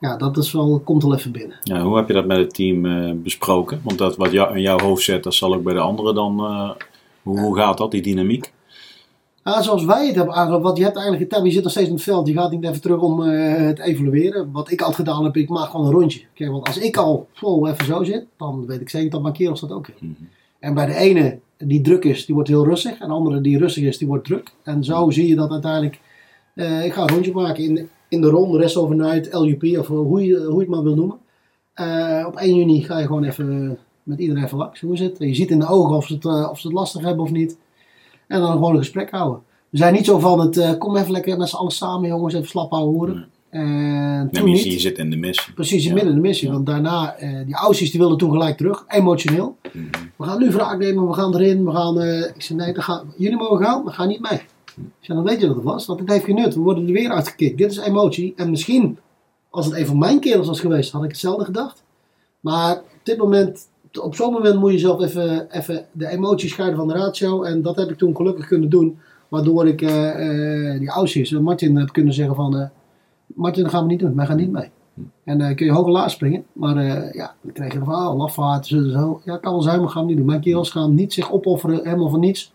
ja, 0.00 0.16
dat 0.16 0.36
is 0.36 0.52
wel, 0.52 0.80
komt 0.84 1.04
al 1.04 1.14
even 1.14 1.32
binnen. 1.32 1.56
Ja, 1.62 1.82
hoe 1.82 1.96
heb 1.96 2.08
je 2.08 2.12
dat 2.14 2.26
met 2.26 2.36
het 2.36 2.54
team 2.54 2.86
eh, 2.86 3.12
besproken? 3.14 3.80
Want 3.84 3.98
dat 3.98 4.16
wat 4.16 4.32
jou, 4.32 4.54
in 4.56 4.60
jouw 4.60 4.78
hoofd 4.78 5.02
zit, 5.02 5.22
dat 5.22 5.34
zal 5.34 5.54
ook 5.54 5.62
bij 5.62 5.74
de 5.74 5.80
anderen 5.80 6.14
dan. 6.14 6.38
eh, 6.38 6.70
Hoe, 7.22 7.40
hoe 7.40 7.56
gaat 7.56 7.78
dat, 7.78 7.90
die 7.90 8.02
dynamiek? 8.02 8.52
Ja, 9.44 9.62
zoals 9.62 9.84
wij 9.84 10.06
het 10.06 10.16
hebben 10.16 10.34
aangepakt, 10.34 10.62
want 10.62 10.76
je 10.76 10.82
hebt 10.84 10.96
eigenlijk 10.96 11.32
het 11.32 11.44
je 11.44 11.50
zit 11.50 11.62
nog 11.62 11.72
steeds 11.72 11.88
in 11.88 11.94
het 11.94 12.02
veld, 12.02 12.26
je 12.26 12.32
gaat 12.32 12.50
niet 12.50 12.64
even 12.64 12.80
terug 12.80 13.00
om 13.00 13.20
te 13.20 13.82
evalueren. 13.82 14.52
Wat 14.52 14.70
ik 14.70 14.80
altijd 14.80 15.08
gedaan 15.08 15.24
heb, 15.24 15.36
ik 15.36 15.48
maak 15.48 15.70
gewoon 15.70 15.86
een 15.86 15.92
rondje. 15.92 16.20
Kijk, 16.34 16.50
want 16.50 16.66
als 16.66 16.78
ik 16.78 16.96
al 16.96 17.26
vol 17.32 17.68
even 17.68 17.84
zo 17.84 18.04
zit, 18.04 18.26
dan 18.36 18.66
weet 18.66 18.80
ik 18.80 18.88
zeker 18.88 19.10
dat 19.10 19.22
mijn 19.22 19.34
kerels 19.34 19.60
dat 19.60 19.72
ook. 19.72 19.86
En 20.58 20.74
bij 20.74 20.86
de 20.86 20.94
ene 20.94 21.38
die 21.58 21.80
druk 21.80 22.04
is, 22.04 22.26
die 22.26 22.34
wordt 22.34 22.48
heel 22.48 22.64
rustig. 22.64 22.98
En 22.98 23.08
de 23.08 23.14
andere 23.14 23.40
die 23.40 23.58
rustig 23.58 23.84
is, 23.84 23.98
die 23.98 24.08
wordt 24.08 24.24
druk. 24.24 24.52
En 24.62 24.84
zo 24.84 25.10
zie 25.10 25.28
je 25.28 25.34
dat 25.34 25.50
uiteindelijk, 25.50 26.00
uh, 26.54 26.84
ik 26.84 26.92
ga 26.92 27.02
een 27.02 27.08
rondje 27.08 27.32
maken 27.32 27.64
in, 27.64 27.88
in 28.08 28.20
de 28.20 28.28
ronde, 28.28 28.58
rest 28.58 28.76
overnight, 28.76 29.32
LUP 29.32 29.78
of 29.78 29.86
hoe 29.86 30.24
je, 30.24 30.36
hoe 30.36 30.54
je 30.54 30.58
het 30.60 30.68
maar 30.68 30.82
wil 30.82 30.94
noemen. 30.94 31.16
Uh, 31.80 32.24
op 32.26 32.36
1 32.36 32.56
juni 32.56 32.82
ga 32.82 32.98
je 32.98 33.06
gewoon 33.06 33.24
even 33.24 33.78
met 34.02 34.18
iedereen 34.18 34.44
even 34.44 34.58
langs. 34.58 34.80
Hoe 34.80 34.92
is 34.92 35.00
het? 35.00 35.16
Je 35.18 35.34
ziet 35.34 35.50
in 35.50 35.58
de 35.58 35.68
ogen 35.68 35.96
of 35.96 36.06
ze 36.06 36.14
het, 36.14 36.24
uh, 36.24 36.48
of 36.50 36.60
ze 36.60 36.66
het 36.66 36.76
lastig 36.76 37.02
hebben 37.02 37.24
of 37.24 37.30
niet. 37.30 37.58
En 38.26 38.40
dan 38.40 38.52
gewoon 38.52 38.72
een 38.72 38.78
gesprek 38.78 39.10
houden. 39.10 39.42
We 39.68 39.78
zijn 39.78 39.94
niet 39.94 40.04
zo 40.04 40.18
van 40.18 40.40
het, 40.40 40.78
kom 40.78 40.96
even 40.96 41.12
lekker 41.12 41.36
met 41.38 41.48
z'n 41.48 41.56
allen 41.56 41.72
samen 41.72 42.08
jongens, 42.08 42.34
even 42.34 42.48
slap 42.48 42.70
houden 42.70 42.94
horen. 42.94 43.14
Nee. 43.14 43.28
En 43.50 44.30
toen 44.32 44.44
niet. 44.44 44.62
je, 44.62 44.70
je 44.70 44.78
zit 44.78 44.98
in 44.98 45.10
de 45.10 45.16
missie. 45.16 45.52
Precies, 45.52 45.82
in 45.82 45.88
Ja. 45.88 45.94
midden 45.94 46.12
in 46.12 46.20
de 46.22 46.28
missie. 46.28 46.46
Ja. 46.46 46.52
Want 46.52 46.66
daarna, 46.66 47.16
eh, 47.16 47.46
die 47.46 47.56
oudjes 47.56 47.90
die 47.90 48.00
wilden 48.00 48.18
toen 48.18 48.30
gelijk 48.30 48.56
terug, 48.56 48.84
emotioneel. 48.88 49.56
Mhm. 49.72 49.86
We 50.18 50.24
gaan 50.24 50.38
nu 50.38 50.50
wraak 50.50 50.78
nemen, 50.78 51.06
we 51.06 51.12
gaan 51.14 51.34
erin, 51.34 51.64
we 51.64 51.70
gaan... 51.70 52.00
eh, 52.00 52.18
ik 52.34 52.42
zei, 52.42 52.58
nee, 52.58 52.72
dan 52.72 52.82
gaan, 52.82 53.12
jullie 53.16 53.36
mogen 53.36 53.64
gaan, 53.64 53.84
maar 53.84 53.92
ga 53.92 54.04
niet 54.04 54.20
mee. 54.20 54.40
Ik 54.76 54.84
zei, 55.00 55.18
dan 55.18 55.24
weet 55.26 55.40
je 55.40 55.46
wat 55.46 55.56
het 55.56 55.64
was, 55.64 55.86
want 55.86 56.00
het 56.00 56.08
heeft 56.08 56.24
geen 56.24 56.34
nut. 56.34 56.54
We 56.54 56.60
worden 56.60 56.86
er 56.86 56.92
weer 56.92 57.10
uitgekikt. 57.10 57.58
Dit 57.58 57.70
is 57.70 57.78
emotie. 57.78 58.32
En 58.36 58.50
misschien, 58.50 58.98
als 59.50 59.66
het 59.66 59.74
een 59.74 59.86
van 59.86 59.98
mijn 59.98 60.20
kerels 60.20 60.46
was 60.46 60.60
geweest, 60.60 60.92
had 60.92 61.04
ik 61.04 61.10
hetzelfde 61.10 61.44
gedacht. 61.44 61.82
Maar 62.40 62.76
op 62.76 63.00
dit 63.02 63.18
moment, 63.18 63.68
op 64.00 64.14
zo'n 64.14 64.32
moment 64.32 64.58
moet 64.58 64.72
je 64.72 64.78
zelf 64.78 65.00
even, 65.00 65.50
even 65.50 65.86
de 65.92 66.08
emoties 66.08 66.50
scheiden 66.50 66.78
van 66.78 66.88
de 66.88 66.94
ratio. 66.94 67.42
En 67.42 67.62
dat 67.62 67.76
heb 67.76 67.90
ik 67.90 67.98
toen 67.98 68.16
gelukkig 68.16 68.46
kunnen 68.46 68.68
doen. 68.68 68.98
Waardoor 69.28 69.66
ik 69.66 69.82
eh, 69.82 70.72
eh, 70.72 70.78
die 70.78 70.90
oudjes, 70.90 71.30
Martin, 71.30 71.76
heb 71.76 71.92
kunnen 71.92 72.14
zeggen 72.14 72.34
van... 72.34 72.70
Martin, 73.26 73.62
dat 73.62 73.72
gaan 73.72 73.82
we 73.82 73.90
niet 73.90 74.00
doen. 74.00 74.16
Wij 74.16 74.26
gaan 74.26 74.36
niet 74.36 74.52
mee. 74.52 74.70
En 75.24 75.40
eh 75.40 75.56
kun 75.56 75.66
je 75.66 75.72
hoog 75.72 75.86
en 75.86 75.92
laag 75.92 76.10
springen. 76.10 76.44
Maar 76.52 76.76
eh, 76.76 77.12
ja, 77.12 77.34
dan 77.42 77.52
krijg 77.52 77.72
je 77.72 77.78
van, 77.78 77.94
ah, 77.94 78.16
lafvaart, 78.16 78.66
zo, 78.66 78.82
zo. 78.88 79.20
Ja, 79.24 79.36
kan 79.36 79.52
wel 79.52 79.62
zijn, 79.62 79.80
maar 79.80 79.88
gaan 79.88 80.02
we 80.02 80.08
niet 80.08 80.16
doen. 80.16 80.26
Mijn 80.26 80.40
kerels 80.40 80.70
gaan 80.70 80.94
niet 80.94 81.12
zich 81.12 81.32
opofferen, 81.32 81.80
helemaal 81.84 82.08
voor 82.08 82.18
niets. 82.18 82.52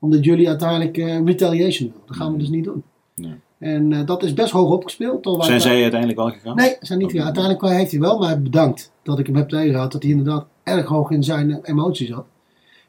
Omdat 0.00 0.24
jullie 0.24 0.48
uiteindelijk 0.48 0.96
eh, 0.98 1.24
retaliation 1.24 1.88
doen. 1.88 2.00
Dat 2.06 2.16
gaan 2.16 2.32
we 2.32 2.38
dus 2.38 2.48
niet 2.48 2.64
doen. 2.64 2.82
Nee. 3.14 3.34
En 3.58 4.06
dat 4.06 4.22
is 4.22 4.34
best 4.34 4.52
hoog 4.52 4.70
opgespeeld. 4.70 5.24
wij- 5.24 5.44
Zijn 5.46 5.60
zij 5.60 5.80
uiteindelijk 5.82 6.18
wel 6.20 6.30
gegaan? 6.30 6.56
Nee, 6.56 6.76
zijn 6.80 6.98
niet 6.98 7.10
gegaan. 7.10 7.24
Uiteindelijk 7.26 7.64
heeft 7.74 7.90
hij 7.90 8.00
wel 8.00 8.18
mij 8.18 8.42
bedankt 8.42 8.92
dat 9.02 9.18
ik 9.18 9.26
hem 9.26 9.36
heb 9.36 9.48
tegengehouden. 9.48 9.92
Dat 9.92 10.02
hij 10.02 10.10
inderdaad 10.10 10.46
erg 10.62 10.86
hoog 10.86 11.10
in 11.10 11.22
zijn 11.24 11.58
emoties 11.62 12.08
zat. 12.08 12.24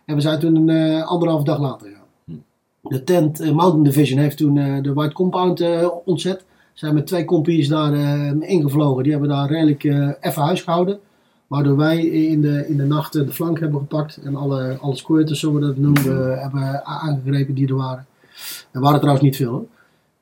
En 0.06 0.16
we 0.16 0.22
zijn 0.22 0.40
toen 0.40 0.56
een 0.56 0.70
eh, 1.00 1.08
anderhalve 1.08 1.44
dag 1.44 1.60
later 1.60 1.88
gegaan. 1.88 2.44
De 2.82 3.04
tent 3.04 3.40
Mountain 3.40 3.84
Division 3.84 4.20
heeft 4.20 4.38
toen 4.38 4.54
de 4.82 4.94
White 4.94 5.14
Compound 5.14 5.64
ontzet. 6.06 6.46
Zijn 6.76 6.94
met 6.94 7.08
twee 7.08 7.26
kompies 7.26 7.68
daar 7.68 7.94
eh, 7.94 8.50
ingevlogen. 8.50 9.04
Die 9.04 9.12
hebben 9.12 9.30
daar 9.30 9.50
redelijk 9.50 9.84
eh, 9.84 10.10
even 10.22 10.42
huis 10.42 10.62
gehouden. 10.62 11.00
Waardoor 11.48 11.78
wij 11.78 12.06
in 12.06 12.42
de, 12.42 12.68
in 12.68 12.78
de 12.78 12.86
nacht 12.86 13.16
eh, 13.16 13.26
de 13.26 13.32
flank 13.32 13.60
hebben 13.60 13.80
gepakt. 13.80 14.18
En 14.24 14.36
alle, 14.36 14.78
alle 14.82 14.96
squirters, 14.96 15.40
zo 15.40 15.54
we 15.54 15.60
dat 15.60 15.78
noemen, 15.78 16.32
eh, 16.32 16.42
hebben 16.42 16.86
aangegrepen 16.86 17.54
die 17.54 17.68
er 17.68 17.76
waren. 17.76 18.06
Er 18.72 18.82
waren 18.82 19.00
trouwens 19.00 19.26
niet 19.26 19.36
veel 19.36 19.52
hoor. 19.52 19.66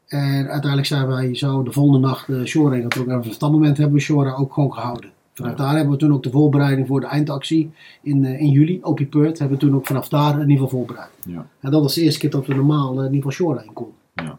En 0.08 0.48
uiteindelijk 0.48 0.86
zijn 0.86 1.08
wij 1.08 1.36
zo 1.36 1.64
de 1.64 1.72
volgende 1.72 2.08
nacht 2.08 2.28
uh, 2.28 2.46
Shore 2.46 2.76
ingetrokken. 2.76 3.14
En 3.14 3.22
vanaf 3.22 3.38
dat 3.38 3.52
moment 3.52 3.78
hebben 3.78 3.96
we 3.96 4.02
Shore 4.02 4.36
ook 4.36 4.54
gewoon 4.54 4.74
gehouden. 4.74 5.10
Vanuit 5.34 5.58
daar 5.58 5.76
hebben 5.76 5.94
we 5.94 6.00
toen 6.00 6.14
ook 6.14 6.24
de 6.24 6.32
voorbereiding 6.32 6.88
voor 6.88 7.00
de 7.00 7.06
eindactie 7.06 7.72
in, 8.02 8.26
eh, 8.26 8.42
in 8.42 8.50
juli, 8.50 8.80
Opie 8.82 9.06
Peart, 9.06 9.40
hebben 9.40 9.58
we 9.58 9.66
toen 9.66 9.76
ook 9.76 9.86
vanaf 9.86 10.10
daar 10.10 10.34
in 10.34 10.50
ieder 10.50 10.64
geval 10.64 10.70
voorbereid. 10.70 11.10
Ja. 11.26 11.48
En 11.60 11.72
dat 11.72 11.82
was 11.82 11.94
de 11.94 12.02
eerste 12.02 12.20
keer 12.20 12.30
dat 12.30 12.46
we 12.46 12.56
normaal 12.56 12.92
eh, 12.92 13.06
in 13.06 13.14
ieder 13.14 13.16
geval 13.16 13.32
Shore 13.32 13.60
heen 13.60 13.74
konden. 13.74 13.96
Ja. 14.14 14.38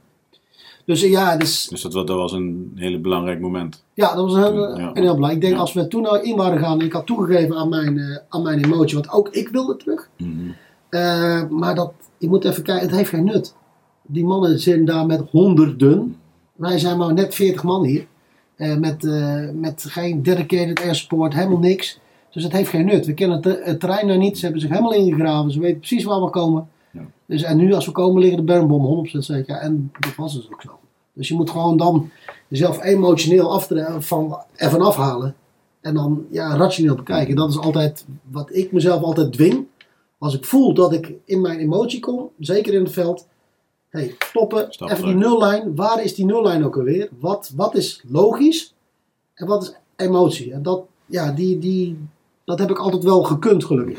Dus 0.87 1.03
eh, 1.03 1.11
ja, 1.11 1.37
dus, 1.37 1.67
Dus 1.67 1.83
dat, 1.83 1.93
wa- 1.93 2.05
dat 2.05 2.17
was 2.17 2.33
een 2.33 2.73
hele 2.75 2.99
belangrijk 2.99 3.41
moment. 3.41 3.85
ja, 3.95 4.15
dat 4.15 4.25
was 4.25 4.35
een, 4.35 4.43
heel- 4.43 4.79
Ja. 4.79 4.89
een 4.89 5.03
heel 5.03 5.15
belangrijk. 5.15 5.33
Ik 5.35 5.41
denk 5.41 5.53
Ja. 5.55 5.61
als 5.61 5.73
we 5.73 5.89
toen 5.89 6.03
nou 6.03 6.21
in 6.23 6.37
waren 6.37 6.59
gegaan 6.59 6.81
en 6.81 6.87
ik 6.87 6.93
had 6.93 7.07
toegegeven 7.07 7.57
aan 7.57 7.69
mijn, 7.69 7.99
eh, 7.99 8.17
aan 8.29 8.43
mijn 8.43 8.65
emotie, 8.65 8.95
want 8.95 9.11
ook 9.11 9.29
ik 9.29 9.49
wilde 9.49 9.77
terug. 9.77 10.09
Mhm. 10.19 10.31
Eh, 10.89 11.43
maar 11.49 11.75
dat, 11.75 11.93
je 12.19 12.29
moet 12.29 12.45
even 12.45 12.63
kijken, 12.63 12.87
het 12.87 12.97
heeft 12.97 13.09
geen 13.09 13.25
nut. 13.25 13.55
Die 14.03 14.25
mannen 14.25 14.59
zijn 14.61 14.85
daar 14.85 15.07
met 15.07 15.23
honderden. 15.31 16.17
Wij 16.55 16.79
zijn 16.79 16.99
maar 16.99 17.13
net 17.15 17.35
40 17.35 17.63
man 17.63 17.85
hier. 17.85 18.07
Eh, 18.57 18.77
met, 18.77 19.03
met 19.55 19.85
geen 19.89 20.23
dedicated 20.23 20.81
air 20.81 20.95
support, 20.95 21.35
helemaal 21.35 21.59
niks. 21.59 21.99
Dus 22.31 22.43
het 22.43 22.53
heeft 22.53 22.71
geen 22.71 22.85
nut. 22.87 23.07
We 23.07 23.15
kennen 23.15 23.41
het, 23.43 23.65
het 23.65 23.81
terrein 23.81 24.07
nou 24.07 24.19
niet. 24.19 24.37
Ze 24.39 24.43
hebben 24.45 24.61
zich 24.61 24.71
helemaal 24.71 24.95
ingegraven. 24.95 25.51
Ze 25.51 25.61
weten 25.61 25.79
precies 25.79 26.05
waar 26.05 26.21
we 26.23 26.31
komen. 26.31 26.69
Dus, 27.27 27.43
en 27.43 27.57
nu 27.57 27.73
als 27.75 27.87
we 27.87 27.93
komen 27.93 28.21
liggen 28.21 28.39
de 28.39 28.45
bermbom 28.53 29.07
100% 29.07 29.19
zeker. 29.19 29.57
En 29.57 29.93
dat 30.01 30.15
was 30.15 30.35
dus 30.35 30.47
ook 30.53 30.63
zo. 30.63 30.79
Dus 31.13 31.29
je 31.29 31.35
moet 31.35 31.51
gewoon 31.51 31.77
dan 31.77 32.11
jezelf 32.49 32.83
emotioneel 32.83 33.53
aftre- 33.53 34.01
van, 34.01 34.39
ervan 34.55 34.81
afhalen. 34.83 35.35
En 35.81 35.95
dan 35.95 36.27
ja, 36.31 36.57
rationeel 36.57 36.95
bekijken. 36.95 37.37
Dat 37.37 37.51
is 37.51 37.59
altijd 37.59 38.05
wat 38.31 38.49
ik 38.55 38.73
mezelf 38.73 39.03
altijd 39.03 39.33
dwing. 39.33 39.67
Als 40.19 40.35
ik 40.35 40.45
voel 40.45 40.75
dat 40.75 40.93
ik 40.93 41.13
in 41.25 41.41
mijn 41.41 41.59
emotie 41.59 42.01
kom, 42.01 42.31
zeker 42.39 42.75
in 42.75 42.85
het 42.85 42.93
veld. 42.93 43.27
Hey, 43.89 44.15
stoppen, 44.19 44.67
Stap 44.71 44.89
even 44.89 45.03
terug. 45.03 45.19
die 45.21 45.29
nullijn. 45.29 45.75
Waar 45.75 46.03
is 46.05 46.15
die 46.15 46.25
nullijn 46.25 46.65
ook 46.65 46.77
alweer? 46.77 47.09
Wat, 47.19 47.53
wat 47.57 47.75
is 47.75 48.03
logisch 48.09 48.75
en 49.35 49.47
wat 49.47 49.63
is 49.63 49.75
emotie? 49.97 50.53
En 50.53 50.63
dat, 50.63 50.83
ja, 51.07 51.33
die, 51.33 51.59
die, 51.59 51.99
dat 52.45 52.59
heb 52.59 52.71
ik 52.71 52.79
altijd 52.79 53.03
wel 53.05 53.23
gekund, 53.23 53.65
gelukkig. 53.65 53.99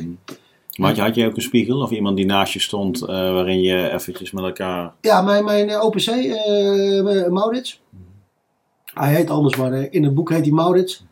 Maar 0.75 0.88
had 0.88 0.97
je, 0.97 1.01
had 1.03 1.15
je 1.15 1.25
ook 1.25 1.35
een 1.35 1.41
spiegel 1.41 1.81
of 1.81 1.91
iemand 1.91 2.15
die 2.15 2.25
naast 2.25 2.53
je 2.53 2.59
stond 2.59 3.01
eh, 3.01 3.07
waarin 3.07 3.61
je 3.61 3.91
eventjes 3.91 4.31
met 4.31 4.43
elkaar... 4.43 4.93
Ja, 5.01 5.21
mijn, 5.21 5.45
mijn 5.45 5.69
eh, 5.69 5.83
OPC, 5.83 6.07
eh, 6.07 7.27
Maurits. 7.27 7.81
Hij 8.93 9.13
heet 9.13 9.29
anders, 9.29 9.55
maar 9.55 9.73
in 9.73 10.03
het 10.03 10.13
boek 10.13 10.29
heet 10.29 10.45
hij 10.45 10.51
Maurits. 10.51 11.05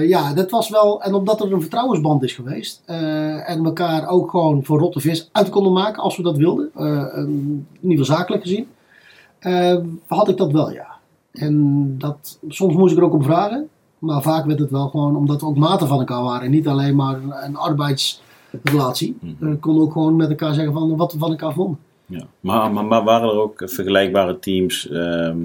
Ja, 0.00 0.34
dat 0.34 0.50
was 0.50 0.68
wel... 0.68 1.02
En 1.02 1.14
omdat 1.14 1.40
er 1.40 1.52
een 1.52 1.60
vertrouwensband 1.60 2.22
is 2.22 2.32
geweest... 2.32 2.82
en 2.86 3.64
elkaar 3.64 4.08
ook 4.08 4.30
gewoon 4.30 4.64
voor 4.64 4.78
rotte 4.78 5.00
vis 5.00 5.28
uit 5.32 5.48
konden 5.48 5.72
maken 5.72 6.02
als 6.02 6.16
we 6.16 6.22
dat 6.22 6.36
wilden. 6.36 6.70
in 7.14 7.66
ieder 7.82 8.04
geval 8.04 8.16
zakelijk 8.16 8.42
gezien. 8.42 8.68
had 10.06 10.28
ik 10.28 10.36
dat 10.36 10.52
wel, 10.52 10.72
ja. 10.72 10.86
En 11.32 11.94
dat, 11.98 12.38
soms 12.48 12.74
moest 12.74 12.92
ik 12.92 12.98
er 12.98 13.04
ook 13.04 13.12
om 13.12 13.22
vragen. 13.22 13.68
Maar 13.98 14.22
vaak 14.22 14.46
werd 14.46 14.58
het 14.58 14.70
wel 14.70 14.88
gewoon 14.88 15.16
omdat 15.16 15.40
we 15.40 15.46
ook 15.46 15.56
maten 15.56 15.88
van 15.88 15.98
elkaar 15.98 16.22
waren. 16.22 16.44
En 16.44 16.50
niet 16.50 16.68
alleen 16.68 16.96
maar 16.96 17.14
een, 17.14 17.44
een 17.44 17.56
Mhm. 19.20 19.50
We 19.50 19.56
konden 19.56 19.82
ook 19.82 19.92
gewoon 19.92 20.16
met 20.16 20.28
elkaar 20.28 20.54
zeggen 20.54 20.72
van 20.72 20.96
wat 20.96 21.12
we 21.12 21.18
van 21.18 21.30
elkaar 21.30 21.52
vonden. 21.52 21.78
Ja. 22.06 22.26
Maar, 22.40 22.72
maar, 22.72 22.84
maar 22.84 23.04
waren 23.04 23.28
er 23.28 23.40
ook 23.40 23.62
vergelijkbare 23.64 24.38
teams, 24.38 24.88
ehm, 24.88 25.38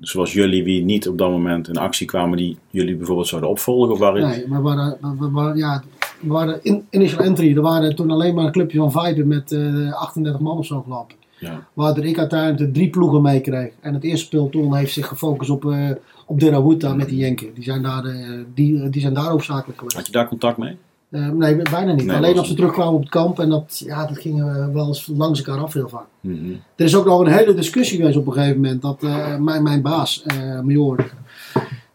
zoals 0.00 0.32
jullie, 0.32 0.64
die 0.64 0.84
niet 0.84 1.08
op 1.08 1.18
dat 1.18 1.30
moment 1.30 1.68
in 1.68 1.76
actie 1.76 2.06
kwamen, 2.06 2.36
die 2.36 2.58
jullie 2.70 2.96
bijvoorbeeld 2.96 3.28
zouden 3.28 3.50
opvolgen? 3.50 3.92
Of 3.92 3.98
waren... 3.98 4.28
Nee, 4.28 4.48
maar 4.48 4.62
we 4.62 4.68
waren, 4.68 4.98
we, 5.18 5.30
waren, 5.30 5.56
ja, 5.56 5.82
we 6.20 6.28
waren 6.28 6.58
in, 6.62 6.86
initial 6.90 7.24
entry. 7.24 7.56
Er 7.56 7.62
waren 7.62 7.96
toen 7.96 8.10
alleen 8.10 8.34
maar 8.34 8.44
een 8.44 8.52
clubje 8.52 8.78
van 8.78 8.92
Vibe 8.92 9.24
met 9.24 9.52
eh 9.52 9.92
38 9.92 10.40
man 10.40 10.58
of 10.58 10.66
zo 10.66 10.82
gelopen. 10.82 11.16
Ja. 11.38 11.66
Waardoor 11.72 12.04
ik 12.04 12.18
uiteindelijk 12.18 12.58
de 12.58 12.70
drie 12.70 12.90
ploegen 12.90 13.22
meekreeg. 13.22 13.72
En 13.80 13.94
het 13.94 14.04
eerste 14.04 14.28
peloton 14.28 14.74
heeft 14.74 14.92
zich 14.92 15.06
gefocust 15.06 15.50
op, 15.50 15.64
eh 15.64 15.90
op 16.26 16.40
Derahuta 16.40 16.94
met 16.94 17.08
die 17.08 17.18
Jenken. 17.18 17.54
Die 17.54 17.64
zijn 17.64 17.82
daar, 17.82 18.04
eh, 18.04 18.30
die, 18.54 18.88
die 18.90 19.00
zijn 19.00 19.14
daar 19.14 19.30
hoofdzakelijk 19.30 19.78
geweest. 19.78 19.96
Had 19.96 20.06
je 20.06 20.12
daar 20.12 20.28
contact 20.28 20.58
mee? 20.58 20.76
Eh, 21.14 21.28
nee, 21.28 21.62
bijna 21.70 21.92
niet. 21.92 22.06
Nee, 22.06 22.16
alleen 22.16 22.38
als 22.38 22.48
ze 22.48 22.54
terugkwamen 22.54 22.94
op 22.94 23.00
het 23.00 23.10
kamp. 23.10 23.38
En 23.38 23.48
dat, 23.48 23.82
ja, 23.86 24.06
dat 24.06 24.18
ging 24.18 24.40
eh, 24.40 24.68
wel 24.68 24.86
eens 24.86 25.10
langs 25.16 25.42
elkaar 25.42 25.62
af 25.62 25.72
heel 25.72 25.88
vaak. 25.88 26.06
Mhm. 26.20 26.52
Er 26.76 26.84
is 26.84 26.96
ook 26.96 27.04
nog 27.04 27.20
een 27.20 27.32
hele 27.32 27.54
discussie 27.54 27.96
geweest 27.96 28.16
op 28.16 28.26
een 28.26 28.32
gegeven 28.32 28.60
moment. 28.60 28.82
Dat 28.82 29.02
eh, 29.02 29.36
mijn, 29.36 29.62
mijn 29.62 29.82
baas, 29.82 30.22
eh 30.22 30.60
Major, 30.60 31.12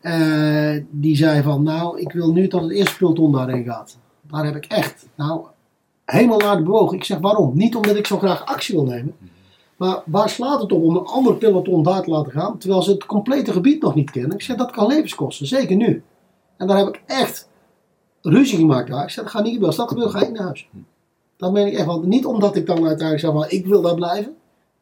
eh, 0.02 0.84
die 0.90 1.16
zei 1.16 1.42
van... 1.42 1.64
Nou, 1.64 2.00
ik 2.00 2.12
wil 2.12 2.32
nu 2.32 2.48
dat 2.48 2.62
het 2.62 2.72
eerste 2.72 2.98
peloton 2.98 3.32
daarheen 3.32 3.64
gaat. 3.64 3.98
Daar 4.22 4.46
heb 4.46 4.56
ik 4.56 4.66
echt, 4.66 5.08
nou, 5.16 5.42
helemaal 6.06 6.40
naar 6.40 6.58
de 6.58 6.64
bewogen. 6.64 6.98
Ik 6.98 7.04
zeg 7.04 7.20
waarom? 7.20 7.58
Niet 7.58 7.76
omdat 7.76 7.96
ik 7.96 8.08
zo 8.08 8.18
graag 8.18 8.46
actie 8.46 8.76
wil 8.76 8.86
nemen. 8.86 9.16
Maar 9.78 10.02
waar 10.06 10.30
slaat 10.30 10.62
het 10.62 10.72
op 10.72 10.84
om 10.84 10.96
een 10.96 11.06
ander 11.06 11.36
peloton 11.36 11.84
daar 11.84 12.04
te 12.04 12.10
laten 12.10 12.32
gaan... 12.32 12.58
terwijl 12.58 12.82
ze 12.82 12.92
het 12.92 13.06
complete 13.06 13.52
gebied 13.52 13.82
nog 13.82 13.96
niet 13.96 14.12
kennen? 14.12 14.32
Ik 14.32 14.42
zeg, 14.42 14.58
dat 14.58 14.72
kan 14.72 14.88
levens 14.88 15.16
kosten. 15.16 15.48
Zeker 15.48 15.76
nu. 15.76 16.04
En 16.58 16.68
daar 16.68 16.78
heb 16.78 16.88
ik 16.88 17.02
echt 17.06 17.49
ruzie 18.22 18.58
gemaakt 18.58 18.90
daar. 18.90 19.04
Ik 19.04 19.10
zeg, 19.10 19.24
dat 19.24 19.34
gaat 19.34 19.44
niet 19.44 19.54
gebeuren. 19.54 19.78
Als 19.78 19.88
dat 19.88 19.98
gebeurt, 19.98 20.12
ga 20.24 20.28
ik 20.28 20.32
naar 20.34 20.44
huis. 20.44 20.70
Dat 21.38 21.52
meen 21.52 21.68
ik 21.68 21.74
echt. 21.74 21.86
Want 21.86 22.06
niet 22.06 22.26
omdat 22.26 22.56
ik 22.56 22.66
dan 22.66 22.78
uiteindelijk 22.78 23.20
zeg 23.20 23.32
van, 23.32 23.46
ik 23.60 23.66
wil 23.66 23.82
daar 23.82 23.96
blijven. 23.96 24.34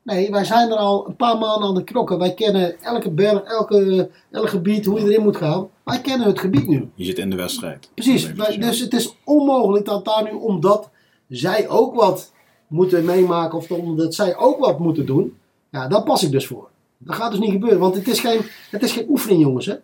Nee, 0.04 0.32
wij 0.32 0.44
zijn 0.46 0.72
er 0.72 0.78
al 0.78 1.08
een 1.08 1.16
paar 1.16 1.38
maanden 1.38 1.68
aan 1.68 1.76
de 1.76 1.84
knokken. 1.84 2.18
Wij 2.20 2.34
kennen 2.34 2.82
elke 2.82 3.10
berg, 3.12 3.42
elke, 3.44 4.10
elk 4.32 4.50
gebied, 4.50 4.86
hoe 4.86 5.00
je 5.00 5.06
erin 5.10 5.24
moet 5.24 5.38
gaan. 5.38 5.68
Wij 5.84 6.02
kennen 6.02 6.28
het 6.28 6.40
gebied 6.40 6.68
nu. 6.68 6.90
Je 6.96 7.06
zit 7.06 7.18
in 7.18 7.30
de 7.30 7.36
wedstrijd. 7.36 7.90
Precies. 7.94 8.34
Wij- 8.34 8.58
dus 8.58 8.80
het 8.80 8.94
is 8.94 9.16
onmogelijk 9.24 9.86
dat 9.86 10.06
daar 10.06 10.24
nu, 10.24 10.32
omdat 10.38 10.90
zij 11.30 11.70
ook 11.70 11.96
wat 11.96 12.32
moeten 12.68 13.06
meemaken, 13.06 13.58
of 13.58 13.72
omdat 13.72 14.14
zij 14.16 14.38
ook 14.38 14.60
wat 14.60 14.80
moeten 14.80 15.06
doen, 15.06 15.38
ja, 15.72 15.88
daar 15.88 16.04
pas 16.04 16.24
ik 16.24 16.32
dus 16.32 16.48
voor. 16.48 16.68
Dat 16.98 17.16
gaat 17.16 17.32
dus 17.32 17.40
niet 17.40 17.52
gebeuren, 17.52 17.80
want 17.80 17.96
het 17.96 18.08
is 18.08 18.20
geen, 18.20 18.40
het 18.72 18.84
is 18.84 18.92
geen 18.92 19.10
oefening, 19.10 19.42
jongens. 19.42 19.66
Hè? 19.66 19.76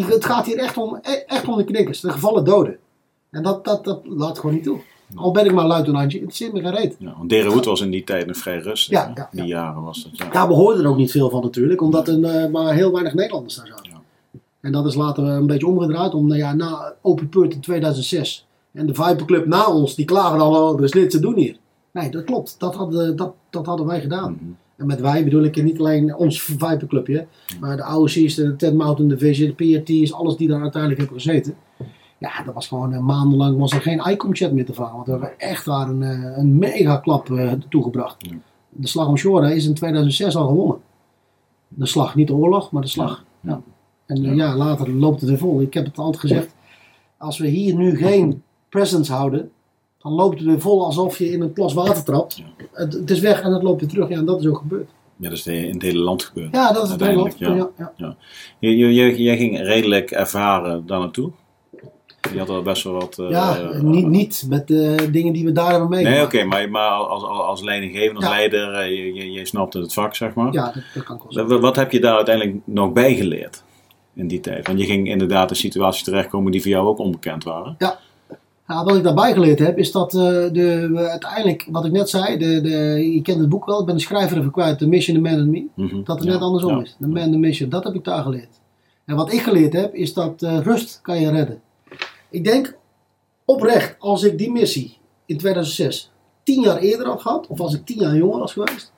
Het 0.00 0.24
gaat 0.24 0.46
hier 0.46 0.58
echt 0.58 0.76
om, 0.76 0.98
e- 1.02 1.24
echt 1.26 1.48
om 1.48 1.56
de 1.56 1.64
knikkers, 1.64 2.00
de 2.00 2.10
gevallen 2.10 2.44
doden. 2.44 2.76
En 3.30 3.42
dat, 3.42 3.64
dat, 3.64 3.84
dat 3.84 4.00
laat 4.04 4.38
gewoon 4.38 4.54
niet 4.54 4.64
toe. 4.64 4.80
Al 5.14 5.32
ben 5.32 5.44
ik 5.44 5.52
maar 5.52 5.66
luitenantje, 5.66 6.20
het 6.20 6.36
zit 6.36 6.52
me 6.52 6.60
geen 6.60 6.74
reet. 6.74 6.96
Ja, 6.98 7.14
want 7.16 7.28
Derenhoed 7.30 7.64
was 7.64 7.80
in 7.80 7.90
die 7.90 8.04
tijd 8.04 8.26
nog 8.26 8.36
vrij 8.36 8.58
rustig. 8.58 8.92
Ja, 8.92 9.28
Die 9.30 9.40
ja. 9.42 9.46
jaren 9.46 9.82
was 9.82 10.02
dat. 10.02 10.18
Ja. 10.18 10.28
Daar 10.28 10.46
behoorden 10.48 10.84
er 10.84 10.90
ook 10.90 10.96
niet 10.96 11.10
veel 11.10 11.30
van 11.30 11.42
natuurlijk, 11.42 11.80
omdat 11.80 12.08
er 12.08 12.24
eh, 12.24 12.50
maar 12.50 12.74
heel 12.74 12.92
weinig 12.92 13.14
Nederlanders 13.14 13.54
daar 13.56 13.66
zaten. 13.66 13.90
Ja. 13.90 14.00
En 14.60 14.72
dat 14.72 14.86
is 14.86 14.94
later 14.94 15.24
een 15.24 15.46
beetje 15.46 15.66
omgedraaid, 15.66 16.14
omdat 16.14 16.38
ja, 16.38 16.54
na 16.54 16.94
Open 17.00 17.28
Purt 17.28 17.54
in 17.54 17.60
2006 17.60 18.46
en 18.72 18.86
de 18.86 18.94
Viperclub 18.94 19.46
na 19.46 19.66
ons, 19.66 19.94
die 19.94 20.04
klagen 20.04 20.40
al, 20.40 20.70
oh, 20.70 20.78
er 20.78 20.84
is 20.84 20.92
niks 20.92 21.14
te 21.14 21.20
doen 21.20 21.36
hier. 21.36 21.56
Nee, 21.90 22.10
dat 22.10 22.24
klopt. 22.24 22.54
Dat 22.58 22.74
hadden, 22.74 23.16
dat, 23.16 23.34
dat 23.50 23.66
hadden 23.66 23.86
wij 23.86 24.00
gedaan. 24.00 24.32
Mhm. 24.32 24.50
En 24.82 24.88
met 24.88 25.00
wij 25.00 25.24
bedoel 25.24 25.42
ik 25.42 25.62
niet 25.62 25.78
alleen 25.78 26.16
ons 26.16 26.42
Viperclubje, 26.42 27.26
maar 27.60 27.76
de 27.76 27.96
OC's, 27.96 28.34
de 28.34 28.56
Ted 28.56 28.74
Mountain 28.74 29.08
Division, 29.08 29.54
de 29.56 29.80
PRT's, 29.80 30.12
alles 30.12 30.36
die 30.36 30.48
daar 30.48 30.60
uiteindelijk 30.62 31.00
hebben 31.00 31.20
gezeten. 31.20 31.54
Ja, 32.18 32.42
dat 32.44 32.54
was 32.54 32.68
gewoon 32.68 32.92
een 32.92 33.04
maandenlang 33.04 33.58
was 33.58 33.72
er 33.72 33.80
geen 33.80 34.02
ICOM 34.10 34.34
chat 34.34 34.52
meer 34.52 34.64
te 34.64 34.74
vangen. 34.74 34.92
Want 34.94 35.06
we 35.06 35.12
hebben 35.12 35.38
echt 35.38 35.64
daar 35.64 35.88
een, 35.88 36.02
eh, 36.02 36.36
een 36.36 36.58
mega 36.58 36.96
klap 36.96 37.30
eh, 37.30 37.52
toegebracht. 37.68 38.16
Ja. 38.18 38.36
De 38.68 38.86
slag 38.86 39.06
om 39.08 39.16
Shore 39.16 39.54
is 39.54 39.66
in 39.66 39.74
2006 39.74 40.36
al 40.36 40.46
gewonnen. 40.46 40.76
De 41.68 41.86
slag, 41.86 42.14
niet 42.14 42.26
de 42.26 42.34
oorlog, 42.34 42.70
maar 42.70 42.82
de 42.82 42.88
slag. 42.88 43.24
Ja. 43.40 43.50
Ja. 43.50 43.60
En 44.06 44.16
eh, 44.16 44.22
Ja. 44.22 44.32
ja, 44.32 44.56
later 44.56 44.90
loopt 44.90 45.20
het 45.20 45.28
weer 45.28 45.38
vol. 45.38 45.60
Ik 45.60 45.74
heb 45.74 45.84
het 45.84 45.98
altijd 45.98 46.20
gezegd, 46.20 46.54
als 47.16 47.38
we 47.38 47.46
hier 47.46 47.74
nu 47.74 47.96
geen 47.96 48.42
presence 48.68 49.12
houden, 49.12 49.50
dan 50.02 50.12
loopt 50.12 50.38
het 50.38 50.46
weer 50.48 50.60
vol 50.60 50.84
alsof 50.84 51.18
je 51.18 51.30
in 51.32 51.40
een 51.40 51.52
plas 51.52 51.74
water 51.74 52.04
trapt. 52.04 52.36
Ja. 52.36 52.44
Het, 52.72 52.92
het 52.92 53.10
is 53.10 53.20
weg 53.20 53.40
en 53.40 53.52
het 53.52 53.62
loopt 53.62 53.80
weer 53.80 53.90
terug. 53.90 54.08
Ja, 54.08 54.16
en 54.16 54.24
dat 54.24 54.40
is 54.40 54.46
ook 54.46 54.56
gebeurd. 54.58 54.88
Ja, 55.16 55.28
dat 55.28 55.38
is 55.38 55.46
in 55.46 55.72
het 55.72 55.82
hele 55.82 55.98
land 55.98 56.22
gebeurd. 56.24 56.52
Ja, 56.54 56.72
dat 56.72 56.84
is 56.84 56.90
het 56.90 57.00
Nederland. 57.00 57.28
Uiteindelijk, 57.40 57.72
Ja. 57.78 57.92
Ja, 57.96 58.16
Je, 58.58 58.76
je, 58.76 58.94
je- 58.94 59.22
jij 59.22 59.36
ging 59.36 59.58
redelijk 59.60 60.10
ervaren 60.10 60.86
daar 60.86 60.98
naartoe. 60.98 61.30
Je 62.32 62.38
had 62.38 62.48
al 62.48 62.62
best 62.62 62.82
wel 62.84 62.92
wat... 62.92 63.14
Ja, 63.28 63.58
eh, 63.60 63.80
niet, 63.80 64.06
niet 64.06 64.46
met 64.48 64.68
de 64.68 65.08
dingen 65.12 65.32
die 65.32 65.44
we 65.44 65.52
daar 65.52 65.70
hebben 65.70 65.88
meegemaakt. 65.88 66.16
Nee, 66.16 66.26
oké, 66.42 66.44
maar, 66.48 66.70
maar 66.70 66.90
als, 66.90 67.22
als, 67.22 67.38
als 67.38 67.62
leidinggevende, 67.62 68.14
als 68.20 68.24
Ja. 68.24 68.30
leider, 68.30 68.72
eh, 68.74 68.88
je, 68.88 69.14
je, 69.14 69.30
je 69.32 69.46
snapte 69.46 69.78
het 69.78 69.92
vak, 69.92 70.14
zeg 70.14 70.34
maar. 70.34 70.52
Ja, 70.52 70.64
dat, 70.64 70.82
dat 70.94 71.02
kan 71.04 71.20
ik 71.30 71.46
wel 71.48 71.60
wat 71.60 71.76
heb 71.76 71.92
je 71.92 72.00
daar 72.00 72.16
uiteindelijk 72.16 72.56
nog 72.64 72.92
bij 72.92 73.14
geleerd 73.14 73.62
in 74.14 74.28
die 74.28 74.40
tijd? 74.40 74.66
Want 74.66 74.78
je 74.78 74.84
ging 74.86 75.08
inderdaad 75.08 75.50
in 75.50 75.56
situaties 75.56 76.02
terechtkomen 76.02 76.52
die 76.52 76.60
voor 76.62 76.70
jou 76.70 76.86
ook 76.86 76.98
onbekend 76.98 77.44
waren. 77.44 77.74
Ja, 77.78 77.98
wat 78.66 78.96
ik 78.96 79.02
daarbij 79.02 79.32
geleerd 79.32 79.58
heb, 79.58 79.78
is 79.78 79.92
dat 79.92 80.14
eh, 80.14 80.20
de, 80.52 80.90
uiteindelijk, 81.10 81.68
wat 81.70 81.84
ik 81.84 81.92
net 81.92 82.10
zei, 82.10 82.38
de, 82.38 82.60
de, 82.60 83.10
je 83.14 83.22
kent 83.22 83.40
het 83.40 83.48
boek 83.48 83.66
wel, 83.66 83.80
ik 83.80 83.86
ben 83.86 83.94
de 83.94 84.00
schrijver 84.00 84.38
even 84.38 84.50
kwijt, 84.50 84.78
The 84.78 84.88
Mission, 84.88 85.16
The 85.16 85.22
Man 85.22 85.38
and 85.38 85.48
Me. 85.48 85.66
Mhm. 85.74 86.02
Dat 86.04 86.18
het 86.18 86.26
Ja, 86.26 86.32
net 86.32 86.42
andersom 86.42 86.76
ja. 86.76 86.82
is. 86.82 86.96
De 86.98 87.06
Man, 87.06 87.30
The 87.30 87.38
Mission, 87.38 87.68
dat 87.68 87.84
heb 87.84 87.94
ik 87.94 88.04
daar 88.04 88.22
geleerd. 88.22 88.60
En 89.04 89.16
wat 89.16 89.32
ik 89.32 89.40
geleerd 89.40 89.72
heb, 89.72 89.94
is 89.94 90.12
dat 90.12 90.42
eh, 90.42 90.60
rust 90.60 91.00
kan 91.02 91.20
je 91.20 91.30
redden. 91.30 91.60
Ik 92.30 92.44
denk 92.44 92.76
oprecht, 93.44 93.96
als 93.98 94.22
ik 94.22 94.38
die 94.38 94.50
missie 94.50 94.96
in 95.26 95.38
2006 95.38 96.10
tien 96.42 96.60
jaar 96.60 96.78
eerder 96.78 97.06
had 97.06 97.20
gehad, 97.20 97.46
of 97.46 97.60
als 97.60 97.74
ik 97.74 97.86
tien 97.86 97.98
jaar 97.98 98.16
jonger 98.16 98.38
was 98.38 98.52
geweest, 98.52 98.92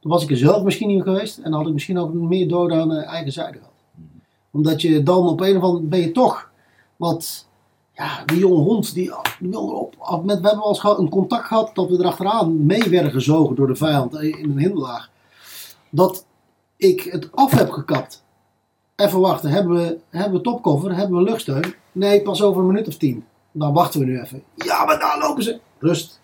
dan 0.00 0.10
was 0.10 0.22
ik 0.22 0.30
er 0.30 0.36
zelf 0.36 0.62
misschien 0.62 0.88
niet 0.88 1.02
geweest 1.02 1.38
en 1.38 1.50
dan 1.50 1.52
had 1.52 1.66
ik 1.66 1.72
misschien 1.72 1.98
ook 1.98 2.12
meer 2.12 2.48
dood 2.48 2.72
aan 2.72 2.92
eh, 2.92 3.12
eigen 3.12 3.32
zijde 3.32 3.58
gehad. 3.58 3.72
Omdat 4.50 4.82
je 4.82 5.02
dan 5.02 5.28
op 5.28 5.40
een 5.40 5.56
of 5.56 5.62
andere 5.62 5.84
ben 5.84 6.00
je 6.00 6.12
toch 6.12 6.50
wat, 6.96 7.47
ja, 7.98 8.24
die 8.24 8.38
jonge 8.38 8.62
hond, 8.62 8.94
die, 8.94 9.12
die 9.40 9.50
wil 9.50 9.68
erop. 9.68 9.94
We 10.24 10.32
hebben 10.32 10.42
wel 10.42 10.68
eens 10.68 10.98
een 10.98 11.08
contact 11.08 11.46
gehad 11.46 11.70
dat 11.74 11.88
we 11.88 11.98
erachteraan 11.98 12.66
mee 12.66 12.88
werden 12.88 13.12
gezogen 13.12 13.56
door 13.56 13.66
de 13.66 13.76
vijand 13.76 14.14
in 14.14 14.50
een 14.50 14.58
hinderlaag. 14.58 15.10
Dat 15.90 16.26
ik 16.76 17.00
het 17.02 17.28
af 17.34 17.52
heb 17.52 17.70
gekapt. 17.70 18.24
Even 18.96 19.20
wachten, 19.20 19.50
hebben 19.50 19.76
we, 19.76 19.98
hebben 20.10 20.38
we 20.38 20.44
topcover, 20.44 20.96
hebben 20.96 21.18
we 21.18 21.24
luchtsteun? 21.24 21.74
Nee, 21.92 22.22
pas 22.22 22.42
over 22.42 22.60
een 22.60 22.66
minuut 22.66 22.88
of 22.88 22.96
tien. 22.96 23.24
Dan 23.52 23.72
wachten 23.72 24.00
we 24.00 24.06
nu 24.06 24.20
even. 24.20 24.42
Ja, 24.54 24.84
maar 24.84 24.98
daar 24.98 25.18
lopen 25.18 25.42
ze. 25.42 25.60
Rust. 25.78 26.20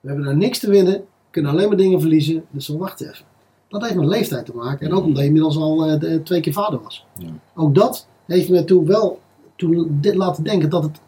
We 0.00 0.08
hebben 0.08 0.26
daar 0.26 0.36
niks 0.36 0.58
te 0.58 0.70
winnen, 0.70 1.04
kunnen 1.30 1.50
alleen 1.50 1.68
maar 1.68 1.76
dingen 1.76 2.00
verliezen, 2.00 2.44
dus 2.50 2.68
we 2.68 2.76
wachten 2.76 3.10
even. 3.10 3.24
Dat 3.68 3.82
heeft 3.82 3.94
met 3.94 4.06
leeftijd 4.06 4.46
te 4.46 4.54
maken 4.54 4.86
en 4.86 4.94
ook 4.94 5.04
omdat 5.04 5.20
je 5.20 5.26
inmiddels 5.26 5.56
al 5.56 5.84
eh, 5.84 6.20
twee 6.20 6.40
keer 6.40 6.52
vader 6.52 6.82
was. 6.82 7.06
Ja. 7.18 7.28
Ook 7.54 7.74
dat 7.74 8.06
heeft 8.26 8.48
me 8.48 8.64
toen 8.64 8.86
wel 8.86 9.20
toen 9.56 9.98
dit 10.00 10.14
laten 10.14 10.44
denken 10.44 10.70
dat 10.70 10.82
het, 10.82 11.00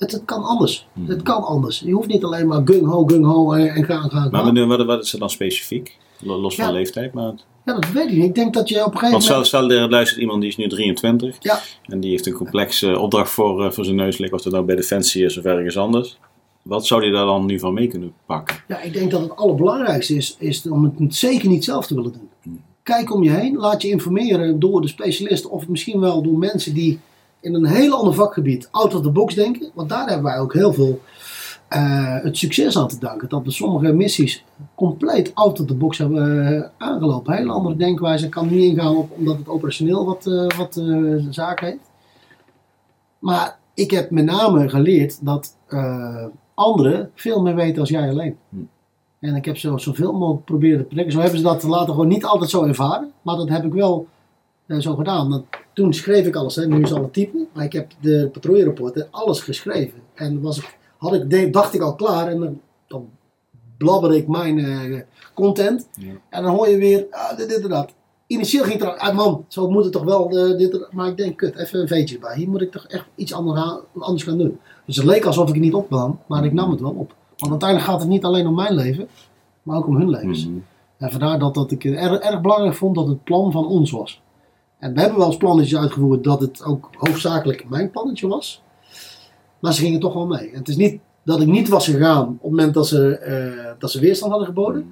het, 0.00 0.12
het 0.12 0.24
kan 0.24 0.42
anders. 0.42 0.86
Mhm. 0.92 1.10
Het 1.10 1.22
kan 1.22 1.42
anders. 1.42 1.80
Je 1.80 1.92
hoeft 1.92 2.08
niet 2.08 2.24
alleen 2.24 2.46
maar 2.46 2.60
gung 2.64 2.86
ho, 2.86 3.04
gung 3.06 3.24
ho 3.24 3.52
en, 3.52 3.68
en 3.68 3.84
gaan, 3.84 4.10
gaan, 4.10 4.30
Maar 4.30 4.66
wat, 4.66 4.84
wat, 4.84 5.04
is 5.04 5.12
er 5.12 5.18
dan 5.18 5.30
specifiek? 5.30 5.98
Los 6.22 6.54
van 6.54 6.72
leeftijd, 6.72 7.12
maar... 7.12 7.32
Ja, 7.64 7.74
dat 7.74 7.92
weet 7.92 8.08
ik 8.08 8.16
niet. 8.16 8.24
Ik 8.24 8.34
denk 8.34 8.54
dat 8.54 8.68
je 8.68 8.84
op 8.84 8.92
een 8.92 8.98
gegeven 8.98 9.10
Want 9.10 9.28
moment... 9.28 9.46
stel, 9.46 9.60
stel 9.60 9.70
er 9.70 9.90
luistert 9.90 10.20
iemand 10.20 10.40
die 10.40 10.50
is 10.50 10.56
nu 10.56 10.68
23 10.68 11.36
Ja. 11.40 11.60
en 11.82 12.00
die 12.00 12.10
heeft 12.10 12.26
een 12.26 12.32
complexe 12.32 12.98
opdracht 12.98 13.30
voor, 13.30 13.64
eh, 13.64 13.70
voor 13.70 13.84
zijn 13.84 13.96
neus 13.96 14.18
liggen, 14.18 14.38
of 14.38 14.44
dat 14.44 14.52
nou 14.52 14.64
bij 14.64 14.76
Defensie 14.76 15.24
is 15.24 15.38
of 15.38 15.44
ergens 15.44 15.76
anders. 15.76 16.18
Wat 16.62 16.86
zou 16.86 17.00
die 17.00 17.12
daar 17.12 17.24
dan 17.24 17.46
nu 17.46 17.58
van 17.58 17.74
mee 17.74 17.86
kunnen 17.86 18.12
pakken? 18.26 18.56
Ja, 18.68 18.80
ik 18.80 18.92
denk 18.92 19.10
dat 19.10 19.20
het 19.20 19.36
allerbelangrijkste 19.36 20.14
is, 20.14 20.36
is 20.38 20.68
om 20.68 20.84
het 20.84 21.14
zeker 21.14 21.48
niet 21.48 21.64
zelf 21.64 21.86
te 21.86 21.94
willen 21.94 22.12
doen. 22.12 22.60
Kijk 22.82 23.14
om 23.14 23.22
je 23.22 23.30
heen, 23.30 23.56
laat 23.56 23.82
je 23.82 23.88
informeren 23.88 24.58
door 24.58 24.80
de 24.80 24.88
specialisten 24.88 25.50
of 25.50 25.68
misschien 25.68 26.00
wel 26.00 26.22
door 26.22 26.38
mensen 26.38 26.74
die 26.74 27.00
in 27.40 27.54
een 27.54 27.66
heel 27.66 27.94
ander 27.94 28.14
vakgebied 28.14 28.68
out 28.70 28.94
of 28.94 29.02
the 29.02 29.10
box 29.10 29.34
denken. 29.34 29.70
Want 29.74 29.88
daar 29.88 30.06
hebben 30.06 30.24
wij 30.24 30.38
ook 30.38 30.52
heel 30.52 30.72
veel 30.72 31.00
eh, 31.68 32.16
het 32.22 32.36
succes 32.36 32.78
aan 32.78 32.88
te 32.88 32.98
danken. 32.98 33.28
Dat 33.28 33.44
we 33.44 33.50
sommige 33.50 33.92
missies 33.92 34.44
compleet 34.74 35.34
out 35.34 35.60
of 35.60 35.66
the 35.66 35.74
box 35.74 35.98
hebben 35.98 36.46
eh, 36.46 36.68
aangelopen. 36.78 37.34
Hele 37.34 37.52
andere 37.52 37.76
denkwijze. 37.76 38.24
Ik 38.24 38.30
kan 38.30 38.48
niet 38.48 38.62
ingaan 38.62 38.96
op 38.96 39.10
omdat 39.18 39.36
het 39.36 39.48
operationeel 39.48 40.04
wat, 40.04 40.26
eh, 40.26 40.58
wat 40.58 40.82
zaak 41.30 41.60
heeft. 41.60 41.90
Maar 43.18 43.58
ik 43.74 43.90
heb 43.90 44.10
met 44.10 44.24
name 44.24 44.68
geleerd 44.68 45.24
dat 45.24 45.56
anderen 46.54 47.10
veel 47.14 47.42
meer 47.42 47.54
weten 47.54 47.80
als 47.80 47.88
jij 47.88 48.08
alleen. 48.08 48.36
En 49.18 49.36
ik 49.36 49.44
heb 49.44 49.56
zo, 49.56 49.76
zoveel 49.76 50.12
mogelijk 50.12 50.44
proberen 50.44 50.78
te 50.78 50.84
prikken. 50.84 51.12
Zo 51.12 51.20
hebben 51.20 51.38
ze 51.38 51.44
dat 51.44 51.62
later 51.62 51.92
gewoon 51.92 52.08
niet 52.08 52.24
altijd 52.24 52.50
zo 52.50 52.64
ervaren. 52.64 53.12
Maar 53.22 53.36
dat 53.36 53.48
heb 53.48 53.64
ik 53.64 53.72
wel 53.72 54.06
zo 54.78 54.94
gedaan. 54.94 55.28
Want 55.28 55.44
toen 55.72 55.94
schreef 55.94 56.26
ik 56.26 56.36
alles. 56.36 56.56
Hè. 56.56 56.66
Nu 56.66 56.82
is 56.82 56.92
alle 56.92 57.10
typen. 57.10 57.48
Maar 57.52 57.64
ik 57.64 57.72
heb 57.72 57.90
de 58.00 58.28
patrouillerapporten 58.32 59.08
alles 59.10 59.40
geschreven. 59.40 59.98
En 60.14 60.40
was 60.40 60.58
ik, 60.58 60.78
had 60.96 61.14
ik, 61.14 61.52
dacht 61.52 61.74
ik 61.74 61.80
al 61.80 61.94
klaar. 61.94 62.28
En 62.28 62.40
dan, 62.40 62.60
dan 62.86 63.08
blabber 63.76 64.14
ik 64.14 64.28
mijn 64.28 64.58
eh, 64.58 65.00
content. 65.34 65.88
Ja. 65.94 66.12
En 66.28 66.42
dan 66.42 66.54
hoor 66.54 66.68
je 66.68 66.76
weer 66.76 67.06
ah, 67.10 67.36
dit, 67.36 67.48
dit 67.48 67.62
en 67.62 67.68
dat. 67.68 67.94
Initieel 68.26 68.64
ging 68.64 68.80
het 68.80 68.88
er 68.88 68.98
uit, 68.98 69.14
man, 69.14 69.44
zo 69.48 69.70
moet 69.70 69.84
het 69.84 69.92
toch 69.92 70.04
wel. 70.04 70.30
eh, 70.30 70.58
dit, 70.58 70.88
maar 70.90 71.08
ik 71.08 71.16
denk, 71.16 71.36
kut, 71.36 71.56
even 71.56 71.80
een 71.80 71.88
veetje 71.88 72.18
bij. 72.18 72.36
Hier 72.36 72.48
moet 72.48 72.60
ik 72.60 72.70
toch 72.70 72.86
echt 72.86 73.06
iets 73.14 73.32
anders 73.32 73.60
gaan, 73.60 73.80
anders 73.98 74.22
gaan 74.22 74.38
doen. 74.38 74.58
Dus 74.86 74.96
het 74.96 75.04
leek 75.04 75.24
alsof 75.24 75.48
ik 75.48 75.54
het 75.54 75.62
niet 75.62 75.74
opnam. 75.74 76.18
Maar 76.26 76.44
ik 76.44 76.52
nam 76.52 76.70
het 76.70 76.80
wel 76.80 76.94
op. 76.96 77.14
Want 77.36 77.50
uiteindelijk 77.50 77.90
gaat 77.90 78.00
het 78.00 78.08
niet 78.08 78.24
alleen 78.24 78.46
om 78.46 78.54
mijn 78.54 78.74
leven. 78.74 79.08
Maar 79.62 79.76
ook 79.76 79.86
om 79.86 79.96
hun 79.96 80.10
levens. 80.10 80.46
Mhm. 80.46 80.58
En 80.96 81.10
vandaar 81.10 81.38
dat, 81.38 81.54
dat 81.54 81.70
ik 81.70 81.82
het 81.82 81.94
erg, 81.94 82.18
erg 82.18 82.40
belangrijk 82.40 82.74
vond 82.74 82.94
dat 82.94 83.06
het 83.06 83.24
plan 83.24 83.52
van 83.52 83.66
ons 83.66 83.90
was. 83.90 84.20
En 84.80 84.94
we 84.94 85.00
hebben 85.00 85.18
wel 85.18 85.26
eens 85.26 85.36
plannetjes 85.36 85.78
uitgevoerd 85.78 86.24
dat 86.24 86.40
het 86.40 86.64
ook 86.64 86.88
hoofdzakelijk 86.92 87.68
mijn 87.68 87.90
plannetje 87.90 88.28
was. 88.28 88.62
Maar 89.58 89.74
ze 89.74 89.80
gingen 89.82 90.00
toch 90.00 90.14
wel 90.14 90.26
mee. 90.26 90.50
En 90.50 90.58
het 90.58 90.68
is 90.68 90.76
niet 90.76 91.00
dat 91.22 91.40
ik 91.40 91.46
niet 91.46 91.68
was 91.68 91.84
gegaan 91.84 92.26
op 92.28 92.42
het 92.42 92.50
moment 92.50 92.74
dat 92.74 92.86
ze, 92.88 93.16
eh, 93.18 93.72
dat 93.78 93.90
ze 93.90 94.00
weerstand 94.00 94.30
hadden 94.30 94.48
geboden. 94.48 94.86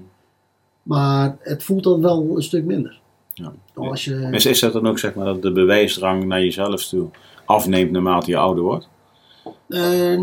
Maar 0.82 1.36
het 1.40 1.64
voelt 1.64 1.82
dan 1.84 2.00
wel 2.00 2.36
een 2.36 2.42
stuk 2.42 2.64
minder. 2.64 3.00
Ja. 3.34 3.52
Als 3.74 4.04
je, 4.04 4.28
Is, 4.30 4.46
is 4.46 4.60
dat 4.60 4.72
dan 4.72 4.86
ook 4.86 4.98
zeg 4.98 5.14
maar 5.14 5.24
dat 5.24 5.42
de 5.42 5.52
bewijsdrang 5.52 6.24
naar 6.24 6.40
jezelf 6.40 6.84
toe 6.84 7.08
afneemt 7.44 7.90
naarmate 7.90 8.30
je 8.30 8.36
ouder 8.36 8.64
wordt? 8.64 8.88
Eh, 9.68 10.18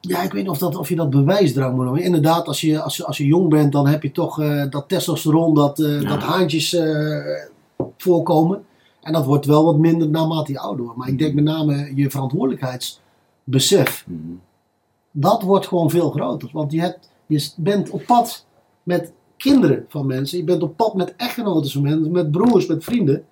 ja, 0.00 0.22
ik 0.22 0.32
weet 0.32 0.42
niet 0.42 0.48
of, 0.48 0.58
dat, 0.58 0.76
of 0.76 0.88
je 0.88 0.96
dat 0.96 1.10
bewijsdrang 1.10 1.74
moet 1.74 1.84
noemen. 1.84 2.02
Inderdaad, 2.02 2.46
als 2.46 2.60
je, 2.60 2.80
als 2.80 2.96
je, 2.96 3.04
als 3.06 3.16
je 3.16 3.24
jong 3.24 3.48
bent, 3.48 3.72
dan 3.72 3.86
heb 3.86 4.02
je 4.02 4.10
toch 4.12 4.40
eh, 4.40 4.64
dat 4.70 4.88
testosteron, 4.88 5.54
dat, 5.54 5.78
eh, 5.78 6.00
Ja. 6.00 6.08
dat 6.08 6.22
haantjes 6.22 6.76
voorkomen. 7.96 8.64
En 9.02 9.12
dat 9.12 9.24
wordt 9.24 9.46
wel 9.46 9.64
wat 9.64 9.78
minder 9.78 10.08
naarmate 10.08 10.52
je 10.52 10.58
ouder 10.58 10.84
wordt. 10.84 10.98
Maar 10.98 11.08
ik 11.08 11.18
denk 11.18 11.34
met 11.34 11.44
name 11.44 11.92
je 11.94 12.10
verantwoordelijkheidsbesef. 12.10 14.04
Mhm. 14.06 14.20
Dat 15.10 15.42
wordt 15.42 15.66
gewoon 15.66 15.90
veel 15.90 16.10
groter. 16.10 16.50
Want 16.52 16.72
je, 16.72 16.80
hebt, 16.80 17.10
je 17.26 17.50
bent 17.56 17.90
op 17.90 18.02
pad 18.06 18.46
met 18.82 19.12
kinderen 19.36 19.84
van 19.88 20.06
mensen. 20.06 20.38
Je 20.38 20.44
bent 20.44 20.62
op 20.62 20.76
pad 20.76 20.94
met 20.94 21.14
echtgenoten 21.16 21.70
van 21.70 21.82
mensen. 21.82 22.10
Met 22.12 22.30
broers, 22.30 22.66
met 22.66 22.84
vrienden. 22.84 23.24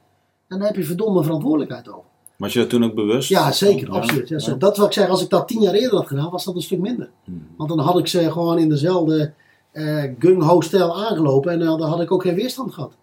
En 0.48 0.58
daar 0.58 0.66
heb 0.66 0.76
je 0.76 0.84
verdomme 0.84 1.22
verantwoordelijkheid 1.22 1.88
over. 1.88 2.02
Was 2.36 2.52
je 2.52 2.58
dat 2.58 2.68
toen 2.68 2.84
ook 2.84 2.94
bewust? 2.94 3.28
Ja, 3.28 3.52
zeker, 3.52 3.88
Ja. 3.88 3.94
absoluut. 3.94 4.28
Ja, 4.28 4.54
Dat 4.54 4.76
wat 4.76 4.86
ik 4.86 4.92
zeg, 4.92 5.08
als 5.08 5.22
ik 5.22 5.30
dat 5.30 5.48
tien 5.48 5.60
jaar 5.60 5.74
eerder 5.74 5.98
had 5.98 6.06
gedaan, 6.06 6.30
was 6.30 6.44
dat 6.44 6.54
een 6.54 6.62
stuk 6.62 6.78
minder. 6.78 7.10
Mhm. 7.24 7.38
Want 7.56 7.68
dan 7.68 7.78
had 7.78 7.98
ik 7.98 8.06
ze 8.06 8.32
gewoon 8.32 8.58
in 8.58 8.68
dezelfde 8.68 9.32
eh 9.72 10.02
gung-ho-stijl 10.18 11.04
aangelopen 11.04 11.52
en 11.52 11.58
dan 11.58 11.80
had 11.82 12.00
ik 12.00 12.12
ook 12.12 12.22
geen 12.22 12.34
weerstand 12.34 12.72
gehad. 12.74 12.96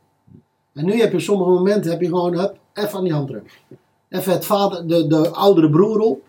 En 0.74 0.86
nu 0.86 1.00
heb 1.00 1.12
je 1.12 1.20
sommige 1.20 1.50
momenten 1.50 1.92
heb 1.92 2.02
je 2.02 2.08
gewoon, 2.08 2.38
hup, 2.38 2.58
even 2.74 2.98
aan 2.98 3.04
die 3.04 3.14
handdruk. 3.14 3.60
Even 4.10 4.32
het 4.34 4.46
vader, 4.46 4.88
de, 4.88 5.08
de 5.08 5.30
oudere 5.30 5.70
broer 5.70 6.00
op. 6.00 6.20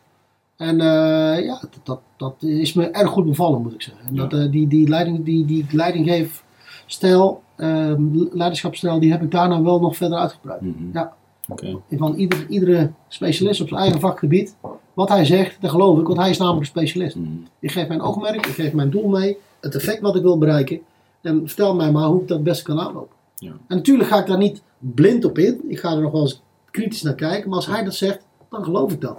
En 0.56 0.80
eh, 0.80 1.44
ja, 1.44 1.60
dat, 1.60 1.70
dat, 1.82 2.00
dat 2.16 2.34
is 2.38 2.72
me 2.72 2.90
erg 2.90 3.10
goed 3.10 3.26
bevallen, 3.26 3.62
moet 3.62 3.72
ik 3.74 3.82
zeggen. 3.82 4.04
En 4.06 4.14
Ja. 4.14 4.26
dat, 4.26 4.40
eh, 4.40 4.50
die, 4.50 4.66
die, 4.68 4.88
leiding, 4.88 5.24
die, 5.24 5.44
die 5.44 5.66
leidinggeefstijl, 5.70 7.42
eh, 7.56 7.92
leiderschapsstijl, 8.32 9.00
die 9.00 9.10
heb 9.10 9.22
ik 9.22 9.30
daarna 9.30 9.62
wel 9.62 9.80
nog 9.80 9.96
verder 9.96 10.18
uitgebreid. 10.18 10.60
Mhm. 10.60 10.72
Ja. 10.92 11.12
Oké. 11.48 11.76
Van 11.90 12.14
ieder, 12.14 12.46
iedere 12.48 12.90
specialist 13.08 13.60
op 13.60 13.68
zijn 13.68 13.80
eigen 13.80 14.00
vakgebied 14.00 14.56
wat 14.94 15.08
hij 15.08 15.24
zegt, 15.24 15.56
dat 15.60 15.70
geloof 15.70 15.98
ik, 15.98 16.06
want 16.06 16.18
hij 16.18 16.30
is 16.30 16.38
namelijk 16.38 16.60
een 16.62 16.66
specialist. 16.66 17.16
Mhm. 17.16 17.28
Ik 17.58 17.70
geef 17.72 17.88
mijn 17.88 18.00
oogmerk, 18.00 18.46
ik 18.46 18.54
geef 18.54 18.72
mijn 18.72 18.90
doel 18.90 19.08
mee, 19.08 19.36
het 19.60 19.74
effect 19.74 20.00
wat 20.00 20.16
ik 20.16 20.22
wil 20.22 20.38
bereiken. 20.38 20.80
En 21.20 21.42
vertel 21.46 21.74
mij 21.74 21.90
maar 21.92 22.06
hoe 22.06 22.20
ik 22.20 22.28
dat 22.28 22.36
het 22.36 22.46
beste 22.46 22.64
kan 22.64 22.80
aanlopen. 22.80 23.16
Ja. 23.42 23.50
En 23.68 23.76
natuurlijk 23.76 24.08
ga 24.08 24.18
ik 24.20 24.26
daar 24.26 24.38
niet 24.38 24.62
blind 24.78 25.24
op 25.24 25.38
in. 25.38 25.60
Ik 25.68 25.78
ga 25.78 25.92
er 25.92 26.00
nog 26.00 26.12
wel 26.12 26.20
eens 26.20 26.42
kritisch 26.70 27.02
naar 27.02 27.14
kijken. 27.14 27.48
Maar 27.48 27.56
als 27.58 27.66
hij 27.66 27.84
dat 27.84 27.94
zegt, 27.94 28.26
dan 28.50 28.64
geloof 28.64 28.92
ik 28.92 29.00
dat. 29.00 29.16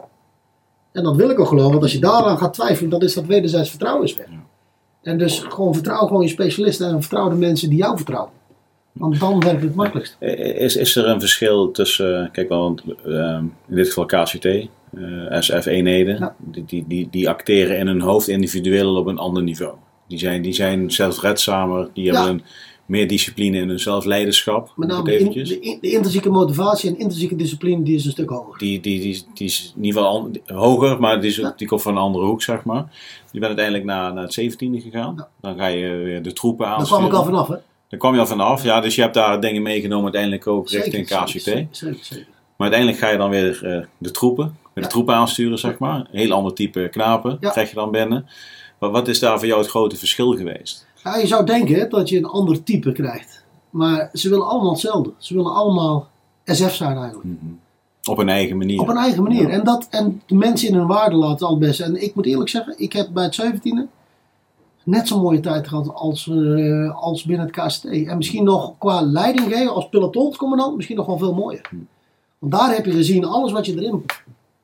En 0.91 1.03
dat 1.03 1.15
wil 1.15 1.29
ik 1.29 1.39
ook 1.39 1.47
geloven. 1.47 1.71
Want 1.71 1.83
als 1.83 1.91
je 1.93 1.99
daaraan 1.99 2.37
gaat 2.37 2.53
twijfelen, 2.53 2.89
dan 2.89 3.01
is 3.01 3.13
dat 3.13 3.25
wederzijds 3.25 3.69
vertrouwen 3.69 4.03
is 4.05 4.15
weg. 4.15 4.27
Ja. 4.29 4.43
En 5.01 5.17
dus 5.17 5.39
gewoon 5.39 5.73
vertrouw 5.73 6.07
gewoon 6.07 6.21
je 6.21 6.27
specialisten 6.27 6.87
en 6.87 7.01
vertrouw 7.01 7.29
de 7.29 7.35
mensen 7.35 7.69
die 7.69 7.77
jou 7.77 7.95
vertrouwen. 7.97 8.31
Want 8.91 9.19
dan 9.19 9.39
werkt 9.39 9.61
het 9.61 9.75
makkelijkst. 9.75 10.15
Is, 10.19 10.75
is 10.75 10.95
er 10.95 11.07
een 11.07 11.19
verschil 11.19 11.71
tussen, 11.71 12.29
kijk 12.31 12.49
wel, 12.49 12.75
ehm, 13.05 13.43
in 13.67 13.75
dit 13.75 13.87
geval 13.87 14.05
KCT, 14.05 14.45
eh, 14.45 14.67
SF-eenheden, 15.39 16.17
Ja. 16.19 16.35
die, 16.37 16.65
die, 16.65 16.85
die, 16.87 17.07
die 17.11 17.29
acteren 17.29 17.77
in 17.77 17.87
hun 17.87 18.01
hoofd 18.01 18.27
individueel 18.27 18.95
op 18.95 19.07
een 19.07 19.17
ander 19.17 19.43
niveau. 19.43 19.73
Die 20.07 20.19
zijn, 20.19 20.41
die 20.41 20.53
zijn 20.53 20.91
zelfredzamer, 20.91 21.89
die 21.93 22.03
Ja. 22.05 22.13
hebben 22.13 22.33
een, 22.33 22.43
meer 22.93 23.07
discipline 23.07 23.57
in 23.57 23.67
hun 23.69 23.79
zelfleiderschap. 23.79 24.73
Met 24.75 24.87
name 24.87 25.03
de, 25.03 25.29
de, 25.43 25.77
de 25.81 25.91
intrinsieke 25.91 26.29
motivatie 26.29 26.89
en 26.89 26.97
intrinsieke 26.99 27.35
discipline 27.35 27.83
die 27.83 27.95
is 27.95 28.05
een 28.05 28.11
stuk 28.11 28.29
hoger. 28.29 28.57
Die, 28.57 28.79
die, 28.79 28.99
die, 29.01 29.23
die 29.33 29.47
is 29.47 29.73
in 29.75 29.83
ieder 29.83 30.01
geval 30.01 30.31
hoger, 30.47 30.99
maar 30.99 31.21
die, 31.21 31.29
is, 31.29 31.35
Ja. 31.35 31.53
die 31.57 31.67
komt 31.67 31.81
van 31.81 31.91
een 31.95 32.01
andere 32.01 32.25
hoek, 32.25 32.41
zeg 32.41 32.63
maar. 32.63 32.85
Je 33.31 33.39
bent 33.39 33.45
uiteindelijk 33.45 33.85
naar, 33.85 34.13
naar 34.13 34.23
het 34.23 34.41
17e 34.41 34.57
gegaan. 34.57 35.13
Ja. 35.17 35.27
Dan 35.41 35.57
ga 35.57 35.67
je 35.67 35.87
weer 35.95 36.21
de 36.23 36.33
troepen 36.33 36.65
Daar 36.65 36.75
aansturen. 36.75 37.09
kwam 37.09 37.11
ik 37.11 37.17
al 37.17 37.25
vanaf, 37.25 37.47
hè? 37.47 37.55
Daar 37.89 37.99
kwam 37.99 38.13
je 38.13 38.19
al 38.19 38.27
vanaf, 38.27 38.63
ja. 38.63 38.79
Dus 38.81 38.95
je 38.95 39.01
hebt 39.01 39.13
daar 39.13 39.41
dingen 39.41 39.61
meegenomen 39.61 40.03
uiteindelijk 40.03 40.47
ook 40.47 40.69
richting 40.69 41.05
KCT. 41.07 41.29
Zeker, 41.41 41.67
zeker, 41.71 41.97
zeker. 42.01 42.27
Maar 42.57 42.71
uiteindelijk 42.71 42.99
ga 42.99 43.09
je 43.09 43.17
dan 43.17 43.29
weer 43.29 43.65
eh, 43.65 43.85
de 43.97 44.11
troepen, 44.11 44.57
weer 44.73 44.83
de 44.83 44.89
troepen 44.89 45.15
aansturen, 45.15 45.59
zeg 45.59 45.77
maar. 45.77 45.95
Een 45.99 46.19
heel 46.19 46.31
ander 46.31 46.53
type 46.53 46.87
knapen 46.91 47.39
krijg 47.39 47.69
je 47.69 47.75
dan 47.75 47.91
binnen. 47.91 48.25
Maar 48.79 48.91
wat 48.91 49.07
is 49.07 49.19
daar 49.19 49.37
voor 49.39 49.47
jou 49.47 49.59
het 49.61 49.69
grote 49.69 49.95
verschil 49.95 50.31
geweest? 50.31 50.87
Ja, 51.03 51.17
je 51.17 51.27
zou 51.27 51.45
denken 51.45 51.89
dat 51.89 52.09
je 52.09 52.17
een 52.17 52.25
ander 52.25 52.63
type 52.63 52.91
krijgt. 52.91 53.43
Maar 53.69 54.09
ze 54.13 54.29
willen 54.29 54.47
allemaal 54.47 54.71
hetzelfde. 54.71 55.11
Ze 55.17 55.33
willen 55.33 55.53
allemaal 55.53 56.07
SF 56.45 56.73
zijn 56.73 56.97
eigenlijk. 56.97 57.29
Op 58.03 58.17
een 58.17 58.29
eigen 58.29 58.57
manier. 58.57 58.79
Op 58.79 58.87
een 58.87 58.97
eigen 58.97 59.23
manier. 59.23 59.47
Ja. 59.47 59.49
En, 59.49 59.63
dat, 59.63 59.87
en 59.89 60.21
de 60.25 60.35
mensen 60.35 60.67
in 60.67 60.73
hun 60.73 60.87
waarde 60.87 61.15
laten 61.15 61.45
al 61.45 61.51
het 61.51 61.61
beste. 61.61 61.83
En 61.83 62.03
ik 62.03 62.15
moet 62.15 62.25
eerlijk 62.25 62.49
zeggen, 62.49 62.73
ik 62.77 62.93
heb 62.93 63.09
bij 63.13 63.23
het 63.23 63.41
17e 63.41 63.89
net 64.83 65.07
zo'n 65.07 65.21
mooie 65.21 65.39
tijd 65.39 65.67
gehad 65.67 65.93
als, 65.93 66.27
eh, 66.29 66.95
als 66.95 67.23
binnen 67.23 67.45
het 67.45 67.55
KST. 67.55 67.85
En 67.85 68.17
misschien 68.17 68.43
nog 68.43 68.77
qua 68.77 69.01
leiding 69.01 69.53
geven 69.53 69.73
als 69.73 69.89
pelotonscommandant, 69.89 70.75
misschien 70.75 70.97
nog 70.97 71.05
wel 71.05 71.17
veel 71.17 71.33
mooier. 71.33 71.69
Want 72.39 72.51
daar 72.51 72.73
heb 72.73 72.85
je 72.85 72.91
gezien 72.91 73.25
alles 73.25 73.51
wat 73.51 73.65
je 73.65 73.75
erin 73.75 74.05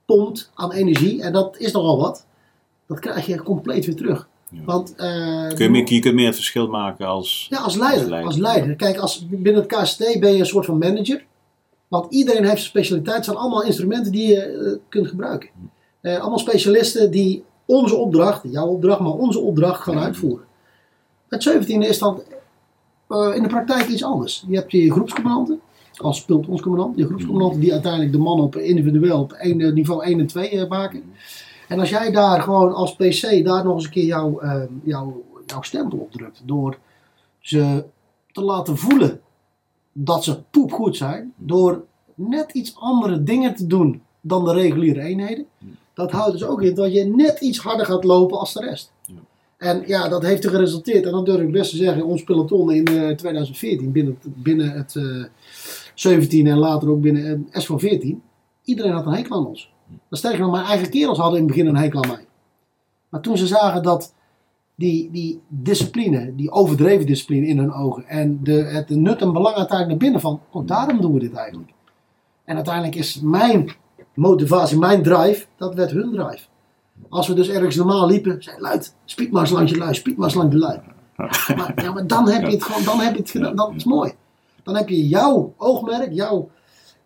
pompt 0.05 0.51
aan 0.53 0.71
energie. 0.71 1.21
En 1.21 1.33
dat 1.33 1.57
is 1.57 1.71
nogal 1.71 1.99
wat. 1.99 2.25
Dat 2.85 2.99
krijg 2.99 3.25
je 3.25 3.43
compleet 3.43 3.85
weer 3.85 3.95
terug. 3.95 4.28
Ja. 4.49 4.63
Want, 4.65 4.95
eh, 4.95 5.47
Kun 5.47 5.63
je, 5.63 5.69
meer, 5.69 5.93
je 5.93 5.99
kunt 5.99 6.15
meer 6.15 6.25
het 6.25 6.35
verschil 6.35 6.67
maken 6.67 7.07
als... 7.07 7.47
ja, 7.49 7.57
als 7.57 7.75
leider, 7.75 7.99
Als 8.01 8.09
leider. 8.09 8.27
als 8.27 8.37
leider. 8.37 8.75
Kijk, 8.75 8.97
als, 8.97 9.27
binnen 9.29 9.61
het 9.61 9.73
KST 9.73 10.19
ben 10.19 10.33
je 10.33 10.39
een 10.39 10.45
soort 10.45 10.65
van 10.65 10.77
manager. 10.77 11.25
Want 11.87 12.13
iedereen 12.13 12.43
heeft 12.43 12.55
zijn 12.55 12.67
specialiteit. 12.67 13.15
Het 13.15 13.25
zijn 13.25 13.37
allemaal 13.37 13.63
instrumenten 13.63 14.11
die 14.11 14.27
je 14.27 14.41
eh, 14.41 14.77
kunt 14.89 15.07
gebruiken. 15.07 15.49
Eh, 16.01 16.19
allemaal 16.19 16.39
specialisten 16.39 17.11
die 17.11 17.43
onze 17.65 17.95
opdracht, 17.95 18.41
jouw 18.51 18.67
opdracht, 18.67 18.99
maar 18.99 19.11
onze 19.11 19.39
opdracht 19.39 19.81
gaan 19.81 19.99
uitvoeren. 19.99 20.45
Het 21.27 21.49
17e 21.49 21.87
is 21.87 21.99
dan 21.99 22.21
in 23.09 23.43
de 23.43 23.47
praktijk 23.47 23.87
iets 23.87 24.03
anders. 24.03 24.45
Je 24.47 24.55
hebt 24.55 24.71
je 24.71 24.91
groepscommandanten, 24.91 25.59
als 25.97 26.25
pelotonscommandant. 26.25 26.97
Je 26.97 27.05
groepscommandanten 27.05 27.59
die 27.59 27.71
uiteindelijk 27.71 28.11
de 28.11 28.17
mannen 28.17 28.45
op 28.45 28.55
individueel 28.55 29.19
op 29.19 29.31
één, 29.31 29.73
niveau 29.73 30.03
1 30.03 30.19
en 30.19 30.27
2 30.27 30.49
eh, 30.49 30.69
maken. 30.69 31.03
En 31.69 31.79
als 31.79 31.89
jij 31.89 32.11
daar 32.11 32.41
gewoon 32.41 32.73
als 32.73 32.95
PC 32.95 33.45
daar 33.45 33.63
nog 33.63 33.75
eens 33.75 33.83
een 33.83 33.91
keer 33.91 34.05
jouw, 34.05 34.39
eh, 34.39 34.61
jouw, 34.83 35.23
jouw 35.45 35.61
stempel 35.61 35.97
op 35.97 36.11
drukt. 36.11 36.41
Door 36.45 36.77
ze 37.39 37.83
te 38.31 38.41
laten 38.41 38.77
voelen 38.77 39.21
dat 39.91 40.23
ze 40.23 40.43
poepgoed 40.51 40.97
zijn. 40.97 41.33
Door 41.35 41.83
net 42.15 42.51
iets 42.51 42.75
andere 42.75 43.23
dingen 43.23 43.55
te 43.55 43.67
doen 43.67 44.01
dan 44.21 44.45
de 44.45 44.53
reguliere 44.53 45.01
eenheden. 45.01 45.45
Dat 45.93 46.11
houdt 46.11 46.31
dus 46.31 46.43
ook 46.43 46.61
in 46.61 46.75
dat 46.75 46.93
je 46.93 47.05
net 47.05 47.39
iets 47.39 47.59
harder 47.59 47.85
gaat 47.85 48.03
lopen 48.03 48.39
als 48.39 48.53
de 48.53 48.59
rest. 48.59 48.91
Ja. 49.05 49.13
En 49.57 49.83
ja, 49.85 50.09
dat 50.09 50.23
heeft 50.23 50.43
er 50.43 50.49
geresulteerd. 50.49 51.05
En 51.05 51.11
dat 51.11 51.25
durf 51.25 51.41
ik 51.41 51.51
best 51.51 51.69
te 51.69 51.77
zeggen. 51.77 52.05
Ons 52.05 52.23
peloton 52.23 52.71
in 52.71 52.85
eh, 52.85 53.15
2014 53.15 53.91
binnen 53.91 54.17
het, 54.21 54.43
binnen 54.43 54.71
het 54.71 54.95
eh, 54.95 55.23
17 55.93 56.47
en 56.47 56.57
later 56.57 56.89
ook 56.89 57.01
binnen 57.01 57.47
eh, 57.51 57.61
S 57.61 57.65
van 57.65 57.79
14. 57.79 58.21
Iedereen 58.63 58.91
had 58.91 59.05
een 59.05 59.13
hekel 59.13 59.35
aan 59.35 59.47
ons. 59.47 59.71
Maar 59.89 60.19
sterker 60.19 60.39
nog, 60.39 60.51
mijn 60.51 60.65
eigen 60.65 60.89
kerels 60.89 61.17
hadden 61.17 61.39
in 61.39 61.45
het 61.45 61.55
begin 61.55 61.67
een 61.67 61.81
hekel 61.81 62.03
aan 62.03 62.09
mij. 62.09 62.25
Maar 63.09 63.21
toen 63.21 63.37
ze 63.37 63.47
zagen 63.47 63.83
dat 63.83 64.13
die, 64.75 65.11
die 65.11 65.41
discipline, 65.47 66.35
die 66.35 66.51
overdreven 66.51 67.05
discipline 67.05 67.47
in 67.47 67.57
hun 67.57 67.73
ogen 67.73 68.07
en 68.07 68.39
de, 68.43 68.51
het 68.51 68.89
nut 68.89 69.21
en 69.21 69.33
belang 69.33 69.55
uiteindelijk 69.55 69.89
naar 69.89 69.97
binnen 69.97 70.21
van, 70.21 70.41
oh 70.51 70.67
daarom 70.67 71.01
doen 71.01 71.13
we 71.13 71.19
dit 71.19 71.33
eigenlijk. 71.33 71.71
En 72.45 72.55
uiteindelijk 72.55 72.95
is 72.95 73.19
mijn 73.21 73.71
motivatie, 74.13 74.77
mijn 74.77 75.03
drive, 75.03 75.45
dat 75.57 75.73
werd 75.73 75.91
hun 75.91 76.11
drive. 76.11 76.47
Als 77.09 77.27
we 77.27 77.33
dus 77.33 77.49
ergens 77.49 77.75
normaal 77.75 78.07
liepen, 78.07 78.43
zei 78.43 78.59
luid, 78.59 78.95
spiek 79.05 79.31
maar 79.31 79.41
eens 79.41 79.51
langs 79.51 79.71
je 79.71 79.77
lui, 79.77 79.93
spiek 79.93 80.17
maar 80.17 80.25
eens 80.25 80.35
langs 80.35 80.51
de 80.51 80.59
lui. 80.59 80.79
Ja, 81.75 81.91
maar 81.91 82.07
dan 82.07 82.29
heb 82.29 82.45
je 82.45 82.51
het 82.51 82.63
gewoon, 82.63 82.83
dan 82.83 82.99
heb 82.99 83.13
je 83.13 83.19
het 83.19 83.29
gedaan, 83.29 83.55
dat 83.55 83.71
is 83.75 83.83
mooi. 83.83 84.13
Dan 84.63 84.75
heb 84.75 84.89
je 84.89 85.07
jouw 85.07 85.53
oogmerk, 85.57 86.13
jouw, 86.13 86.49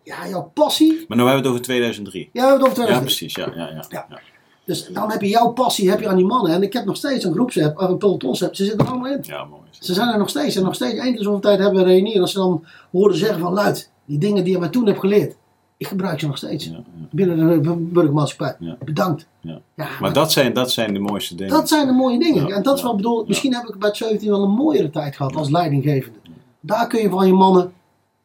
ja, 0.04 0.28
jouw 0.28 0.50
passie. 0.54 1.04
Maar 1.08 1.16
nu 1.18 1.24
hebben 1.24 1.30
we 1.32 1.36
het 1.36 1.46
over 1.46 1.62
2003. 1.62 2.30
Ja, 2.32 2.42
we 2.42 2.48
hebben 2.48 2.68
het 2.68 2.78
over 2.78 2.82
Ja, 2.82 3.00
2000. 3.00 3.04
precies. 3.04 3.34
Ja, 3.34 3.52
ja, 3.64 3.70
ja. 3.74 3.84
Ja. 3.88 4.06
ja. 4.10 4.20
Dus 4.64 4.86
dan 4.88 5.10
heb 5.10 5.20
je 5.20 5.28
jouw 5.28 5.52
passie 5.52 5.90
heb 5.90 6.00
je 6.00 6.08
aan 6.08 6.16
die 6.16 6.24
mannen. 6.26 6.52
En 6.52 6.62
ik 6.62 6.72
heb 6.72 6.84
nog 6.84 6.96
steeds 6.96 7.24
een 7.24 7.32
groepsapp, 7.32 7.78
of 7.78 7.88
een 7.88 7.98
pelotonsap. 7.98 8.54
Ze 8.54 8.64
zitten 8.64 8.86
er 8.86 8.92
allemaal 8.92 9.12
in. 9.12 9.18
Ja, 9.22 9.44
mooi. 9.44 9.62
Ze 9.70 9.94
zijn 9.94 10.08
er 10.08 10.18
nog 10.18 10.28
steeds. 10.28 10.56
En 10.56 10.62
nog 10.62 10.74
steeds 10.74 10.94
één 10.98 11.14
keer 11.14 11.22
zoveel 11.22 11.40
tijd 11.40 11.58
hebben 11.58 11.76
we 11.78 11.84
een 11.84 11.92
reunie. 11.92 12.14
En 12.14 12.20
als 12.20 12.32
ze 12.32 12.38
dan 12.38 12.64
horen 12.92 13.16
zeggen 13.16 13.38
van 13.38 13.52
luid, 13.52 13.90
die 14.04 14.18
dingen 14.18 14.44
die 14.44 14.52
je 14.52 14.58
mij 14.58 14.68
toen 14.68 14.86
hebt 14.86 14.98
geleerd. 14.98 15.36
Ik 15.76 15.86
gebruik 15.86 16.20
ze 16.20 16.26
nog 16.26 16.36
steeds. 16.36 16.64
Ja, 16.64 16.70
ja. 16.72 16.82
Binnen 17.10 17.62
de 17.62 17.70
burgermaatschappij. 17.76 18.56
Ja. 18.58 18.76
Bedankt. 18.84 19.26
Ja. 19.40 19.58
Ja, 19.74 19.88
Maar 20.00 20.12
dat 20.12 20.32
zijn, 20.32 20.52
dat 20.52 20.70
zijn 20.72 20.92
de 20.92 20.98
mooiste 20.98 21.34
dingen. 21.34 21.52
dat 21.52 21.68
zijn 21.68 21.86
de 21.86 21.92
mooie 21.92 22.18
dingen. 22.18 22.46
Ja, 22.46 22.54
en 22.54 22.62
dat 22.62 22.74
is 22.74 22.80
ja, 22.80 22.86
wat 22.86 22.96
ik 22.96 23.02
bedoel. 23.02 23.18
ja. 23.20 23.24
Misschien 23.28 23.54
heb 23.54 23.68
ik 23.68 23.78
bij 23.78 23.88
het 23.88 23.96
17 23.98 24.30
wel 24.30 24.42
een 24.42 24.50
mooiere 24.50 24.90
tijd 24.90 25.16
gehad 25.16 25.36
als 25.36 25.50
leidinggevende. 25.50 26.18
Daar 26.60 26.86
kun 26.86 27.00
je 27.02 27.08
van 27.10 27.26
je 27.26 27.32
mannen 27.32 27.72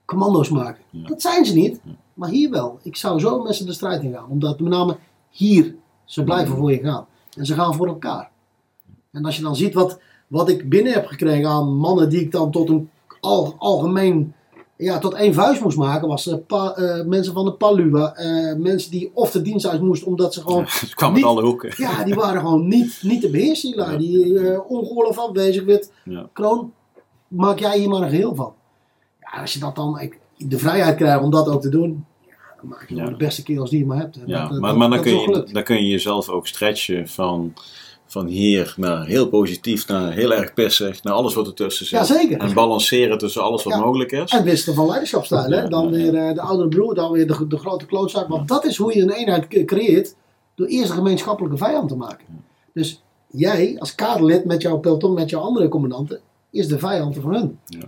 commando's 0.10 0.50
maken. 0.50 0.84
Ja. 0.90 1.08
Dat 1.08 1.22
zijn 1.22 1.46
ze 1.46 1.54
niet. 1.56 1.80
Maar 2.14 2.30
hier 2.30 2.50
wel. 2.50 2.80
Ik 2.84 2.96
zou 2.96 3.20
zo 3.20 3.42
met 3.44 3.56
ze 3.56 3.66
de 3.66 3.74
strijd 3.74 4.04
in 4.04 4.14
gaan. 4.14 4.30
Omdat 4.30 4.60
met 4.60 4.72
name 4.72 4.98
hier 5.30 5.76
ze 6.06 6.24
blijven 6.24 6.56
voor 6.58 6.72
je 6.72 6.80
gaan. 6.80 7.06
En 7.38 7.46
ze 7.46 7.54
gaan 7.54 7.74
voor 7.74 7.88
elkaar. 7.88 8.30
En 9.12 9.26
als 9.26 9.36
je 9.36 9.42
dan 9.42 9.56
ziet 9.56 9.74
wat, 9.74 10.00
wat 10.28 10.50
ik 10.50 10.70
binnen 10.70 10.94
heb 10.94 11.06
gekregen 11.06 11.50
aan 11.50 11.76
mannen 11.78 12.10
die 12.10 12.20
ik 12.22 12.32
dan 12.32 12.52
tot 12.52 12.70
een 12.70 12.90
al, 13.20 13.56
algemeen, 13.58 14.34
ja, 14.78 15.00
tot 15.00 15.14
één 15.14 15.34
vuist 15.34 15.62
moest 15.62 15.78
maken, 15.78 16.08
was 16.08 16.24
pa- 16.48 16.74
eh, 16.76 17.06
mensen 17.06 17.34
van 17.34 17.46
de 17.46 17.54
Palua. 17.54 18.14
eh, 18.16 18.56
mensen 18.56 18.92
die 18.92 19.12
of 19.14 19.32
de 19.32 19.42
dienst 19.42 19.68
uit 19.68 19.82
moesten 19.82 20.08
omdat 20.08 20.34
ze 20.34 20.42
gewoon 20.42 20.64
Het 20.80 20.94
kwam 20.94 21.14
Niet- 21.14 21.24
uit 21.26 21.32
alle 21.38 21.46
hoeken. 21.46 21.74
ja, 21.78 22.04
die 22.04 22.14
waren 22.16 22.42
gewoon 22.42 22.68
niet, 22.68 23.00
niet 23.02 23.22
te 23.22 23.30
beheersen, 23.30 23.70
die 23.72 23.80
lui. 23.80 23.98
Die 23.98 24.26
uh, 24.26 24.60
afwezig 25.18 25.64
werd. 25.66 25.92
Ja. 26.06 26.30
Kroon, 26.34 26.74
maak 27.28 27.60
jij 27.60 27.78
hier 27.80 27.90
maar 27.90 28.02
een 28.02 28.10
geheel 28.10 28.36
van. 28.36 28.54
Ja, 29.34 29.42
als 29.42 29.54
je 29.54 29.60
dat 29.60 29.76
dan 29.76 30.00
ik- 30.00 30.20
de 30.38 30.58
vrijheid 30.60 30.96
krijgt 30.96 31.24
om 31.24 31.30
dat 31.32 31.48
ook 31.48 31.62
te 31.62 31.70
doen, 31.70 32.06
ja, 32.28 32.34
dan 32.62 32.70
maak 32.70 32.90
je 32.90 32.96
de 32.96 33.16
beste 33.18 33.44
kerels 33.44 33.70
die 33.70 33.80
je 33.80 33.86
maar 33.86 33.98
hebt. 33.98 34.16
En 34.16 34.24
Ja, 34.26 34.42
dat- 34.42 34.50
dat- 34.52 34.60
maar, 34.60 34.78
maar 34.78 34.90
dan, 34.90 35.02
kun 35.02 35.12
je, 35.20 35.48
dan 35.52 35.64
kun 35.64 35.76
je 35.76 35.88
jezelf 35.90 36.30
ook 36.30 36.48
stretchen 36.48 37.08
van, 37.08 37.54
van 38.06 38.26
hier 38.26 38.74
naar 38.78 39.06
heel 39.06 39.28
positief, 39.28 39.88
naar 39.88 40.12
heel 40.14 40.34
erg 40.34 40.54
pissig, 40.54 41.04
naar 41.04 41.14
alles 41.14 41.34
wat 41.34 41.48
ertussen 41.48 41.86
zit. 41.86 42.00
Ja, 42.00 42.06
zeker. 42.06 42.38
En 42.40 42.54
balanceren 42.54 43.18
tussen 43.18 43.42
alles 43.44 43.64
wat 43.64 43.74
Ja. 43.74 43.80
mogelijk 43.80 44.12
is. 44.12 44.32
En 44.32 44.44
wisselen 44.44 44.76
van 44.76 44.88
leiderschapstijl. 44.88 45.52
Hè? 45.52 45.68
Dan 45.68 45.90
weer 45.90 46.16
eh, 46.16 46.34
de 46.34 46.42
oudere 46.42 46.70
broer, 46.70 46.96
dan 46.96 47.12
weer 47.12 47.28
de, 47.28 47.48
de 47.48 47.58
grote 47.58 47.86
klootzak. 47.86 48.28
Want 48.28 48.48
dat 48.48 48.66
is 48.66 48.78
hoe 48.78 48.96
je 48.96 49.02
een 49.02 49.12
eenheid 49.12 49.48
creëert. 49.66 50.16
Door 50.56 50.68
eerst 50.68 50.90
een 50.90 50.96
gemeenschappelijke 50.96 51.58
vijand 51.58 51.90
te 51.90 51.96
maken. 51.96 52.26
Dus 52.74 53.04
jij 53.28 53.76
als 53.80 53.96
kaderlid 53.96 54.46
met 54.46 54.62
jouw 54.62 54.78
peloton, 54.78 55.14
met 55.14 55.30
jouw 55.30 55.42
andere 55.42 55.68
commandanten, 55.68 56.20
is 56.50 56.68
de 56.68 56.80
vijand 56.80 57.16
van 57.22 57.34
hun. 57.34 57.60
Ja, 57.66 57.80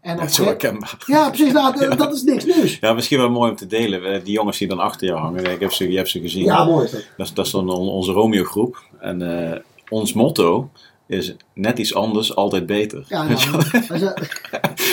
En 0.00 0.30
zo 0.30 0.44
herkenbaar. 0.44 0.96
ja, 1.06 1.28
precies. 1.28 1.52
Nou, 1.52 1.88
dat 1.96 2.14
is 2.14 2.22
niks 2.22 2.44
nieuws. 2.44 2.78
Ja, 2.80 2.92
misschien 2.92 3.18
wel 3.18 3.30
mooi 3.30 3.50
om 3.50 3.56
te 3.56 3.66
delen. 3.66 4.04
Eh, 4.14 4.24
Die 4.24 4.32
jongens 4.32 4.58
die 4.58 4.68
dan 4.68 4.78
achter 4.78 5.06
jou 5.06 5.18
hangen, 5.20 5.44
ik 5.50 5.60
heb 5.60 5.72
ze, 5.72 5.90
je 5.90 5.96
hebt 5.96 6.08
ze 6.08 6.20
gezien. 6.20 6.44
Ja, 6.44 6.64
mooi 6.64 6.84
is 6.84 6.90
dat. 6.90 7.00
Dat, 7.16 7.26
is, 7.26 7.32
dat 7.34 7.46
is 7.46 7.52
dan 7.52 7.70
on- 7.70 7.88
onze 7.88 8.12
Romeo 8.12 8.44
groep. 8.44 8.82
En 9.00 9.50
eh, 9.52 9.58
ons 9.88 10.12
motto 10.12 10.70
is 11.06 11.34
net 11.54 11.78
iets 11.78 11.94
anders, 11.94 12.36
altijd 12.36 12.66
beter. 12.66 13.04
Ja, 13.08 13.22
nou, 13.22 13.38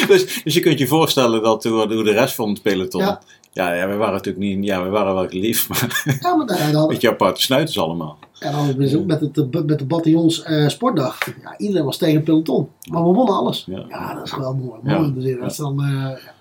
dus, 0.08 0.42
dus 0.44 0.54
je 0.54 0.60
kunt 0.60 0.80
je 0.80 0.88
voorstellen 0.88 1.44
dat 1.44 1.64
hoe, 1.64 1.94
hoe 1.94 2.04
de 2.04 2.12
rest 2.12 2.36
van 2.36 2.50
het 2.50 2.62
peloton... 2.62 3.02
Ja. 3.02 3.22
Ja, 3.54 3.74
ja, 3.74 3.88
we 3.88 3.96
waren 3.96 4.14
natuurlijk 4.14 4.46
niet... 4.46 4.66
Ja, 4.66 4.84
we 4.84 4.90
waren 4.90 5.14
wel 5.14 5.28
geliefd, 5.28 5.68
maar 5.70 6.18
ja, 6.22 6.36
maar 6.36 6.46
dan, 6.46 6.72
dan, 6.72 6.88
weet 6.88 7.02
je, 7.02 7.10
aparte 7.10 7.42
snuiters 7.42 7.80
allemaal. 7.80 8.18
En 8.42 8.52
dan 8.52 8.70
ook 9.00 9.06
met, 9.06 9.20
het, 9.20 9.66
met 9.66 9.80
de 9.80 9.86
bataljons 9.86 10.44
eh, 10.44 10.68
sportdag. 10.68 11.18
Ja, 11.42 11.58
iedereen 11.58 11.86
was 11.86 11.98
tegen 11.98 12.16
het 12.16 12.24
peloton. 12.24 12.68
Maar 12.90 13.04
we 13.04 13.14
wonnen 13.14 13.36
alles. 13.36 13.66
Ja. 13.68 13.86
Ja, 13.90 14.14
dat 14.14 14.26
is 14.26 14.36
wel 14.36 14.54
mooi. 14.54 14.80
Ja. 14.84 15.00
mooi 15.00 15.14
zien. 15.22 15.40
Dat 15.40 15.52
is 15.52 15.58
dan, 15.58 15.82
eh, 15.84 15.90
ja. 15.92 16.34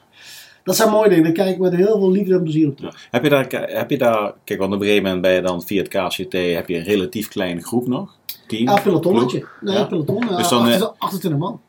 dat 0.64 0.76
zijn 0.76 0.90
mooie 0.90 1.08
dingen. 1.08 1.24
Daar 1.24 1.32
kijk 1.32 1.50
ik 1.50 1.58
met 1.58 1.74
heel 1.74 1.98
veel 1.98 2.10
liefde 2.10 2.34
en 2.34 2.42
plezier 2.42 2.68
op 2.68 2.76
terug. 2.76 2.94
Ja. 2.94 3.08
Heb, 3.10 3.22
je 3.22 3.28
daar, 3.28 3.46
heb 3.50 3.90
je 3.90 3.98
daar, 3.98 4.34
kijk, 4.44 4.58
want 4.60 4.72
op 4.72 4.80
een 4.80 4.86
gegeven 4.86 5.04
moment 5.04 5.22
ben 5.22 5.32
je 5.32 5.40
dan 5.42 5.62
via 5.62 5.82
het 5.82 5.88
KCT, 5.88 6.32
heb 6.32 6.68
je 6.68 6.76
een 6.76 6.84
relatief 6.84 7.28
kleine 7.28 7.60
groep 7.60 7.86
nog? 7.86 8.18
Team? 8.46 8.62
Ja, 8.68 8.80
pelotonnetje. 8.80 9.46
Nee, 9.60 9.74
Ja. 9.74 9.84
peloton. 9.84 10.26
Dus 10.36 10.48
dan, 10.48 10.68
eh, 10.68 10.82
28 10.98 11.40
man. 11.40 11.60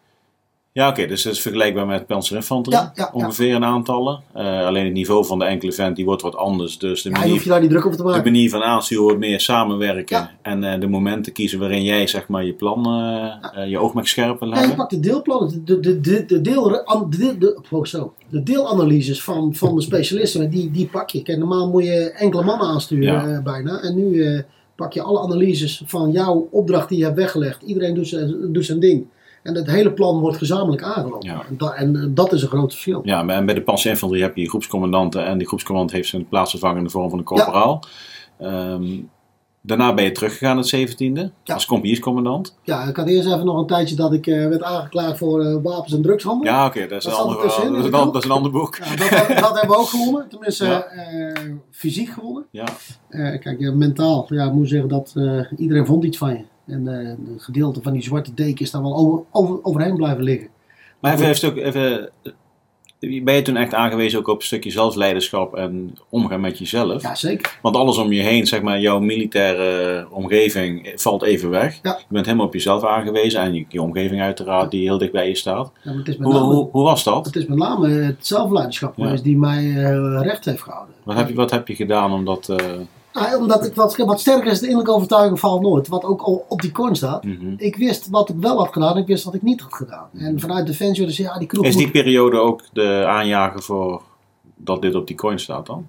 Ja, 0.74 0.90
oké, 0.90 1.08
dus 1.08 1.24
dat 1.24 1.34
is 1.34 1.42
vergelijkbaar 1.42 1.86
met 1.86 2.08
panzerinfanterie. 2.08 2.80
Ja, 2.80 2.92
ja, 2.96 3.12
ja. 3.14 3.24
ongeveer 3.24 3.56
een 3.56 3.64
aantallen. 3.64 4.20
Eh, 4.34 4.66
alleen 4.66 4.86
het 4.86 4.94
niveau 4.94 5.26
van 5.26 5.40
de 5.40 5.46
enkele 5.46 5.72
vent 5.72 5.96
die 5.96 6.06
wordt 6.06 6.22
wat 6.22 6.36
anders. 6.36 6.78
Dus 6.78 7.02
de 7.02 7.10
je 7.10 7.16
manier, 7.16 7.32
hoeft 7.32 7.44
je 7.44 7.50
daar 7.50 7.62
niet 7.62 7.70
druk 7.70 7.86
over 7.86 7.98
te 7.98 8.04
de 8.04 8.22
manier 8.24 8.50
van 8.50 8.64
aansturen 8.64 9.04
wordt 9.04 9.20
meer 9.20 9.40
samenwerken. 9.40 10.30
En 10.42 10.64
eh, 10.64 10.80
de 10.80 10.88
momenten 10.88 11.34
kiezen 11.34 11.60
waarin 11.60 11.84
jij 11.84 12.08
zeg 12.08 12.28
maar, 12.28 12.46
je 12.46 12.54
plan, 12.54 12.86
eh, 12.86 13.70
je 13.70 13.80
oogmerk 13.80 14.08
scherp 14.08 14.40
wil 14.40 14.50
Ja, 14.50 14.62
je 14.62 14.76
pakt 14.76 14.90
de 14.90 15.00
deelplannen, 15.00 15.66
de, 15.66 15.80
de, 15.80 16.00
de, 16.00 16.26
de, 16.26 16.42
deel, 16.42 16.64
de, 17.10 17.36
de, 17.40 17.60
oh, 17.70 17.86
zo. 17.86 18.14
de 18.30 18.44
deelanalyses 18.44 19.24
van, 19.24 19.56
van 19.56 19.76
de 19.76 19.82
specialisten, 19.82 20.50
die, 20.50 20.72
die 20.72 20.88
pak 20.88 21.10
je. 21.10 21.22
Kijk, 21.22 21.38
normaal 21.38 21.70
moet 21.70 21.84
je 21.84 22.12
enkele 22.12 22.44
mannen 22.44 22.68
aansturen 22.68 23.44
bijna. 23.44 23.82
En 23.82 23.96
nu 23.96 24.44
pak 24.76 24.94
je 24.94 25.02
alle 25.02 25.20
analyses 25.20 25.84
van 25.86 26.12
jouw 26.12 26.48
opdracht 26.52 26.90
die 26.90 26.98
je 26.98 27.04
hebt 27.04 27.18
weggelegd. 27.18 27.62
Iedereen 27.62 27.94
doet 27.94 28.08
zijn, 28.08 28.52
doet 28.52 28.66
zijn 28.66 28.80
ding. 28.80 29.06
En 29.44 29.56
het 29.56 29.68
hele 29.72 29.92
plan 29.92 30.20
wordt 30.20 30.38
gezamenlijk 30.38 30.84
aangelopen. 30.84 31.30
Ja. 31.30 31.44
En, 31.50 31.58
da- 31.58 31.74
en 31.74 31.96
eh, 31.96 32.04
dat 32.10 32.34
is 32.34 32.42
een 32.42 32.48
groot 32.48 32.72
verschil. 32.72 33.02
Ja, 33.04 33.28
en 33.28 33.46
bij 33.46 33.56
de 33.56 33.62
panzerinfanterie 33.62 34.24
heb 34.24 34.36
je 34.36 34.50
groepscommandanten. 34.50 35.26
En 35.26 35.38
die 35.38 35.48
groepscommandant 35.48 35.96
heeft 35.96 36.10
zijn 36.10 36.28
plaatsvervanger 36.28 36.78
in 36.78 36.84
de 36.84 36.90
vorm 36.90 37.10
van 37.10 37.18
een 37.20 37.24
corporaal. 37.26 37.84
Ehm, 38.40 38.84
daarna 39.62 39.94
ben 39.94 40.04
je 40.04 40.12
teruggegaan 40.12 40.58
het 40.58 40.76
17e. 40.76 41.32
Ja. 41.44 41.54
Als 41.54 41.66
compagniescommandant. 41.66 42.58
Ja, 42.64 42.84
ik 42.84 42.96
had 42.96 43.08
eerst 43.08 43.28
even 43.28 43.46
nog 43.46 43.60
een 43.60 43.68
tijdje 43.68 43.96
dat 43.96 44.14
ik 44.14 44.28
eh, 44.28 44.48
werd 44.48 44.64
aangeklaagd 44.64 45.18
voor 45.18 45.42
eh, 45.46 45.56
wapens 45.64 45.94
en 45.94 46.02
drugshandel. 46.02 46.52
Ja, 46.52 46.66
oké, 46.66 46.88
dat, 46.88 46.98
is 46.98 47.04
Dat 47.04 47.28
dat, 47.92 48.14
dat 48.14 48.16
is 48.16 48.24
een 48.30 48.32
ander 48.36 48.52
boek. 48.52 48.78
Ja, 48.84 48.96
dat, 48.96 49.10
dat 49.40 49.60
hebben 49.60 49.70
we 49.70 49.78
ook 49.78 49.88
gewonnen. 49.90 50.28
Tenminste, 50.30 50.66
Ja. 50.66 50.86
fysiek 51.72 52.10
gewonnen. 52.10 52.46
Ja. 52.52 52.66
Kijk, 53.10 53.56
ja, 53.60 53.72
mentaal, 53.72 54.26
ja, 54.30 54.46
ik 54.46 54.54
moet 54.54 54.70
zeggen 54.70 54.90
dat 54.90 55.14
iedereen 55.58 55.86
vond 55.86 56.04
iets 56.04 56.18
van 56.18 56.30
je. 56.30 56.44
En 56.68 56.88
eh 56.88 57.10
een 57.10 57.36
gedeelte 57.38 57.82
van 57.82 57.94
die 57.94 58.04
zwarte 58.04 58.34
deken 58.34 58.66
is 58.66 58.72
daar 58.72 58.82
wel 58.82 58.96
over, 58.96 59.24
over, 59.32 59.60
overheen 59.64 59.96
blijven 59.96 60.24
liggen. 60.24 60.48
Maar 61.00 61.14
even, 61.14 61.30
even, 61.30 61.50
ook 61.50 61.56
even, 61.58 62.10
eh, 62.24 63.24
ben 63.24 63.36
je 63.36 63.42
toen 63.42 63.56
echt 63.56 63.74
aangewezen 63.74 64.20
ook 64.20 64.28
op 64.28 64.40
een 64.40 64.46
stukje 64.46 64.72
zelfleiderschap 64.72 65.56
en 65.56 65.98
omgaan 66.10 66.42
met 66.42 66.58
jezelf? 66.58 67.02
Ja, 67.02 67.16
zeker. 67.16 67.58
Want 67.62 67.76
alles 67.76 67.98
om 67.98 68.12
je 68.12 68.22
heen, 68.22 68.48
zeg 68.48 68.62
maar, 68.62 68.80
jouw 68.80 69.00
militaire 69.00 70.08
omgeving 70.10 70.86
eh, 70.88 70.98
valt 70.98 71.24
even 71.24 71.50
weg. 71.50 71.80
Ja. 71.84 71.98
Je 71.98 72.06
bent 72.14 72.26
helemaal 72.26 72.46
op 72.48 72.54
jezelf 72.54 72.86
aangewezen 72.86 73.42
en 73.42 73.54
je, 73.54 73.66
je 73.70 73.82
omgeving 73.82 74.22
uiteraard 74.22 74.72
die 74.72 74.82
heel 74.82 74.98
dicht 74.98 75.12
bij 75.12 75.28
je 75.28 75.36
staat. 75.36 75.72
Ja, 75.84 75.92
Hoe, 75.92 76.04
name, 76.18 76.40
hoe, 76.40 76.70
hoe 76.72 76.84
was 76.84 77.04
dat? 77.04 77.26
het 77.26 77.36
is 77.36 77.46
met 77.46 77.58
name 77.58 77.90
het 77.90 78.28
zelfleiderschap 78.28 78.94
geweest 78.94 79.24
die 79.24 79.38
mij 79.38 79.64
eh, 79.76 80.22
recht 80.22 80.46
heeft 80.46 80.62
gehouden. 80.62 80.96
Wat 81.04 81.16
heb 81.16 81.28
je, 81.28 81.34
wat 81.34 81.52
heb 81.52 81.68
je 81.68 81.76
gedaan 81.76 82.12
om 82.12 82.26
dat... 82.26 82.50
eh, 82.50 82.66
Nou, 83.14 83.36
omdat 83.38 83.66
ik 83.66 83.76
wat, 83.76 83.98
wat 83.98 84.20
sterker 84.20 84.52
is, 84.52 84.60
de 84.60 84.66
innerlijke 84.66 84.94
overtuiging 84.96 85.40
valt 85.40 85.62
nooit. 85.62 85.88
Wat 85.88 86.04
ook 86.04 86.22
al 86.22 86.46
op 86.50 86.62
die 86.62 86.72
coin 86.72 86.96
staat. 86.96 87.24
mhm. 87.24 87.54
Ik 87.58 87.76
wist 87.76 88.10
wat 88.10 88.30
ik 88.30 88.36
wel 88.40 88.58
had 88.58 88.74
gedaan, 88.74 88.98
ik 88.98 89.08
wist 89.08 89.24
wat 89.24 89.34
ik 89.34 89.42
niet 89.42 89.62
had 89.62 89.74
gedaan. 89.74 90.10
En 90.14 90.40
vanuit 90.40 90.66
Defensie 90.68 91.06
dus 91.06 91.18
ja, 91.18 91.38
die 91.38 91.48
kroeg 91.48 91.66
Is 91.66 91.74
moet 91.76 91.84
die 91.84 91.92
periode 91.92 92.38
ook 92.38 92.62
de 92.74 93.04
aanjager 93.08 93.62
voor 93.62 94.02
dat 94.56 94.82
dit 94.82 94.96
op 94.96 95.08
die 95.08 95.16
coin 95.16 95.40
staat 95.40 95.66
dan? 95.66 95.88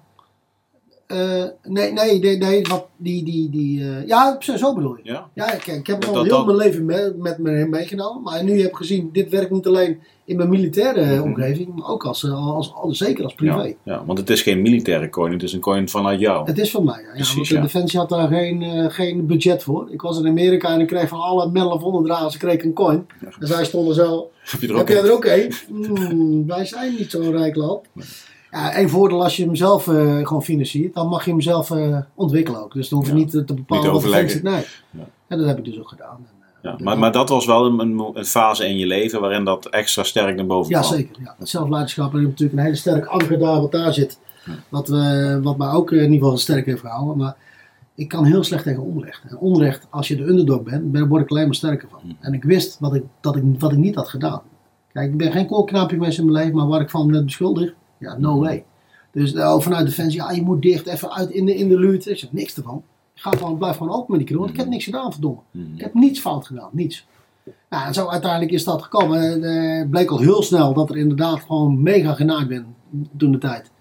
Eh, 1.07 1.43
nee, 1.63 1.91
nee, 1.91 2.19
nee, 2.19 2.37
nee, 2.37 2.61
wat 2.69 2.85
die, 2.97 3.23
die, 3.23 3.49
die, 3.49 3.81
eh, 3.89 4.07
ja, 4.07 4.37
zo, 4.39 4.73
bedoel 4.73 4.95
je. 4.95 5.01
Ja? 5.11 5.29
Ja, 5.33 5.45
kijk, 5.45 5.65
ik 5.67 5.87
heb 5.87 6.01
Dat- 6.01 6.15
al 6.15 6.21
heel 6.23 6.29
dat- 6.31 6.45
mijn 6.45 6.57
leven 6.57 6.85
me- 6.85 7.13
met 7.17 7.37
me 7.37 7.65
meegenomen. 7.65 8.21
Maar 8.23 8.43
nu 8.43 8.61
heb 8.61 8.69
ik 8.69 8.75
gezien, 8.75 9.09
dit 9.13 9.29
werkt 9.29 9.51
niet 9.51 9.67
alleen 9.67 9.99
in 10.25 10.37
mijn 10.37 10.49
militaire 10.49 11.15
Mhm. 11.15 11.21
omgeving, 11.23 11.75
maar 11.75 11.87
ook 11.87 12.05
als, 12.05 12.23
eh, 12.23 12.55
als, 12.55 12.73
als, 12.73 12.97
zeker 12.97 13.23
als 13.23 13.33
privé. 13.33 13.63
Ja, 13.63 13.73
ja, 13.83 14.05
want 14.05 14.19
het 14.19 14.29
is 14.29 14.41
geen 14.41 14.61
militaire 14.61 15.09
coin, 15.09 15.31
het 15.31 15.43
is 15.43 15.53
een 15.53 15.59
coin 15.59 15.89
vanuit 15.89 16.19
jou. 16.19 16.45
Het 16.45 16.57
is 16.57 16.71
van 16.71 16.83
mij, 16.83 17.01
ja. 17.01 17.23
ja 17.23 17.33
want 17.35 17.47
de 17.47 17.55
ja. 17.55 17.61
Defensie 17.61 17.99
had 17.99 18.09
daar 18.09 18.27
geen, 18.27 18.61
eh, 18.61 18.85
geen 18.89 19.25
budget 19.25 19.63
voor. 19.63 19.87
Ik 19.91 20.01
was 20.01 20.19
in 20.19 20.27
Amerika 20.27 20.73
en 20.73 20.79
ik 20.79 20.87
kreeg 20.87 21.07
van 21.09 21.19
alle 21.19 21.51
Medal 21.51 21.71
of 21.71 21.81
Honor 21.81 22.03
dragers 22.05 22.37
kreeg 22.37 22.63
een 22.63 22.73
coin. 22.73 23.07
En 23.39 23.47
zij 23.47 23.65
stonden 23.65 23.95
zo, 23.95 24.29
Heb 24.43 24.61
je 24.61 24.67
er 24.67 24.73
ook 24.73 24.79
heb 24.79 24.87
jij 24.87 25.03
er 25.03 25.11
ook 25.13 25.25
een? 25.25 25.53
Hmm, 25.67 26.47
wij 26.55 26.65
zijn 26.65 26.95
niet 26.97 27.11
zo'n 27.11 27.31
rijk 27.31 27.55
land. 27.55 27.81
Ja, 28.51 28.73
één 28.73 28.89
voordeel 28.89 29.23
als 29.23 29.37
je 29.37 29.45
hem 29.45 29.55
zelf 29.55 29.87
eh, 29.87 30.27
gewoon 30.27 30.43
financiert, 30.43 30.93
dan 30.93 31.07
mag 31.07 31.25
je 31.25 31.31
hem 31.31 31.41
zelf 31.41 31.71
ontwikkelen 32.15 32.63
ook. 32.63 32.73
Dus 32.73 32.89
dan 32.89 32.99
hoef 32.99 33.07
je 33.07 33.13
Ja. 33.13 33.19
niet 33.19 33.31
te 33.31 33.53
bepalen 33.53 33.83
Niet 33.83 33.91
wat. 33.91 34.11
Defensie... 34.11 34.41
Nee. 34.43 34.65
Ja. 34.91 35.07
En 35.27 35.37
dat 35.37 35.47
heb 35.47 35.57
ik 35.57 35.65
dus 35.65 35.79
ook 35.79 35.87
gedaan. 35.89 36.27
Ja, 36.63 36.75
maar, 36.77 36.97
maar 36.99 37.11
dat 37.11 37.29
was 37.29 37.45
wel 37.45 37.65
een, 37.65 37.99
een, 38.13 38.25
fase 38.25 38.67
in 38.67 38.77
je 38.77 38.87
leven 38.87 39.21
waarin 39.21 39.43
dat 39.43 39.65
extra 39.65 40.03
sterk 40.03 40.35
naar 40.35 40.45
boven 40.45 40.71
Ja, 40.71 40.79
kwam. 40.79 40.93
zeker. 40.93 41.15
Ja. 41.23 41.35
Het 41.39 41.49
zelfleiderschap 41.49 42.11
hebt 42.11 42.23
natuurlijk 42.23 42.57
een 42.57 42.63
hele 42.63 42.75
sterk 42.75 43.05
anker 43.05 43.39
daar 43.39 43.61
wat 43.61 43.71
daar 43.71 43.93
zit. 43.93 44.19
Wat, 44.69 44.89
eh, 44.89 45.37
wat 45.41 45.57
mij 45.57 45.69
ook 45.69 45.91
in 45.91 46.01
ieder 46.01 46.17
geval 46.17 46.37
sterk 46.37 46.65
heeft 46.65 46.79
gehouden. 46.81 47.17
Maar 47.17 47.35
ik 47.95 48.07
kan 48.07 48.25
heel 48.25 48.43
slecht 48.43 48.63
tegen 48.63 48.83
onrecht. 48.83 49.23
En 49.29 49.37
onrecht, 49.37 49.87
als 49.89 50.07
je 50.07 50.15
de 50.15 50.23
underdog 50.23 50.63
bent, 50.63 50.91
ben- 50.91 51.07
word 51.07 51.23
ik 51.23 51.29
alleen 51.29 51.45
maar 51.45 51.55
sterker 51.55 51.87
van. 51.89 51.99
Mm. 52.03 52.17
En 52.19 52.33
ik 52.33 52.43
wist 52.43 52.79
wat 52.79 52.95
ik, 52.95 53.03
dat 53.21 53.35
ik, 53.35 53.43
wat 53.59 53.71
ik 53.71 53.77
niet 53.77 53.95
had 53.95 54.09
gedaan. 54.09 54.41
Kijk, 54.93 55.11
ik 55.11 55.17
ben 55.17 55.31
geen 55.31 55.47
koolknaapje 55.47 55.95
geweest 55.97 56.17
in 56.17 56.25
mijn 56.25 56.37
leven, 56.37 56.55
maar 56.55 56.67
waar 56.67 56.81
ik 56.81 56.89
van 56.89 57.11
werd 57.11 57.25
beschuldigd, 57.25 57.73
ja, 57.99 58.17
no 58.17 58.39
way. 58.39 58.65
Dus 59.11 59.33
eh, 59.33 59.59
vanuit 59.59 59.85
Defensie, 59.85 60.21
ja, 60.21 60.31
je 60.31 60.41
moet 60.41 60.61
dicht, 60.61 60.87
even 60.87 61.13
uit 61.13 61.29
in 61.29 61.45
de, 61.45 61.55
in 61.55 61.69
de 61.69 61.79
luut. 61.79 62.07
Ik 62.07 62.17
zeg, 62.17 62.31
niks 62.31 62.55
ervan. 62.55 62.83
Ik 63.15 63.21
ga 63.21 63.31
gewoon, 63.31 63.57
blijf 63.57 63.77
gewoon 63.77 63.93
open 63.93 64.17
met 64.17 64.27
die 64.27 64.35
kroon. 64.35 64.49
Ik 64.49 64.57
heb 64.57 64.67
niks 64.67 64.83
gedaan, 64.83 65.11
verdomme. 65.11 65.39
Mhm. 65.51 65.73
Ik 65.75 65.81
heb 65.81 65.93
niets 65.93 66.19
fout 66.19 66.45
gedaan, 66.47 66.69
niets. 66.71 67.07
Nou, 67.69 67.87
en 67.87 67.93
zo 67.93 68.07
uiteindelijk 68.07 68.51
is 68.51 68.63
dat 68.63 68.81
gekomen. 68.81 69.21
En, 69.21 69.43
eh, 69.43 69.89
bleek 69.89 70.09
al 70.09 70.19
heel 70.19 70.43
snel 70.43 70.73
dat 70.73 70.89
er 70.89 70.97
inderdaad 70.97 71.39
gewoon 71.39 71.81
mega 71.81 72.13
genaaid 72.13 72.47
ben 72.47 72.75
toen 73.17 73.31
de 73.31 73.37
tijd. 73.37 73.71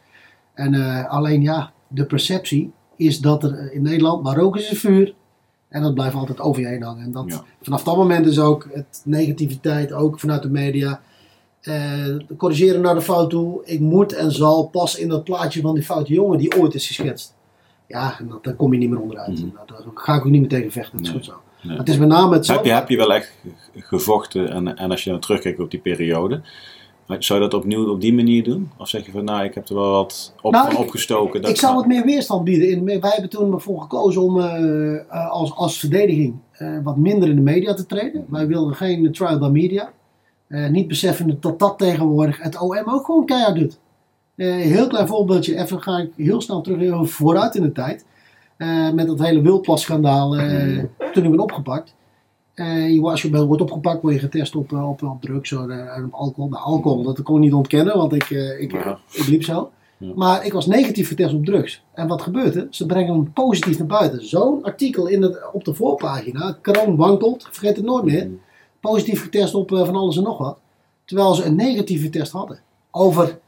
En 0.55 0.75
eh, 0.75 1.09
alleen 1.11 1.43
ja, 1.43 1.73
de 1.89 2.07
perceptie 2.07 2.73
is 2.97 3.21
dat 3.21 3.45
er 3.45 3.59
eh, 3.59 3.75
in 3.75 3.83
Nederland, 3.83 4.23
waar 4.25 4.37
rook 4.37 4.57
is 4.57 4.71
er 4.71 4.77
vuur. 4.77 5.15
En 5.69 5.83
dat 5.83 5.95
blijft 5.95 6.15
altijd 6.15 6.41
over 6.41 6.63
je 6.63 6.69
heen 6.69 6.83
hangen. 6.83 7.05
En 7.05 7.13
dat, 7.13 7.25
Ja. 7.27 7.43
vanaf 7.63 7.83
dat 7.83 7.97
moment 7.97 8.27
is 8.27 8.39
ook 8.39 8.69
het 8.73 9.03
negativiteit, 9.05 9.93
ook 9.93 10.21
vanuit 10.21 10.43
de 10.43 10.51
media. 10.51 11.01
eh, 11.63 12.17
corrigeren 12.37 12.81
naar 12.81 12.95
de 12.95 13.01
fout 13.01 13.31
toe. 13.31 13.61
Ik 13.65 13.81
moet 13.81 14.13
en 14.15 14.33
zal 14.33 14.67
pas 14.69 14.97
in 14.99 15.09
dat 15.09 15.25
plaatje 15.25 15.61
van 15.61 15.75
die 15.75 15.83
foute 15.83 16.13
jongen 16.13 16.39
die 16.39 16.61
ooit 16.61 16.75
is 16.75 16.87
geschetst. 16.87 17.35
Ja, 17.93 18.19
en 18.19 18.29
dat, 18.29 18.45
daar 18.45 18.55
kom 18.55 18.73
je 18.73 18.79
niet 18.79 18.91
meer 18.91 19.01
onderuit. 19.01 19.29
Mhm. 19.41 19.49
Nou, 19.55 19.67
daar 19.67 19.81
ga 19.95 20.15
ik 20.15 20.25
ook 20.25 20.31
niet 20.31 20.41
meer 20.41 20.49
tegen 20.51 20.71
vechten. 20.73 20.97
Dat 20.99 21.07
is 21.07 21.13
Nee. 21.13 21.17
goed 21.23 21.25
zo. 21.33 21.69
Nee. 21.69 21.77
Het 21.77 21.89
is 21.89 21.99
met 21.99 22.09
name 22.09 22.35
het 22.35 22.47
Heb 22.47 22.65
je, 22.65 22.73
heb 22.73 22.89
je 22.89 22.97
wel 22.97 23.13
echt 23.15 23.33
ge- 23.43 23.81
gevochten 23.81 24.49
en, 24.51 24.77
en 24.77 24.91
als 24.91 25.05
je 25.05 25.11
dan 25.11 25.21
terugkijkt 25.21 25.61
op 25.61 25.71
die 25.71 25.81
periode, 25.81 26.41
zou 27.19 27.41
je 27.43 27.49
dat 27.49 27.61
opnieuw 27.61 27.91
op 27.91 28.01
die 28.01 28.15
manier 28.15 28.45
doen? 28.45 28.71
Of 28.79 28.89
zeg 28.89 29.07
je 29.07 29.13
van 29.13 29.25
nou, 29.25 29.45
ik 29.45 29.55
heb 29.55 29.69
er 29.69 29.75
wel 29.75 29.91
wat 29.91 30.35
op, 30.41 30.53
Nou, 30.53 30.65
van 30.65 30.73
ik- 30.75 30.79
opgestoken. 30.81 31.41
dat- 31.43 31.51
ik 31.51 31.57
zou 31.57 31.75
wat 31.75 31.87
meer 31.87 32.05
weerstand 32.05 32.45
bieden. 32.45 32.69
In, 32.71 32.85
wij 32.85 33.11
hebben 33.11 33.31
toen 33.31 33.53
ervoor 33.53 33.81
gekozen 33.81 34.23
om 34.23 34.41
eh, 34.41 34.95
eh, 34.95 35.31
als, 35.31 35.53
als 35.55 35.79
verdediging 35.79 36.35
eh, 36.53 36.77
wat 36.83 36.97
minder 36.97 37.29
in 37.29 37.37
de 37.37 37.43
media 37.43 37.75
te 37.75 37.87
treden. 37.87 38.25
Wij 38.29 38.47
wilden 38.47 38.75
geen 38.75 39.13
trial 39.13 39.39
by 39.39 39.47
media. 39.49 39.93
Eh, 40.49 40.69
niet 40.69 40.89
beseffen 40.89 41.37
dat 41.41 41.59
dat 41.59 41.79
tegenwoordig 41.79 42.43
het 42.43 42.61
OM 42.61 42.83
ook 42.87 43.05
gewoon 43.05 43.27
keihard 43.27 43.57
doet. 43.59 43.79
Eh, 44.43 44.55
heel 44.55 44.87
klein 44.87 45.07
voorbeeldje, 45.07 45.59
even 45.59 45.83
ga 45.83 45.99
ik 45.99 46.11
heel 46.17 46.41
snel 46.41 46.61
terug 46.61 46.79
heel 46.79 47.05
vooruit 47.05 47.55
in 47.55 47.63
de 47.63 47.73
tijd. 47.73 48.05
Eh, 48.57 48.91
met 48.91 49.07
dat 49.07 49.19
hele 49.19 49.41
wildplasschandaal 49.41 50.37
eh, 50.37 50.85
toen 51.13 51.25
ik 51.25 51.31
ben 51.31 51.41
opgepakt. 51.41 51.95
Je, 52.55 53.01
als 53.03 53.23
je 53.23 53.47
wordt 53.47 53.63
opgepakt, 53.63 54.03
word 54.03 54.15
je 54.15 54.21
getest 54.21 54.57
op, 54.57 54.73
op, 54.73 55.03
op 55.03 55.21
drugs 55.21 55.53
en 55.53 56.05
op 56.05 56.13
alcohol. 56.13 56.49
Nou, 56.51 56.65
alcohol, 56.65 57.03
dat 57.03 57.23
kon 57.23 57.37
ik 57.37 57.43
niet 57.43 57.53
ontkennen, 57.53 57.97
want 57.97 58.13
ik, 58.13 58.31
ik, 58.59 58.73
Ja. 58.73 58.99
ik 59.13 59.27
liep 59.27 59.43
zo. 59.43 59.71
Ja. 59.99 60.13
Maar 60.15 60.45
ik 60.47 60.53
was 60.53 60.67
negatief 60.67 61.09
getest 61.09 61.35
op 61.35 61.45
drugs. 61.45 61.85
En 61.95 62.09
wat 62.09 62.23
gebeurt 62.23 62.57
er? 62.57 62.67
Ze 62.71 62.87
brengen 62.87 63.15
hem 63.15 63.33
positief 63.33 63.79
naar 63.79 63.87
buiten. 63.87 64.29
Zo'n 64.29 64.65
artikel 64.65 65.07
in 65.07 65.23
het, 65.23 65.39
op 65.53 65.65
de 65.65 65.75
voorpagina. 65.75 66.59
Kroon 66.61 66.97
wankelt, 66.97 67.49
vergeet 67.51 67.77
het 67.77 67.85
nooit 67.85 68.05
meer. 68.05 68.31
Positief 68.81 69.23
getest 69.23 69.55
op 69.55 69.69
van 69.69 69.97
alles 69.97 70.17
en 70.17 70.23
nog 70.23 70.39
wat. 70.39 70.59
Terwijl 71.05 71.35
ze 71.35 71.45
een 71.45 71.57
negatieve 71.57 72.11
test 72.11 72.33
hadden. 72.33 72.61
Over 72.91 73.39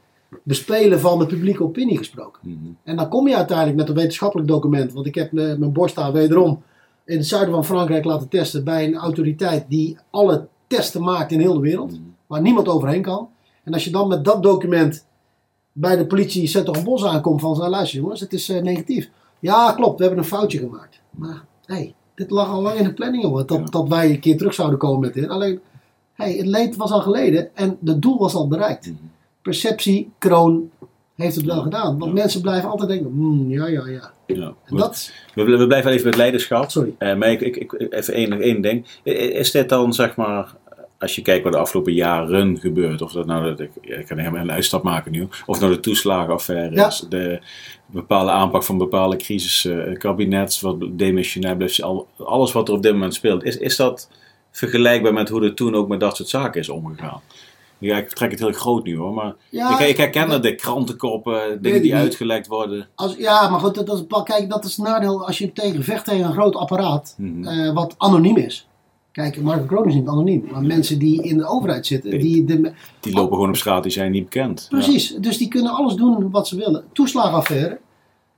bespelen 0.43 1.01
van 1.01 1.19
de 1.19 1.27
publieke 1.27 1.63
opinie 1.63 1.99
gesproken. 1.99 2.41
Mhm. 2.43 2.57
En 2.85 2.97
dan 2.97 3.09
kom 3.09 3.29
je 3.29 3.37
uiteindelijk 3.37 3.77
met 3.77 3.89
een 3.89 3.95
wetenschappelijk 3.95 4.49
document. 4.49 4.93
Want 4.93 5.07
ik 5.07 5.15
heb 5.15 5.33
mijn 5.33 5.73
borst 5.73 5.95
daar 5.95 6.13
wederom 6.13 6.63
in 7.05 7.17
het 7.17 7.27
zuiden 7.27 7.55
van 7.55 7.65
Frankrijk 7.65 8.05
laten 8.05 8.29
testen. 8.29 8.65
Bij 8.65 8.85
een 8.85 8.97
autoriteit 8.97 9.65
die 9.69 9.97
alle 10.11 10.47
testen 10.67 11.03
maakt 11.03 11.33
in 11.33 11.41
heel 11.41 11.55
de 11.55 11.61
wereld. 11.61 11.91
Mhm. 11.91 12.01
Waar 12.27 12.41
niemand 12.41 12.69
overheen 12.69 13.03
kan. 13.03 13.29
En 13.65 13.73
als 13.73 13.85
je 13.85 13.91
dan 13.91 14.09
met 14.09 14.25
dat 14.25 14.43
document 14.43 15.07
bij 15.73 15.97
de 15.97 16.07
politie 16.07 16.63
Bos 16.85 17.05
aankomt 17.05 17.41
van 17.41 17.59
nou, 17.59 17.71
luister 17.71 18.01
jongens, 18.01 18.21
het 18.21 18.33
is 18.33 18.49
eh, 18.49 18.63
negatief. 18.63 19.11
Ja, 19.39 19.73
klopt, 19.73 19.99
we 19.99 20.05
hebben 20.05 20.23
een 20.23 20.29
foutje 20.29 20.59
gemaakt. 20.59 21.01
Maar 21.11 21.45
hey, 21.65 21.95
dit 22.15 22.31
lag 22.31 22.49
al 22.49 22.63
lang 22.63 22.79
in 22.79 22.85
de 22.85 22.95
planning 22.95 23.25
hoor, 23.25 23.47
dat, 23.47 23.59
Ja. 23.59 23.65
dat 23.65 23.89
wij 23.89 24.11
een 24.11 24.21
keer 24.21 24.37
terug 24.37 24.55
zouden 24.55 24.79
komen 24.79 25.01
met 25.01 25.15
dit. 25.15 25.29
Alleen, 25.29 25.61
hey, 26.13 26.33
het 26.33 26.47
leed 26.47 26.77
was 26.77 26.91
al 26.91 27.01
geleden 27.01 27.57
en 27.57 27.79
het 27.85 28.03
doel 28.03 28.19
was 28.19 28.35
al 28.35 28.49
bereikt. 28.49 28.87
Mhm. 28.87 28.97
Perceptie, 29.45 30.11
kroon, 30.19 30.71
heeft 31.15 31.37
het 31.37 31.45
wel 31.45 31.63
gedaan. 31.63 31.99
Want 31.99 32.05
Ja. 32.17 32.21
mensen 32.23 32.41
blijven 32.41 32.69
altijd 32.71 32.89
denken, 32.89 33.11
hmm, 33.11 33.51
ja, 33.51 33.67
ja, 33.67 33.87
ja. 33.89 34.13
Ja. 34.27 34.55
En 34.65 34.77
dat, 34.77 35.13
We, 35.35 35.45
we 35.45 35.67
blijven 35.67 35.91
even 35.93 36.07
met 36.07 36.17
leiderschap. 36.17 36.71
sorry. 36.71 36.95
Eh, 36.99 37.17
maar 37.17 37.31
ik, 37.31 37.41
ik, 37.41 37.57
ik, 37.57 37.73
even 37.93 38.15
één, 38.15 38.41
één 38.41 38.61
ding. 38.61 38.87
Is 39.03 39.51
dit 39.51 39.69
dan 39.69 39.93
zeg 39.93 40.17
maar, 40.17 40.55
als 40.99 41.15
je 41.15 41.23
kijkt 41.23 41.45
wat 41.45 41.53
de 41.53 41.59
afgelopen 41.59 41.93
jaren 41.93 42.59
gebeurt, 42.59 43.03
of 43.03 43.13
dat 43.13 43.27
nou, 43.27 43.45
dat 43.45 43.61
ik, 43.61 43.71
ik 43.81 44.07
kan 44.07 44.19
helemaal 44.19 44.41
een 44.43 44.51
uitstap 44.53 44.83
maken 44.83 45.13
nu, 45.13 45.29
of 45.47 45.61
nou 45.61 45.73
de 45.73 45.81
toeslagenaffaire 45.81 46.75
Ja. 46.75 46.87
is, 46.87 47.07
de 47.09 47.39
bepaalde 47.87 48.31
aanpak 48.31 48.63
van 48.65 48.79
bepaalde 48.79 49.17
crisis, 49.17 49.65
eh, 49.65 49.99
kabinets, 49.99 50.61
wat 50.61 50.77
demissionair 50.91 51.57
blijft, 51.57 51.83
al, 51.83 52.07
alles 52.19 52.53
wat 52.53 52.69
er 52.69 52.75
op 52.75 52.83
dit 52.83 52.93
moment 52.93 53.15
speelt, 53.15 53.45
is, 53.45 53.57
is 53.57 53.77
dat 53.77 54.09
vergelijkbaar 54.51 55.13
met 55.13 55.29
hoe 55.29 55.43
er 55.45 55.55
toen 55.55 55.75
ook 55.75 55.89
met 55.89 56.01
dat 56.01 56.17
soort 56.17 56.29
zaken 56.29 56.61
is 56.61 56.69
omgegaan? 56.69 57.21
Ja, 57.85 57.97
ik 57.97 58.09
trek 58.09 58.31
het 58.31 58.41
heel 58.41 58.53
groot 58.53 58.85
nu 58.85 58.97
hoor, 58.97 59.13
maar 59.15 59.35
Ja, 59.51 59.79
ik, 59.81 59.89
ik 59.89 59.97
herken 59.97 60.29
dat 60.29 60.43
de 60.43 60.55
krantenkoppen, 60.55 61.63
dingen 61.63 61.83
die 61.83 61.95
uitgelekt 61.95 62.47
worden. 62.47 62.89
Als, 62.95 63.15
ja, 63.17 63.49
maar 63.49 63.61
goed, 63.61 63.75
dat, 63.75 63.87
dat 63.87 63.99
is, 64.11 64.23
kijk, 64.25 64.51
dat 64.51 64.65
is 64.65 64.77
het 64.77 64.87
nadeel 64.87 65.27
als 65.27 65.39
je 65.39 65.53
tegen 65.53 65.85
vecht 65.85 66.05
tegen 66.05 66.25
een 66.27 66.33
groot 66.33 66.55
apparaat 66.55 67.15
Mhm. 67.19 67.45
eh, 67.49 67.75
wat 67.75 67.95
anoniem 67.99 68.37
is. 68.37 68.69
Kijk, 69.13 69.41
Marco 69.43 69.65
Kroon 69.65 69.89
is 69.89 69.95
niet 69.95 70.09
anoniem, 70.09 70.45
maar 70.53 70.63
mensen 70.63 70.99
die 70.99 71.23
in 71.23 71.37
de 71.37 71.47
overheid 71.47 71.87
zitten, 71.87 72.11
die 72.11 72.45
de, 72.45 72.73
Die 73.01 73.13
lopen 73.15 73.35
gewoon 73.35 73.49
op 73.49 73.57
straat, 73.57 73.83
die 73.83 73.93
zijn 73.93 74.11
niet 74.13 74.25
bekend. 74.25 74.67
Precies, 74.71 75.17
dus 75.21 75.39
die 75.39 75.49
kunnen 75.49 75.73
alles 75.73 75.95
doen 75.95 76.31
wat 76.31 76.49
ze 76.49 76.57
willen. 76.57 76.85
Toeslagenaffaire. 76.93 77.79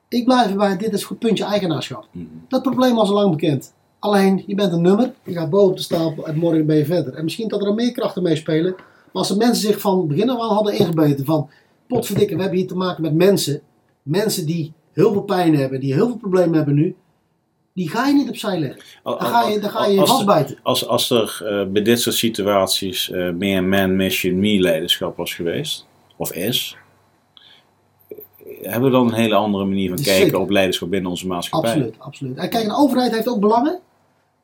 Ik 0.08 0.24
blijf 0.24 0.50
erbij, 0.50 0.76
dit 0.76 0.92
is 0.92 1.08
het 1.08 1.18
puntje 1.18 1.44
eigenaarschap. 1.44 2.06
Mhm. 2.12 2.24
Dat 2.48 2.62
probleem 2.62 2.94
was 2.94 3.08
al 3.08 3.14
lang 3.14 3.30
bekend. 3.30 3.72
Alleen, 3.98 4.42
je 4.46 4.54
bent 4.54 4.72
een 4.72 4.82
nummer, 4.82 5.12
je 5.24 5.32
gaat 5.32 5.50
boven 5.50 5.70
op 5.70 5.76
de 5.76 5.82
stapel 5.82 6.26
en 6.26 6.38
morgen 6.38 6.66
ben 6.66 6.76
je 6.76 6.84
verder. 6.84 7.14
En 7.14 7.24
misschien 7.24 7.48
dat 7.48 7.64
er 7.64 7.74
meer 7.74 7.92
krachten 7.92 8.22
meespelen. 8.22 8.74
Maar 9.16 9.24
als 9.24 9.34
de 9.38 9.44
mensen 9.44 9.68
zich 9.68 9.80
van 9.80 10.06
begin 10.08 10.30
af 10.30 10.40
aan 10.40 10.54
hadden 10.54 10.78
ingebeten 10.78 11.24
van... 11.24 11.48
Potverdikke, 11.86 12.34
we 12.34 12.40
hebben 12.40 12.58
hier 12.58 12.68
te 12.68 12.76
maken 12.76 13.02
met 13.02 13.14
mensen. 13.14 13.60
Mensen 14.02 14.46
die 14.46 14.72
heel 14.92 15.12
veel 15.12 15.22
pijn 15.22 15.56
hebben, 15.56 15.80
die 15.80 15.94
heel 15.94 16.06
veel 16.06 16.16
problemen 16.16 16.54
hebben 16.56 16.74
nu. 16.74 16.94
Die 17.72 17.90
ga 17.90 18.06
je 18.06 18.14
niet 18.14 18.28
opzij 18.28 18.58
leggen. 18.58 18.82
Al- 19.02 19.18
Dan 19.18 19.26
ga 19.28 19.48
je 19.48 19.58
dan 19.60 19.70
ga 19.70 19.86
je, 19.86 20.00
als- 20.00 20.10
vastbijten. 20.10 20.58
Als, 20.62 20.86
als 20.88 21.10
er 21.10 21.40
eh, 21.44 21.66
bij 21.72 21.82
dit 21.82 22.00
soort 22.00 22.14
situaties 22.16 23.10
eh, 23.10 23.30
meer 23.30 23.64
man, 23.64 23.96
mission, 23.96 24.38
me 24.38 24.58
leiderschap 24.60 25.16
was 25.16 25.34
geweest, 25.34 25.86
of 26.16 26.32
is, 26.32 26.76
eh, 28.08 28.16
hebben 28.62 28.90
we 28.90 28.96
dan 28.96 29.06
een 29.06 29.14
hele 29.14 29.34
andere 29.34 29.64
manier 29.64 29.88
van 29.88 29.96
kijken 30.02 30.22
Zeker. 30.22 30.38
op 30.40 30.50
leiderschap 30.50 30.90
binnen 30.90 31.10
onze 31.10 31.26
maatschappij? 31.26 31.70
Absoluut, 31.70 31.94
absoluut. 31.98 32.36
En 32.36 32.48
kijk, 32.48 32.64
een 32.64 32.74
overheid 32.74 33.12
heeft 33.12 33.28
ook 33.28 33.40
belangen. 33.40 33.80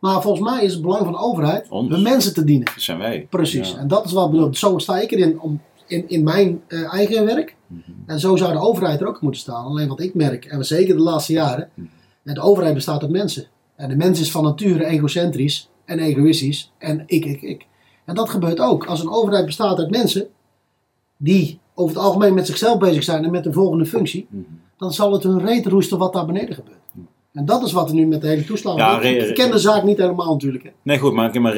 Maar 0.02 0.22
volgens 0.22 0.50
mij 0.50 0.64
is 0.64 0.72
het 0.72 0.82
belang 0.82 1.02
van 1.02 1.12
de 1.12 1.18
overheid 1.18 1.68
Ons. 1.68 1.88
de 1.88 1.98
mensen 1.98 2.34
te 2.34 2.44
dienen. 2.44 2.64
Dat 2.64 2.82
zijn 2.82 2.98
wij. 2.98 3.26
Precies. 3.30 3.70
Ja. 3.70 3.78
En 3.78 3.88
dat 3.88 4.04
is 4.04 4.12
wat 4.12 4.24
ik 4.26 4.30
bedoel. 4.30 4.54
Zo 4.54 4.78
sta 4.78 4.98
ik 4.98 5.10
erin 5.10 5.40
om, 5.40 5.60
in, 5.86 6.08
in 6.08 6.22
mijn 6.22 6.62
eh, 6.68 6.94
eigen 6.94 7.24
werk. 7.24 7.56
Mhm. 7.66 7.80
En 8.06 8.20
zo 8.20 8.36
zou 8.36 8.52
de 8.52 8.58
overheid 8.58 9.00
er 9.00 9.06
ook 9.06 9.20
moeten 9.20 9.40
staan. 9.40 9.64
Alleen 9.64 9.88
wat 9.88 10.00
ik 10.00 10.14
merk, 10.14 10.44
en 10.44 10.64
zeker 10.64 10.96
de 10.96 11.02
laatste 11.02 11.32
jaren, 11.32 11.68
en 12.24 12.34
de 12.34 12.40
overheid 12.40 12.74
bestaat 12.74 13.02
uit 13.02 13.10
mensen. 13.10 13.46
En 13.76 13.88
de 13.88 13.96
mens 13.96 14.20
is 14.20 14.30
van 14.30 14.44
nature 14.44 14.84
egocentrisch 14.84 15.68
en 15.84 15.98
egoïstisch 15.98 16.72
en 16.78 17.02
ik, 17.06 17.24
ik, 17.24 17.42
ik. 17.42 17.66
En 18.04 18.14
dat 18.14 18.30
gebeurt 18.30 18.60
ook. 18.60 18.86
Als 18.86 19.00
een 19.00 19.10
overheid 19.10 19.46
bestaat 19.46 19.78
uit 19.78 19.90
mensen 19.90 20.26
die 21.16 21.60
over 21.74 21.96
het 21.96 22.04
algemeen 22.04 22.34
met 22.34 22.46
zichzelf 22.46 22.78
bezig 22.78 23.02
zijn 23.02 23.24
en 23.24 23.30
met 23.30 23.44
de 23.44 23.52
volgende 23.52 23.86
functie, 23.86 24.26
Mhm. 24.30 24.42
dan 24.76 24.92
zal 24.92 25.12
het 25.12 25.22
hun 25.22 25.40
reet 25.46 25.66
roesten 25.66 25.98
wat 25.98 26.12
daar 26.12 26.26
beneden 26.26 26.54
gebeurt. 26.54 26.80
En 27.32 27.44
dat 27.44 27.62
is 27.62 27.72
wat 27.72 27.88
er 27.88 27.94
nu 27.94 28.06
met 28.06 28.20
de 28.20 28.26
hele 28.28 28.44
toeslag 28.44 28.76
Ja, 28.76 29.00
Ik 29.00 29.34
ken 29.34 29.50
de 29.50 29.58
zaak 29.58 29.82
niet 29.82 29.98
helemaal 29.98 30.32
natuurlijk. 30.32 30.64
Hè. 30.64 30.70
Nee, 30.82 30.98
goed, 30.98 31.12
maar, 31.12 31.40
maar 31.40 31.54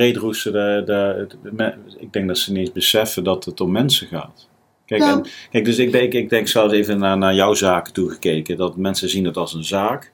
me- 1.43 1.75
ik 1.99 2.13
denk 2.13 2.29
dat 2.29 2.39
ze 2.39 2.51
niet 2.53 2.61
eens 2.61 2.73
beseffen 2.73 3.25
dat 3.25 3.45
het 3.45 3.61
om 3.61 3.71
mensen 3.71 4.07
gaat. 4.07 4.49
Kijk, 4.87 5.01
Ja. 5.01 5.13
en, 5.13 5.27
kijk 5.51 5.65
dus 5.65 5.79
ik 5.79 5.93
denk, 5.93 6.13
ik 6.13 6.29
denk 6.31 6.49
zelfs 6.49 6.73
even 6.73 6.99
naar, 6.99 7.19
naar 7.19 7.35
jouw 7.35 7.55
zaken 7.55 7.93
toegekeken, 7.93 8.57
dat 8.57 8.77
mensen 8.77 9.09
zien 9.09 9.25
het 9.25 9.37
als 9.37 9.55
een 9.55 9.65
zaak. 9.65 10.13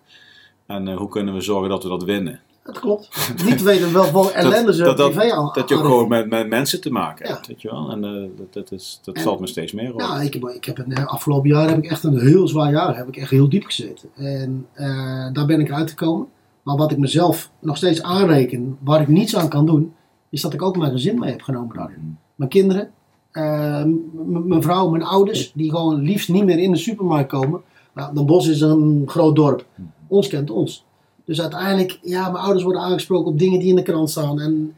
En 0.66 0.88
eh, 0.88 0.96
hoe 0.96 1.08
kunnen 1.08 1.34
we 1.34 1.40
zorgen 1.40 1.68
dat 1.68 1.82
we 1.82 1.88
dat 1.88 2.04
winnen? 2.04 2.40
Dat 2.72 2.80
klopt. 2.82 3.32
Niet 3.44 3.62
weten 3.62 3.92
wel 3.92 4.10
wat 4.10 4.30
ellende 4.30 4.74
ze 4.74 4.82
dat, 4.82 4.96
dat, 4.96 5.10
privé 5.10 5.32
aan. 5.32 5.50
dat 5.54 5.68
je 5.68 5.74
ook 5.74 5.80
gewoon 5.80 6.08
met, 6.08 6.28
met 6.28 6.48
mensen 6.48 6.80
te 6.80 6.90
maken 6.90 7.26
Ja. 7.28 7.32
hebt, 7.34 7.46
weet 7.46 7.62
je 7.62 7.70
wel. 7.70 7.90
En 7.90 8.04
eh, 8.04 8.28
dat, 8.36 8.52
dat, 8.52 8.72
is, 8.72 9.00
dat 9.04 9.14
En- 9.14 9.22
valt 9.22 9.40
me 9.40 9.46
steeds 9.46 9.72
meer 9.72 9.92
op. 9.94 10.00
Ja, 10.00 10.20
ik 10.20 10.32
heb, 10.34 10.48
ik 10.48 10.64
heb 10.64 10.78
een, 10.78 10.92
eh, 10.92 11.06
afgelopen 11.06 11.48
jaar 11.50 11.68
heb 11.68 11.78
ik 11.78 11.90
echt 11.90 12.04
een 12.04 12.18
heel 12.18 12.48
zwaar 12.48 12.70
jaar. 12.70 12.96
Heb 12.96 13.08
ik 13.08 13.16
echt 13.16 13.30
heel 13.30 13.48
diep 13.48 13.64
gezeten. 13.64 14.08
En 14.14 14.66
eh, 14.72 15.32
daar 15.32 15.46
ben 15.46 15.60
ik 15.60 15.72
uitgekomen. 15.72 16.26
Maar 16.62 16.76
wat 16.76 16.90
ik 16.90 16.98
mezelf 16.98 17.50
nog 17.60 17.76
steeds 17.76 18.02
aanreken, 18.02 18.76
waar 18.80 19.00
ik 19.00 19.08
niets 19.08 19.36
aan 19.36 19.48
kan 19.48 19.66
doen, 19.66 19.92
is 20.30 20.40
dat 20.40 20.52
ik 20.54 20.62
ook 20.62 20.76
mijn 20.76 20.92
gezin 20.92 21.18
mee 21.18 21.30
heb 21.30 21.42
genomen 21.42 21.76
daarin. 21.76 22.18
Mijn 22.34 22.50
kinderen, 22.50 22.90
mijn 24.46 24.62
vrouw, 24.62 24.88
mijn 24.88 25.02
ouders, 25.02 25.52
die 25.54 25.70
gewoon 25.70 26.00
liefst 26.00 26.28
niet 26.28 26.44
meer 26.44 26.58
in 26.58 26.70
de 26.70 26.76
supermarkt 26.78 27.28
komen. 27.30 27.60
Nou, 27.94 28.14
Den 28.14 28.26
Bosch 28.26 28.48
is 28.48 28.60
een 28.60 29.02
groot 29.06 29.36
dorp. 29.36 29.66
Ons 30.08 30.28
kent 30.28 30.50
ons. 30.50 30.84
Dus 31.30 31.40
uiteindelijk, 31.40 31.98
ja, 32.02 32.30
mijn 32.30 32.44
ouders 32.44 32.62
worden 32.64 32.82
aangesproken 32.82 33.32
op 33.32 33.38
dingen 33.38 33.58
die 33.60 33.68
in 33.68 33.76
de 33.76 33.82
krant 33.82 34.10
staan. 34.10 34.40
En 34.40 34.74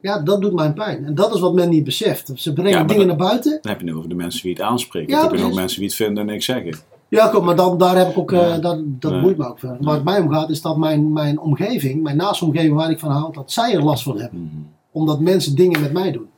ja, 0.00 0.18
dat 0.18 0.40
doet 0.40 0.52
mij 0.52 0.72
pijn. 0.72 1.04
En 1.04 1.14
dat 1.14 1.34
is 1.34 1.40
wat 1.40 1.54
men 1.54 1.68
niet 1.68 1.84
beseft. 1.84 2.30
Ze 2.34 2.52
brengen 2.52 2.70
Ja, 2.72 2.84
dingen 2.84 3.06
dat- 3.08 3.18
naar 3.18 3.26
buiten. 3.28 3.58
Dan 3.62 3.70
heb 3.72 3.80
je 3.80 3.86
nu 3.86 3.94
over 3.94 4.08
de 4.08 4.14
mensen 4.14 4.42
die 4.42 4.52
het 4.52 4.60
aanspreken. 4.60 5.08
Ja, 5.10 5.16
ik 5.16 5.22
heb 5.22 5.32
precies. 5.38 5.54
mensen 5.56 5.78
die 5.78 5.86
het 5.88 5.96
vinden 5.96 6.18
en 6.18 6.26
niks 6.32 6.44
zeggen. 6.44 6.76
Ja, 7.08 7.28
kom, 7.28 7.44
maar 7.44 7.56
dan, 7.56 7.78
daar 7.78 7.96
heb 7.96 8.08
ik 8.08 8.18
ook, 8.18 8.32
eh, 8.32 8.58
dat, 8.60 8.78
dat 8.84 9.12
Nee. 9.12 9.20
boeit 9.20 9.36
me 9.36 9.48
ook 9.48 9.58
verder. 9.58 9.76
Waar 9.80 9.94
het 9.94 10.04
mij 10.04 10.20
om 10.20 10.30
gaat, 10.30 10.50
is 10.50 10.60
dat 10.62 10.76
mijn, 10.76 11.12
mijn 11.12 11.38
omgeving, 11.40 12.02
mijn 12.02 12.16
naaste 12.16 12.44
omgeving 12.44 12.74
waar 12.74 12.90
ik 12.90 12.98
van 12.98 13.10
hou, 13.10 13.32
dat 13.32 13.52
zij 13.52 13.74
er 13.74 13.82
last 13.82 14.02
van 14.02 14.20
hebben. 14.20 14.40
Mhm. 14.42 14.62
Omdat 14.92 15.20
mensen 15.20 15.54
dingen 15.54 15.80
met 15.80 15.92
mij 15.92 16.12
doen. 16.12 16.28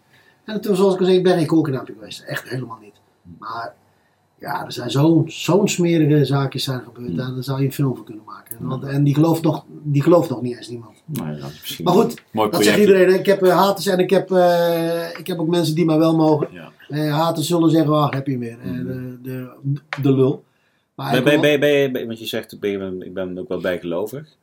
En 0.44 0.60
toen, 0.60 0.76
zoals 0.76 0.94
ik 0.94 1.00
al 1.00 1.04
zei, 1.06 1.18
ik 1.18 1.24
ben 1.24 1.36
geen 1.38 1.46
koolkanaapje 1.46 1.92
geweest. 1.98 2.20
Echt 2.20 2.48
helemaal 2.48 2.78
niet. 2.82 2.94
Maar 3.38 3.74
ja, 4.40 4.64
er 4.64 4.72
zijn 4.72 4.90
zo'n 4.90 5.24
zo'n 5.26 5.68
smerige 5.68 6.24
zaakjes 6.24 6.64
zijn 6.64 6.80
gebeurd. 6.80 7.16
Daar, 7.16 7.34
daar 7.34 7.44
zou 7.44 7.58
je 7.58 7.66
een 7.66 7.72
film 7.72 7.94
van 7.94 8.04
kunnen 8.04 8.24
maken. 8.26 8.56
Want, 8.60 8.84
en 8.84 9.04
die 9.04 9.14
gelooft, 9.14 9.42
nog, 9.42 9.64
die 9.68 10.02
gelooft 10.02 10.30
nog 10.30 10.42
niet 10.42 10.56
eens 10.56 10.68
niemand. 10.68 11.02
Dat 11.06 11.50
is 11.64 11.78
Maar 11.78 11.92
goed, 11.92 12.22
Dat 12.32 12.64
zegt 12.64 12.78
iedereen. 12.78 13.18
Ik 13.18 13.26
heb 13.26 13.42
eh, 13.42 13.56
haters 13.56 13.86
en 13.86 13.98
ik 13.98 14.10
heb, 14.10 14.30
eh, 14.30 15.18
ik 15.18 15.26
heb 15.26 15.38
ook 15.38 15.48
mensen 15.48 15.74
die 15.74 15.84
mij 15.84 15.98
wel 15.98 16.16
mogen. 16.16 16.48
Ja. 16.52 16.72
Eh, 16.88 17.14
haters 17.14 17.46
zullen 17.46 17.70
zeggen, 17.70 17.94
ach, 17.94 18.10
heb 18.10 18.26
je 18.26 18.38
meer. 18.38 18.58
Eh, 18.62 18.72
de, 18.72 19.18
de, 19.22 19.50
de 20.02 20.12
lul. 20.12 20.44
Maar 20.94 21.22
Ben, 21.22 21.40
ben, 21.40 21.60
ben, 21.60 21.92
ben, 21.92 22.06
want 22.06 22.18
je 22.18 22.26
zegt, 22.26 22.60
ben 22.60 23.02
ik 23.02 23.14
ben 23.14 23.38
ook 23.38 23.48
wel 23.48 23.60
bijgelovig. 23.60 24.36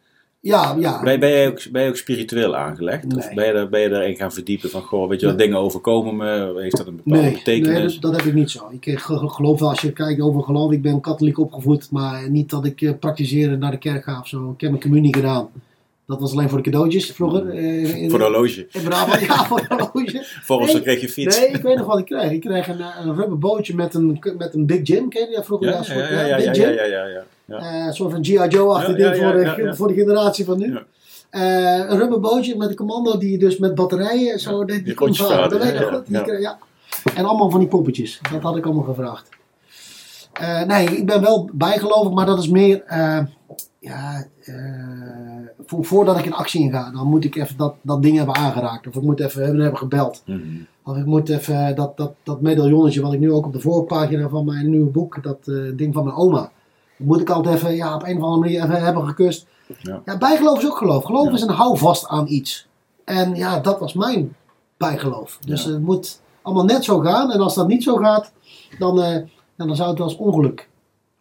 Ja, 0.53 0.75
ja. 0.79 1.01
Ben, 1.03 1.19
ben, 1.19 1.29
je 1.29 1.47
ook, 1.47 1.71
ben 1.71 1.83
je 1.83 1.89
ook 1.89 1.95
spiritueel 1.97 2.55
aangelegd? 2.55 3.05
Of 3.05 3.25
Nee. 3.25 3.35
ben 3.35 3.45
je, 3.47 3.53
daar, 3.53 3.69
ben 3.69 3.79
je 3.81 3.89
daarin 3.89 4.15
gaan 4.15 4.31
verdiepen 4.31 4.69
van, 4.69 4.81
goh, 4.81 5.09
weet 5.09 5.19
je 5.19 5.25
wat, 5.25 5.37
dingen 5.37 5.57
overkomen 5.57 6.15
me? 6.15 6.61
Heeft 6.61 6.77
dat 6.77 6.87
een 6.87 6.95
bepaalde 6.95 7.19
Nee, 7.21 7.31
nee 7.31 7.43
betekenis? 7.43 7.93
dat, 7.99 8.01
dat 8.11 8.21
heb 8.21 8.29
ik 8.29 8.33
niet 8.33 8.51
zo. 8.51 8.67
Ik 8.71 8.85
eh, 8.85 8.97
ge- 8.97 9.29
geloof 9.29 9.59
wel, 9.59 9.69
als 9.69 9.81
je 9.81 9.91
kijkt 9.91 10.21
over 10.21 10.43
geloof, 10.43 10.71
ik 10.71 10.81
ben 10.81 11.01
katholiek 11.01 11.39
opgevoed, 11.39 11.91
maar 11.91 12.29
niet 12.29 12.49
dat 12.49 12.65
ik 12.65 12.81
eh, 12.81 12.91
praktiseren 12.99 13.59
naar 13.59 13.71
de 13.71 13.77
kerk 13.77 14.03
ga 14.03 14.19
of 14.19 14.27
zo. 14.27 14.51
Ik 14.55 14.61
heb 14.61 14.69
mijn 14.69 14.81
communie 14.83 15.15
gedaan. 15.15 15.49
Dat 16.07 16.19
was 16.19 16.31
alleen 16.31 16.49
voor 16.49 16.61
de 16.63 16.69
cadeautjes 16.69 17.11
vroeger. 17.11 17.49
eh, 17.49 17.95
in, 18.01 18.09
Voor 18.09 18.19
de 18.19 18.25
horloge. 18.25 18.67
in 18.71 18.83
Brabant, 18.83 19.19
ja, 19.21 19.45
voor 19.45 19.59
de 19.59 19.65
horloge. 19.69 20.23
Volgens 20.43 20.73
Nee. 20.73 20.81
dan 20.81 20.91
kreeg 20.91 21.01
je 21.01 21.09
fiets. 21.09 21.39
Nee, 21.39 21.47
ik 21.49 21.61
weet 21.61 21.77
nog 21.77 21.85
wat 21.87 21.99
ik 21.99 22.05
kreeg. 22.05 22.31
Ik 22.31 22.41
kreeg 22.41 22.67
een, 22.67 22.79
eh, 22.79 22.87
een 23.05 23.15
rubber 23.15 23.37
bootje 23.39 23.75
met 23.75 23.93
een, 23.93 24.19
met 24.37 24.53
een 24.53 24.65
Big 24.65 24.79
Jim. 24.87 25.09
Ken 25.09 25.29
je 25.29 25.35
dat 25.35 25.45
vroeger? 25.45 25.67
Ja, 25.67 25.81
ja, 25.87 26.09
ja, 26.09 26.25
ja, 26.25 26.35
Big 26.35 26.45
ja, 26.45 26.51
Jim. 26.51 26.73
ja, 26.75 26.83
ja, 26.85 27.05
ja, 27.05 27.23
ja. 27.45 27.57
Eh, 27.57 27.85
een 27.85 27.93
soort 27.93 28.11
van 28.11 28.23
G.I. 28.23 28.47
Joe-achtig 28.47 28.95
ding 28.95 29.15
voor, 29.15 29.33
de, 29.33 29.73
voor 29.75 29.87
de 29.87 29.93
generatie 29.93 30.45
van 30.45 30.57
nu. 30.57 30.77
Eh, 31.29 31.77
een 31.77 31.97
rubberbootje 31.97 32.57
met 32.57 32.69
een 32.69 32.75
commando 32.75 33.17
die 33.17 33.31
je 33.31 33.37
dus 33.37 33.57
met 33.57 33.75
batterijen 33.75 34.39
zo 34.39 34.65
die, 34.65 34.75
die 34.75 34.83
die 34.83 34.93
kon 34.93 35.15
varen. 35.15 35.49
Dat 35.49 35.63
weet 35.63 35.73
ik 35.73 36.39
ja, 36.39 36.57
goed. 37.03 37.13
En 37.13 37.25
allemaal 37.25 37.49
van 37.49 37.59
die 37.59 37.69
poppetjes. 37.69 38.19
Dat 38.31 38.41
had 38.41 38.57
ik 38.57 38.65
allemaal 38.65 38.83
gevraagd. 38.83 39.29
Eh, 40.33 40.63
nee, 40.63 40.85
ik 40.85 41.05
ben 41.05 41.21
wel 41.21 41.49
bijgelovig, 41.53 42.13
maar 42.13 42.25
dat 42.25 42.39
is 42.39 42.49
meer... 42.49 42.83
ja, 43.79 44.27
voor, 45.65 45.85
voordat 45.85 46.19
ik 46.19 46.25
in 46.25 46.33
actie 46.33 46.61
inga, 46.61 46.91
dan 46.91 47.07
moet 47.07 47.23
ik 47.23 47.35
even 47.35 47.57
dat, 47.57 47.75
dat 47.81 48.01
ding 48.01 48.17
hebben 48.17 48.35
aangeraakt. 48.35 48.87
Of 48.87 48.95
ik 48.95 49.01
moet 49.01 49.19
even 49.19 49.43
hebben, 49.43 49.61
hebben 49.61 49.79
gebeld. 49.79 50.23
Mhm. 50.25 50.41
Of 50.83 50.97
ik 50.97 51.05
moet 51.05 51.29
even 51.29 51.75
dat, 51.75 51.97
dat, 51.97 52.13
dat 52.23 52.41
medaillonnetje 52.41 53.01
wat 53.01 53.13
ik 53.13 53.19
nu 53.19 53.31
ook 53.31 53.45
op 53.45 53.53
de 53.53 53.59
voorpagina 53.59 54.29
van 54.29 54.45
mijn 54.45 54.69
nieuwe 54.69 54.89
boek, 54.89 55.23
dat 55.23 55.43
ding 55.75 55.93
van 55.93 56.03
mijn 56.03 56.15
oma. 56.15 56.51
Moet 56.97 57.21
ik 57.21 57.29
altijd 57.29 57.55
even 57.55 57.75
ja, 57.75 57.95
op 57.95 58.03
een 58.03 58.17
of 58.17 58.23
andere 58.23 58.39
manier 58.41 58.63
even 58.63 58.83
hebben 58.83 59.07
gekust. 59.07 59.45
Ja. 59.81 60.01
Ja, 60.05 60.17
bijgeloof 60.17 60.57
is 60.59 60.65
ook 60.65 60.77
geloof. 60.77 61.03
Geloof 61.03 61.27
Ja. 61.27 61.33
is 61.33 61.41
een 61.41 61.49
houvast 61.49 62.07
aan 62.07 62.27
iets. 62.27 62.67
En 63.03 63.35
ja, 63.35 63.59
dat 63.59 63.79
was 63.79 63.93
mijn 63.93 64.35
bijgeloof. 64.77 65.39
Dus 65.45 65.63
Ja. 65.63 65.71
het 65.71 65.81
moet 65.81 66.21
allemaal 66.41 66.65
net 66.65 66.83
zo 66.83 66.99
gaan. 66.99 67.31
En 67.31 67.39
als 67.39 67.55
dat 67.55 67.67
niet 67.67 67.83
zo 67.83 67.95
gaat, 67.95 68.31
dan, 68.79 69.01
eh, 69.01 69.17
dan 69.57 69.75
zou 69.75 69.89
het 69.89 69.97
wel 69.97 70.07
eens 70.07 70.17
ongeluk 70.17 70.69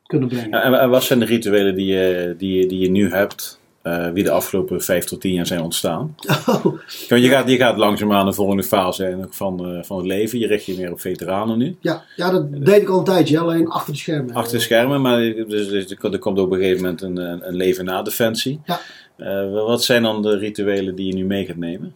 kunnen 0.06 0.28
brengen. 0.28 0.48
Ja, 0.50 0.80
En, 0.80 0.90
wat 0.90 1.02
zijn 1.02 1.18
de 1.18 1.24
rituelen 1.24 1.74
die 1.74 1.86
je, 1.86 2.34
die, 2.38 2.66
die 2.68 2.80
je 2.80 2.90
nu 2.90 3.10
hebt, 3.10 3.60
eh 3.84 4.12
die 4.14 4.24
de 4.24 4.30
afgelopen 4.30 4.82
vijf 4.82 5.04
tot 5.04 5.20
tien 5.20 5.32
jaar 5.32 5.46
zijn 5.46 5.60
ontstaan? 5.60 6.14
Want 7.08 7.22
je 7.22 7.28
gaat, 7.28 7.48
je 7.48 7.56
gaat 7.56 7.76
langzaamaan 7.76 8.26
de 8.26 8.32
volgende 8.32 8.62
fase 8.62 9.18
van, 9.30 9.66
eh, 9.66 9.82
van 9.82 9.96
het 9.96 10.06
leven. 10.06 10.38
Je 10.38 10.46
richt 10.46 10.64
je 10.66 10.74
meer 10.76 10.92
op 10.92 11.00
veteranen 11.00 11.58
nu. 11.58 11.76
ja, 11.80 12.02
ja, 12.16 12.30
dat 12.30 12.64
deed 12.64 12.82
ik 12.82 12.88
al 12.88 12.98
een 12.98 13.04
tijdje, 13.04 13.38
alleen 13.38 13.68
achter 13.68 13.92
de 13.92 13.98
schermen. 13.98 14.34
Achter 14.34 14.56
de 14.56 14.62
schermen, 14.62 15.00
maar 15.00 15.18
dus, 15.20 15.68
dus, 15.68 15.90
er 15.90 16.18
komt- 16.18 16.38
op 16.38 16.52
een 16.52 16.58
gegeven 16.58 16.82
moment 16.82 17.02
een, 17.02 17.16
een 17.16 17.48
een 17.48 17.54
leven 17.56 17.84
na 17.84 18.02
Defensie. 18.02 18.60
Ja. 18.64 18.80
Eh, 19.16 19.52
wat 19.52 19.84
zijn 19.84 20.02
dan 20.02 20.22
de 20.22 20.36
rituelen 20.38 20.94
die 20.94 21.06
je 21.06 21.14
nu 21.14 21.24
mee 21.24 21.46
gaat 21.46 21.56
nemen? 21.56 21.94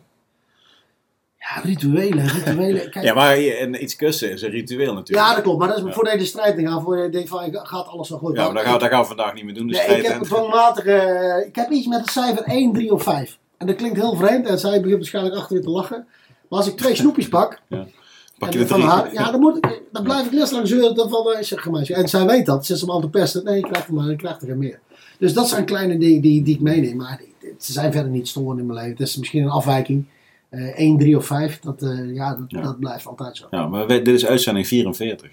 Ja, 1.54 1.60
rituelen, 1.62 2.26
rituelen. 2.26 2.90
Kijk, 2.90 3.04
Ja, 3.04 3.14
maar 3.14 3.36
en 3.36 3.82
iets 3.82 3.96
kussen 3.96 4.30
is 4.30 4.42
een 4.42 4.50
ritueel 4.50 4.94
natuurlijk. 4.94 5.28
Ja, 5.28 5.34
dat 5.34 5.42
klopt. 5.42 5.58
Maar 5.58 5.68
dat 5.68 5.76
is 5.76 5.94
Ja. 6.02 6.12
je 6.12 6.18
de 6.18 6.24
strijd 6.24 6.58
in 6.58 6.68
gaat. 6.68 6.82
Voordat 6.82 7.04
je 7.04 7.10
denkt 7.10 7.28
van, 7.28 7.44
ik- 7.44 7.60
gaat 7.62 7.86
alles 7.86 8.08
wel 8.08 8.18
goed. 8.18 8.36
Ja, 8.36 8.44
maar 8.44 8.54
dat 8.54 8.62
gaan, 8.62 8.78
dat 8.78 8.88
gaan 8.88 9.00
we 9.00 9.06
vandaag 9.06 9.34
niet 9.34 9.44
meer 9.44 9.54
doen. 9.54 9.66
De 9.66 9.72
Nee, 9.88 9.96
ik 9.98 10.06
heb 10.06 10.20
een 10.20 10.26
dwangmatige... 10.26 10.92
eh, 10.92 11.46
ik 11.46 11.54
heb 11.56 11.70
iets 11.70 11.86
met 11.86 12.00
het 12.00 12.10
cijfer 12.10 12.42
1, 12.44 12.72
3 12.72 12.92
of 12.92 13.02
5. 13.02 13.38
En 13.58 13.66
dat 13.66 13.76
klinkt 13.76 13.96
heel 14.00 14.16
vreemd. 14.16 14.46
En 14.46 14.58
zij 14.58 14.80
begint 14.80 14.96
waarschijnlijk 14.98 15.36
achter 15.36 15.56
je 15.56 15.62
te 15.62 15.70
lachen. 15.70 16.06
Maar 16.48 16.58
als 16.58 16.68
ik 16.68 16.76
twee 16.76 16.94
snoepjes 17.00 17.28
pak, 17.28 17.60
Pak 18.38 18.52
je 18.52 18.66
van 18.66 18.80
haar, 18.80 19.12
ja, 19.12 19.30
dan, 19.30 19.40
moet 19.40 19.56
ik, 19.56 19.82
dan 19.92 20.02
blijf 20.02 20.26
ik 20.26 20.32
les 20.32 20.50
lang 20.50 20.68
zeuren. 20.68 20.94
Dan 20.94 21.08
van, 21.08 21.32
eh, 21.32 21.42
zeg 21.42 21.70
meisje. 21.70 21.94
En 21.94 22.08
zij 22.08 22.26
weet 22.26 22.46
dat. 22.46 22.66
Ze 22.66 22.72
is 22.74 22.80
hem 22.80 22.90
al 22.90 23.00
te 23.00 23.08
pesten. 23.08 23.44
Nee, 23.44 23.56
je 23.56 23.62
krijgt 23.68 23.88
er 23.88 23.94
maar, 23.94 24.08
je 24.10 24.16
krijgt 24.16 24.42
er 24.42 24.48
geen 24.48 24.58
meer. 24.58 24.80
Dus 25.18 25.32
dat 25.32 25.48
zijn 25.48 25.64
kleine 25.64 25.98
dingen 25.98 26.20
die, 26.20 26.42
die 26.42 26.54
ik 26.54 26.60
meeneem. 26.60 26.96
Maar 26.96 27.20
die- 27.40 27.54
ze 27.58 27.72
zijn 27.72 27.92
verder 27.92 28.10
niet 28.10 28.28
storend 28.28 28.58
in 28.60 28.66
mijn 28.66 28.78
leven. 28.78 28.92
Het 28.96 29.08
is 29.08 29.16
misschien 29.16 29.42
een 29.42 29.50
afwijking. 29.50 30.04
Eh 30.50 30.78
1, 30.78 30.98
3 30.98 31.16
of 31.16 31.26
5. 31.26 31.58
Dat, 31.60 31.82
eh, 31.82 32.14
ja, 32.14 32.34
dat, 32.34 32.44
Ja. 32.48 32.62
dat 32.62 32.78
blijft 32.78 33.06
altijd 33.06 33.36
zo. 33.36 33.46
Ja, 33.50 33.66
maar 33.66 33.86
dit 33.86 34.08
is 34.08 34.26
uitzending 34.26 34.66
44. 34.66 35.30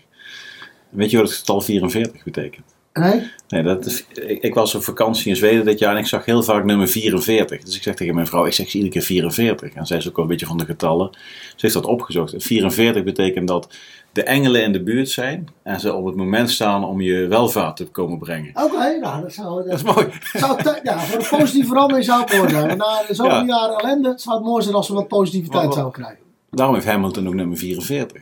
Weet 0.89 1.11
je 1.11 1.17
wat 1.17 1.27
het 1.27 1.37
getal 1.37 1.61
44 1.61 2.23
betekent? 2.23 2.65
Nee? 2.93 3.31
Nee, 3.47 3.63
dat 3.63 3.85
is, 3.85 4.05
ik, 4.13 4.41
ik 4.43 4.53
was 4.53 4.75
op 4.75 4.83
vakantie 4.83 5.29
in 5.29 5.35
Zweden 5.35 5.65
dit 5.65 5.79
jaar 5.79 5.91
en 5.93 5.97
ik 5.99 6.05
zag 6.07 6.25
heel 6.25 6.43
vaak 6.43 6.63
nummer 6.65 6.87
44. 6.87 7.63
Dus 7.63 7.75
ik 7.75 7.83
zeg 7.83 7.95
tegen 7.95 8.15
mijn 8.15 8.27
vrouw, 8.27 8.45
ik 8.45 8.53
zeg 8.53 8.69
ze 8.69 8.73
iedere 8.77 8.93
keer 8.93 9.01
44. 9.01 9.73
En 9.73 9.85
zij 9.85 9.97
is 9.97 10.07
ook 10.07 10.15
wel 10.15 10.25
een 10.25 10.31
beetje 10.31 10.45
van 10.45 10.57
de 10.57 10.65
getallen. 10.65 11.09
Ze 11.49 11.55
heeft 11.57 11.73
dat 11.73 11.85
opgezocht. 11.85 12.33
En 12.33 12.41
44 12.41 13.03
betekent 13.03 13.47
dat 13.47 13.75
de 14.15 14.23
engelen 14.23 14.63
in 14.63 14.71
de 14.71 14.83
buurt 14.83 15.09
zijn 15.09 15.47
en 15.63 15.79
ze 15.79 15.93
op 15.93 16.05
het 16.05 16.15
moment 16.15 16.49
staan 16.49 16.85
om 16.85 17.01
je 17.01 17.27
welvaart 17.27 17.75
te 17.75 17.85
komen 17.85 18.17
brengen. 18.19 18.51
Oké, 18.63 18.97
nou, 18.99 19.21
dat 19.21 19.33
zou, 19.33 19.55
Dat 19.55 19.65
dat 19.65 19.73
is 19.75 19.83
mooi. 19.95 20.07
zou 20.33 20.79
ja, 20.83 20.99
voor 20.99 21.19
een 21.19 21.37
positieve 21.39 21.67
verandering 21.67 22.05
zou 22.05 22.21
het 22.23 22.37
mooi 22.37 22.49
zijn. 22.49 22.67
Maar 22.67 22.77
na 22.77 23.01
zoveel 23.13 23.25
Ja. 23.25 23.43
jaren 23.45 23.77
ellende 23.77 24.13
zou 24.15 24.35
het 24.35 24.45
mooi 24.45 24.63
zijn 24.63 24.75
als 24.75 24.87
we 24.87 24.93
wat 24.93 25.07
positiviteit 25.07 25.73
zouden 25.73 25.93
krijgen. 25.93 26.19
Daarom 26.51 26.75
heeft 26.75 26.87
Hamilton 26.87 27.27
ook 27.27 27.33
nummer 27.33 27.57
44. 27.57 28.21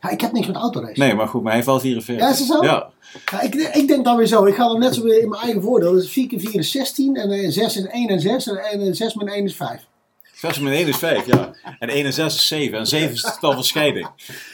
Ja, 0.00 0.10
ik 0.10 0.20
heb 0.20 0.32
niks 0.32 0.46
met 0.46 0.56
autorace. 0.56 0.98
Nee, 1.00 1.14
maar 1.14 1.28
goed, 1.28 1.40
maar 1.42 1.46
hij 1.46 1.54
heeft 1.54 1.66
wel 1.66 1.80
44. 1.80 2.24
Ja, 2.26 2.32
is 2.32 2.38
het 2.38 2.48
zo? 2.48 2.62
Ja. 2.64 2.88
Ja, 3.30 3.40
ik, 3.40 3.54
ik 3.54 3.88
denk 3.88 4.04
dan 4.04 4.16
weer 4.16 4.26
zo. 4.26 4.44
Ik 4.44 4.54
ga 4.54 4.68
dan 4.68 4.78
net 4.78 4.94
zo 4.94 5.02
weer 5.02 5.20
in 5.22 5.28
mijn 5.28 5.42
eigen 5.42 5.62
voordeel. 5.62 5.92
Dus 5.92 6.10
4 6.10 6.26
keer 6.28 6.40
4 6.40 6.54
is 6.54 6.70
16. 6.70 7.16
En 7.16 7.30
eh, 7.30 7.50
6 7.50 7.76
is 7.76 7.86
1 7.86 8.08
en 8.08 8.20
6. 8.20 8.46
En 8.46 8.80
eh, 8.80 8.92
6 8.92 9.14
min 9.14 9.28
1 9.28 9.44
is 9.44 9.56
5. 9.56 9.86
6 10.34 10.60
min 10.60 10.72
1 10.72 10.86
is 10.86 10.96
5, 10.96 11.26
ja. 11.26 11.50
En 11.78 11.88
1 11.88 12.04
en 12.04 12.12
6 12.12 12.34
is 12.34 12.46
7. 12.46 12.78
En 12.78 12.86
7 12.86 13.12
is 13.12 13.22
het 13.22 13.32
getal 13.32 13.52
van 13.52 13.64
scheiding. 13.64 14.06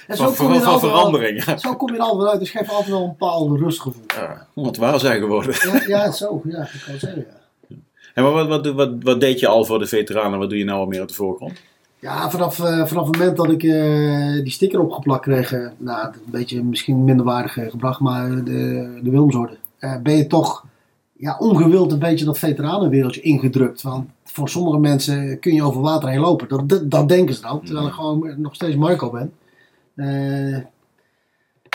En 0.06 0.16
Van, 0.16 0.16
zo 0.16 0.24
kom 0.24 0.46
van, 0.46 0.54
je 0.54 0.72
er 0.72 0.78
verandering. 0.78 1.42
Zo 1.60 1.76
kom 1.76 1.92
je 1.92 1.98
er 1.98 2.02
altijd 2.02 2.30
uit. 2.30 2.40
Dus 2.40 2.50
geeft 2.50 2.70
altijd 2.70 2.88
wel 2.88 3.02
een 3.02 3.08
bepaald 3.08 3.58
rustgevoel. 3.58 4.04
Ja, 4.06 4.46
Wat 4.54 4.76
waar 4.76 5.00
zijn 5.00 5.20
geworden. 5.20 5.54
Ja, 5.62 5.82
ja 5.86 6.10
zo. 6.10 6.42
Ja, 6.44 6.58
ik 6.58 6.82
kan 6.84 6.92
het 6.92 7.00
zeggen. 7.00 7.26
Ja. 7.28 7.76
En 8.14 8.22
wat, 8.22 8.46
wat, 8.46 8.48
wat, 8.48 8.74
wat, 8.74 8.90
wat 9.02 9.20
deed 9.20 9.40
je 9.40 9.46
al 9.46 9.64
voor 9.64 9.78
de 9.78 9.86
veteranen? 9.86 10.38
Wat 10.38 10.48
doe 10.48 10.58
je 10.58 10.64
nou 10.64 10.78
al 10.78 10.86
meer 10.86 11.02
op 11.02 11.08
de 11.08 11.14
voorgrond? 11.14 11.52
Ja, 11.98 12.30
vanaf, 12.30 12.58
eh, 12.58 12.86
vanaf 12.86 13.06
het 13.06 13.16
moment 13.16 13.36
dat 13.36 13.50
ik 13.50 13.62
eh, 13.62 14.42
die 14.42 14.50
sticker 14.50 14.80
opgeplakt 14.80 15.22
kreeg, 15.22 15.52
eh, 15.52 15.68
nou, 15.76 16.06
een 16.06 16.20
beetje 16.24 16.64
misschien 16.64 17.04
minderwaardig 17.04 17.52
gebracht, 17.52 18.00
maar 18.00 18.44
de, 18.44 18.98
de 19.02 19.10
Wilmsorde, 19.10 19.56
ben 20.02 20.16
je 20.16 20.26
toch 20.26 20.64
ja, 21.16 21.36
ongewild 21.38 21.92
een 21.92 21.98
beetje 21.98 22.24
dat 22.24 22.38
veteranenwereldje 22.38 23.20
ingedrukt. 23.20 23.82
Want 23.82 24.10
voor 24.32 24.48
sommige 24.48 24.78
mensen 24.78 25.38
kun 25.40 25.54
je 25.54 25.62
over 25.62 25.80
water 25.80 26.08
heen 26.08 26.20
lopen. 26.20 26.48
Dat, 26.48 26.68
dat, 26.68 26.90
dat 26.90 27.08
denken 27.08 27.34
ze 27.34 27.40
dan, 27.40 27.60
terwijl 27.64 27.86
ik 27.86 27.92
gewoon 27.92 28.34
nog 28.36 28.54
steeds 28.54 28.76
Marco 28.76 29.10
ben. 29.10 29.32
Eh, 29.94 30.58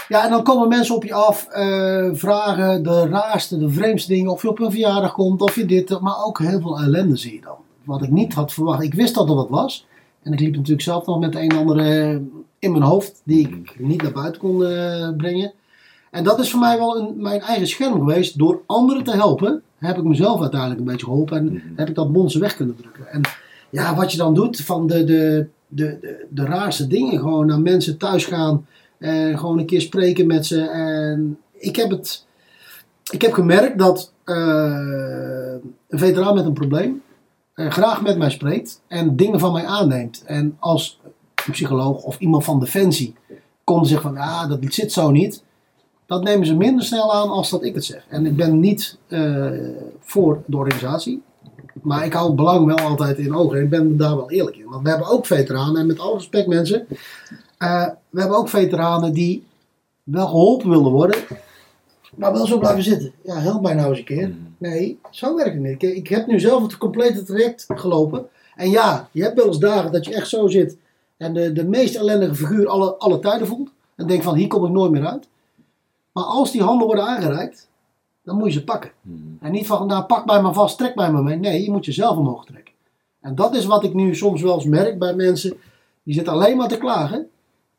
ja, 0.07 0.23
en 0.23 0.29
dan 0.29 0.43
komen 0.43 0.67
mensen 0.67 0.95
op 0.95 1.03
je 1.03 1.13
af, 1.13 1.47
eh, 1.47 2.09
vragen 2.13 2.83
de 2.83 3.07
raarste, 3.07 3.57
de 3.57 3.69
vreemdste 3.69 4.13
dingen. 4.13 4.31
Of 4.31 4.41
je 4.41 4.49
op 4.49 4.59
een 4.59 4.71
verjaardag 4.71 5.11
komt, 5.11 5.41
of 5.41 5.55
je 5.55 5.65
dit, 5.65 5.99
maar 5.99 6.23
ook 6.25 6.39
heel 6.39 6.61
veel 6.61 6.79
ellende 6.79 7.15
zie 7.15 7.33
je 7.33 7.41
dan. 7.41 7.57
Wat 7.83 8.03
ik 8.03 8.09
niet 8.09 8.33
had 8.33 8.53
verwacht. 8.53 8.83
Ik 8.83 8.93
wist 8.93 9.15
dat 9.15 9.29
er 9.29 9.35
wat 9.35 9.49
was. 9.49 9.85
En 10.23 10.33
ik 10.33 10.39
liep 10.39 10.55
natuurlijk 10.55 10.81
zelf 10.81 11.05
nog 11.05 11.19
met 11.19 11.31
de 11.31 11.41
een 11.41 11.49
en 11.49 11.57
ander 11.57 11.79
eh, 11.79 12.17
in 12.59 12.71
mijn 12.71 12.83
hoofd, 12.83 13.21
die 13.23 13.47
ik 13.47 13.79
niet 13.79 14.01
naar 14.01 14.11
buiten 14.11 14.41
kon 14.41 14.57
brengen. 15.17 15.53
En 16.11 16.23
dat 16.23 16.39
is 16.39 16.51
voor 16.51 16.59
mij 16.59 16.77
wel 16.77 16.97
een, 16.97 17.13
mijn 17.17 17.41
eigen 17.41 17.67
scherm 17.67 17.93
geweest. 17.93 18.37
Door 18.37 18.61
anderen 18.65 19.03
te 19.03 19.11
helpen, 19.11 19.63
heb 19.85 19.97
ik 19.97 20.03
mezelf 20.03 20.41
uiteindelijk 20.41 20.79
een 20.79 20.85
beetje 20.85 21.05
geholpen. 21.05 21.37
En 21.37 21.61
heb 21.75 21.89
ik 21.89 21.95
dat 21.95 22.09
monster 22.09 22.41
weg 22.41 22.55
kunnen 22.55 22.75
drukken. 22.75 23.07
En 23.07 23.21
ja, 23.69 23.95
wat 23.95 24.11
je 24.11 24.17
dan 24.17 24.33
doet, 24.33 24.61
van 24.61 24.87
de, 24.87 25.03
de, 25.03 25.47
de, 25.67 25.97
de, 26.01 26.25
de 26.29 26.45
raarste 26.45 26.87
dingen. 26.87 27.19
Gewoon 27.19 27.45
naar 27.45 27.59
mensen 27.59 27.97
thuis 27.97 28.25
gaan. 28.25 28.65
En 28.97 29.39
gewoon 29.39 29.59
een 29.59 29.65
keer 29.65 29.81
spreken 29.81 30.27
met 30.27 30.45
ze. 30.45 30.61
En 30.69 31.37
ik 31.51 31.75
heb 31.75 31.89
het... 31.89 32.25
Ik 33.11 33.21
heb 33.21 33.33
gemerkt 33.33 33.79
dat 33.79 34.13
eh, 34.23 35.53
een 35.87 35.99
veteraan 35.99 36.35
met 36.35 36.45
een 36.45 36.53
probleem 36.53 37.01
eh, 37.55 37.71
graag 37.71 38.01
met 38.01 38.17
mij 38.17 38.29
spreekt 38.29 38.81
en 38.87 39.15
dingen 39.15 39.39
van 39.39 39.51
mij 39.51 39.65
aanneemt. 39.65 40.23
En 40.25 40.57
als 40.59 40.99
een 41.45 41.51
psycholoog 41.51 42.03
of 42.03 42.19
iemand 42.19 42.43
van 42.43 42.59
Defensie 42.59 43.15
komt 43.63 43.87
zeggen 43.87 44.09
van 44.09 44.21
ja, 44.21 44.47
dat 44.47 44.59
zit 44.73 44.91
zo 44.91 45.11
niet. 45.11 45.43
Dat 46.05 46.23
nemen 46.23 46.47
ze 46.47 46.55
minder 46.55 46.85
snel 46.85 47.13
aan 47.13 47.29
als 47.29 47.49
dat 47.49 47.63
ik 47.63 47.75
het 47.75 47.85
zeg. 47.85 48.05
En 48.09 48.25
ik 48.25 48.35
ben 48.35 48.59
niet 48.59 48.97
eh, 49.07 49.51
voor 49.99 50.43
de 50.45 50.57
organisatie. 50.57 51.21
Maar 51.81 52.05
ik 52.05 52.13
hou 52.13 52.27
het 52.27 52.35
belang 52.35 52.65
wel 52.65 52.77
altijd 52.79 53.17
in 53.17 53.35
ogen. 53.35 53.57
En 53.57 53.63
ik 53.63 53.69
ben 53.69 53.97
daar 53.97 54.15
wel 54.15 54.31
eerlijk 54.31 54.57
in. 54.57 54.69
Want 54.69 54.83
we 54.83 54.89
hebben 54.89 55.07
ook 55.07 55.25
veteranen. 55.25 55.81
En 55.81 55.87
met 55.87 55.99
alle 55.99 56.13
respect 56.15 56.47
mensen. 56.47 56.87
eh, 57.57 57.87
we 58.09 58.19
hebben 58.19 58.37
ook 58.37 58.49
veteranen 58.49 59.13
die 59.13 59.43
wel 60.03 60.27
geholpen 60.27 60.69
willen 60.69 60.91
worden. 60.91 61.19
Maar 62.15 62.31
wel 62.33 62.47
zo 62.47 62.57
blijven 62.59 62.83
zitten. 62.83 63.11
Ja, 63.23 63.39
help 63.39 63.61
mij 63.61 63.73
nou 63.73 63.89
eens 63.89 63.97
een 63.99 64.05
keer. 64.05 64.33
Nee, 64.57 64.99
zo 65.11 65.35
werkt 65.35 65.53
het 65.53 65.63
niet. 65.63 65.83
Ik, 65.83 65.95
ik 65.95 66.07
heb 66.07 66.27
nu 66.27 66.39
zelf 66.39 66.61
het 66.61 66.77
complete 66.77 67.23
traject 67.23 67.65
gelopen. 67.67 68.25
En 68.55 68.69
ja, 68.69 69.09
je 69.11 69.23
hebt 69.23 69.35
wel 69.35 69.47
eens 69.47 69.59
dagen 69.59 69.91
dat 69.91 70.05
je 70.05 70.15
echt 70.15 70.27
zo 70.29 70.47
zit. 70.47 70.77
En 71.17 71.33
de, 71.33 71.53
de 71.53 71.63
meest 71.63 71.95
ellendige 71.95 72.35
figuur 72.35 72.67
alle, 72.67 72.95
alle 72.95 73.19
tijden 73.19 73.47
voelt. 73.47 73.69
En 73.95 74.07
denkt 74.07 74.23
van 74.23 74.35
hier 74.35 74.47
kom 74.47 74.65
ik 74.65 74.71
nooit 74.71 74.91
meer 74.91 75.05
uit. 75.05 75.27
Maar 76.15 76.23
als 76.23 76.51
die 76.51 76.63
handen 76.63 76.87
worden 76.87 77.05
aangereikt, 77.05 77.69
dan 78.23 78.37
moet 78.37 78.47
je 78.53 78.59
ze 78.59 78.63
pakken. 78.63 78.91
En 79.39 79.51
niet 79.51 79.67
van, 79.67 79.87
nou 79.87 80.03
pak 80.03 80.25
mij 80.25 80.41
maar 80.41 80.53
vast, 80.53 80.77
trek 80.77 80.95
mij 80.95 81.11
maar 81.11 81.23
mee. 81.23 81.37
Nee, 81.37 81.63
je 81.63 81.71
moet 81.71 81.85
jezelf 81.85 82.17
omhoog 82.17 82.45
trekken. 82.45 82.73
En 83.21 83.35
dat 83.35 83.55
is 83.55 83.65
wat 83.65 83.83
ik 83.83 83.93
nu 83.93 84.15
soms 84.15 84.41
wel 84.41 84.55
eens 84.55 84.65
merk 84.65 84.99
bij 84.99 85.15
mensen. 85.15 85.53
Die 86.03 86.13
zitten 86.13 86.33
alleen 86.33 86.57
maar 86.57 86.67
te 86.67 86.77
klagen. 86.77 87.27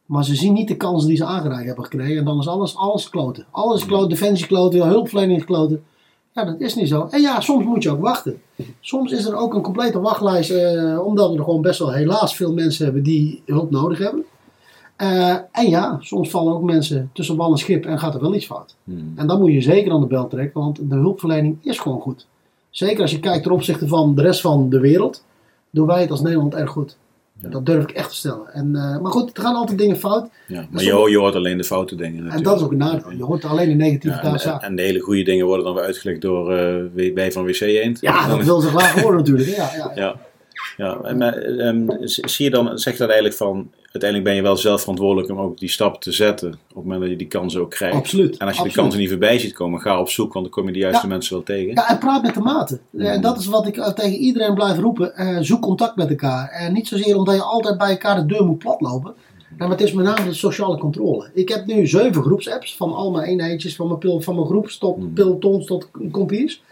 Maar 0.07 0.25
ze 0.25 0.35
zien 0.35 0.53
niet 0.53 0.69
de 0.69 0.77
kansen 0.77 1.09
die 1.09 1.17
ze 1.17 1.25
aangereikt 1.25 1.67
hebben 1.67 1.85
gekregen. 1.85 2.19
En 2.19 2.25
dan 2.25 2.39
is 2.39 2.49
alles, 2.49 2.77
alles 2.77 3.11
kloten. 3.11 3.47
Alles 3.51 3.87
kloten, 3.87 4.09
defensie 4.09 4.47
kloten, 4.47 4.87
hulpverlening 4.89 5.45
kloten. 5.45 5.85
Ja, 6.33 6.45
dat 6.45 6.61
is 6.61 6.75
niet 6.75 6.89
zo. 6.89 7.07
En 7.11 7.21
ja, 7.21 7.41
soms 7.41 7.65
moet 7.65 7.83
je 7.83 7.91
ook 7.91 8.01
wachten. 8.01 8.43
Soms 8.81 9.13
is 9.13 9.25
er 9.25 9.37
ook 9.37 9.55
een 9.55 9.63
complete 9.63 10.01
wachtlijst. 10.01 10.51
eh, 10.51 11.07
omdat 11.07 11.31
we 11.31 11.37
er 11.39 11.45
gewoon 11.45 11.63
best 11.63 11.79
wel 11.79 11.93
helaas 11.93 12.37
veel 12.37 12.53
mensen 12.53 12.85
hebben 12.85 13.03
die 13.03 13.43
hulp 13.47 13.71
nodig 13.71 13.99
hebben. 13.99 14.25
Eh, 14.97 15.31
en 15.53 15.69
ja, 15.69 15.97
soms 16.01 16.31
vallen 16.31 16.53
ook 16.55 16.63
mensen 16.63 17.11
tussen 17.13 17.37
wal 17.37 17.51
en 17.51 17.59
schip 17.59 17.85
en 17.87 17.99
gaat 17.99 18.15
er 18.15 18.21
wel 18.21 18.35
iets 18.35 18.47
fout. 18.47 18.75
En 19.17 19.27
dan 19.27 19.41
moet 19.41 19.53
je 19.53 19.61
zeker 19.61 19.93
aan 19.93 20.01
de 20.01 20.07
bel 20.07 20.29
trekken, 20.29 20.61
want 20.61 20.77
de 20.91 20.95
hulpverlening 20.95 21.57
is 21.63 21.79
gewoon 21.79 22.01
goed. 22.01 22.27
Zeker 22.71 23.01
als 23.03 23.11
je 23.11 23.21
kijkt 23.21 23.43
ten 23.43 23.53
opzichte 23.53 23.89
van 23.89 24.15
de 24.15 24.23
rest 24.23 24.41
van 24.41 24.69
de 24.71 24.81
wereld, 24.81 25.25
doen 25.71 25.87
wij 25.87 26.01
het 26.01 26.11
als 26.11 26.21
Nederland 26.21 26.55
erg 26.55 26.71
goed. 26.71 26.97
Dat 27.41 27.67
durf 27.67 27.83
ik 27.83 27.91
echt 27.91 28.09
te 28.09 28.15
stellen. 28.17 28.53
En, 28.53 28.75
eh, 28.75 28.99
maar 28.99 29.13
goed, 29.13 29.37
er 29.37 29.43
gaan 29.43 29.55
altijd 29.55 29.79
dingen 29.79 29.97
fout. 29.97 30.29
Ja, 30.49 30.67
maar 30.71 30.83
je, 30.83 30.93
hoort- 30.93 31.11
je 31.11 31.19
hoort 31.19 31.35
alleen 31.35 31.57
de 31.57 31.65
foute 31.65 31.95
dingen 31.95 32.17
En 32.17 32.23
natuurlijk. 32.23 32.45
dat 32.45 32.57
is 32.57 32.63
ook 32.65 32.71
een 32.73 32.79
nadeel. 32.79 33.11
Je 33.11 33.23
hoort 33.25 33.45
alleen 33.45 33.67
de 33.67 33.85
Ja, 33.85 33.91
negativiteit 33.91 34.45
en, 34.45 34.61
en 34.61 34.77
de 34.77 34.83
hele 34.83 35.01
goede 35.01 35.23
dingen 35.23 35.47
worden 35.47 35.65
dan 35.65 35.75
weer 35.75 35.85
uitgelegd 35.85 36.21
door 36.21 36.47
wij 37.15 37.33
van 37.33 37.45
WC 37.45 37.61
Eend. 37.61 38.01
Ja, 38.01 38.29
dat 38.29 38.45
wil 38.45 38.61
ze 38.61 38.69
graag 38.69 39.03
horen 39.03 39.17
natuurlijk. 39.17 39.49
Ja, 39.49 39.71
ja, 39.77 39.93
ja. 39.95 40.03
Ja, 40.03 40.17
ja. 40.77 41.01
En, 41.03 41.17
maar, 41.19 41.35
ehm, 41.35 41.87
zie 42.05 42.45
je 42.45 42.51
dan, 42.51 42.79
zeg 42.79 42.93
je 42.93 42.99
dan 42.99 43.09
eigenlijk 43.09 43.37
van, 43.39 43.71
uiteindelijk 44.03 44.25
ben 44.31 44.35
je 44.35 44.43
wel 44.43 44.57
zelf 44.57 44.81
verantwoordelijk 44.81 45.31
om 45.31 45.39
ook 45.39 45.59
die 45.59 45.69
stap 45.69 46.01
te 46.03 46.13
zetten 46.13 46.49
op 46.49 46.75
het 46.75 46.85
moment 46.85 47.01
dat 47.01 47.11
je 47.11 47.17
die 47.17 47.27
kansen 47.27 47.61
ook 47.61 47.71
krijgt. 47.71 47.97
Absoluut. 47.97 48.37
En 48.37 48.47
als 48.47 48.57
je 48.57 48.63
de 48.63 48.73
kansen 48.73 49.01
niet 49.01 49.09
voorbij 49.09 49.39
ziet 49.39 49.53
komen, 49.53 49.81
ga 49.81 50.01
op 50.01 50.09
zoek, 50.09 50.33
want 50.33 50.45
dan 50.45 50.55
kom 50.55 50.67
je 50.67 50.73
de 50.73 50.79
juiste 50.79 51.03
Ja. 51.07 51.13
mensen 51.13 51.35
wel 51.35 51.43
tegen. 51.43 51.75
Ja, 51.75 51.89
en 51.89 51.99
praat 51.99 52.23
met 52.23 52.35
de 52.35 52.41
maten. 52.41 52.81
En 52.99 53.21
dat 53.21 53.39
is 53.39 53.47
wat 53.47 53.67
ik 53.67 53.77
eh, 53.77 53.93
tegen 53.93 54.15
iedereen 54.19 54.55
blijf 54.55 54.79
roepen. 54.79 55.17
Eh, 55.17 55.37
zoek 55.41 55.61
contact 55.63 55.97
met 55.97 56.09
elkaar. 56.11 56.49
En 56.49 56.73
niet 56.73 56.89
zozeer 56.89 57.17
omdat 57.17 57.35
je 57.35 57.43
altijd 57.43 57.79
bij 57.79 57.91
elkaar 57.91 58.17
de 58.17 58.27
deur 58.27 58.45
moet 58.45 58.59
platlopen. 58.59 59.15
Maar 59.59 59.69
het 59.71 59.81
is 59.81 59.93
met 59.93 60.05
name 60.05 60.25
de 60.25 60.35
sociale 60.35 60.79
controle. 60.79 61.31
Ik 61.35 61.49
heb 61.49 61.67
nu 61.67 61.87
zeven 61.87 62.23
groepsapps 62.23 62.77
van 62.77 62.93
al 62.95 63.11
mijn 63.11 63.25
eenheidjes, 63.29 63.77
van 63.77 63.87
mijn, 63.87 63.99
pil, 63.99 64.21
van 64.21 64.35
mijn 64.35 64.47
groeps 64.47 64.79
tot 64.79 65.15
pelotons 65.15 65.67
tot 65.67 65.89
kompiers. 66.11 66.63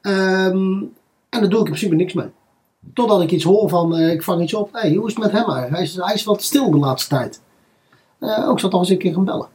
Ehm, 0.00 0.78
en 1.28 1.40
daar 1.40 1.48
doe 1.48 1.50
ik 1.50 1.58
in 1.58 1.64
principe 1.64 1.94
niks 1.94 2.12
mee. 2.12 2.26
Totdat 2.94 3.22
ik 3.22 3.30
iets 3.30 3.44
hoor 3.44 3.68
van, 3.68 3.96
eh, 3.96 4.12
ik 4.12 4.22
vang 4.22 4.42
iets 4.42 4.54
op. 4.54 4.72
Hé, 4.72 4.80
hey, 4.80 4.94
hoe 4.94 5.06
is 5.06 5.14
het 5.14 5.22
met 5.22 5.32
hem 5.32 5.42
eigenlijk? 5.42 5.72
Hij 5.72 5.82
is, 5.82 5.96
hij 5.96 6.14
is 6.14 6.24
wat 6.24 6.42
stil 6.42 6.70
de 6.70 6.78
laatste 6.78 7.08
tijd. 7.08 7.40
Eh, 8.18 8.48
ook 8.48 8.60
zal 8.60 8.70
toch 8.70 8.80
eens 8.80 8.88
een 8.88 8.98
keer 8.98 9.12
gaan 9.12 9.24
bellen. 9.24 9.48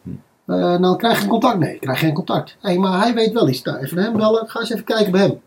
Eh, 0.45 0.81
dan 0.81 0.97
krijg 0.97 1.21
je 1.21 1.27
contact. 1.27 1.59
Nee, 1.59 1.73
ik 1.73 1.81
krijg 1.81 1.99
geen 1.99 2.13
contact. 2.13 2.57
Hé, 2.61 2.77
maar 2.77 3.01
hij 3.01 3.13
weet 3.13 3.33
wel 3.33 3.49
iets. 3.49 3.61
Nou, 3.61 3.77
even 3.77 3.97
hem 3.97 4.17
bellen. 4.17 4.49
Ga 4.49 4.59
eens 4.59 4.69
even 4.69 4.83
kijken 4.83 5.11
bij 5.11 5.21
hem. 5.21 5.41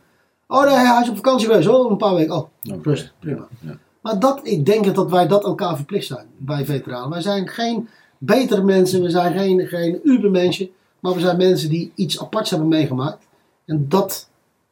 Oh 0.46 0.64
nee, 0.64 0.74
hij 0.74 1.02
is 1.02 1.08
op 1.08 1.16
vakantie 1.16 1.46
geweest. 1.46 1.68
Oh, 1.68 1.90
een 1.90 1.96
paar 1.96 2.14
weken. 2.14 2.34
Oh. 2.36 2.48
Prima. 3.18 3.48
Ja. 3.60 3.78
Maar 4.00 4.18
dat, 4.18 4.40
ik 4.42 4.66
denk 4.66 4.94
dat 4.94 5.10
wij 5.10 5.26
dat 5.26 5.44
elkaar 5.44 5.76
verplicht 5.76 6.06
zijn 6.06 6.26
bij 6.36 6.64
veteranen. 6.64 7.10
Wij 7.10 7.20
zijn 7.20 7.48
geen 7.48 7.88
betere 8.18 8.62
mensen. 8.62 9.02
We 9.02 9.10
zijn 9.10 9.32
geen, 9.32 9.66
geen 9.66 10.00
ubermensen. 10.02 10.70
Maar 11.00 11.14
we 11.14 11.20
zijn 11.20 11.36
mensen 11.36 11.68
die 11.68 11.92
iets 11.94 12.20
aparts 12.20 12.50
hebben 12.50 12.68
meegemaakt. 12.68 13.26
En 13.64 13.86
dat 13.88 14.27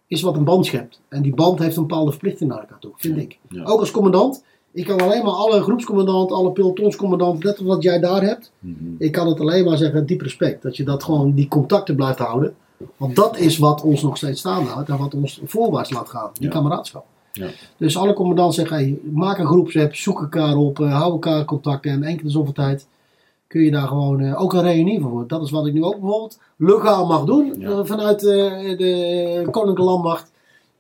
is 0.07 0.23
wat 0.23 0.37
een 0.37 0.45
band 0.45 0.67
schept. 0.67 1.01
En 1.09 1.23
die 1.23 1.35
band 1.35 1.59
heeft 1.59 1.77
een 1.77 1.87
bepaalde 1.87 2.11
verplichting 2.11 2.51
naar 2.51 2.61
elkaar 2.61 2.79
toe, 2.79 2.93
vind 2.97 3.17
ik. 3.19 3.39
Ja. 3.49 3.65
Ook 3.65 3.81
als 3.81 3.91
commandant. 3.91 4.45
Ik 4.73 4.85
kan 4.87 5.01
alleen 5.01 5.23
maar 5.25 5.33
alle 5.33 5.63
groepscommandanten, 5.63 6.37
alle 6.37 6.51
pelotonscommandanten, 6.53 7.47
net 7.47 7.61
wat 7.61 7.83
jij 7.83 7.99
daar 8.01 8.23
hebt. 8.23 8.53
Mhm. 8.59 8.75
Ik 8.99 9.13
kan 9.13 9.27
het 9.29 9.41
alleen 9.41 9.65
maar 9.65 9.77
zeggen, 9.77 10.07
diep 10.07 10.21
respect. 10.21 10.63
Dat 10.63 10.77
je 10.77 10.85
dat 10.85 11.05
gewoon, 11.05 11.33
die 11.35 11.49
contacten 11.49 11.97
blijft 11.97 12.19
houden. 12.19 12.55
Want 12.97 13.17
dat 13.17 13.39
is 13.39 13.59
wat 13.59 13.83
ons 13.83 14.03
nog 14.03 14.17
steeds 14.17 14.41
staande 14.41 14.71
houdt 14.71 14.89
en 14.89 14.99
wat 14.99 15.15
ons 15.15 15.41
voorwaarts 15.45 15.91
laat 15.91 16.09
gaan. 16.09 16.31
Die 16.33 16.45
Ja. 16.49 16.51
kameraadschap. 16.51 17.05
Ja. 17.33 17.47
Dus 17.77 17.97
alle 17.97 18.13
commandanten 18.13 18.55
zeggen, 18.55 18.77
hey, 18.77 18.99
maak 19.13 19.39
een 19.39 19.47
groepsapp, 19.47 19.95
zoek 19.95 20.21
elkaar 20.21 20.57
op, 20.57 20.81
eh, 20.81 20.99
hou 20.99 21.13
elkaar 21.13 21.45
contacten 21.45 21.91
en 21.91 22.03
enkele 22.03 22.31
zoveel 22.31 22.53
tijd 22.53 22.87
kun 23.47 23.61
je 23.61 23.71
daar 23.71 23.87
gewoon 23.89 24.21
eh, 24.21 24.41
ook 24.43 24.53
een 24.53 24.63
reunie 24.63 25.01
voor 25.01 25.11
worden. 25.11 25.29
Dat 25.29 25.43
is 25.43 25.51
wat 25.51 25.67
ik 25.67 25.73
nu 25.73 25.83
ook 25.85 26.01
bijvoorbeeld 26.01 26.39
legaal 26.57 27.07
mag 27.07 27.25
doen 27.25 27.55
Ja. 27.59 27.69
eh, 27.71 27.81
vanuit 27.83 28.25
eh, 28.27 28.33
de 28.79 29.49
Koninklijke 29.51 29.83
Landmacht. 29.83 30.31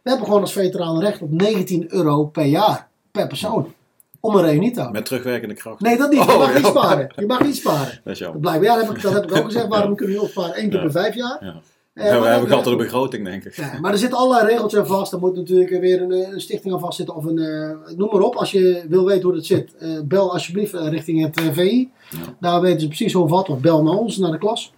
We 0.03 0.09
hebben 0.11 0.27
gewoon 0.27 0.43
als 0.43 0.53
veteraan 0.53 1.01
recht 1.01 1.23
op 1.23 1.31
19 1.31 1.85
euro 1.95 2.25
per 2.25 2.45
jaar, 2.45 2.89
per 3.11 3.27
persoon, 3.27 3.73
om 4.21 4.35
een 4.37 4.43
reunie 4.45 4.71
te 4.71 4.81
houden. 4.81 4.99
Met 5.01 5.05
terugwerkende 5.09 5.55
kracht. 5.55 5.81
Nee, 5.81 5.97
dat 5.97 6.11
niet. 6.11 6.25
Je 6.25 6.31
Oh, 6.33 6.39
mag 6.39 6.55
niet 6.55 6.62
ja. 6.64 6.71
sparen. 6.71 7.12
Je 7.17 7.27
mag 7.27 7.45
niet 7.45 7.57
sparen. 7.57 8.01
Dat 8.05 8.12
is 8.12 8.19
jammer. 8.19 8.62
Ja, 8.62 8.77
dat 8.77 8.87
heb 8.87 8.97
ik, 8.97 9.03
dat 9.03 9.12
heb 9.12 9.25
ik 9.31 9.37
ook 9.37 9.45
gezegd. 9.45 9.67
Waarom 9.69 9.97
kun 9.97 10.11
je 10.11 10.21
opsparen? 10.23 10.55
Één 10.55 10.69
keer 10.71 10.79
Ja. 10.79 10.83
per 10.85 10.93
vijf 11.03 11.14
jaar. 11.14 11.55
Ja. 11.97 12.03
We 12.20 12.26
hebben 12.26 12.49
dat- 12.49 12.59
altijd 12.59 12.76
een 12.78 12.82
begroting, 12.84 13.24
denk 13.24 13.44
ik. 13.44 13.55
ja, 13.57 13.78
maar 13.80 13.92
er 13.92 13.99
zitten 13.99 14.18
allerlei 14.18 14.47
regeltjes 14.49 14.80
aan 14.80 14.86
vast. 14.86 15.12
Er 15.12 15.18
moet 15.18 15.36
natuurlijk 15.36 15.70
weer 15.80 16.03
een, 16.03 16.12
eh, 16.12 16.32
een 16.32 16.40
stichting 16.40 16.74
aan 16.74 16.80
vastzitten. 16.80 17.14
Of 17.14 17.24
een, 17.24 17.38
eh, 17.38 17.97
noem 17.97 18.09
maar 18.12 18.20
op. 18.20 18.34
Als 18.34 18.51
je 18.51 18.84
wil 18.88 19.05
weten 19.05 19.22
hoe 19.22 19.32
dat 19.34 19.47
zit, 19.47 19.76
eh, 19.76 19.90
bel 20.05 20.32
alsjeblieft 20.32 20.74
richting 20.74 21.22
het 21.22 21.40
VI. 21.53 21.90
Ja. 22.11 22.18
Daar 22.40 22.61
weten 22.61 22.80
ze 22.80 22.86
precies 22.86 23.12
hoe 23.12 23.28
wat. 23.28 23.49
Of 23.49 23.61
bel 23.61 23.82
naar 23.82 23.94
ons, 23.94 24.16
naar 24.16 24.30
de 24.30 24.38
klas. 24.38 24.72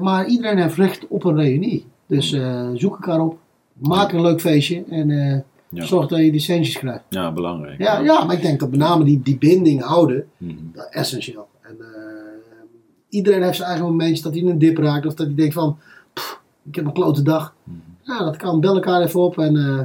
Maar 0.00 0.26
iedereen 0.26 0.58
heeft 0.58 0.74
recht 0.76 1.06
op 1.08 1.24
een 1.24 1.36
reunie. 1.36 1.86
Dus 2.06 2.36
zoek 2.74 2.92
elkaar 2.94 3.20
op. 3.20 3.38
Maak 3.72 4.12
een 4.12 4.20
leuk 4.20 4.40
feestje. 4.40 4.84
En 4.90 5.44
zorg 5.70 6.06
dat 6.06 6.18
je 6.18 6.30
die 6.30 6.40
centjes 6.40 6.78
krijgt. 6.78 7.02
Ja, 7.08 7.32
belangrijk. 7.32 7.78
Ja, 7.78 7.98
ja, 8.00 8.24
maar 8.24 8.36
ik 8.36 8.42
denk 8.42 8.60
dat 8.60 8.70
met 8.70 8.78
name 8.78 9.04
die, 9.04 9.20
die 9.22 9.38
binding 9.38 9.82
houden. 9.82 10.26
Mhm. 10.36 10.52
Dat 10.72 10.84
is 10.84 10.90
essentieel. 10.90 11.48
En, 11.62 11.76
iedereen 13.08 13.42
heeft 13.42 13.56
zijn 13.56 13.68
eigen 13.68 13.86
momentje 13.86 14.22
dat 14.22 14.32
hij 14.32 14.42
in 14.42 14.48
een 14.48 14.58
dip 14.58 14.78
raakt. 14.78 15.06
Of 15.06 15.14
dat 15.14 15.26
hij 15.26 15.34
denkt 15.34 15.54
van, 15.54 15.78
"Pff, 16.14 16.40
ik 16.68 16.74
heb 16.74 16.84
een 16.84 16.92
klote 16.92 17.22
dag. 17.22 17.54
Mhm. 17.64 17.78
Ja, 18.02 18.18
dat 18.24 18.36
kan. 18.36 18.60
Bel 18.60 18.74
elkaar 18.74 19.02
even 19.02 19.20
op. 19.20 19.38
En, 19.38 19.56
eh, 19.56 19.80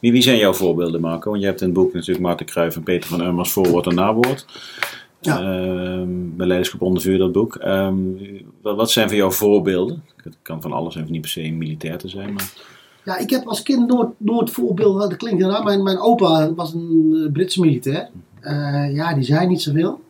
Wie, 0.00 0.12
wie 0.12 0.22
zijn 0.22 0.36
jouw 0.36 0.52
voorbeelden, 0.52 1.00
Marco? 1.00 1.30
Want 1.30 1.40
je 1.42 1.48
hebt 1.48 1.60
in 1.60 1.66
het 1.66 1.76
boek 1.76 1.92
natuurlijk 1.92 2.24
Maarten 2.26 2.46
Cruijff 2.46 2.76
en 2.76 2.82
Peter 2.82 3.08
van 3.10 3.20
Ummers 3.26 3.52
voorwoord 3.52 3.86
en 3.86 3.94
nawoord. 3.94 4.46
Ja. 5.20 5.38
Ehm, 5.40 6.08
bij 6.36 6.46
Leiderschap 6.46 6.82
onder 6.82 7.02
vuur, 7.02 7.18
dat 7.18 7.32
boek. 7.32 7.56
Ehm, 7.56 7.94
wat, 8.62 8.76
wat 8.76 8.90
zijn 8.90 9.08
voor 9.08 9.16
jou 9.16 9.32
voorbeelden? 9.32 10.04
Het 10.16 10.36
kan 10.42 10.62
van 10.62 10.72
alles, 10.72 10.94
hoeft 10.94 11.10
niet 11.10 11.20
per 11.20 11.30
se 11.30 11.40
militair 11.50 11.98
te 11.98 12.08
zijn, 12.08 12.32
maar... 12.32 12.52
ja, 13.04 13.18
ik 13.18 13.30
heb 13.30 13.46
als 13.46 13.62
kind 13.62 13.86
nooit, 13.88 14.08
nooit 14.16 14.50
voorbeelden. 14.50 15.08
Dat 15.08 15.18
klinkt 15.18 15.42
raar. 15.42 15.64
Mijn, 15.64 15.82
mijn 15.82 15.98
opa 15.98 16.54
was 16.54 16.74
een 16.74 17.22
eh, 17.26 17.32
Britse 17.32 17.60
militair. 17.60 18.08
Eh, 18.40 18.94
ja, 18.94 19.14
die 19.14 19.24
zei 19.24 19.46
niet 19.46 19.62
zoveel. 19.62 20.00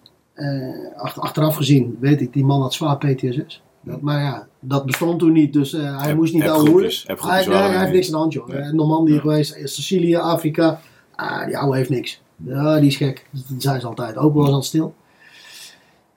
Ach- 0.97 1.21
achteraf 1.21 1.57
gezien 1.57 1.97
weet 2.01 2.21
ik, 2.21 2.33
die 2.33 2.45
man 2.45 2.61
had 2.61 2.75
zwaar 2.75 2.99
PTSS. 2.99 3.63
Dat, 3.85 4.01
maar 4.01 4.21
ja, 4.21 4.47
dat 4.61 4.87
bestond 4.87 5.19
toen 5.19 5.33
niet. 5.33 5.53
Dus 5.53 5.73
eh, 5.73 6.01
hij 6.03 6.15
moest 6.15 6.33
niet 6.33 6.43
hoeren. 6.43 6.63
appgroepjes 6.63 7.05
Hij, 7.07 7.47
nee, 7.47 7.49
waren 7.49 7.71
hij 7.71 7.81
heeft 7.81 7.93
niks 7.93 8.07
aan 8.07 8.13
de 8.13 8.19
hand, 8.19 8.33
joh. 8.33 8.49
Nee. 8.49 8.59
Eh, 8.59 8.73
Normandië 8.73 9.19
geweest, 9.19 9.53
eh, 9.53 9.67
Sicilië, 9.67 10.17
Afrika. 10.17 10.81
Ah, 11.15 11.47
die 11.47 11.59
ouwe 11.59 11.77
heeft 11.77 11.91
niks. 11.91 12.23
Ja, 12.45 12.79
die 12.79 12.89
is 12.89 12.97
gek. 12.97 13.27
Dat 13.31 13.63
zei 13.63 13.81
ze 13.81 13.87
altijd. 13.87 14.17
Ook 14.17 14.35
was 14.35 14.51
al 14.51 14.63
stil. 14.63 14.95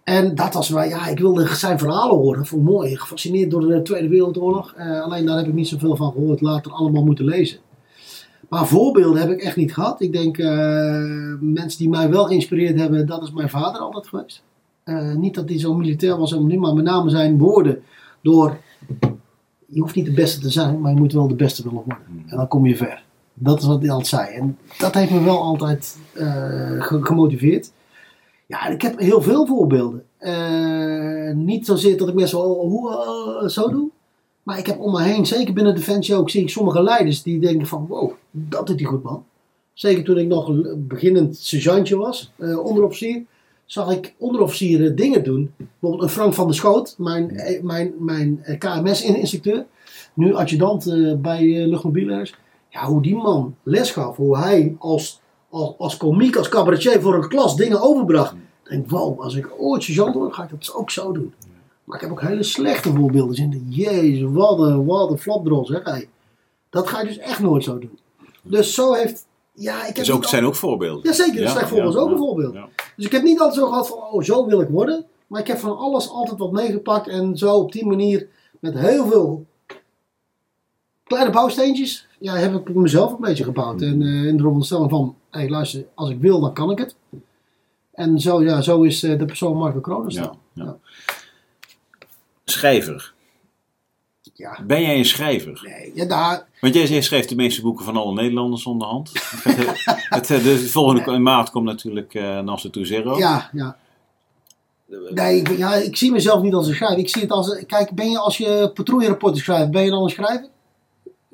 En 0.03 0.36
dat 0.36 0.53
was 0.53 0.70
wel, 0.70 0.84
ja, 0.84 1.07
ik 1.07 1.20
wilde 1.20 1.55
zijn 1.55 1.80
verhalen 1.80 2.15
horen. 2.15 2.45
Vond 2.45 2.63
mooi. 2.63 2.97
Gefascineerd 2.97 3.51
door 3.51 3.61
de 3.61 3.82
Tweede 3.82 4.07
Wereldoorlog. 4.07 4.76
Alleen 4.78 5.26
daar 5.26 5.38
heb 5.38 5.47
ik 5.47 5.53
niet 5.53 5.68
zoveel 5.68 5.95
van 5.95 6.11
gehoord. 6.11 6.41
Later 6.41 6.72
allemaal 6.72 7.03
moeten 7.03 7.26
lezen. 7.26 7.59
Maar 8.49 8.68
voorbeelden 8.68 9.22
heb 9.22 9.30
ik 9.30 9.41
echt 9.41 9.55
niet 9.55 9.74
gehad. 9.74 10.01
Ik 10.01 10.11
denk, 10.13 10.38
mensen 11.39 11.80
die 11.80 11.89
mij 11.89 12.09
wel 12.09 12.26
geïnspireerd 12.26 12.80
hebben, 12.80 13.05
dat 13.05 13.24
is 13.24 13.32
mijn 13.32 13.49
vader 13.49 13.82
altijd 13.82 14.07
geweest. 14.07 14.43
Eh, 14.88 15.14
niet 15.14 15.36
dat 15.36 15.50
hij 15.50 15.60
zo 15.60 15.74
militair 15.74 16.18
was, 16.18 16.32
niet, 16.40 16.60
maar 16.60 16.74
met 16.74 16.84
name 16.84 17.10
zijn 17.10 17.38
woorden. 17.38 17.84
Door, 18.22 18.58
je 19.66 19.80
hoeft 19.82 19.96
niet 19.96 20.06
de 20.06 20.12
beste 20.14 20.40
te 20.42 20.50
zijn, 20.50 20.82
maar 20.82 20.94
je 20.94 21.00
moet 21.00 21.14
wel 21.14 21.28
de 21.28 21.36
beste 21.36 21.64
willen 21.64 21.78
worden. 21.86 22.04
En 22.28 22.38
dan 22.38 22.48
kom 22.48 22.66
je 22.66 22.76
ver. 22.76 23.04
Dat 23.34 23.60
is 23.60 23.66
wat 23.66 23.82
hij 23.82 23.90
altijd 23.90 24.08
zei. 24.08 24.36
En 24.36 24.58
dat 24.78 24.94
heeft 24.94 25.12
me 25.12 25.24
wel 25.24 25.42
altijd 25.42 25.98
eh, 26.14 26.82
ge- 26.82 27.06
gemotiveerd. 27.06 27.72
Ja, 28.46 28.66
en 28.68 28.74
ik 28.74 28.82
heb 28.82 29.00
heel 29.00 29.22
veel 29.22 29.46
voorbeelden. 29.46 30.04
Eh, 30.18 31.34
niet 31.34 31.66
zozeer 31.66 31.98
dat 31.98 32.08
ik 32.08 32.14
mensen 32.14 32.38
zo, 32.38 32.44
hoe, 32.54 32.92
eh, 33.42 33.48
zo 33.48 33.70
doe. 33.70 33.90
Maar 34.44 34.58
ik 34.58 34.66
heb 34.66 34.80
om 34.80 34.92
me 34.92 35.02
heen, 35.02 35.26
zeker 35.26 35.54
binnen 35.54 35.76
Defensie 35.76 36.16
ook, 36.16 36.30
zie 36.30 36.42
ik 36.42 36.50
sommige 36.50 36.84
leiders 36.84 37.24
die 37.24 37.40
denken 37.40 37.68
van, 37.68 37.86
wow, 37.88 38.12
dat 38.32 38.68
doet 38.68 38.80
hij 38.80 38.90
goed 38.90 39.04
man. 39.04 39.24
Zeker 39.74 40.04
toen 40.04 40.18
ik 40.18 40.28
nog 40.28 40.48
een 40.48 40.86
beginnend 40.88 41.38
sergeantje 41.38 41.98
was, 41.98 42.32
onderofficier, 42.64 43.24
zag 43.68 43.91
ik 43.91 44.15
onderofficieren 44.18 44.95
dingen 44.95 45.24
doen. 45.24 45.53
Bijvoorbeeld 45.57 46.03
een 46.03 46.15
Frank 46.15 46.34
van 46.34 46.47
der 46.47 46.55
Schoot, 46.55 46.95
mijn, 46.97 47.30
eh, 47.30 47.63
mijn, 47.63 47.93
mijn 47.99 48.45
KMS-instructeur, 48.59 49.65
nu 50.13 50.34
adjudant 50.34 50.88
eh, 50.88 51.13
bij 51.13 51.68
luchtmobielers. 51.68 52.36
Ja, 52.70 52.86
hoe 52.86 53.01
die 53.01 53.15
man 53.15 53.55
les 53.63 53.91
gaf, 53.91 54.15
hoe 54.15 54.38
hij 54.38 54.76
als, 54.80 55.22
als, 55.49 55.74
als 55.78 55.97
komiek, 55.97 56.36
als 56.36 56.49
cabaretier 56.49 57.01
voor 57.01 57.15
een 57.15 57.28
klas 57.28 57.55
dingen 57.55 57.82
overbracht. 57.82 58.34
Ik 58.34 58.70
denk, 58.70 58.89
wow, 58.89 59.22
als 59.22 59.36
ik 59.36 59.53
ooit 59.57 59.84
sergeant 59.84 60.15
word, 60.15 60.34
ga 60.34 60.43
ik 60.43 60.49
dat 60.49 60.74
ook 60.74 60.91
zo 60.91 61.11
doen. 61.11 61.34
Maar 61.84 61.95
ik 61.95 62.01
heb 62.01 62.11
ook 62.11 62.22
hele 62.22 62.43
slechte 62.43 62.93
voorbeelden. 62.93 63.36
Zin. 63.36 63.65
Jezus, 63.70 64.30
wat 64.32 64.59
een, 64.59 64.86
wat 64.86 65.11
een 65.11 65.18
flapdrol 65.18 65.65
zeg. 65.65 65.84
Hey. 65.84 66.09
Dat 66.70 66.88
ga 66.88 67.01
je 67.01 67.07
dus 67.07 67.18
echt 67.18 67.39
nooit 67.39 67.63
zo 67.63 67.80
doen. 67.80 67.99
Dus 68.41 68.74
zo 68.74 68.93
heeft... 68.93 69.26
Ja, 69.60 69.80
ik 69.80 69.86
heb 69.86 69.95
Dus 69.95 70.12
ook, 70.12 70.26
zijn 70.26 70.45
ook 70.45 70.55
voorbeelden. 70.55 71.03
Jazeker, 71.03 71.41
een 71.41 71.49
slecht 71.49 71.70
voorbeeld 71.70 71.93
is 71.93 71.99
ook 71.99 72.08
ja, 72.08 72.12
een 72.14 72.18
voorbeeld. 72.18 72.53
ja. 72.53 72.68
Dus 72.95 73.05
ik 73.05 73.12
heb 73.12 73.24
niet 73.24 73.39
altijd 73.39 73.60
zo 73.60 73.68
gehad 73.68 73.88
van, 73.88 73.97
oh, 73.97 74.24
zo 74.24 74.45
wil 74.45 74.62
ik 74.62 74.70
worden. 74.70 75.05
Maar 75.28 75.41
ik 75.41 75.47
heb 75.47 75.58
van 75.58 75.78
alles 75.78 76.10
altijd 76.10 76.38
wat 76.39 76.51
meegepakt. 76.51 77.08
En 77.08 77.38
zo 77.38 77.53
op 77.55 77.72
die 77.72 77.86
manier, 77.86 78.28
met 78.60 78.74
heel 78.78 79.08
veel 79.08 79.45
kleine 81.03 81.32
bouwsteentjes, 81.32 82.08
ja, 82.20 82.36
heb 82.36 82.53
ik 82.53 82.76
mezelf 82.76 83.12
een 83.12 83.22
beetje 83.22 83.43
gebouwd. 83.43 83.82
En 83.82 84.01
eh, 84.01 84.26
in 84.26 84.32
de 84.36 84.41
veronderstelling 84.41 84.89
van, 84.89 85.16
hé 85.30 85.39
hey, 85.39 85.49
luister, 85.49 85.86
als 85.93 86.10
ik 86.10 86.20
wil, 86.20 86.39
dan 86.39 86.53
kan 86.53 86.72
ik 86.72 86.78
het. 86.78 86.95
En 87.93 88.20
zo, 88.20 88.43
ja, 88.43 88.62
zo 88.62 88.82
is 88.82 89.03
eh, 89.03 89.20
de 89.20 89.26
persoon 89.26 89.58
Marco 89.58 89.80
Kronos 89.80 90.14
Ja, 90.16 90.22
dan. 90.22 90.38
ja. 90.53 90.64
Ja. 90.64 90.78
Schrijver. 92.45 93.14
Ja. 94.38 94.58
Ben 94.64 94.82
jij 94.82 94.98
een 94.98 95.06
schrijver? 95.06 95.62
Nee, 95.64 95.92
ja, 95.96 96.06
daar, 96.06 96.46
Want 96.62 96.74
jij, 96.74 96.86
jij 96.88 97.02
schrijft 97.02 97.30
de 97.30 97.36
meeste 97.36 97.62
boeken 97.62 97.86
van 97.86 97.98
alle 97.98 98.14
Nederlanders 98.14 98.66
onderhand. 98.66 99.12
het, 99.44 99.68
het, 100.10 100.28
het- 100.28 100.44
de 100.44 100.58
volgende 100.60 101.18
maart 101.18 101.50
komt 101.50 101.66
natuurlijk 101.66 102.14
uh, 102.14 102.40
Nasser 102.40 102.70
to 102.72 102.84
Zero. 102.84 103.18
ja, 103.18 103.50
ja. 103.54 103.78
Nee, 105.10 105.40
ik, 105.40 105.58
ja, 105.58 105.74
ik 105.74 105.98
zie 105.98 106.12
mezelf 106.12 106.42
niet 106.42 106.54
als 106.54 106.68
een 106.68 106.76
schrijver. 106.76 106.98
Ik 106.98 107.10
zie 107.10 107.22
het 107.22 107.32
als, 107.32 107.64
kijk, 107.66 107.92
ben 107.92 108.10
je 108.10 108.20
als 108.20 108.38
je 108.38 108.72
patrouillerapporten 108.74 109.42
schrijft, 109.42 109.72
ben 109.72 109.84
je 109.84 109.90
dan 109.90 110.04
een 110.04 110.10
schrijver? 110.10 110.48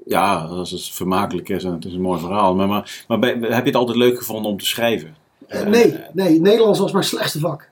Ja, 0.06 0.36
als 0.36 0.72
het 0.72 0.84
vermakelijk 0.90 1.50
is 1.50 1.64
en 1.64 1.72
het 1.74 1.86
is 1.86 1.94
een 1.94 2.02
mooi 2.02 2.20
verhaal. 2.20 2.56
Maar, 2.56 2.68
maar, 2.68 3.04
maar 3.08 3.20
heb 3.30 3.42
je 3.42 3.54
het 3.66 3.76
altijd 3.76 3.98
leuk 3.98 4.18
gevonden 4.18 4.52
om 4.52 4.58
te 4.58 4.66
schrijven? 4.66 5.16
Eh, 5.48 5.62
nee, 5.66 6.00
nee, 6.14 6.42
Nederlands 6.42 6.80
was 6.80 6.92
mijn 6.92 7.04
slechtste 7.04 7.40
vak. 7.40 7.70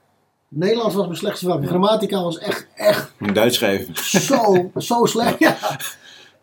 Nederlands 0.55 0.95
was 0.95 1.05
mijn 1.05 1.17
slechtste 1.17 1.45
vak. 1.45 1.65
Grammatica 1.65 2.23
was 2.23 2.37
echt, 2.37 2.67
echt 2.75 3.11
Duits 3.33 3.55
schrijven. 3.55 3.95
zo, 4.21 4.71
zo 4.77 5.05
slecht. 5.05 5.39
Ja. 5.39 5.57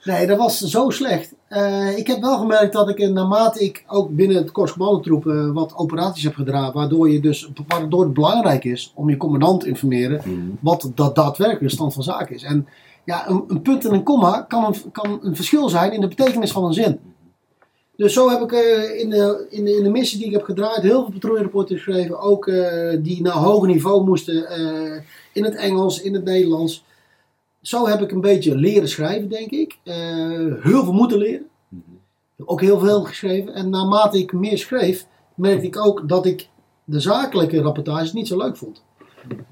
Nee, 0.04 0.26
dat 0.26 0.38
was 0.38 0.58
zo 0.58 0.90
slecht. 0.90 1.34
Eh, 1.48 1.98
ik 1.98 2.06
heb 2.06 2.20
wel 2.20 2.38
gemerkt 2.38 2.72
dat 2.72 2.88
ik, 2.88 2.98
eh, 2.98 3.08
naarmate 3.10 3.64
ik 3.64 3.84
ook 3.86 4.10
binnen 4.10 4.36
het 4.36 4.52
Korps 4.52 4.72
Commandotroep 4.72 5.26
eh, 5.26 5.50
wat 5.50 5.76
operaties 5.76 6.22
heb 6.22 6.34
gedraaid, 6.34 6.72
waardoor, 6.72 7.10
je 7.10 7.20
dus, 7.20 7.50
waardoor 7.66 8.02
het 8.04 8.12
belangrijk 8.12 8.64
is 8.64 8.92
om 8.94 9.10
je 9.10 9.16
commandant 9.16 9.60
te 9.60 9.68
informeren 9.68 10.20
Mhm. 10.24 10.48
wat 10.60 10.90
dat 10.94 11.14
daadwerkelijk 11.14 11.64
de 11.68 11.74
stand 11.74 11.94
van 11.94 12.02
zaken 12.02 12.34
is. 12.34 12.42
En 12.42 12.66
ja, 13.04 13.28
een, 13.28 13.44
een 13.48 13.62
punt 13.62 13.84
en 13.86 13.92
een 13.94 14.02
komma 14.02 14.42
kan 14.48 14.64
een, 14.64 14.90
kan 14.92 15.18
een 15.22 15.36
verschil 15.36 15.68
zijn 15.68 15.92
in 15.92 16.00
de 16.00 16.08
betekenis 16.08 16.52
van 16.52 16.64
een 16.64 16.72
zin. 16.72 16.98
Dus 17.98 18.12
zo 18.12 18.30
heb 18.30 18.40
ik 18.40 18.52
eh, 18.52 19.00
in, 19.00 19.10
de, 19.10 19.46
in, 19.50 19.64
de, 19.64 19.76
in 19.76 19.82
de 19.82 19.90
missie 19.90 20.18
die 20.18 20.26
ik 20.26 20.32
heb 20.32 20.42
gedraaid 20.42 20.82
heel 20.82 21.02
veel 21.02 21.12
patrouillerapporten 21.12 21.76
geschreven. 21.76 22.20
Ook 22.20 22.46
eh, 22.46 22.96
die 23.02 23.22
naar 23.22 23.32
hoger 23.32 23.68
niveau 23.68 24.04
moesten 24.04 24.48
eh, 24.48 25.02
in 25.32 25.44
het 25.44 25.54
Engels, 25.54 26.02
in 26.02 26.14
het 26.14 26.24
Nederlands. 26.24 26.84
Zo 27.62 27.86
heb 27.86 28.00
ik 28.00 28.10
een 28.10 28.20
beetje 28.20 28.56
leren 28.56 28.88
schrijven, 28.88 29.28
denk 29.28 29.50
ik. 29.50 29.78
Heel 30.62 30.84
veel 30.84 30.92
moeten 30.92 31.18
leren. 31.18 31.46
Ook 32.44 32.60
heel 32.60 32.78
veel 32.78 33.02
geschreven. 33.02 33.54
En 33.54 33.70
naarmate 33.70 34.18
ik 34.18 34.32
meer 34.32 34.58
schreef, 34.58 35.06
merkte 35.34 35.66
ik 35.66 35.86
ook 35.86 36.08
dat 36.08 36.26
ik 36.26 36.48
de 36.84 37.00
zakelijke 37.00 37.60
rapportages 37.60 38.12
niet 38.12 38.28
zo 38.28 38.36
leuk 38.36 38.56
vond. 38.56 38.82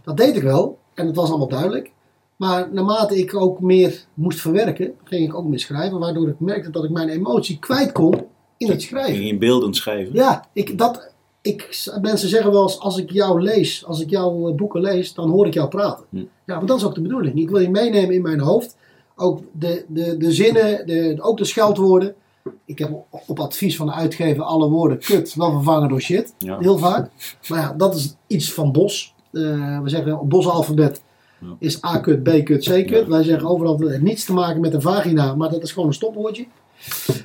Dat 0.05 0.17
deed 0.17 0.37
ik 0.37 0.43
wel. 0.43 0.79
En 0.95 1.07
het 1.07 1.17
was 1.17 1.29
allemaal 1.29 1.49
duidelijk. 1.49 1.91
Maar 2.37 2.73
naarmate 2.73 3.19
ik 3.19 3.35
ook 3.35 3.61
meer 3.61 4.05
moest 4.15 4.41
verwerken, 4.41 4.95
ging 5.05 5.29
ik 5.29 5.35
ook 5.35 5.47
meer 5.47 5.61
schrijven. 5.61 5.99
Waardoor 5.99 6.29
ik 6.29 6.41
merkte 6.41 6.71
dat 6.71 6.85
ik 6.85 6.91
mijn 6.91 7.09
emotie 7.09 7.59
kwijt 7.59 7.93
kon 7.93 8.35
in 8.57 8.71
het 8.71 8.83
schrijven. 8.83 9.23
In 9.23 9.39
beeldend 9.39 9.77
schrijven? 9.77 10.15
Ja, 10.15 10.45
ik, 10.53 10.79
dat, 10.79 11.13
ik, 11.41 11.89
mensen 12.01 12.29
zeggen 12.29 12.53
wel 12.53 12.63
eens, 12.63 12.81
als 12.81 12.99
ik 12.99 13.11
jou 13.11 13.41
lees, 13.43 13.85
als 13.85 14.01
ik 14.01 14.11
jouw 14.11 14.49
eh, 14.49 14.55
boeken 14.55 14.81
lees, 14.81 15.15
dan 15.15 15.31
hoor 15.31 15.47
ik 15.47 15.55
jou 15.55 15.69
praten. 15.69 16.05
Hm. 16.11 16.17
Ja, 16.17 16.27
maar 16.57 16.67
dat 16.67 16.77
is 16.77 16.85
ook 16.85 16.95
de 16.95 17.01
bedoeling. 17.01 17.39
Ik 17.39 17.51
wil 17.51 17.61
je 17.61 17.71
meenemen 17.71 18.15
in 18.15 18.23
mijn 18.23 18.41
hoofd. 18.41 18.77
Ook 19.17 19.41
de, 19.53 19.85
de, 19.89 20.17
de 20.17 20.33
zinnen, 20.33 20.87
de, 20.87 21.17
ook 21.21 21.39
de 21.39 21.45
scheldwoorden. 21.45 22.15
Ik 22.65 22.79
heb 22.79 23.05
op, 23.27 23.41
advies 23.41 23.77
van 23.77 23.87
de 23.87 23.93
uitgever 23.93 24.43
alle 24.43 24.69
woorden 24.69 24.99
kut 24.99 25.35
wel 25.35 25.51
vervangen 25.51 25.89
door 25.89 26.01
shit. 26.01 26.35
Ja. 26.39 26.59
Heel 26.59 26.79
vaak. 26.79 27.11
Maar 27.49 27.59
ja, 27.59 27.75
dat 27.77 27.95
is 27.95 28.17
iets 28.27 28.53
van 28.53 28.73
Bos. 28.73 29.15
Eh, 29.33 29.81
we 29.81 29.89
zeggen 29.89 30.21
op 30.21 30.31
Bos 30.31 30.49
alfabet 30.49 31.03
Ja. 31.41 31.57
is 31.59 31.85
A 31.85 31.99
kut, 31.99 32.23
B 32.23 32.45
kut, 32.45 32.65
C 32.65 32.71
kut. 32.71 32.89
Ja. 32.89 33.07
Wij 33.09 33.23
zeggen 33.23 33.49
overal 33.49 33.79
niets 34.01 34.25
te 34.25 34.33
maken 34.33 34.61
met 34.61 34.75
een 34.75 34.83
vagina, 34.83 35.35
maar 35.35 35.51
dat 35.51 35.63
is 35.63 35.73
gewoon 35.73 35.89
een 35.89 35.95
stopwoordje. 35.95 36.47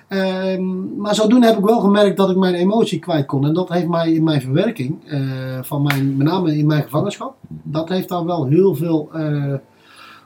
Ehm, 0.08 0.96
maar 0.98 1.16
zodoende 1.16 1.48
heb 1.48 1.58
ik 1.58 1.66
wel 1.66 1.80
gemerkt 1.80 2.18
dat 2.18 2.30
ik 2.30 2.36
mijn 2.38 2.54
emotie 2.54 3.00
kwijt 3.00 3.26
kon. 3.26 3.46
En 3.46 3.54
dat 3.54 3.70
heeft 3.70 3.88
mij 3.88 4.14
in 4.14 4.24
mijn 4.24 4.42
verwerking, 4.42 5.08
eh, 5.08 5.20
van 5.62 5.82
mijn, 5.82 6.18
met 6.18 6.28
name 6.28 6.58
in 6.58 6.66
mijn 6.66 6.84
gevangenschap, 6.84 7.36
dat 7.48 7.90
heeft 7.90 8.10
daar 8.10 8.26
wel 8.26 8.46
heel 8.46 8.76
veel 8.76 9.10
eh, 9.14 9.54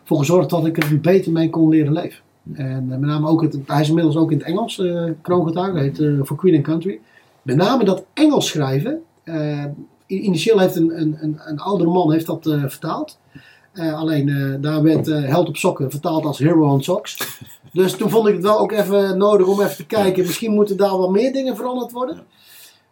voor 0.03 0.17
gezorgd 0.17 0.49
dat 0.49 0.65
ik 0.65 0.77
er 0.77 0.99
beter 0.99 1.31
mee 1.31 1.49
kon 1.49 1.69
leren 1.69 1.93
leven. 1.93 2.19
En 2.53 2.91
eh, 2.91 2.97
met 2.97 2.99
name 2.99 3.27
ook, 3.27 3.41
het, 3.41 3.57
hij 3.65 3.81
is 3.81 3.87
inmiddels 3.87 4.15
ook 4.15 4.31
in 4.31 4.37
het 4.37 4.47
Engels, 4.47 4.77
uh, 4.77 5.11
kroongetuige, 5.21 5.79
heet 5.79 6.25
For 6.25 6.37
Queen 6.37 6.55
and 6.55 6.63
Country. 6.63 6.99
Met 7.41 7.55
name 7.55 7.83
dat 7.83 8.05
Engels 8.13 8.47
schrijven, 8.47 9.01
uh, 9.23 9.63
initieel 10.07 10.59
heeft 10.59 10.75
een, 10.75 11.01
een, 11.01 11.17
een, 11.21 11.39
een 11.45 11.59
oudere 11.59 11.89
man 11.89 12.11
heeft 12.11 12.25
dat 12.25 12.43
vertaald. 12.65 13.19
alleen 13.73 14.57
daar 14.61 14.83
werd 14.83 15.05
Held 15.05 15.47
op 15.47 15.57
Sokken 15.57 15.91
vertaald 15.91 16.25
als 16.25 16.39
Hero 16.39 16.71
on 16.71 16.83
Socks. 16.83 17.39
Dus 17.75 17.95
toen 17.95 18.09
vond 18.09 18.27
ik 18.27 18.33
het 18.33 18.43
wel 18.43 18.59
ook 18.59 18.71
even 18.71 19.17
nodig 19.17 19.47
om 19.47 19.61
even 19.61 19.75
te 19.75 19.85
kijken, 19.85 20.25
misschien 20.25 20.53
moeten 20.53 20.77
daar 20.77 20.97
wel 20.97 21.11
meer 21.11 21.33
dingen 21.33 21.55
veranderd 21.55 21.91
worden. 21.91 22.23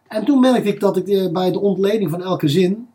En 0.08 0.24
toen 0.24 0.40
merkte 0.40 0.68
ik 0.68 0.80
dat 0.80 0.96
ik 0.96 1.32
bij 1.32 1.52
de 1.52 1.60
ontleding 1.60 2.10
van 2.10 2.22
elke 2.22 2.48
zin, 2.48 2.88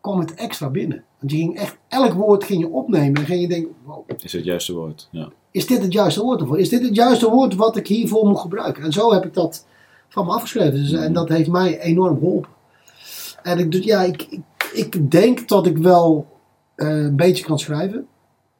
kwam 0.00 0.18
het 0.18 0.34
extra 0.34 0.70
binnen. 0.70 1.04
Want 1.18 1.32
je 1.32 1.38
ging 1.38 1.56
echt, 1.56 1.76
elk 1.88 2.12
woord 2.12 2.44
ging 2.44 2.60
je 2.60 2.68
opnemen 2.68 3.20
en 3.20 3.26
ging 3.26 3.40
je 3.40 3.48
denken, 3.48 3.74
wow. 3.84 4.08
Is 4.22 4.32
het 4.32 4.44
juiste 4.44 4.74
woord, 4.74 5.08
ja 5.10 5.28
is 5.54 5.66
dit 5.66 5.82
het 5.82 5.92
juiste 5.92 6.22
woord 6.22 6.40
ervoor? 6.40 6.58
Is 6.58 6.68
dit 6.68 6.82
het 6.82 6.94
juiste 6.94 7.30
woord 7.30 7.54
wat 7.54 7.76
ik 7.76 7.86
hiervoor 7.86 8.26
moet 8.26 8.38
gebruiken? 8.38 8.82
En 8.82 8.92
zo 8.92 9.12
heb 9.12 9.24
ik 9.24 9.34
dat 9.34 9.66
van 10.08 10.26
me 10.26 10.32
afgeschreven. 10.32 10.74
Dus, 10.74 10.92
en 10.92 11.12
dat 11.12 11.28
heeft 11.28 11.50
mij 11.50 11.80
enorm 11.80 12.18
geholpen. 12.18 12.50
En 13.42 13.58
ik, 13.58 13.84
ja, 13.84 14.02
ik, 14.02 14.22
ik, 14.22 14.42
ik 14.72 15.10
denk 15.10 15.48
dat 15.48 15.66
ik 15.66 15.76
wel 15.76 16.26
uh, 16.76 16.88
een 16.88 17.16
beetje 17.16 17.44
kan 17.44 17.58
schrijven. 17.58 18.06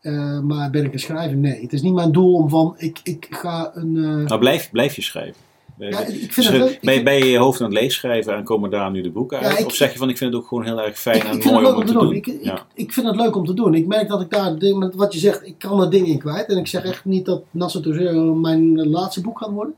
Uh, 0.05 0.41
maar 0.41 0.71
ben 0.71 0.85
ik 0.85 0.93
een 0.93 0.99
schrijver? 0.99 1.37
Nee. 1.37 1.63
Het 1.63 1.73
is 1.73 1.83
niet 1.83 1.95
mijn 1.95 2.13
doel 2.13 2.35
om 2.35 2.49
van, 2.49 2.75
ik, 2.77 3.01
ik 3.03 3.27
ga 3.31 3.71
een... 3.75 3.95
Uh... 3.95 4.27
Nou, 4.27 4.39
blijf, 4.39 4.71
blijf 4.71 4.97
je 4.97 5.03
schrijven. 5.03 5.41
Ja, 5.79 6.01
ik 6.07 6.33
vind 6.33 6.47
het 6.47 6.57
leuk. 6.57 6.79
Ben, 6.81 7.05
ben 7.05 7.15
je 7.15 7.25
je 7.25 7.39
hoofd 7.39 7.61
aan 7.61 7.67
het 7.67 7.75
leesschrijven 7.75 8.37
en 8.37 8.45
komen 8.45 8.71
daar 8.71 8.91
nu 8.91 9.01
de 9.01 9.11
boeken 9.11 9.39
uit? 9.39 9.53
Ja, 9.53 9.59
ik, 9.59 9.67
of 9.67 9.75
zeg 9.75 9.93
je 9.93 9.99
van 9.99 10.09
ik 10.09 10.19
vind 10.19 10.33
het 10.33 10.43
ook 10.43 10.49
gewoon 10.49 10.65
heel 10.65 10.83
erg 10.83 10.99
fijn 10.99 11.17
ik, 11.17 11.25
en 11.25 11.37
ik 11.37 11.45
mooi 11.45 11.67
om, 11.67 11.75
om 11.75 11.85
te 11.85 11.93
doen? 11.93 12.03
doen. 12.03 12.15
Ik, 12.15 12.33
ja. 12.43 12.67
ik, 12.75 12.93
vind 12.93 13.07
het 13.07 13.17
leuk 13.17 13.37
om 13.37 13.45
te 13.45 13.55
doen. 13.55 13.75
Ik 13.75 13.87
merk 13.87 14.09
dat 14.09 14.21
ik 14.21 14.31
daar, 14.31 14.57
wat 14.95 15.13
je 15.13 15.19
zegt, 15.19 15.47
ik 15.47 15.59
kan 15.59 15.81
er 15.81 15.91
dingen 15.91 16.07
in 16.07 16.19
kwijt. 16.19 16.49
En 16.49 16.57
ik 16.57 16.67
zeg 16.67 16.85
echt 16.85 17.05
niet 17.05 17.25
dat 17.25 17.43
Nassau 17.51 17.85
to 17.85 17.93
Zero 17.93 18.35
mijn 18.35 18.89
laatste 18.89 19.21
boek 19.21 19.39
gaat 19.39 19.51
worden. 19.51 19.75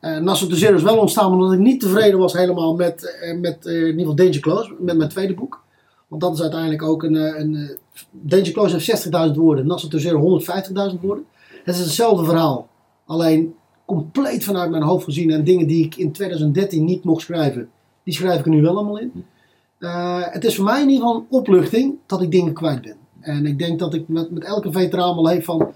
Uh, 0.00 0.18
Nassau 0.18 0.50
to 0.50 0.56
Zero 0.56 0.76
is 0.76 0.82
wel 0.82 0.98
ontstaan 0.98 1.32
omdat 1.32 1.52
ik 1.52 1.58
niet 1.58 1.80
tevreden 1.80 2.18
was 2.18 2.32
helemaal 2.32 2.74
met, 2.74 3.18
met 3.40 3.64
in 3.64 3.86
ieder 3.86 3.98
geval 3.98 4.14
Danger 4.14 4.40
Close, 4.40 4.74
met 4.78 4.96
mijn 4.96 5.10
tweede 5.10 5.34
boek. 5.34 5.62
Want 6.10 6.22
dat 6.22 6.34
is 6.34 6.40
uiteindelijk 6.40 6.82
ook 6.82 7.02
een, 7.02 7.40
een 7.40 7.78
Danger 8.10 8.50
Close 8.50 8.74
heeft 8.74 9.06
60.000 9.06 9.34
woorden, 9.34 9.66
Nassau 9.66 9.92
to 9.92 9.98
Zero 9.98 10.40
150.000 10.94 11.00
woorden. 11.00 11.24
Het 11.64 11.74
is 11.74 11.80
hetzelfde 11.80 12.24
verhaal. 12.24 12.68
Alleen 13.06 13.54
compleet 13.84 14.44
vanuit 14.44 14.70
mijn 14.70 14.82
hoofd 14.82 15.04
gezien. 15.04 15.30
En 15.30 15.44
dingen 15.44 15.66
die 15.66 15.84
ik 15.84 15.96
in 15.96 16.12
2013 16.12 16.84
niet 16.84 17.04
mocht 17.04 17.22
schrijven, 17.22 17.68
die 18.02 18.14
schrijf 18.14 18.38
ik 18.38 18.44
er 18.44 18.50
nu 18.50 18.62
wel 18.62 18.76
allemaal 18.76 18.98
in. 18.98 19.24
Uh, 19.78 20.22
het 20.22 20.44
is 20.44 20.56
voor 20.56 20.64
mij 20.64 20.82
in 20.82 20.88
ieder 20.88 21.06
geval 21.06 21.20
een 21.20 21.26
opluchting 21.38 21.98
dat 22.06 22.22
ik 22.22 22.30
dingen 22.30 22.52
kwijt 22.52 22.82
ben. 22.82 22.96
En 23.20 23.46
ik 23.46 23.58
denk 23.58 23.78
dat 23.78 23.94
ik 23.94 24.08
met, 24.08 24.30
met 24.30 24.44
elke 24.44 24.72
veteraan 24.72 25.14
wel 25.14 25.28
heb 25.28 25.44
van 25.44 25.72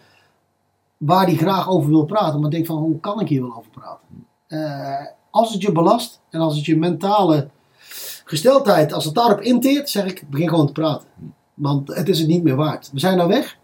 waar 0.96 1.26
die 1.26 1.38
graag 1.38 1.68
over 1.70 1.90
wil 1.90 2.04
praten. 2.04 2.36
Maar 2.36 2.48
ik 2.48 2.54
denk 2.54 2.66
van 2.66 2.76
hoe 2.76 3.00
kan 3.00 3.20
ik 3.20 3.28
hier 3.28 3.42
wel 3.42 3.56
over 3.56 3.70
praten? 3.70 5.08
Als 5.30 5.52
het 5.52 5.62
je 5.62 5.72
belast 5.72 6.20
en 6.30 6.40
als 6.40 6.56
het 6.56 6.64
je 6.64 6.76
mentale 6.76 7.48
gesteldheid, 8.24 8.92
als 8.92 9.04
het 9.04 9.14
daarop 9.14 9.40
inteert, 9.40 9.90
zeg 9.90 10.04
ik 10.04 10.24
begin 10.30 10.48
gewoon 10.48 10.66
te 10.66 10.72
praten. 10.72 11.08
Want 11.54 11.94
het 11.94 12.08
is 12.08 12.18
het 12.18 12.28
niet 12.28 12.42
meer 12.42 12.56
waard. 12.56 12.90
We 12.92 12.98
zijn 12.98 13.16
nou 13.16 13.28
weg. 13.28 13.56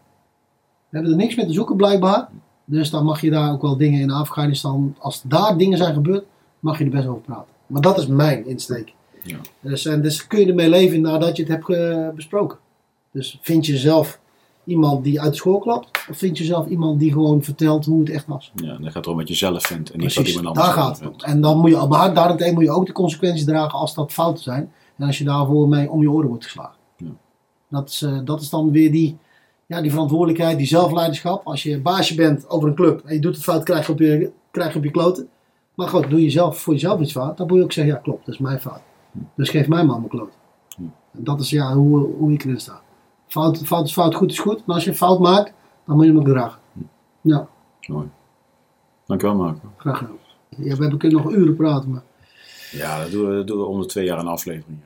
We 0.89 0.97
hebben 0.97 1.11
er 1.11 1.19
niks 1.19 1.35
meer 1.35 1.47
te 1.47 1.53
zoeken 1.53 1.77
blijkbaar. 1.77 2.29
Dus 2.65 2.91
dan 2.91 3.05
mag 3.05 3.21
je 3.21 3.31
daar 3.31 3.53
ook 3.53 3.63
wel 3.63 3.77
dingen 3.77 4.01
in 4.01 4.11
Afghanistan, 4.11 4.97
als 4.99 5.23
daar 5.25 5.57
dingen 5.57 5.79
zijn 5.79 5.95
gebeurd, 5.95 6.25
mag 6.61 6.79
je 6.79 6.85
er 6.85 6.91
best 6.91 7.07
over 7.07 7.23
praten. 7.23 7.53
Maar 7.67 7.83
dat 7.83 7.99
is 7.99 8.07
mijn 8.07 8.47
insteek. 8.47 8.93
Ja. 9.23 9.37
Dus, 9.61 9.87
en 9.87 10.03
dus 10.03 10.27
kun 10.27 10.41
je 10.41 10.47
ermee 10.47 10.69
leven 10.69 11.01
nadat 11.01 11.37
je 11.37 11.43
het 11.43 11.53
hebt 11.53 11.69
uh, 11.69 12.09
besproken. 12.09 12.59
Dus 13.11 13.39
vind 13.43 13.67
je 13.67 13.77
zelf 13.77 14.20
iemand 14.71 15.05
die 15.05 15.21
uit 15.21 15.37
school 15.37 15.59
klapt, 15.59 16.07
of 16.11 16.16
vind 16.16 16.39
je 16.39 16.45
zelf 16.45 16.66
iemand 16.66 17.01
die 17.01 17.12
gewoon 17.12 17.43
vertelt 17.43 17.85
hoe 17.85 18.01
het 18.01 18.11
echt 18.11 18.27
was? 18.27 18.53
Ja, 18.55 18.77
dan 18.77 18.85
gaat 18.85 18.95
het 18.95 19.07
om 19.07 19.16
wat 19.16 19.29
je 19.29 19.35
zelf 19.35 19.66
vindt 19.66 19.91
en 19.91 19.99
niet 19.99 20.14
wat 20.14 20.29
iemand 20.29 20.47
anders 20.47 20.66
daar 20.66 20.75
gaat 20.75 21.01
het 21.01 21.23
En 21.23 21.41
dan 21.41 21.59
moet 21.59 21.71
je, 21.71 21.87
maar 21.89 22.14
daarentegen 22.14 22.55
moet 22.55 22.62
je 22.62 22.71
ook 22.71 22.87
de 22.87 22.93
consequenties 22.93 23.45
dragen 23.45 23.79
als 23.79 23.95
dat 23.95 24.12
fouten 24.12 24.43
zijn. 24.43 24.73
En 24.97 25.07
als 25.07 25.18
je 25.18 25.25
daarvoor 25.25 25.68
mee 25.68 25.91
om 25.91 26.03
je 26.03 26.11
oren 26.11 26.29
wordt 26.29 26.45
geslagen. 26.45 26.77
Ja. 26.97 27.07
Dat, 27.68 27.89
is, 27.89 28.03
uh, 28.03 28.18
dat 28.25 28.41
is 28.41 28.51
dan 28.51 28.71
weer 28.71 28.93
die 28.93 29.18
ja, 29.71 29.81
die 29.81 29.91
verantwoordelijkheid, 29.91 30.59
die 30.59 30.66
zelfleiderschap. 30.66 31.47
Als 31.47 31.62
je 31.62 31.81
baasje 31.81 32.14
bent 32.14 32.49
over 32.49 32.68
een 32.68 32.75
club 32.75 33.03
en 33.05 33.14
je 33.14 33.21
doet 33.21 33.35
het 33.35 33.45
fout, 33.45 33.64
krijg 33.64 33.87
je 33.87 33.93
op 33.93 33.99
je, 33.99 34.31
krijg 34.51 34.73
je, 34.73 34.79
op 34.79 34.85
je 34.85 34.91
kloten. 34.91 35.29
Maar 35.75 35.89
goed, 35.89 36.11
doe 36.11 36.23
je 36.23 36.31
zelf 36.31 36.59
voor 36.59 36.73
jezelf 36.73 37.01
iets 37.01 37.12
fout, 37.12 37.37
dan 37.37 37.47
moet 37.47 37.57
je 37.57 37.62
ook 37.62 37.73
zeggen, 37.73 37.95
ja 37.95 38.01
klopt, 38.01 38.25
dat 38.27 38.35
is 38.35 38.41
mijn 38.41 38.61
fout. 38.61 38.81
Dus 39.35 39.49
geef 39.49 39.68
mij 39.68 39.85
maar 39.85 39.97
mijn 39.97 40.09
kloot. 40.09 40.33
En 41.12 41.25
dat 41.25 41.41
is 41.41 41.51
ja, 41.51 41.75
hoe, 41.75 42.07
hoe 42.18 42.33
ik 42.33 42.45
erin 42.45 42.61
sta. 42.61 42.81
Fout, 43.31 43.59
fout 43.59 43.87
is 43.87 43.93
fout, 43.93 44.14
goed 44.14 44.31
is 44.31 44.39
goed. 44.39 44.66
Maar 44.66 44.74
als 44.74 44.85
je 44.85 44.91
een 44.91 44.97
fout 44.97 45.18
maakt, 45.18 45.53
dan 45.87 45.97
moet 45.97 46.05
je 46.05 46.11
hem 46.11 46.20
ook 46.20 46.26
dragen. 46.26 46.59
Ja. 47.20 47.49
Mooi. 47.87 48.09
Dankjewel 49.07 49.37
Marco. 49.37 49.72
Graag 49.76 49.99
gedaan. 49.99 50.18
Ja, 50.49 50.76
we 50.76 50.97
kunnen 50.97 51.22
nog 51.22 51.33
uren 51.33 51.57
praten, 51.57 51.91
maar... 51.91 52.03
Ja, 52.70 53.03
dat 53.03 53.11
doen 53.11 53.28
we, 53.28 53.35
dat 53.35 53.47
doen 53.47 53.59
we 53.59 53.64
om 53.64 53.81
de 53.81 53.87
twee 53.87 54.05
jaar 54.05 54.18
een 54.18 54.26
aflevering. 54.26 54.78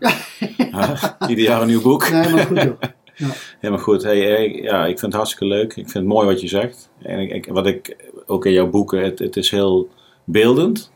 Ieder 1.28 1.44
jaar 1.44 1.60
een 1.60 1.66
nieuw 1.66 1.82
boek. 1.82 2.10
Nee, 2.10 2.32
maar 2.32 2.46
goed 2.46 2.62
joh. 2.62 2.80
Ja. 3.16 3.28
Helemaal 3.60 3.84
goed. 3.84 4.02
Hey, 4.02 4.52
ja, 4.52 4.82
ik 4.86 4.98
vind 4.98 5.00
het 5.00 5.14
hartstikke 5.14 5.46
leuk. 5.46 5.68
Ik 5.68 5.74
vind 5.74 5.92
het 5.92 6.04
mooi 6.04 6.26
wat 6.26 6.40
je 6.40 6.48
zegt. 6.48 6.90
En 7.02 7.18
ik, 7.18 7.46
wat 7.46 7.66
ik 7.66 7.96
ook 8.26 8.46
in 8.46 8.52
jouw 8.52 8.70
boeken, 8.70 9.04
het, 9.04 9.18
het 9.18 9.36
is 9.36 9.50
heel 9.50 9.88
beeldend. 10.24 10.92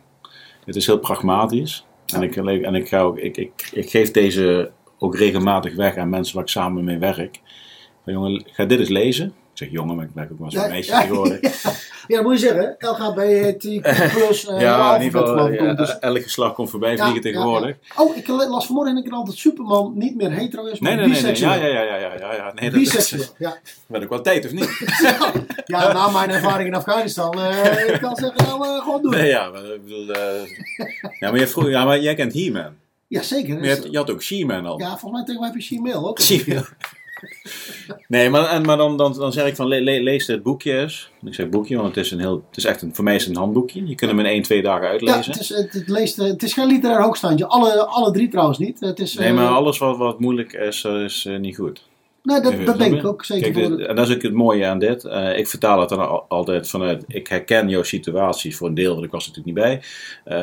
Het 0.64 0.76
is 0.76 0.86
heel 0.86 0.98
pragmatisch. 0.98 1.86
En, 2.14 2.22
ik, 2.22 2.36
en 2.36 2.74
ik, 2.74 2.88
ga 2.88 3.00
ook, 3.00 3.18
ik, 3.18 3.36
ik, 3.36 3.70
ik 3.72 3.90
geef 3.90 4.10
deze 4.10 4.70
ook 4.98 5.16
regelmatig 5.16 5.74
weg 5.74 5.96
aan 5.96 6.08
mensen 6.08 6.34
waar 6.34 6.44
ik 6.44 6.50
samen 6.50 6.84
mee 6.84 6.98
werk. 6.98 7.40
Van 8.04 8.12
jongen, 8.12 8.44
ga 8.46 8.64
dit 8.64 8.78
eens 8.78 8.88
lezen 8.88 9.34
zeg 9.58 9.70
jongen, 9.70 9.96
maar 9.96 10.04
ik 10.04 10.12
blijf 10.12 10.30
ook 10.30 10.38
wel 10.38 10.50
zo'n 10.50 10.62
ja, 10.62 10.68
meisje 10.68 10.92
ja, 10.92 11.00
geworden. 11.00 11.40
Ja, 12.08 12.16
dat 12.16 12.24
moet 12.24 12.40
je 12.40 12.46
zeggen. 12.46 12.76
LGBTQ 12.78 13.80
plus. 14.14 14.48
Uh, 14.48 14.60
ja, 14.60 14.96
in 14.96 15.02
ieder 15.02 15.20
geval, 15.20 15.52
ja, 15.52 15.74
dus. 15.74 15.98
elk 15.98 16.22
geslacht 16.22 16.54
komt 16.54 16.70
voorbij 16.70 16.98
vliegen 16.98 17.20
tegenwoordig. 17.20 17.76
Oh, 17.96 18.16
ik 18.16 18.26
las 18.26 18.66
vanmorgen 18.66 18.96
in 18.96 19.02
de 19.02 19.08
krant 19.08 19.26
dat 19.26 19.36
Superman 19.36 19.92
niet 19.94 20.16
meer 20.16 20.30
hetero 20.30 20.64
is, 20.64 20.78
maar 20.78 20.96
nee, 20.96 21.00
nee, 21.00 21.08
biseksueel. 21.08 21.50
Nee, 21.50 21.60
nee, 21.60 21.72
ja, 21.72 21.82
ja, 21.82 21.96
ja, 21.96 22.14
ja, 22.18 22.34
ja. 22.34 22.52
Nee, 22.54 22.70
dat 22.70 22.80
biseksueel, 22.80 23.22
is, 23.22 23.32
ja. 23.38 23.56
Ben 23.86 24.02
ik 24.02 24.08
wel 24.08 24.20
tijd 24.20 24.44
of 24.44 24.52
niet? 24.52 24.78
ja, 25.64 25.92
na 25.92 26.08
mijn 26.08 26.30
ervaring 26.30 26.68
in 26.68 26.74
Afghanistan, 26.74 27.38
uh, 27.38 27.88
ik 27.94 28.00
kan 28.00 28.16
zeggen, 28.16 28.46
nou, 28.46 28.80
gewoon 28.80 29.02
doen. 29.02 29.10
Nee, 29.10 29.28
ja, 29.28 29.50
maar, 29.50 29.64
ik 29.64 29.82
bedoel, 29.82 30.06
ja, 30.06 31.30
maar, 31.30 31.38
je 31.38 31.46
vroeg, 31.46 31.68
ja, 31.68 31.84
maar 31.84 32.00
jij 32.00 32.14
kent 32.14 32.32
He-Man. 32.32 32.72
Ja, 33.08 33.22
zeker. 33.22 33.64
Je, 33.64 33.70
had, 33.70 33.88
je 33.90 33.96
had 33.96 34.10
ook 34.10 34.22
She-Man 34.22 34.66
al. 34.66 34.78
Ja, 34.78 34.88
volgens 34.88 35.12
mij 35.12 35.24
tegen 35.24 35.40
mij 35.40 35.50
heb 35.50 35.58
je 35.58 35.64
She-Mail 35.64 36.08
ook. 36.08 36.20
Nee, 38.08 38.30
maar, 38.30 38.44
en, 38.44 38.62
maar 38.62 38.76
dan, 38.76 38.96
dan, 38.96 39.12
dan 39.12 39.32
zeg 39.32 39.46
ik 39.46 39.56
van 39.56 39.66
le, 39.66 39.80
le, 39.80 40.02
lees 40.02 40.26
dit 40.26 40.42
boekje 40.42 40.78
eens. 40.78 41.10
Ik 41.24 41.34
zeg 41.34 41.48
boekje, 41.48 41.76
want 41.76 41.94
het 41.94 42.04
is, 42.04 42.10
een 42.10 42.18
heel, 42.18 42.44
het 42.48 42.56
is 42.56 42.64
echt 42.64 42.82
een, 42.82 42.94
voor 42.94 43.04
mij 43.04 43.14
is 43.14 43.24
het 43.24 43.30
een 43.30 43.40
handboekje. 43.40 43.86
Je 43.86 43.94
kunt 43.94 44.10
hem 44.10 44.20
in 44.20 44.26
één, 44.26 44.42
twee 44.42 44.62
dagen 44.62 44.88
uitlezen. 44.88 45.20
Ja, 45.20 45.30
het 45.30 45.40
is, 45.40 45.48
het, 45.48 45.72
het 45.72 45.88
leest, 45.88 46.16
het 46.16 46.42
is 46.42 46.52
geen 46.52 46.66
literair 46.66 47.02
hoogstandje. 47.02 47.46
Alle, 47.46 47.86
alle 47.86 48.12
drie 48.12 48.28
trouwens 48.28 48.58
niet. 48.58 48.80
Het 48.80 49.00
is, 49.00 49.14
nee, 49.14 49.32
maar 49.32 49.48
alles 49.48 49.78
wat, 49.78 49.96
wat 49.96 50.20
moeilijk 50.20 50.52
is, 50.52 50.84
is 50.84 51.24
uh, 51.24 51.38
niet 51.38 51.56
goed. 51.56 51.82
Nee, 52.22 52.40
dat, 52.40 52.66
dat 52.66 52.78
denk 52.78 52.94
ik 52.94 53.06
ook 53.06 53.24
zeker. 53.24 53.52
Kijk, 53.52 53.68
dit, 53.68 53.86
en 53.86 53.96
dat 53.96 54.08
is 54.08 54.14
ook 54.14 54.22
het 54.22 54.32
mooie 54.32 54.66
aan 54.66 54.78
dit. 54.78 55.04
Uh, 55.04 55.38
ik 55.38 55.48
vertaal 55.48 55.80
het 55.80 55.88
dan 55.88 56.28
altijd 56.28 56.68
vanuit, 56.68 57.04
ik 57.06 57.26
herken 57.26 57.68
jouw 57.68 57.82
situatie 57.82 58.56
voor 58.56 58.68
een 58.68 58.74
deel, 58.74 58.92
want 58.92 59.04
ik 59.04 59.10
was 59.10 59.26
natuurlijk 59.26 59.56
niet 59.56 59.64
bij. 59.64 59.82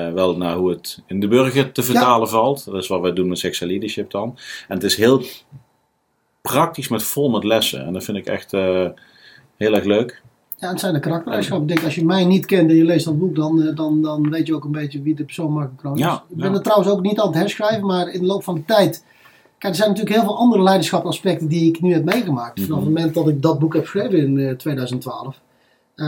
Uh, 0.07 0.13
wel 0.13 0.37
naar 0.37 0.55
hoe 0.55 0.69
het 0.69 1.03
in 1.07 1.19
de 1.19 1.27
burger 1.27 1.71
te 1.71 1.83
vertalen 1.83 2.27
ja. 2.27 2.33
valt. 2.33 2.65
Dat 2.65 2.75
is 2.75 2.87
wat 2.87 3.01
wij 3.01 3.13
doen 3.13 3.27
met 3.27 3.39
Sexual 3.39 3.69
Leadership 3.69 4.11
dan. 4.11 4.37
En 4.67 4.73
het 4.73 4.83
is 4.83 4.95
heel 4.95 5.21
praktisch 6.41 6.87
met 6.87 7.03
vol 7.03 7.29
met 7.29 7.43
lessen. 7.43 7.85
En 7.85 7.93
dat 7.93 8.03
vind 8.03 8.17
ik 8.17 8.25
echt 8.25 8.53
uh, 8.53 8.87
heel 9.57 9.73
erg 9.73 9.85
leuk. 9.85 10.21
Ja, 10.57 10.69
het 10.69 10.79
zijn 10.79 10.93
de 10.93 10.99
karaktereigenschappen. 10.99 11.67
Ik 11.69 11.75
denk, 11.75 11.85
als 11.85 11.95
je 11.95 12.05
mij 12.05 12.25
niet 12.25 12.45
kent 12.45 12.69
en 12.69 12.75
je 12.75 12.85
leest 12.85 13.05
dat 13.05 13.19
boek, 13.19 13.35
dan, 13.35 13.71
dan, 13.75 14.01
dan 14.01 14.29
weet 14.29 14.47
je 14.47 14.55
ook 14.55 14.63
een 14.63 14.71
beetje 14.71 15.01
wie 15.01 15.15
de 15.15 15.23
persoon 15.23 15.51
Marco 15.51 15.73
Kroon 15.77 15.93
is. 15.93 15.99
Ja, 15.99 16.23
ik 16.29 16.35
ben 16.35 16.49
ja. 16.49 16.55
er 16.55 16.63
trouwens 16.63 16.89
ook 16.89 17.01
niet 17.01 17.19
aan 17.19 17.27
het 17.27 17.35
herschrijven, 17.35 17.85
maar 17.85 18.07
in 18.07 18.19
de 18.19 18.25
loop 18.25 18.43
van 18.43 18.55
de 18.55 18.65
tijd... 18.65 19.03
Kijk, 19.65 19.77
er 19.77 19.83
zijn 19.83 19.95
natuurlijk 19.95 20.21
heel 20.21 20.29
veel 20.29 20.39
andere 20.39 20.63
leiderschapaspecten 20.63 21.47
die 21.47 21.69
ik 21.69 21.81
nu 21.81 21.93
heb 21.93 22.03
meegemaakt. 22.03 22.61
Vanaf 22.61 22.79
het 22.79 22.87
moment 22.87 23.13
dat 23.13 23.27
ik 23.27 23.41
dat 23.41 23.59
boek 23.59 23.73
heb 23.73 23.83
geschreven 23.83 24.17
in 24.17 24.37
uh, 24.37 24.51
2012. 24.51 25.39
Uh, 25.95 26.05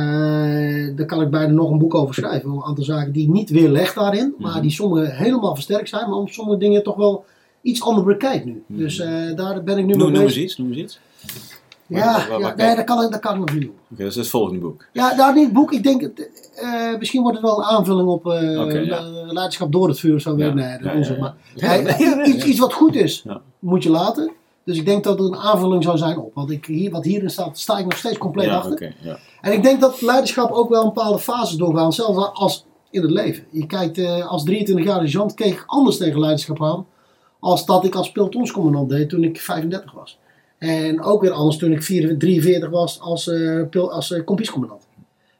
daar 0.95 1.05
kan 1.05 1.21
ik 1.21 1.29
bijna 1.29 1.53
nog 1.53 1.71
een 1.71 1.77
boek 1.77 1.95
over 1.95 2.13
schrijven. 2.13 2.49
Een 2.49 2.63
aantal 2.63 2.83
zaken 2.83 3.11
die 3.11 3.29
niet 3.29 3.49
weer 3.49 3.69
leg 3.69 3.93
daarin, 3.93 4.35
maar 4.37 4.61
die 4.61 4.71
sommige 4.71 5.11
helemaal 5.11 5.53
versterkt 5.53 5.89
zijn, 5.89 6.09
maar 6.09 6.17
om 6.17 6.27
sommige 6.27 6.57
dingen 6.57 6.83
toch 6.83 6.95
wel 6.95 7.25
iets 7.61 7.83
anders 7.83 8.07
bekijk 8.07 8.45
nu. 8.45 8.63
Hmm. 8.67 8.77
Dus 8.77 8.99
uh, 8.99 9.35
daar 9.35 9.63
ben 9.63 9.77
ik 9.77 9.85
nu 9.85 9.93
noem, 9.93 10.11
mee 10.11 10.23
bezig. 10.23 10.27
Noem 10.27 10.27
eens 10.27 10.37
iets, 10.37 10.57
noem 10.57 10.67
eens 10.67 10.77
iets. 10.77 10.99
Ja, 11.87 12.05
waar, 12.05 12.29
waar, 12.29 12.39
waar, 12.41 12.57
ja 12.57 12.65
nee, 12.65 12.75
dat 12.75 12.85
kan, 12.85 13.11
dat 13.11 13.19
kan 13.19 13.33
ik 13.33 13.39
nog 13.39 13.53
niet 13.53 13.61
doen. 13.61 13.71
Oké, 13.71 13.93
okay, 13.93 14.05
dat 14.05 14.07
is 14.07 14.15
het 14.15 14.27
volgende 14.27 14.59
boek. 14.59 14.85
Ja, 14.93 15.15
nou 15.15 15.33
niet 15.33 15.43
het 15.43 15.53
boek. 15.53 15.71
Ik 15.71 15.83
denk, 15.83 16.01
uh, 16.01 16.97
misschien 16.97 17.21
wordt 17.21 17.37
het 17.37 17.45
wel 17.45 17.57
een 17.57 17.65
aanvulling 17.65 18.07
op 18.07 18.25
uh, 18.25 18.31
okay, 18.61 18.85
ja. 18.85 19.01
leiderschap 19.25 19.71
door 19.71 19.87
het 19.87 19.99
vuur. 19.99 20.19
Zo 20.19 20.37
ja. 20.37 20.53
Nee, 20.53 20.77
dat 20.77 21.07
ja, 21.07 21.17
maar 21.19 22.27
iets, 22.29 22.45
iets 22.45 22.59
wat 22.59 22.73
goed 22.73 22.95
is, 22.95 23.25
moet 23.59 23.83
je 23.83 23.89
laten. 23.89 24.31
Dus 24.63 24.77
ik 24.77 24.85
denk 24.85 25.03
dat 25.03 25.19
het 25.19 25.27
een 25.27 25.37
aanvulling 25.37 25.83
zou 25.83 25.97
zijn 25.97 26.17
op. 26.17 26.33
Want 26.33 26.51
ik 26.51 26.65
hier, 26.65 26.91
wat 26.91 27.03
hierin 27.03 27.29
staat, 27.29 27.59
sta 27.59 27.77
ik 27.77 27.83
nog 27.83 27.97
steeds 27.97 28.17
compleet 28.17 28.49
achter. 28.49 28.71
Okay. 28.71 29.17
En 29.41 29.53
ik 29.53 29.63
denk 29.63 29.81
dat 29.81 30.01
leiderschap 30.01 30.51
ook 30.51 30.69
wel 30.69 30.81
een 30.81 30.93
bepaalde 30.93 31.19
fases 31.19 31.57
doorgaan, 31.57 31.93
zelfs 31.93 32.29
als 32.33 32.65
in 32.89 33.01
het 33.01 33.11
leven. 33.11 33.45
Je 33.49 33.65
kijkt, 33.65 33.97
eh, 33.97 34.27
als 34.27 34.43
23-jarige 34.43 35.11
Jean 35.11 35.33
keek 35.33 35.53
ik 35.53 35.63
anders 35.65 35.97
tegen 35.97 36.19
leiderschap 36.19 36.63
aan, 36.63 36.85
als 37.39 37.65
dat 37.65 37.85
ik 37.85 37.95
als 37.95 38.11
pelotonscommandant 38.11 38.89
deed 38.89 39.09
toen 39.09 39.23
ik 39.23 39.39
35 39.39 39.91
was. 39.91 40.19
En 40.57 41.03
ook 41.03 41.21
weer 41.21 41.31
anders 41.31 41.57
toen 41.57 41.71
ik 41.71 41.83
44, 41.83 42.17
43 42.29 42.69
was 42.69 42.99
als, 42.99 43.27
eh 43.27 43.61
pil- 43.69 43.91
als 43.91 44.11
eh, 44.11 44.23
kompiescommandant. 44.25 44.87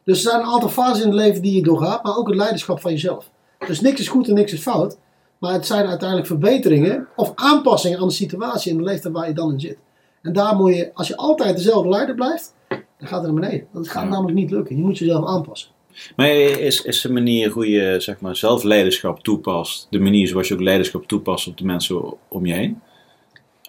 Dus 0.04 0.24
er 0.26 0.30
zijn 0.32 0.42
een 0.44 0.48
aantal 0.52 0.70
fases 0.70 1.00
in 1.02 1.08
het 1.08 1.16
leven 1.18 1.42
die 1.42 1.56
je 1.56 1.62
doorgaat, 1.64 2.04
maar 2.04 2.18
ook 2.18 2.28
het 2.28 2.36
leiderschap 2.36 2.80
van 2.82 2.92
jezelf. 2.92 3.30
Dus 3.68 3.82
niks 3.82 4.00
is 4.00 4.08
goed 4.08 4.28
en 4.28 4.34
niks 4.34 4.54
is 4.54 4.60
fout. 4.62 4.98
Maar 5.38 5.54
het 5.54 5.66
zijn 5.66 5.86
uiteindelijk 5.88 6.28
verbeteringen 6.28 7.08
of 7.16 7.32
aanpassingen 7.36 8.00
aan 8.00 8.08
de 8.08 8.14
situatie 8.14 8.72
en 8.72 8.78
de 8.78 8.84
leeftijd 8.84 9.14
waar 9.14 9.28
je 9.28 9.34
dan 9.34 9.52
in 9.52 9.60
zit. 9.60 9.78
En 10.22 10.34
daar 10.34 10.56
moet 10.56 10.76
je, 10.76 10.92
als 10.94 11.08
je 11.08 11.16
altijd 11.18 11.56
dezelfde 11.56 11.90
leider 11.90 12.16
blijft, 12.16 12.54
dan 12.70 13.08
gaat 13.08 13.24
het 13.24 13.32
naar 13.32 13.42
beneden. 13.42 13.68
Dat 13.74 13.88
gaat 13.88 14.04
Ja. 14.04 14.10
namelijk 14.10 14.38
niet 14.38 14.52
lukken. 14.52 14.76
Je 14.78 14.82
moet 14.84 14.98
jezelf 14.98 15.26
aanpassen. 15.28 15.70
Maar 16.16 16.30
is, 16.30 16.82
is 16.82 17.02
de 17.02 17.12
manier 17.12 17.50
hoe 17.52 17.70
je 17.70 17.96
zeg 18.00 18.20
maar, 18.20 18.36
zelf 18.36 18.64
leiderschap 18.64 19.20
toepast, 19.24 19.88
de 19.90 20.00
manier 20.00 20.28
zoals 20.28 20.48
je 20.48 20.54
ook 20.54 20.62
leiderschap 20.62 21.08
toepast 21.08 21.48
op 21.48 21.58
de 21.58 21.66
mensen 21.66 22.14
om 22.28 22.46
je 22.46 22.54
heen? 22.54 22.82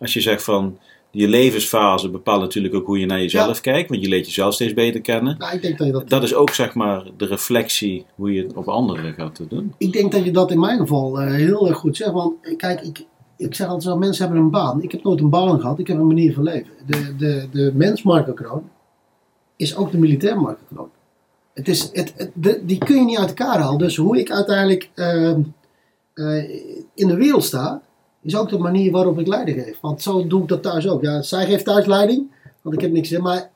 Als 0.01 0.13
je 0.13 0.21
zegt 0.21 0.45
van, 0.45 0.79
je 1.19 1.29
levensfase 1.29 2.11
bepaalt 2.11 2.41
natuurlijk 2.41 2.75
ook 2.75 2.87
hoe 2.87 2.99
je 2.99 3.07
naar 3.07 3.21
jezelf 3.21 3.61
kijkt, 3.61 3.89
want 3.89 4.03
je 4.03 4.09
leert 4.09 4.27
jezelf 4.27 4.55
steeds 4.55 4.75
beter 4.75 5.01
kennen. 5.01 5.39
Nou, 5.39 5.55
ik 5.55 5.63
denk 5.63 5.79
dat 5.79 5.87
je 5.87 5.93
dat, 5.93 6.09
Dat 6.09 6.23
is 6.23 6.35
ook 6.35 6.51
zeg 6.51 6.75
maar 6.75 7.07
de 7.17 7.27
reflectie 7.27 8.05
hoe 8.15 8.33
je 8.33 8.43
het 8.43 8.55
op 8.55 8.69
anderen 8.69 9.13
gaat 9.15 9.41
doen. 9.49 9.75
ik 9.79 9.93
denk 9.93 10.13
dat, 10.13 10.25
je 10.25 10.31
dat 10.31 10.51
in 10.51 10.61
mijn 10.61 10.79
geval 10.79 11.21
eh, 11.21 11.33
heel 11.33 11.69
erg 11.69 11.77
goed 11.79 11.97
zegt. 11.97 12.11
Want 12.13 12.35
eh, 12.43 12.57
kijk, 12.57 12.81
ik, 12.81 13.05
ik 13.37 13.55
zeg 13.55 13.67
altijd 13.67 13.85
zo, 13.85 13.97
mensen 13.99 14.25
hebben 14.25 14.43
een 14.43 14.51
baan. 14.51 14.83
Ik 14.83 14.93
heb 14.93 15.03
nooit 15.03 15.21
een 15.21 15.31
baan 15.31 15.61
gehad, 15.61 15.79
ik 15.79 15.87
heb 15.87 15.97
een 15.99 16.07
manier 16.07 16.35
van 16.35 16.43
leven. 16.43 16.71
De, 16.87 17.17
de, 17.17 17.49
de 17.53 17.73
mens 17.75 18.03
Marco 18.03 18.33
Kroon 18.33 18.63
is 19.57 19.77
ook 19.77 19.91
de 19.91 19.99
militair 19.99 20.41
Marco 20.41 20.63
Kroon. 20.75 20.89
Het 21.55 21.69
is, 21.69 21.91
het, 21.93 22.13
het- 22.17 22.31
de, 22.35 22.61
die 22.65 22.79
kun 22.79 22.97
je 22.97 23.05
niet 23.05 23.19
uit 23.19 23.29
elkaar 23.29 23.59
halen. 23.59 23.79
Dus 23.79 23.97
hoe 23.97 24.19
ik 24.19 24.31
uiteindelijk 24.31 24.91
ehm, 24.95 25.41
eh, 26.15 26.51
in 26.95 27.07
de 27.09 27.17
wereld 27.17 27.45
sta, 27.45 27.83
is 28.29 28.37
ook 28.37 28.49
de 28.49 28.59
manier 28.59 28.91
waarop 28.93 29.19
ik 29.19 29.27
leiding 29.27 29.63
geef. 29.63 29.81
Want 29.81 30.03
zo 30.03 30.27
doe 30.27 30.43
ik 30.43 30.49
dat 30.49 30.63
thuis 30.63 30.89
ook. 30.89 31.03
Ja, 31.03 31.23
zij 31.23 31.47
geeft 31.47 31.65
thuis 31.65 31.87
leiding, 31.87 32.31
want 32.63 32.75
ik 32.77 32.81
heb 32.81 32.93
niks 32.93 33.13
in. 33.13 33.23
Maar 33.23 33.51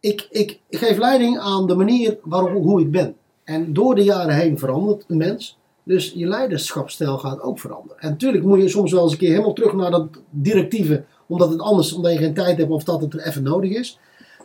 ik, 0.00 0.26
ik 0.30 0.60
geef 0.70 0.98
leiding 0.98 1.38
aan 1.38 1.66
de 1.66 1.74
manier 1.74 2.18
waarop 2.22 2.62
hoe 2.62 2.80
ik 2.80 2.90
ben. 2.90 3.16
En 3.44 3.72
door 3.72 3.94
de 3.94 4.04
jaren 4.04 4.34
heen 4.34 4.58
verandert 4.58 5.04
een 5.08 5.16
mens. 5.16 5.58
Dus 5.82 6.12
je 6.14 6.26
leiderschapsstijl 6.26 7.18
gaat 7.18 7.40
ook 7.42 7.58
veranderen. 7.60 7.98
En 8.00 8.10
natuurlijk 8.10 8.44
moet 8.44 8.60
je 8.62 8.68
soms 8.68 8.92
wel 8.92 9.02
eens 9.02 9.12
een 9.12 9.18
keer 9.18 9.30
helemaal 9.30 9.52
terug 9.52 9.72
naar 9.72 9.90
dat 9.90 10.08
directieve. 10.30 11.04
Omdat 11.26 11.50
het 11.50 11.60
anders, 11.60 11.92
omdat 11.92 12.12
je 12.12 12.18
geen 12.18 12.34
tijd 12.34 12.58
hebt 12.58 12.70
of 12.70 12.84
dat 12.84 13.00
het 13.00 13.14
er 13.14 13.26
even 13.26 13.42
nodig 13.42 13.70
is. 13.70 13.98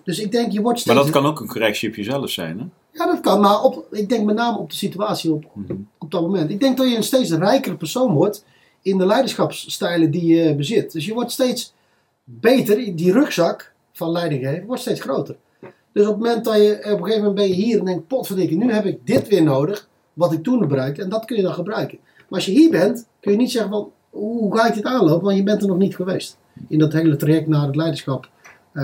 Dus 0.03 0.19
ik 0.19 0.31
denk, 0.31 0.51
je 0.51 0.61
wordt 0.61 0.79
steeds... 0.79 0.95
Maar 0.95 1.05
dat 1.05 1.13
kan 1.13 1.25
ook 1.25 1.39
een 1.39 1.47
correctie 1.47 1.89
op 1.89 1.95
jezelf 1.95 2.29
zijn, 2.29 2.59
hè? 2.59 2.65
Ja, 2.93 3.05
dat 3.05 3.19
kan. 3.19 3.39
Maar 3.39 3.61
op, 3.63 3.85
ik 3.91 4.09
denk 4.09 4.25
met 4.25 4.35
name 4.35 4.57
op 4.57 4.69
de 4.69 4.75
situatie 4.75 5.31
op, 5.33 5.45
Mhm. 5.53 5.73
op 5.97 6.11
dat 6.11 6.21
moment. 6.21 6.49
Ik 6.49 6.59
denk 6.59 6.77
dat 6.77 6.89
je 6.89 6.95
een 6.95 7.03
steeds 7.03 7.31
rijker 7.31 7.77
persoon 7.77 8.13
wordt 8.13 8.45
in 8.81 8.97
de 8.97 9.05
leiderschapsstijlen 9.05 10.11
die 10.11 10.25
je 10.35 10.55
bezit. 10.55 10.91
Dus 10.91 11.05
je 11.05 11.13
wordt 11.13 11.31
steeds 11.31 11.73
beter. 12.23 12.95
Die 12.95 13.11
rugzak 13.11 13.73
van 13.93 14.11
leidinggeven 14.11 14.65
wordt 14.65 14.81
steeds 14.81 15.01
groter. 15.01 15.35
Dus 15.93 16.05
op 16.07 16.13
het 16.13 16.23
moment 16.23 16.45
dat 16.45 16.55
je 16.55 16.77
op 16.77 16.85
een 16.85 16.97
gegeven 16.97 17.17
moment 17.17 17.35
ben 17.35 17.47
je 17.47 17.53
hier 17.53 17.79
en 17.79 17.85
denkt, 17.85 18.07
potverdikke, 18.07 18.55
nu 18.55 18.71
heb 18.71 18.85
ik 18.85 18.99
dit 19.05 19.27
weer 19.27 19.43
nodig, 19.43 19.89
wat 20.13 20.33
ik 20.33 20.43
toen 20.43 20.67
bereikte. 20.67 21.01
En 21.01 21.09
dat 21.09 21.25
kun 21.25 21.35
je 21.35 21.41
dan 21.43 21.53
gebruiken. 21.53 21.97
Maar 22.01 22.39
als 22.39 22.45
je 22.45 22.51
hier 22.51 22.69
bent, 22.69 23.07
kun 23.19 23.31
je 23.31 23.37
niet 23.37 23.51
zeggen 23.51 23.71
van, 23.71 23.91
hoe 24.09 24.57
ga 24.57 24.67
ik 24.67 24.73
dit 24.73 24.83
aanlopen? 24.83 25.23
Want 25.25 25.37
je 25.37 25.43
bent 25.43 25.61
er 25.61 25.67
nog 25.67 25.77
niet 25.77 25.95
geweest. 25.95 26.37
In 26.67 26.79
dat 26.79 26.93
hele 26.93 27.15
traject 27.15 27.47
naar 27.47 27.65
het 27.65 27.75
leiderschap. 27.75 28.29
eh, 28.73 28.83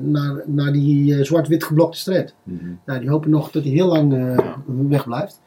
naar, 0.00 0.42
naar 0.46 0.72
die 0.72 1.14
eh, 1.14 1.24
zwart-wit 1.24 1.64
geblokte 1.64 1.98
streep. 1.98 2.32
Mhm. 2.42 3.00
Die 3.00 3.10
hopen 3.10 3.30
nog 3.30 3.50
dat 3.50 3.62
hij 3.62 3.72
heel 3.72 3.86
lang 3.86 4.14
eh 4.14 4.56
weg 4.88 5.04
blijft. 5.04 5.40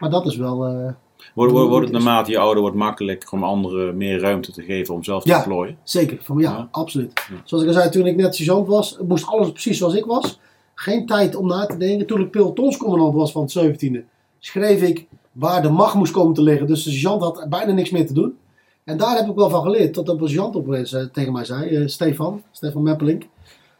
Maar 0.00 0.10
dat 0.10 0.26
is 0.26 0.36
wel. 0.36 0.94
Wordt, 1.34 1.52
wordt, 1.52 1.68
wordt 1.68 1.84
het 1.84 1.94
naarmate 1.94 2.30
je 2.30 2.38
ouder 2.38 2.60
wordt 2.62 2.76
makkelijker 2.76 3.32
om 3.32 3.44
anderen 3.44 3.96
meer 3.96 4.20
ruimte 4.20 4.52
te 4.52 4.62
geven 4.62 4.94
om 4.94 5.04
zelf 5.04 5.22
te 5.22 5.28
Ja. 5.28 5.42
plooien? 5.42 5.78
zeker. 5.82 6.18
Van, 6.22 6.38
ja, 6.38 6.50
Ja. 6.50 6.68
absoluut. 6.70 7.12
Ja. 7.30 7.34
Zoals 7.44 7.64
ik 7.64 7.68
al 7.70 7.76
zei, 7.76 7.90
toen 7.90 8.06
ik 8.06 8.16
net 8.16 8.34
sergeant 8.36 8.66
was, 8.66 8.98
moest 9.08 9.26
alles 9.26 9.50
precies 9.50 9.78
zoals 9.78 9.94
ik 9.94 10.04
was. 10.04 10.38
Geen 10.74 11.06
tijd 11.06 11.36
om 11.36 11.46
na 11.46 11.66
te 11.66 11.76
denken. 11.76 12.06
Toen 12.06 12.20
ik 12.20 12.30
pelotonscommandant 12.30 13.14
was 13.14 13.32
van 13.32 13.42
het 13.42 13.50
17e, 13.52 14.04
schreef 14.38 14.82
ik 14.82 15.06
waar 15.32 15.62
de 15.62 15.68
macht 15.70 15.94
moest 15.94 16.12
komen 16.12 16.34
te 16.34 16.42
liggen. 16.42 16.66
Dus 16.66 16.82
de 16.82 16.90
sergeant 16.90 17.22
had 17.22 17.46
bijna 17.48 17.72
niks 17.72 17.90
meer 17.90 18.06
te 18.06 18.12
doen. 18.12 18.36
En 18.84 18.96
daar 18.96 19.16
heb 19.16 19.28
ik 19.28 19.34
wel 19.34 19.50
van 19.50 19.62
geleerd. 19.62 19.94
Tot 19.94 20.08
een 20.08 20.18
sergeant 20.18 20.56
opeens 20.56 20.92
eh, 20.92 21.02
tegen 21.04 21.32
mij 21.32 21.44
zei, 21.44 21.76
eh, 21.76 21.86
Stefan, 21.86 22.42
Stefan 22.50 22.82
Meppelink. 22.82 23.22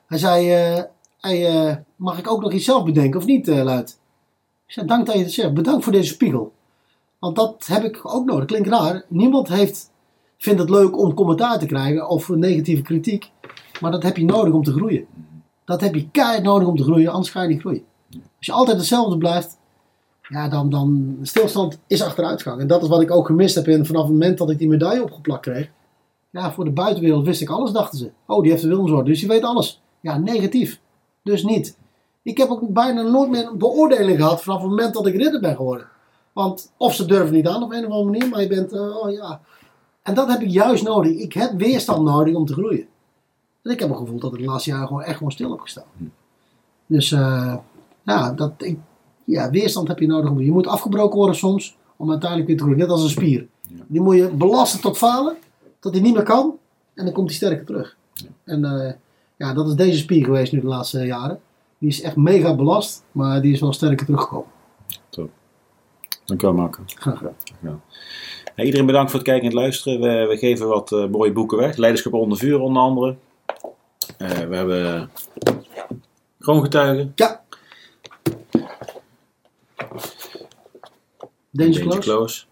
Hij 0.07 0.19
zei, 0.19 0.51
eh, 0.53 0.83
hey, 1.21 1.85
mag 1.97 2.19
ik 2.19 2.31
ook 2.31 2.41
nog 2.43 2.53
iets 2.53 2.65
zelf 2.65 2.85
bedenken 2.85 3.21
of 3.21 3.27
niet, 3.27 3.47
Luid? 3.47 3.99
Ik 4.67 4.73
zei, 4.73 4.87
dank 4.87 5.07
dat 5.07 5.15
je 5.15 5.23
het 5.23 5.33
zegt. 5.33 5.55
Bedankt 5.55 5.85
voor 5.85 5.93
deze 5.93 6.13
spiegel. 6.13 6.53
Want 7.27 7.39
dat 7.39 7.67
heb 7.67 7.85
ik 7.85 8.01
ook 8.03 8.25
nodig. 8.25 8.45
Klinkt 8.45 8.69
raar. 8.69 9.05
Niemand 9.09 9.49
heeft, 9.49 9.91
vindt 10.39 10.61
het 10.61 10.71
leuk 10.71 10.99
om 10.99 11.15
commentaar 11.15 11.59
te 11.59 11.67
krijgen 11.67 12.09
of 12.09 12.29
negatieve 12.29 12.83
kritiek. 12.83 13.31
Maar 13.81 13.91
dat 13.91 14.03
heb 14.03 14.17
je 14.17 14.25
nodig 14.25 14.55
om 14.55 14.63
te 14.63 14.73
groeien. 14.73 15.07
Dat 15.65 15.81
heb 15.81 15.95
je 15.95 16.11
keihard 16.11 16.43
nodig 16.43 16.69
om 16.69 16.77
te 16.77 16.83
groeien, 16.83 17.13
anders 17.13 17.31
ga 17.31 17.43
je 17.43 17.49
niet 17.49 17.61
groeien. 17.61 17.85
Als 18.11 18.47
je 18.47 18.53
altijd 18.53 18.77
hetzelfde 18.77 19.19
blijft, 19.19 19.59
ja, 20.29 20.49
dan, 20.49 20.71
dan 20.71 21.19
stilstand 21.23 21.79
is 21.87 22.03
achteruitgang. 22.03 22.61
En 22.61 22.67
dat 22.67 22.83
is 22.83 22.89
wat 22.89 23.03
ik 23.03 23.11
ook 23.11 23.27
gemist 23.27 23.55
heb 23.55 23.65
vanaf 23.65 24.03
het 24.03 24.13
moment 24.13 24.39
dat 24.39 24.51
ik 24.51 24.59
die 24.59 24.69
medaille 24.69 25.03
opgeplakt 25.03 25.43
kreeg. 25.43 25.71
Ja, 26.31 26.53
voor 26.53 26.65
de 26.65 26.71
buitenwereld 26.71 27.25
wist 27.25 27.41
ik 27.41 27.51
alles, 27.51 27.71
dachten 27.71 27.99
ze. 27.99 28.11
Oh, 28.27 28.43
die 28.43 28.51
heeft 28.51 28.63
de 28.63 28.69
Willemsorde, 28.69 29.11
dus 29.11 29.21
die 29.21 29.29
weet 29.29 29.43
alles. 29.43 29.83
Ja, 30.01 30.19
negatief. 30.19 30.81
Dus 31.23 31.43
niet. 31.43 31.77
Ik 32.23 32.39
heb 32.39 32.49
ook 32.49 32.69
bijna 32.69 33.03
nooit 33.03 33.31
meer 33.31 33.47
een 33.47 33.59
beoordeling 33.59 34.19
gehad 34.19 34.43
vanaf 34.43 34.61
het 34.61 34.71
moment 34.71 34.95
dat 34.95 35.07
ik 35.07 35.15
ridder 35.15 35.41
ben 35.41 35.57
geworden. 35.57 35.87
Want 36.37 36.73
of 36.77 36.95
ze 36.95 37.05
durven 37.07 37.35
niet 37.35 37.47
aan 37.47 37.63
op 37.63 37.73
een 37.73 37.87
of 37.87 37.93
andere 37.93 38.11
manier, 38.11 38.29
maar 38.29 38.41
je 38.41 38.47
bent, 38.49 38.73
eh, 38.73 38.97
oh 38.97 39.11
ja. 39.13 39.41
En 40.03 40.15
dat 40.15 40.29
heb 40.29 40.41
ik 40.41 40.49
juist 40.51 40.85
nodig. 40.85 41.13
Ik 41.17 41.33
heb 41.33 41.53
weerstand 41.59 42.03
nodig 42.05 42.35
om 42.35 42.47
te 42.47 42.53
groeien. 42.53 42.87
En 43.63 43.71
ik 43.71 43.81
heb 43.81 43.89
het 43.89 43.99
gevoel 43.99 44.19
dat 44.19 44.33
ik 44.33 44.39
de 44.39 44.45
laatste 44.45 44.71
jaren 44.71 44.87
gewoon 44.87 45.03
echt 45.03 45.17
gewoon 45.17 45.33
stil 45.33 45.51
heb 45.51 45.61
gestaan. 45.61 45.85
Dus 46.87 47.13
eh, 47.13 47.55
ja, 48.03 48.33
dat, 48.33 48.53
ik, 48.59 48.79
ja, 49.25 49.51
weerstand 49.51 49.89
heb 49.89 49.99
je 49.99 50.07
nodig. 50.07 50.31
om- 50.31 50.41
Je 50.41 50.53
moet 50.53 50.67
afgebroken 50.67 51.19
worden 51.19 51.37
soms 51.37 51.77
om 51.97 52.11
uiteindelijk 52.11 52.49
weer 52.49 52.57
te 52.59 52.63
groeien. 52.63 52.81
Net 52.81 52.91
als 52.91 53.03
een 53.03 53.09
spier. 53.09 53.47
Die 53.87 54.01
moet 54.01 54.17
je 54.17 54.29
belasten 54.29 54.81
tot 54.81 54.97
falen, 54.99 55.37
tot 55.79 55.93
hij 55.93 56.03
niet 56.03 56.15
meer 56.15 56.23
kan. 56.23 56.57
En 56.95 57.05
dan 57.05 57.15
komt 57.15 57.27
hij 57.29 57.37
sterker 57.37 57.67
terug. 57.67 57.97
En 58.45 58.65
eh, 58.65 58.93
ja, 59.37 59.53
dat 59.55 59.69
is 59.69 59.75
deze 59.75 59.99
spier 59.99 60.25
geweest 60.25 60.53
nu 60.53 60.61
de 60.61 60.67
laatste 60.67 61.05
jaren. 61.07 61.41
Die 61.79 61.89
is 61.89 62.01
echt 62.03 62.17
mega 62.17 62.55
belast, 62.55 63.05
maar 63.13 63.43
die 63.43 63.53
is 63.53 63.61
wel 63.61 63.73
sterker 63.73 64.07
teruggekomen. 64.07 64.49
Dank 65.11 65.31
u 66.31 66.37
wel, 66.37 66.53
Marco. 66.53 66.83
Graag 66.87 67.19
gedaan. 67.19 67.83
Iedereen 68.57 68.87
bedankt 68.87 69.11
voor 69.11 69.21
het 69.21 69.29
kijken 69.29 69.49
en 69.49 69.55
het 69.55 69.63
luisteren. 69.63 70.01
We, 70.01 70.27
we 70.29 70.37
geven 70.37 70.69
wat 70.69 70.93
eh, 70.93 71.07
mooie 71.07 71.33
boeken 71.33 71.59
weg. 71.59 71.77
Leiderschap 71.77 72.13
onder 72.13 72.39
vuur 72.39 72.61
onder 72.61 72.83
andere. 72.83 73.17
Eh, 74.19 74.29
we 74.29 74.57
hebben 74.57 75.11
Kroongetuigen. 76.39 77.13
Ja. 77.15 77.41
Danger 81.51 81.81
Close. 81.81 82.01
Close. 82.01 82.45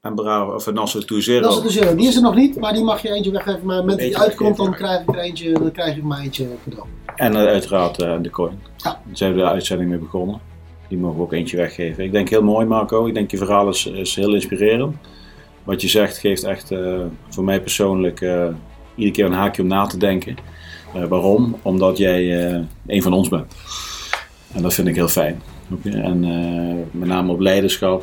En 0.00 0.14
Bravo, 0.14 0.54
of 0.54 0.72
Nassau 0.72 1.04
to 1.04 1.20
Zero. 1.20 1.48
Eh, 1.48 1.96
die 1.96 2.08
is 2.08 2.16
er 2.16 2.22
nog 2.22 2.34
niet, 2.34 2.60
maar 2.60 2.72
die 2.72 2.84
mag 2.84 3.02
je 3.02 3.10
eentje 3.10 3.30
weggeven. 3.30 3.66
Maar 3.66 3.84
met 3.84 3.98
die 3.98 4.18
uitkomt, 4.18 4.56
dan 4.56 4.74
krijg 4.74 5.00
ik 5.00 5.08
er 5.08 5.18
eentje, 5.18 5.52
dan 5.52 5.72
krijg 5.72 5.96
ik 5.96 6.02
maar 6.02 6.20
eentje 6.20 6.48
cadeau. 6.64 6.88
En 7.16 7.34
eh, 7.34 7.46
uiteraard 7.46 7.96
de 7.96 8.30
coin. 8.30 8.60
Ja. 8.76 8.90
Daar 8.90 9.00
zijn 9.12 9.32
we 9.32 9.38
de 9.38 9.44
uitzending 9.44 9.90
mee 9.90 9.98
begonnen. 9.98 10.40
Die 10.94 11.02
mogen 11.02 11.18
we 11.18 11.24
ook 11.24 11.32
eentje 11.32 11.56
weggeven. 11.56 12.04
Ik 12.04 12.12
denk 12.12 12.28
heel 12.28 12.42
mooi 12.42 12.66
Marco. 12.66 13.06
Ik 13.06 13.14
denk 13.14 13.30
je 13.30 13.36
verhaal 13.36 13.68
is, 13.68 13.86
is 13.86 14.14
heel 14.14 14.34
inspirerend. 14.34 14.96
Wat 15.64 15.80
je 15.80 15.88
zegt 15.88 16.18
geeft 16.18 16.44
echt 16.44 16.70
eh, 16.70 17.00
voor 17.28 17.44
mij 17.44 17.60
persoonlijk 17.60 18.20
eh, 18.20 18.48
iedere 18.94 19.14
keer 19.14 19.24
een 19.24 19.32
haakje 19.32 19.62
om 19.62 19.68
na 19.68 19.86
te 19.86 19.98
denken. 19.98 20.36
Eh, 20.94 21.04
waarom? 21.04 21.56
Omdat 21.62 21.98
jij 21.98 22.52
een 22.86 23.02
van 23.02 23.12
ons 23.12 23.28
bent. 23.28 23.54
En 24.52 24.62
dat 24.62 24.74
vind 24.74 24.88
ik 24.88 24.94
heel 24.94 25.08
fijn. 25.08 25.42
En 25.84 26.20
met 26.90 27.08
name 27.08 27.32
op 27.32 27.40
leiderschap. 27.40 28.02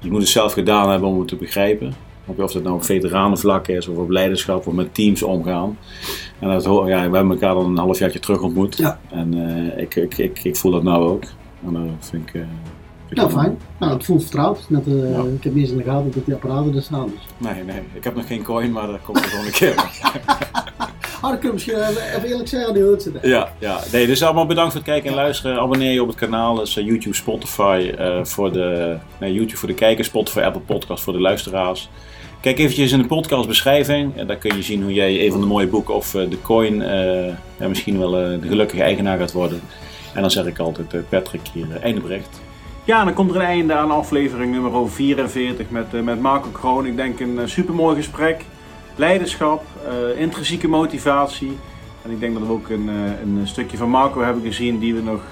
je 0.00 0.10
moet 0.10 0.20
het 0.20 0.30
zelf 0.30 0.52
gedaan 0.52 0.90
hebben 0.90 1.08
om 1.08 1.18
het 1.18 1.28
te 1.28 1.36
begrijpen. 1.36 1.94
Of 2.36 2.52
dat 2.52 2.62
nou 2.62 2.74
op 2.74 2.84
veteranenvlak 2.84 3.68
is 3.68 3.88
of 3.88 3.96
op 3.96 4.10
leiderschap 4.10 4.66
of 4.66 4.72
met 4.74 4.94
teams 4.94 5.22
omgaan. 5.22 5.78
En 6.38 6.48
dat, 6.48 6.64
ja, 6.64 6.84
we 6.84 7.16
hebben 7.16 7.30
elkaar 7.30 7.54
dan 7.54 7.64
een 7.64 7.78
halfjaartje 7.78 8.18
terug 8.18 8.40
ontmoet. 8.40 8.76
Ja. 8.76 8.98
En 9.10 9.34
eh, 9.74 9.82
ik, 9.82 9.94
ik, 9.94 10.18
ik, 10.18 10.44
ik 10.44 10.56
voel 10.56 10.72
dat 10.72 10.82
nou 10.82 11.08
ook. 11.08 11.22
En 11.66 11.72
dat 11.72 11.82
vind 12.10 12.28
ik... 12.28 12.34
eh, 12.34 12.40
vind 12.40 13.10
ik 13.10 13.16
Nou, 13.16 13.30
fijn. 13.30 13.58
Nou, 13.78 13.92
het 13.92 14.04
voelt 14.04 14.22
vertrouwd. 14.22 14.64
Net, 14.68 14.86
eh, 14.86 15.10
Ja. 15.12 15.22
Ik 15.36 15.44
heb 15.44 15.54
niet 15.54 15.62
eens 15.62 15.70
in 15.70 15.76
de 15.76 15.82
gaten 15.84 16.10
dat 16.14 16.24
die 16.24 16.34
apparaten 16.34 16.74
er 16.76 16.82
staan. 16.82 17.06
Dus. 17.06 17.50
Nee, 17.52 17.64
nee. 17.64 17.80
Ik 17.92 18.04
heb 18.04 18.14
nog 18.14 18.26
geen 18.26 18.42
coin, 18.42 18.72
maar 18.72 18.86
dat 18.86 19.02
komt 19.02 19.18
er 19.18 19.24
gewoon 19.24 19.44
een 19.46 19.52
keer. 19.52 19.74
Ah, 21.20 21.30
dan 21.30 21.38
kun 21.38 21.48
je 21.48 21.54
misschien 21.54 21.74
even, 21.88 22.28
eerlijk 22.28 22.48
zeggen, 22.48 22.74
die 22.74 22.82
hoort 22.82 23.02
zitten. 23.02 23.28
Ja, 23.28 23.52
ja. 23.58 23.80
Nee, 23.92 24.06
dus 24.06 24.22
allemaal 24.22 24.46
bedankt 24.46 24.72
voor 24.72 24.80
het 24.80 24.90
kijken 24.90 25.10
en 25.10 25.16
luisteren. 25.16 25.60
Abonneer 25.60 25.92
je 25.92 26.02
op 26.02 26.08
het 26.08 26.16
kanaal. 26.16 26.54
Dat 26.54 26.66
is 26.66 26.76
eh, 26.76 26.84
YouTube, 26.86 27.14
Spotify 27.16 27.92
eh, 27.98 28.24
voor 28.24 28.52
de... 28.52 28.96
Nee, 29.20 29.32
YouTube 29.32 29.56
voor 29.56 29.68
de 29.68 29.74
kijkers, 29.74 30.06
Spotify, 30.08 30.40
Apple 30.40 30.60
Podcast 30.60 31.02
voor 31.02 31.12
de 31.12 31.20
luisteraars. 31.20 31.88
Kijk 32.40 32.58
eventjes 32.58 32.92
in 32.92 32.98
de 32.98 33.06
podcastbeschrijving. 33.06 34.16
En 34.16 34.26
daar 34.26 34.36
kun 34.36 34.56
je 34.56 34.62
zien 34.62 34.82
hoe 34.82 34.92
jij 34.92 35.24
een 35.24 35.30
van 35.30 35.40
de 35.40 35.46
mooie 35.46 35.66
boeken 35.66 35.94
of 35.94 36.10
de 36.10 36.40
coin 36.42 36.74
ja, 37.58 37.68
misschien 37.68 37.98
wel 37.98 38.10
de 38.10 38.38
gelukkige 38.46 38.82
eigenaar 38.82 39.18
gaat 39.18 39.32
worden. 39.32 39.60
En 40.14 40.20
dan 40.20 40.30
zeg 40.30 40.46
ik 40.46 40.58
altijd 40.58 41.08
Patrick 41.08 41.40
hier, 41.52 41.80
einde 41.80 42.00
bericht. 42.00 42.40
Ja, 42.84 43.04
dan 43.04 43.14
komt 43.14 43.30
er 43.30 43.36
een 43.36 43.42
einde 43.42 43.74
aan 43.74 43.90
aflevering 43.90 44.52
nummer 44.52 44.90
44 44.90 45.70
met, 45.70 46.04
met 46.04 46.20
Marco 46.20 46.48
Kroon. 46.48 46.86
Ik 46.86 46.96
denk 46.96 47.20
een 47.20 47.40
supermooi 47.44 47.96
gesprek. 47.96 48.44
Leiderschap, 48.96 49.64
intrinsieke 50.16 50.68
motivatie. 50.68 51.58
En 52.04 52.10
ik 52.10 52.20
denk 52.20 52.38
dat 52.38 52.46
we 52.46 52.52
ook 52.52 52.68
een, 52.68 52.88
een 53.22 53.40
stukje 53.44 53.76
van 53.76 53.90
Marco 53.90 54.22
hebben 54.22 54.42
gezien 54.42 54.78
die 54.78 54.94
we 54.94 55.02
nog, 55.02 55.22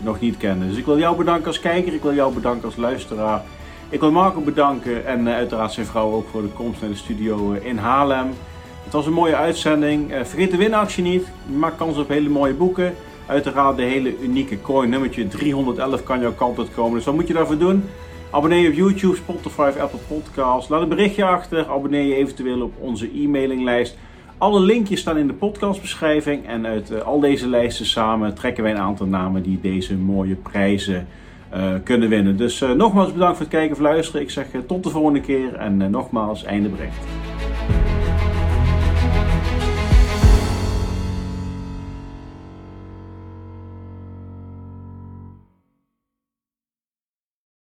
nog 0.00 0.20
niet 0.20 0.36
kennen. 0.36 0.68
Dus 0.68 0.76
ik 0.76 0.84
wil 0.84 0.98
jou 0.98 1.16
bedanken 1.16 1.46
als 1.46 1.60
kijker, 1.60 1.94
ik 1.94 2.02
wil 2.02 2.14
jou 2.14 2.34
bedanken 2.34 2.64
als 2.64 2.76
luisteraar. 2.76 3.42
Ik 3.90 4.00
wil 4.00 4.12
Marco 4.12 4.40
bedanken 4.40 5.06
en 5.06 5.26
uh, 5.26 5.34
uiteraard 5.34 5.72
zijn 5.72 5.86
vrouw 5.86 6.12
ook 6.12 6.28
voor 6.28 6.42
de 6.42 6.48
komst 6.48 6.80
naar 6.80 6.90
de 6.90 6.96
studio 6.96 7.52
uh, 7.52 7.64
in 7.64 7.76
Haarlem. 7.76 8.30
Het 8.84 8.92
was 8.92 9.06
een 9.06 9.12
mooie 9.12 9.36
uitzending. 9.36 10.12
Uh, 10.12 10.16
vergeet 10.24 10.50
de 10.50 10.56
winactie 10.56 11.02
niet. 11.02 11.32
Je 11.50 11.56
maakt 11.56 11.76
kans 11.76 11.98
op 11.98 12.08
hele 12.08 12.28
mooie 12.28 12.54
boeken. 12.54 12.94
Uiteraard 13.26 13.76
de 13.76 13.82
hele 13.82 14.20
unieke 14.20 14.60
coin 14.60 14.90
nummertje 14.90 15.28
311 15.28 16.02
kan 16.02 16.20
jouw 16.20 16.32
kant 16.32 16.58
uit 16.58 16.74
komen. 16.74 16.94
Dus 16.94 17.04
wat 17.04 17.14
moet 17.14 17.26
je 17.26 17.34
daarvoor 17.34 17.58
doen? 17.58 17.84
Abonneer 18.30 18.60
je 18.60 18.68
op 18.68 18.74
YouTube, 18.74 19.16
Spotify, 19.16 19.70
Apple 19.80 20.00
Podcasts. 20.08 20.68
Laat 20.68 20.82
een 20.82 20.88
berichtje 20.88 21.24
achter. 21.24 21.68
Abonneer 21.68 22.04
je 22.04 22.14
eventueel 22.14 22.62
op 22.62 22.72
onze 22.78 23.10
e-mailinglijst. 23.14 23.96
Alle 24.38 24.60
linkjes 24.60 25.00
staan 25.00 25.18
in 25.18 25.26
de 25.26 25.32
podcastbeschrijving. 25.32 26.46
En 26.46 26.66
uit 26.66 27.04
al 27.04 27.20
deze 27.20 27.48
lijsten 27.48 27.86
samen 27.86 28.34
trekken 28.34 28.62
wij 28.62 28.72
een 28.72 28.78
aantal 28.78 29.06
namen 29.06 29.42
die 29.42 29.60
deze 29.60 29.96
mooie 29.96 30.34
prijzen 30.34 31.08
kunnen 31.84 32.08
winnen. 32.08 32.36
Dus 32.36 32.62
uh, 32.62 32.70
nogmaals 32.70 33.12
bedankt 33.12 33.36
voor 33.36 33.46
het 33.46 33.54
kijken 33.54 33.76
of 33.76 33.82
luisteren. 33.82 34.22
Ik 34.22 34.30
zeg 34.30 34.52
uh, 34.52 34.60
tot 34.66 34.84
de 34.84 34.90
volgende 34.90 35.20
keer 35.20 35.54
en 35.54 35.90
nogmaals 35.90 36.44
einde 36.44 36.68
bericht. 36.68 36.96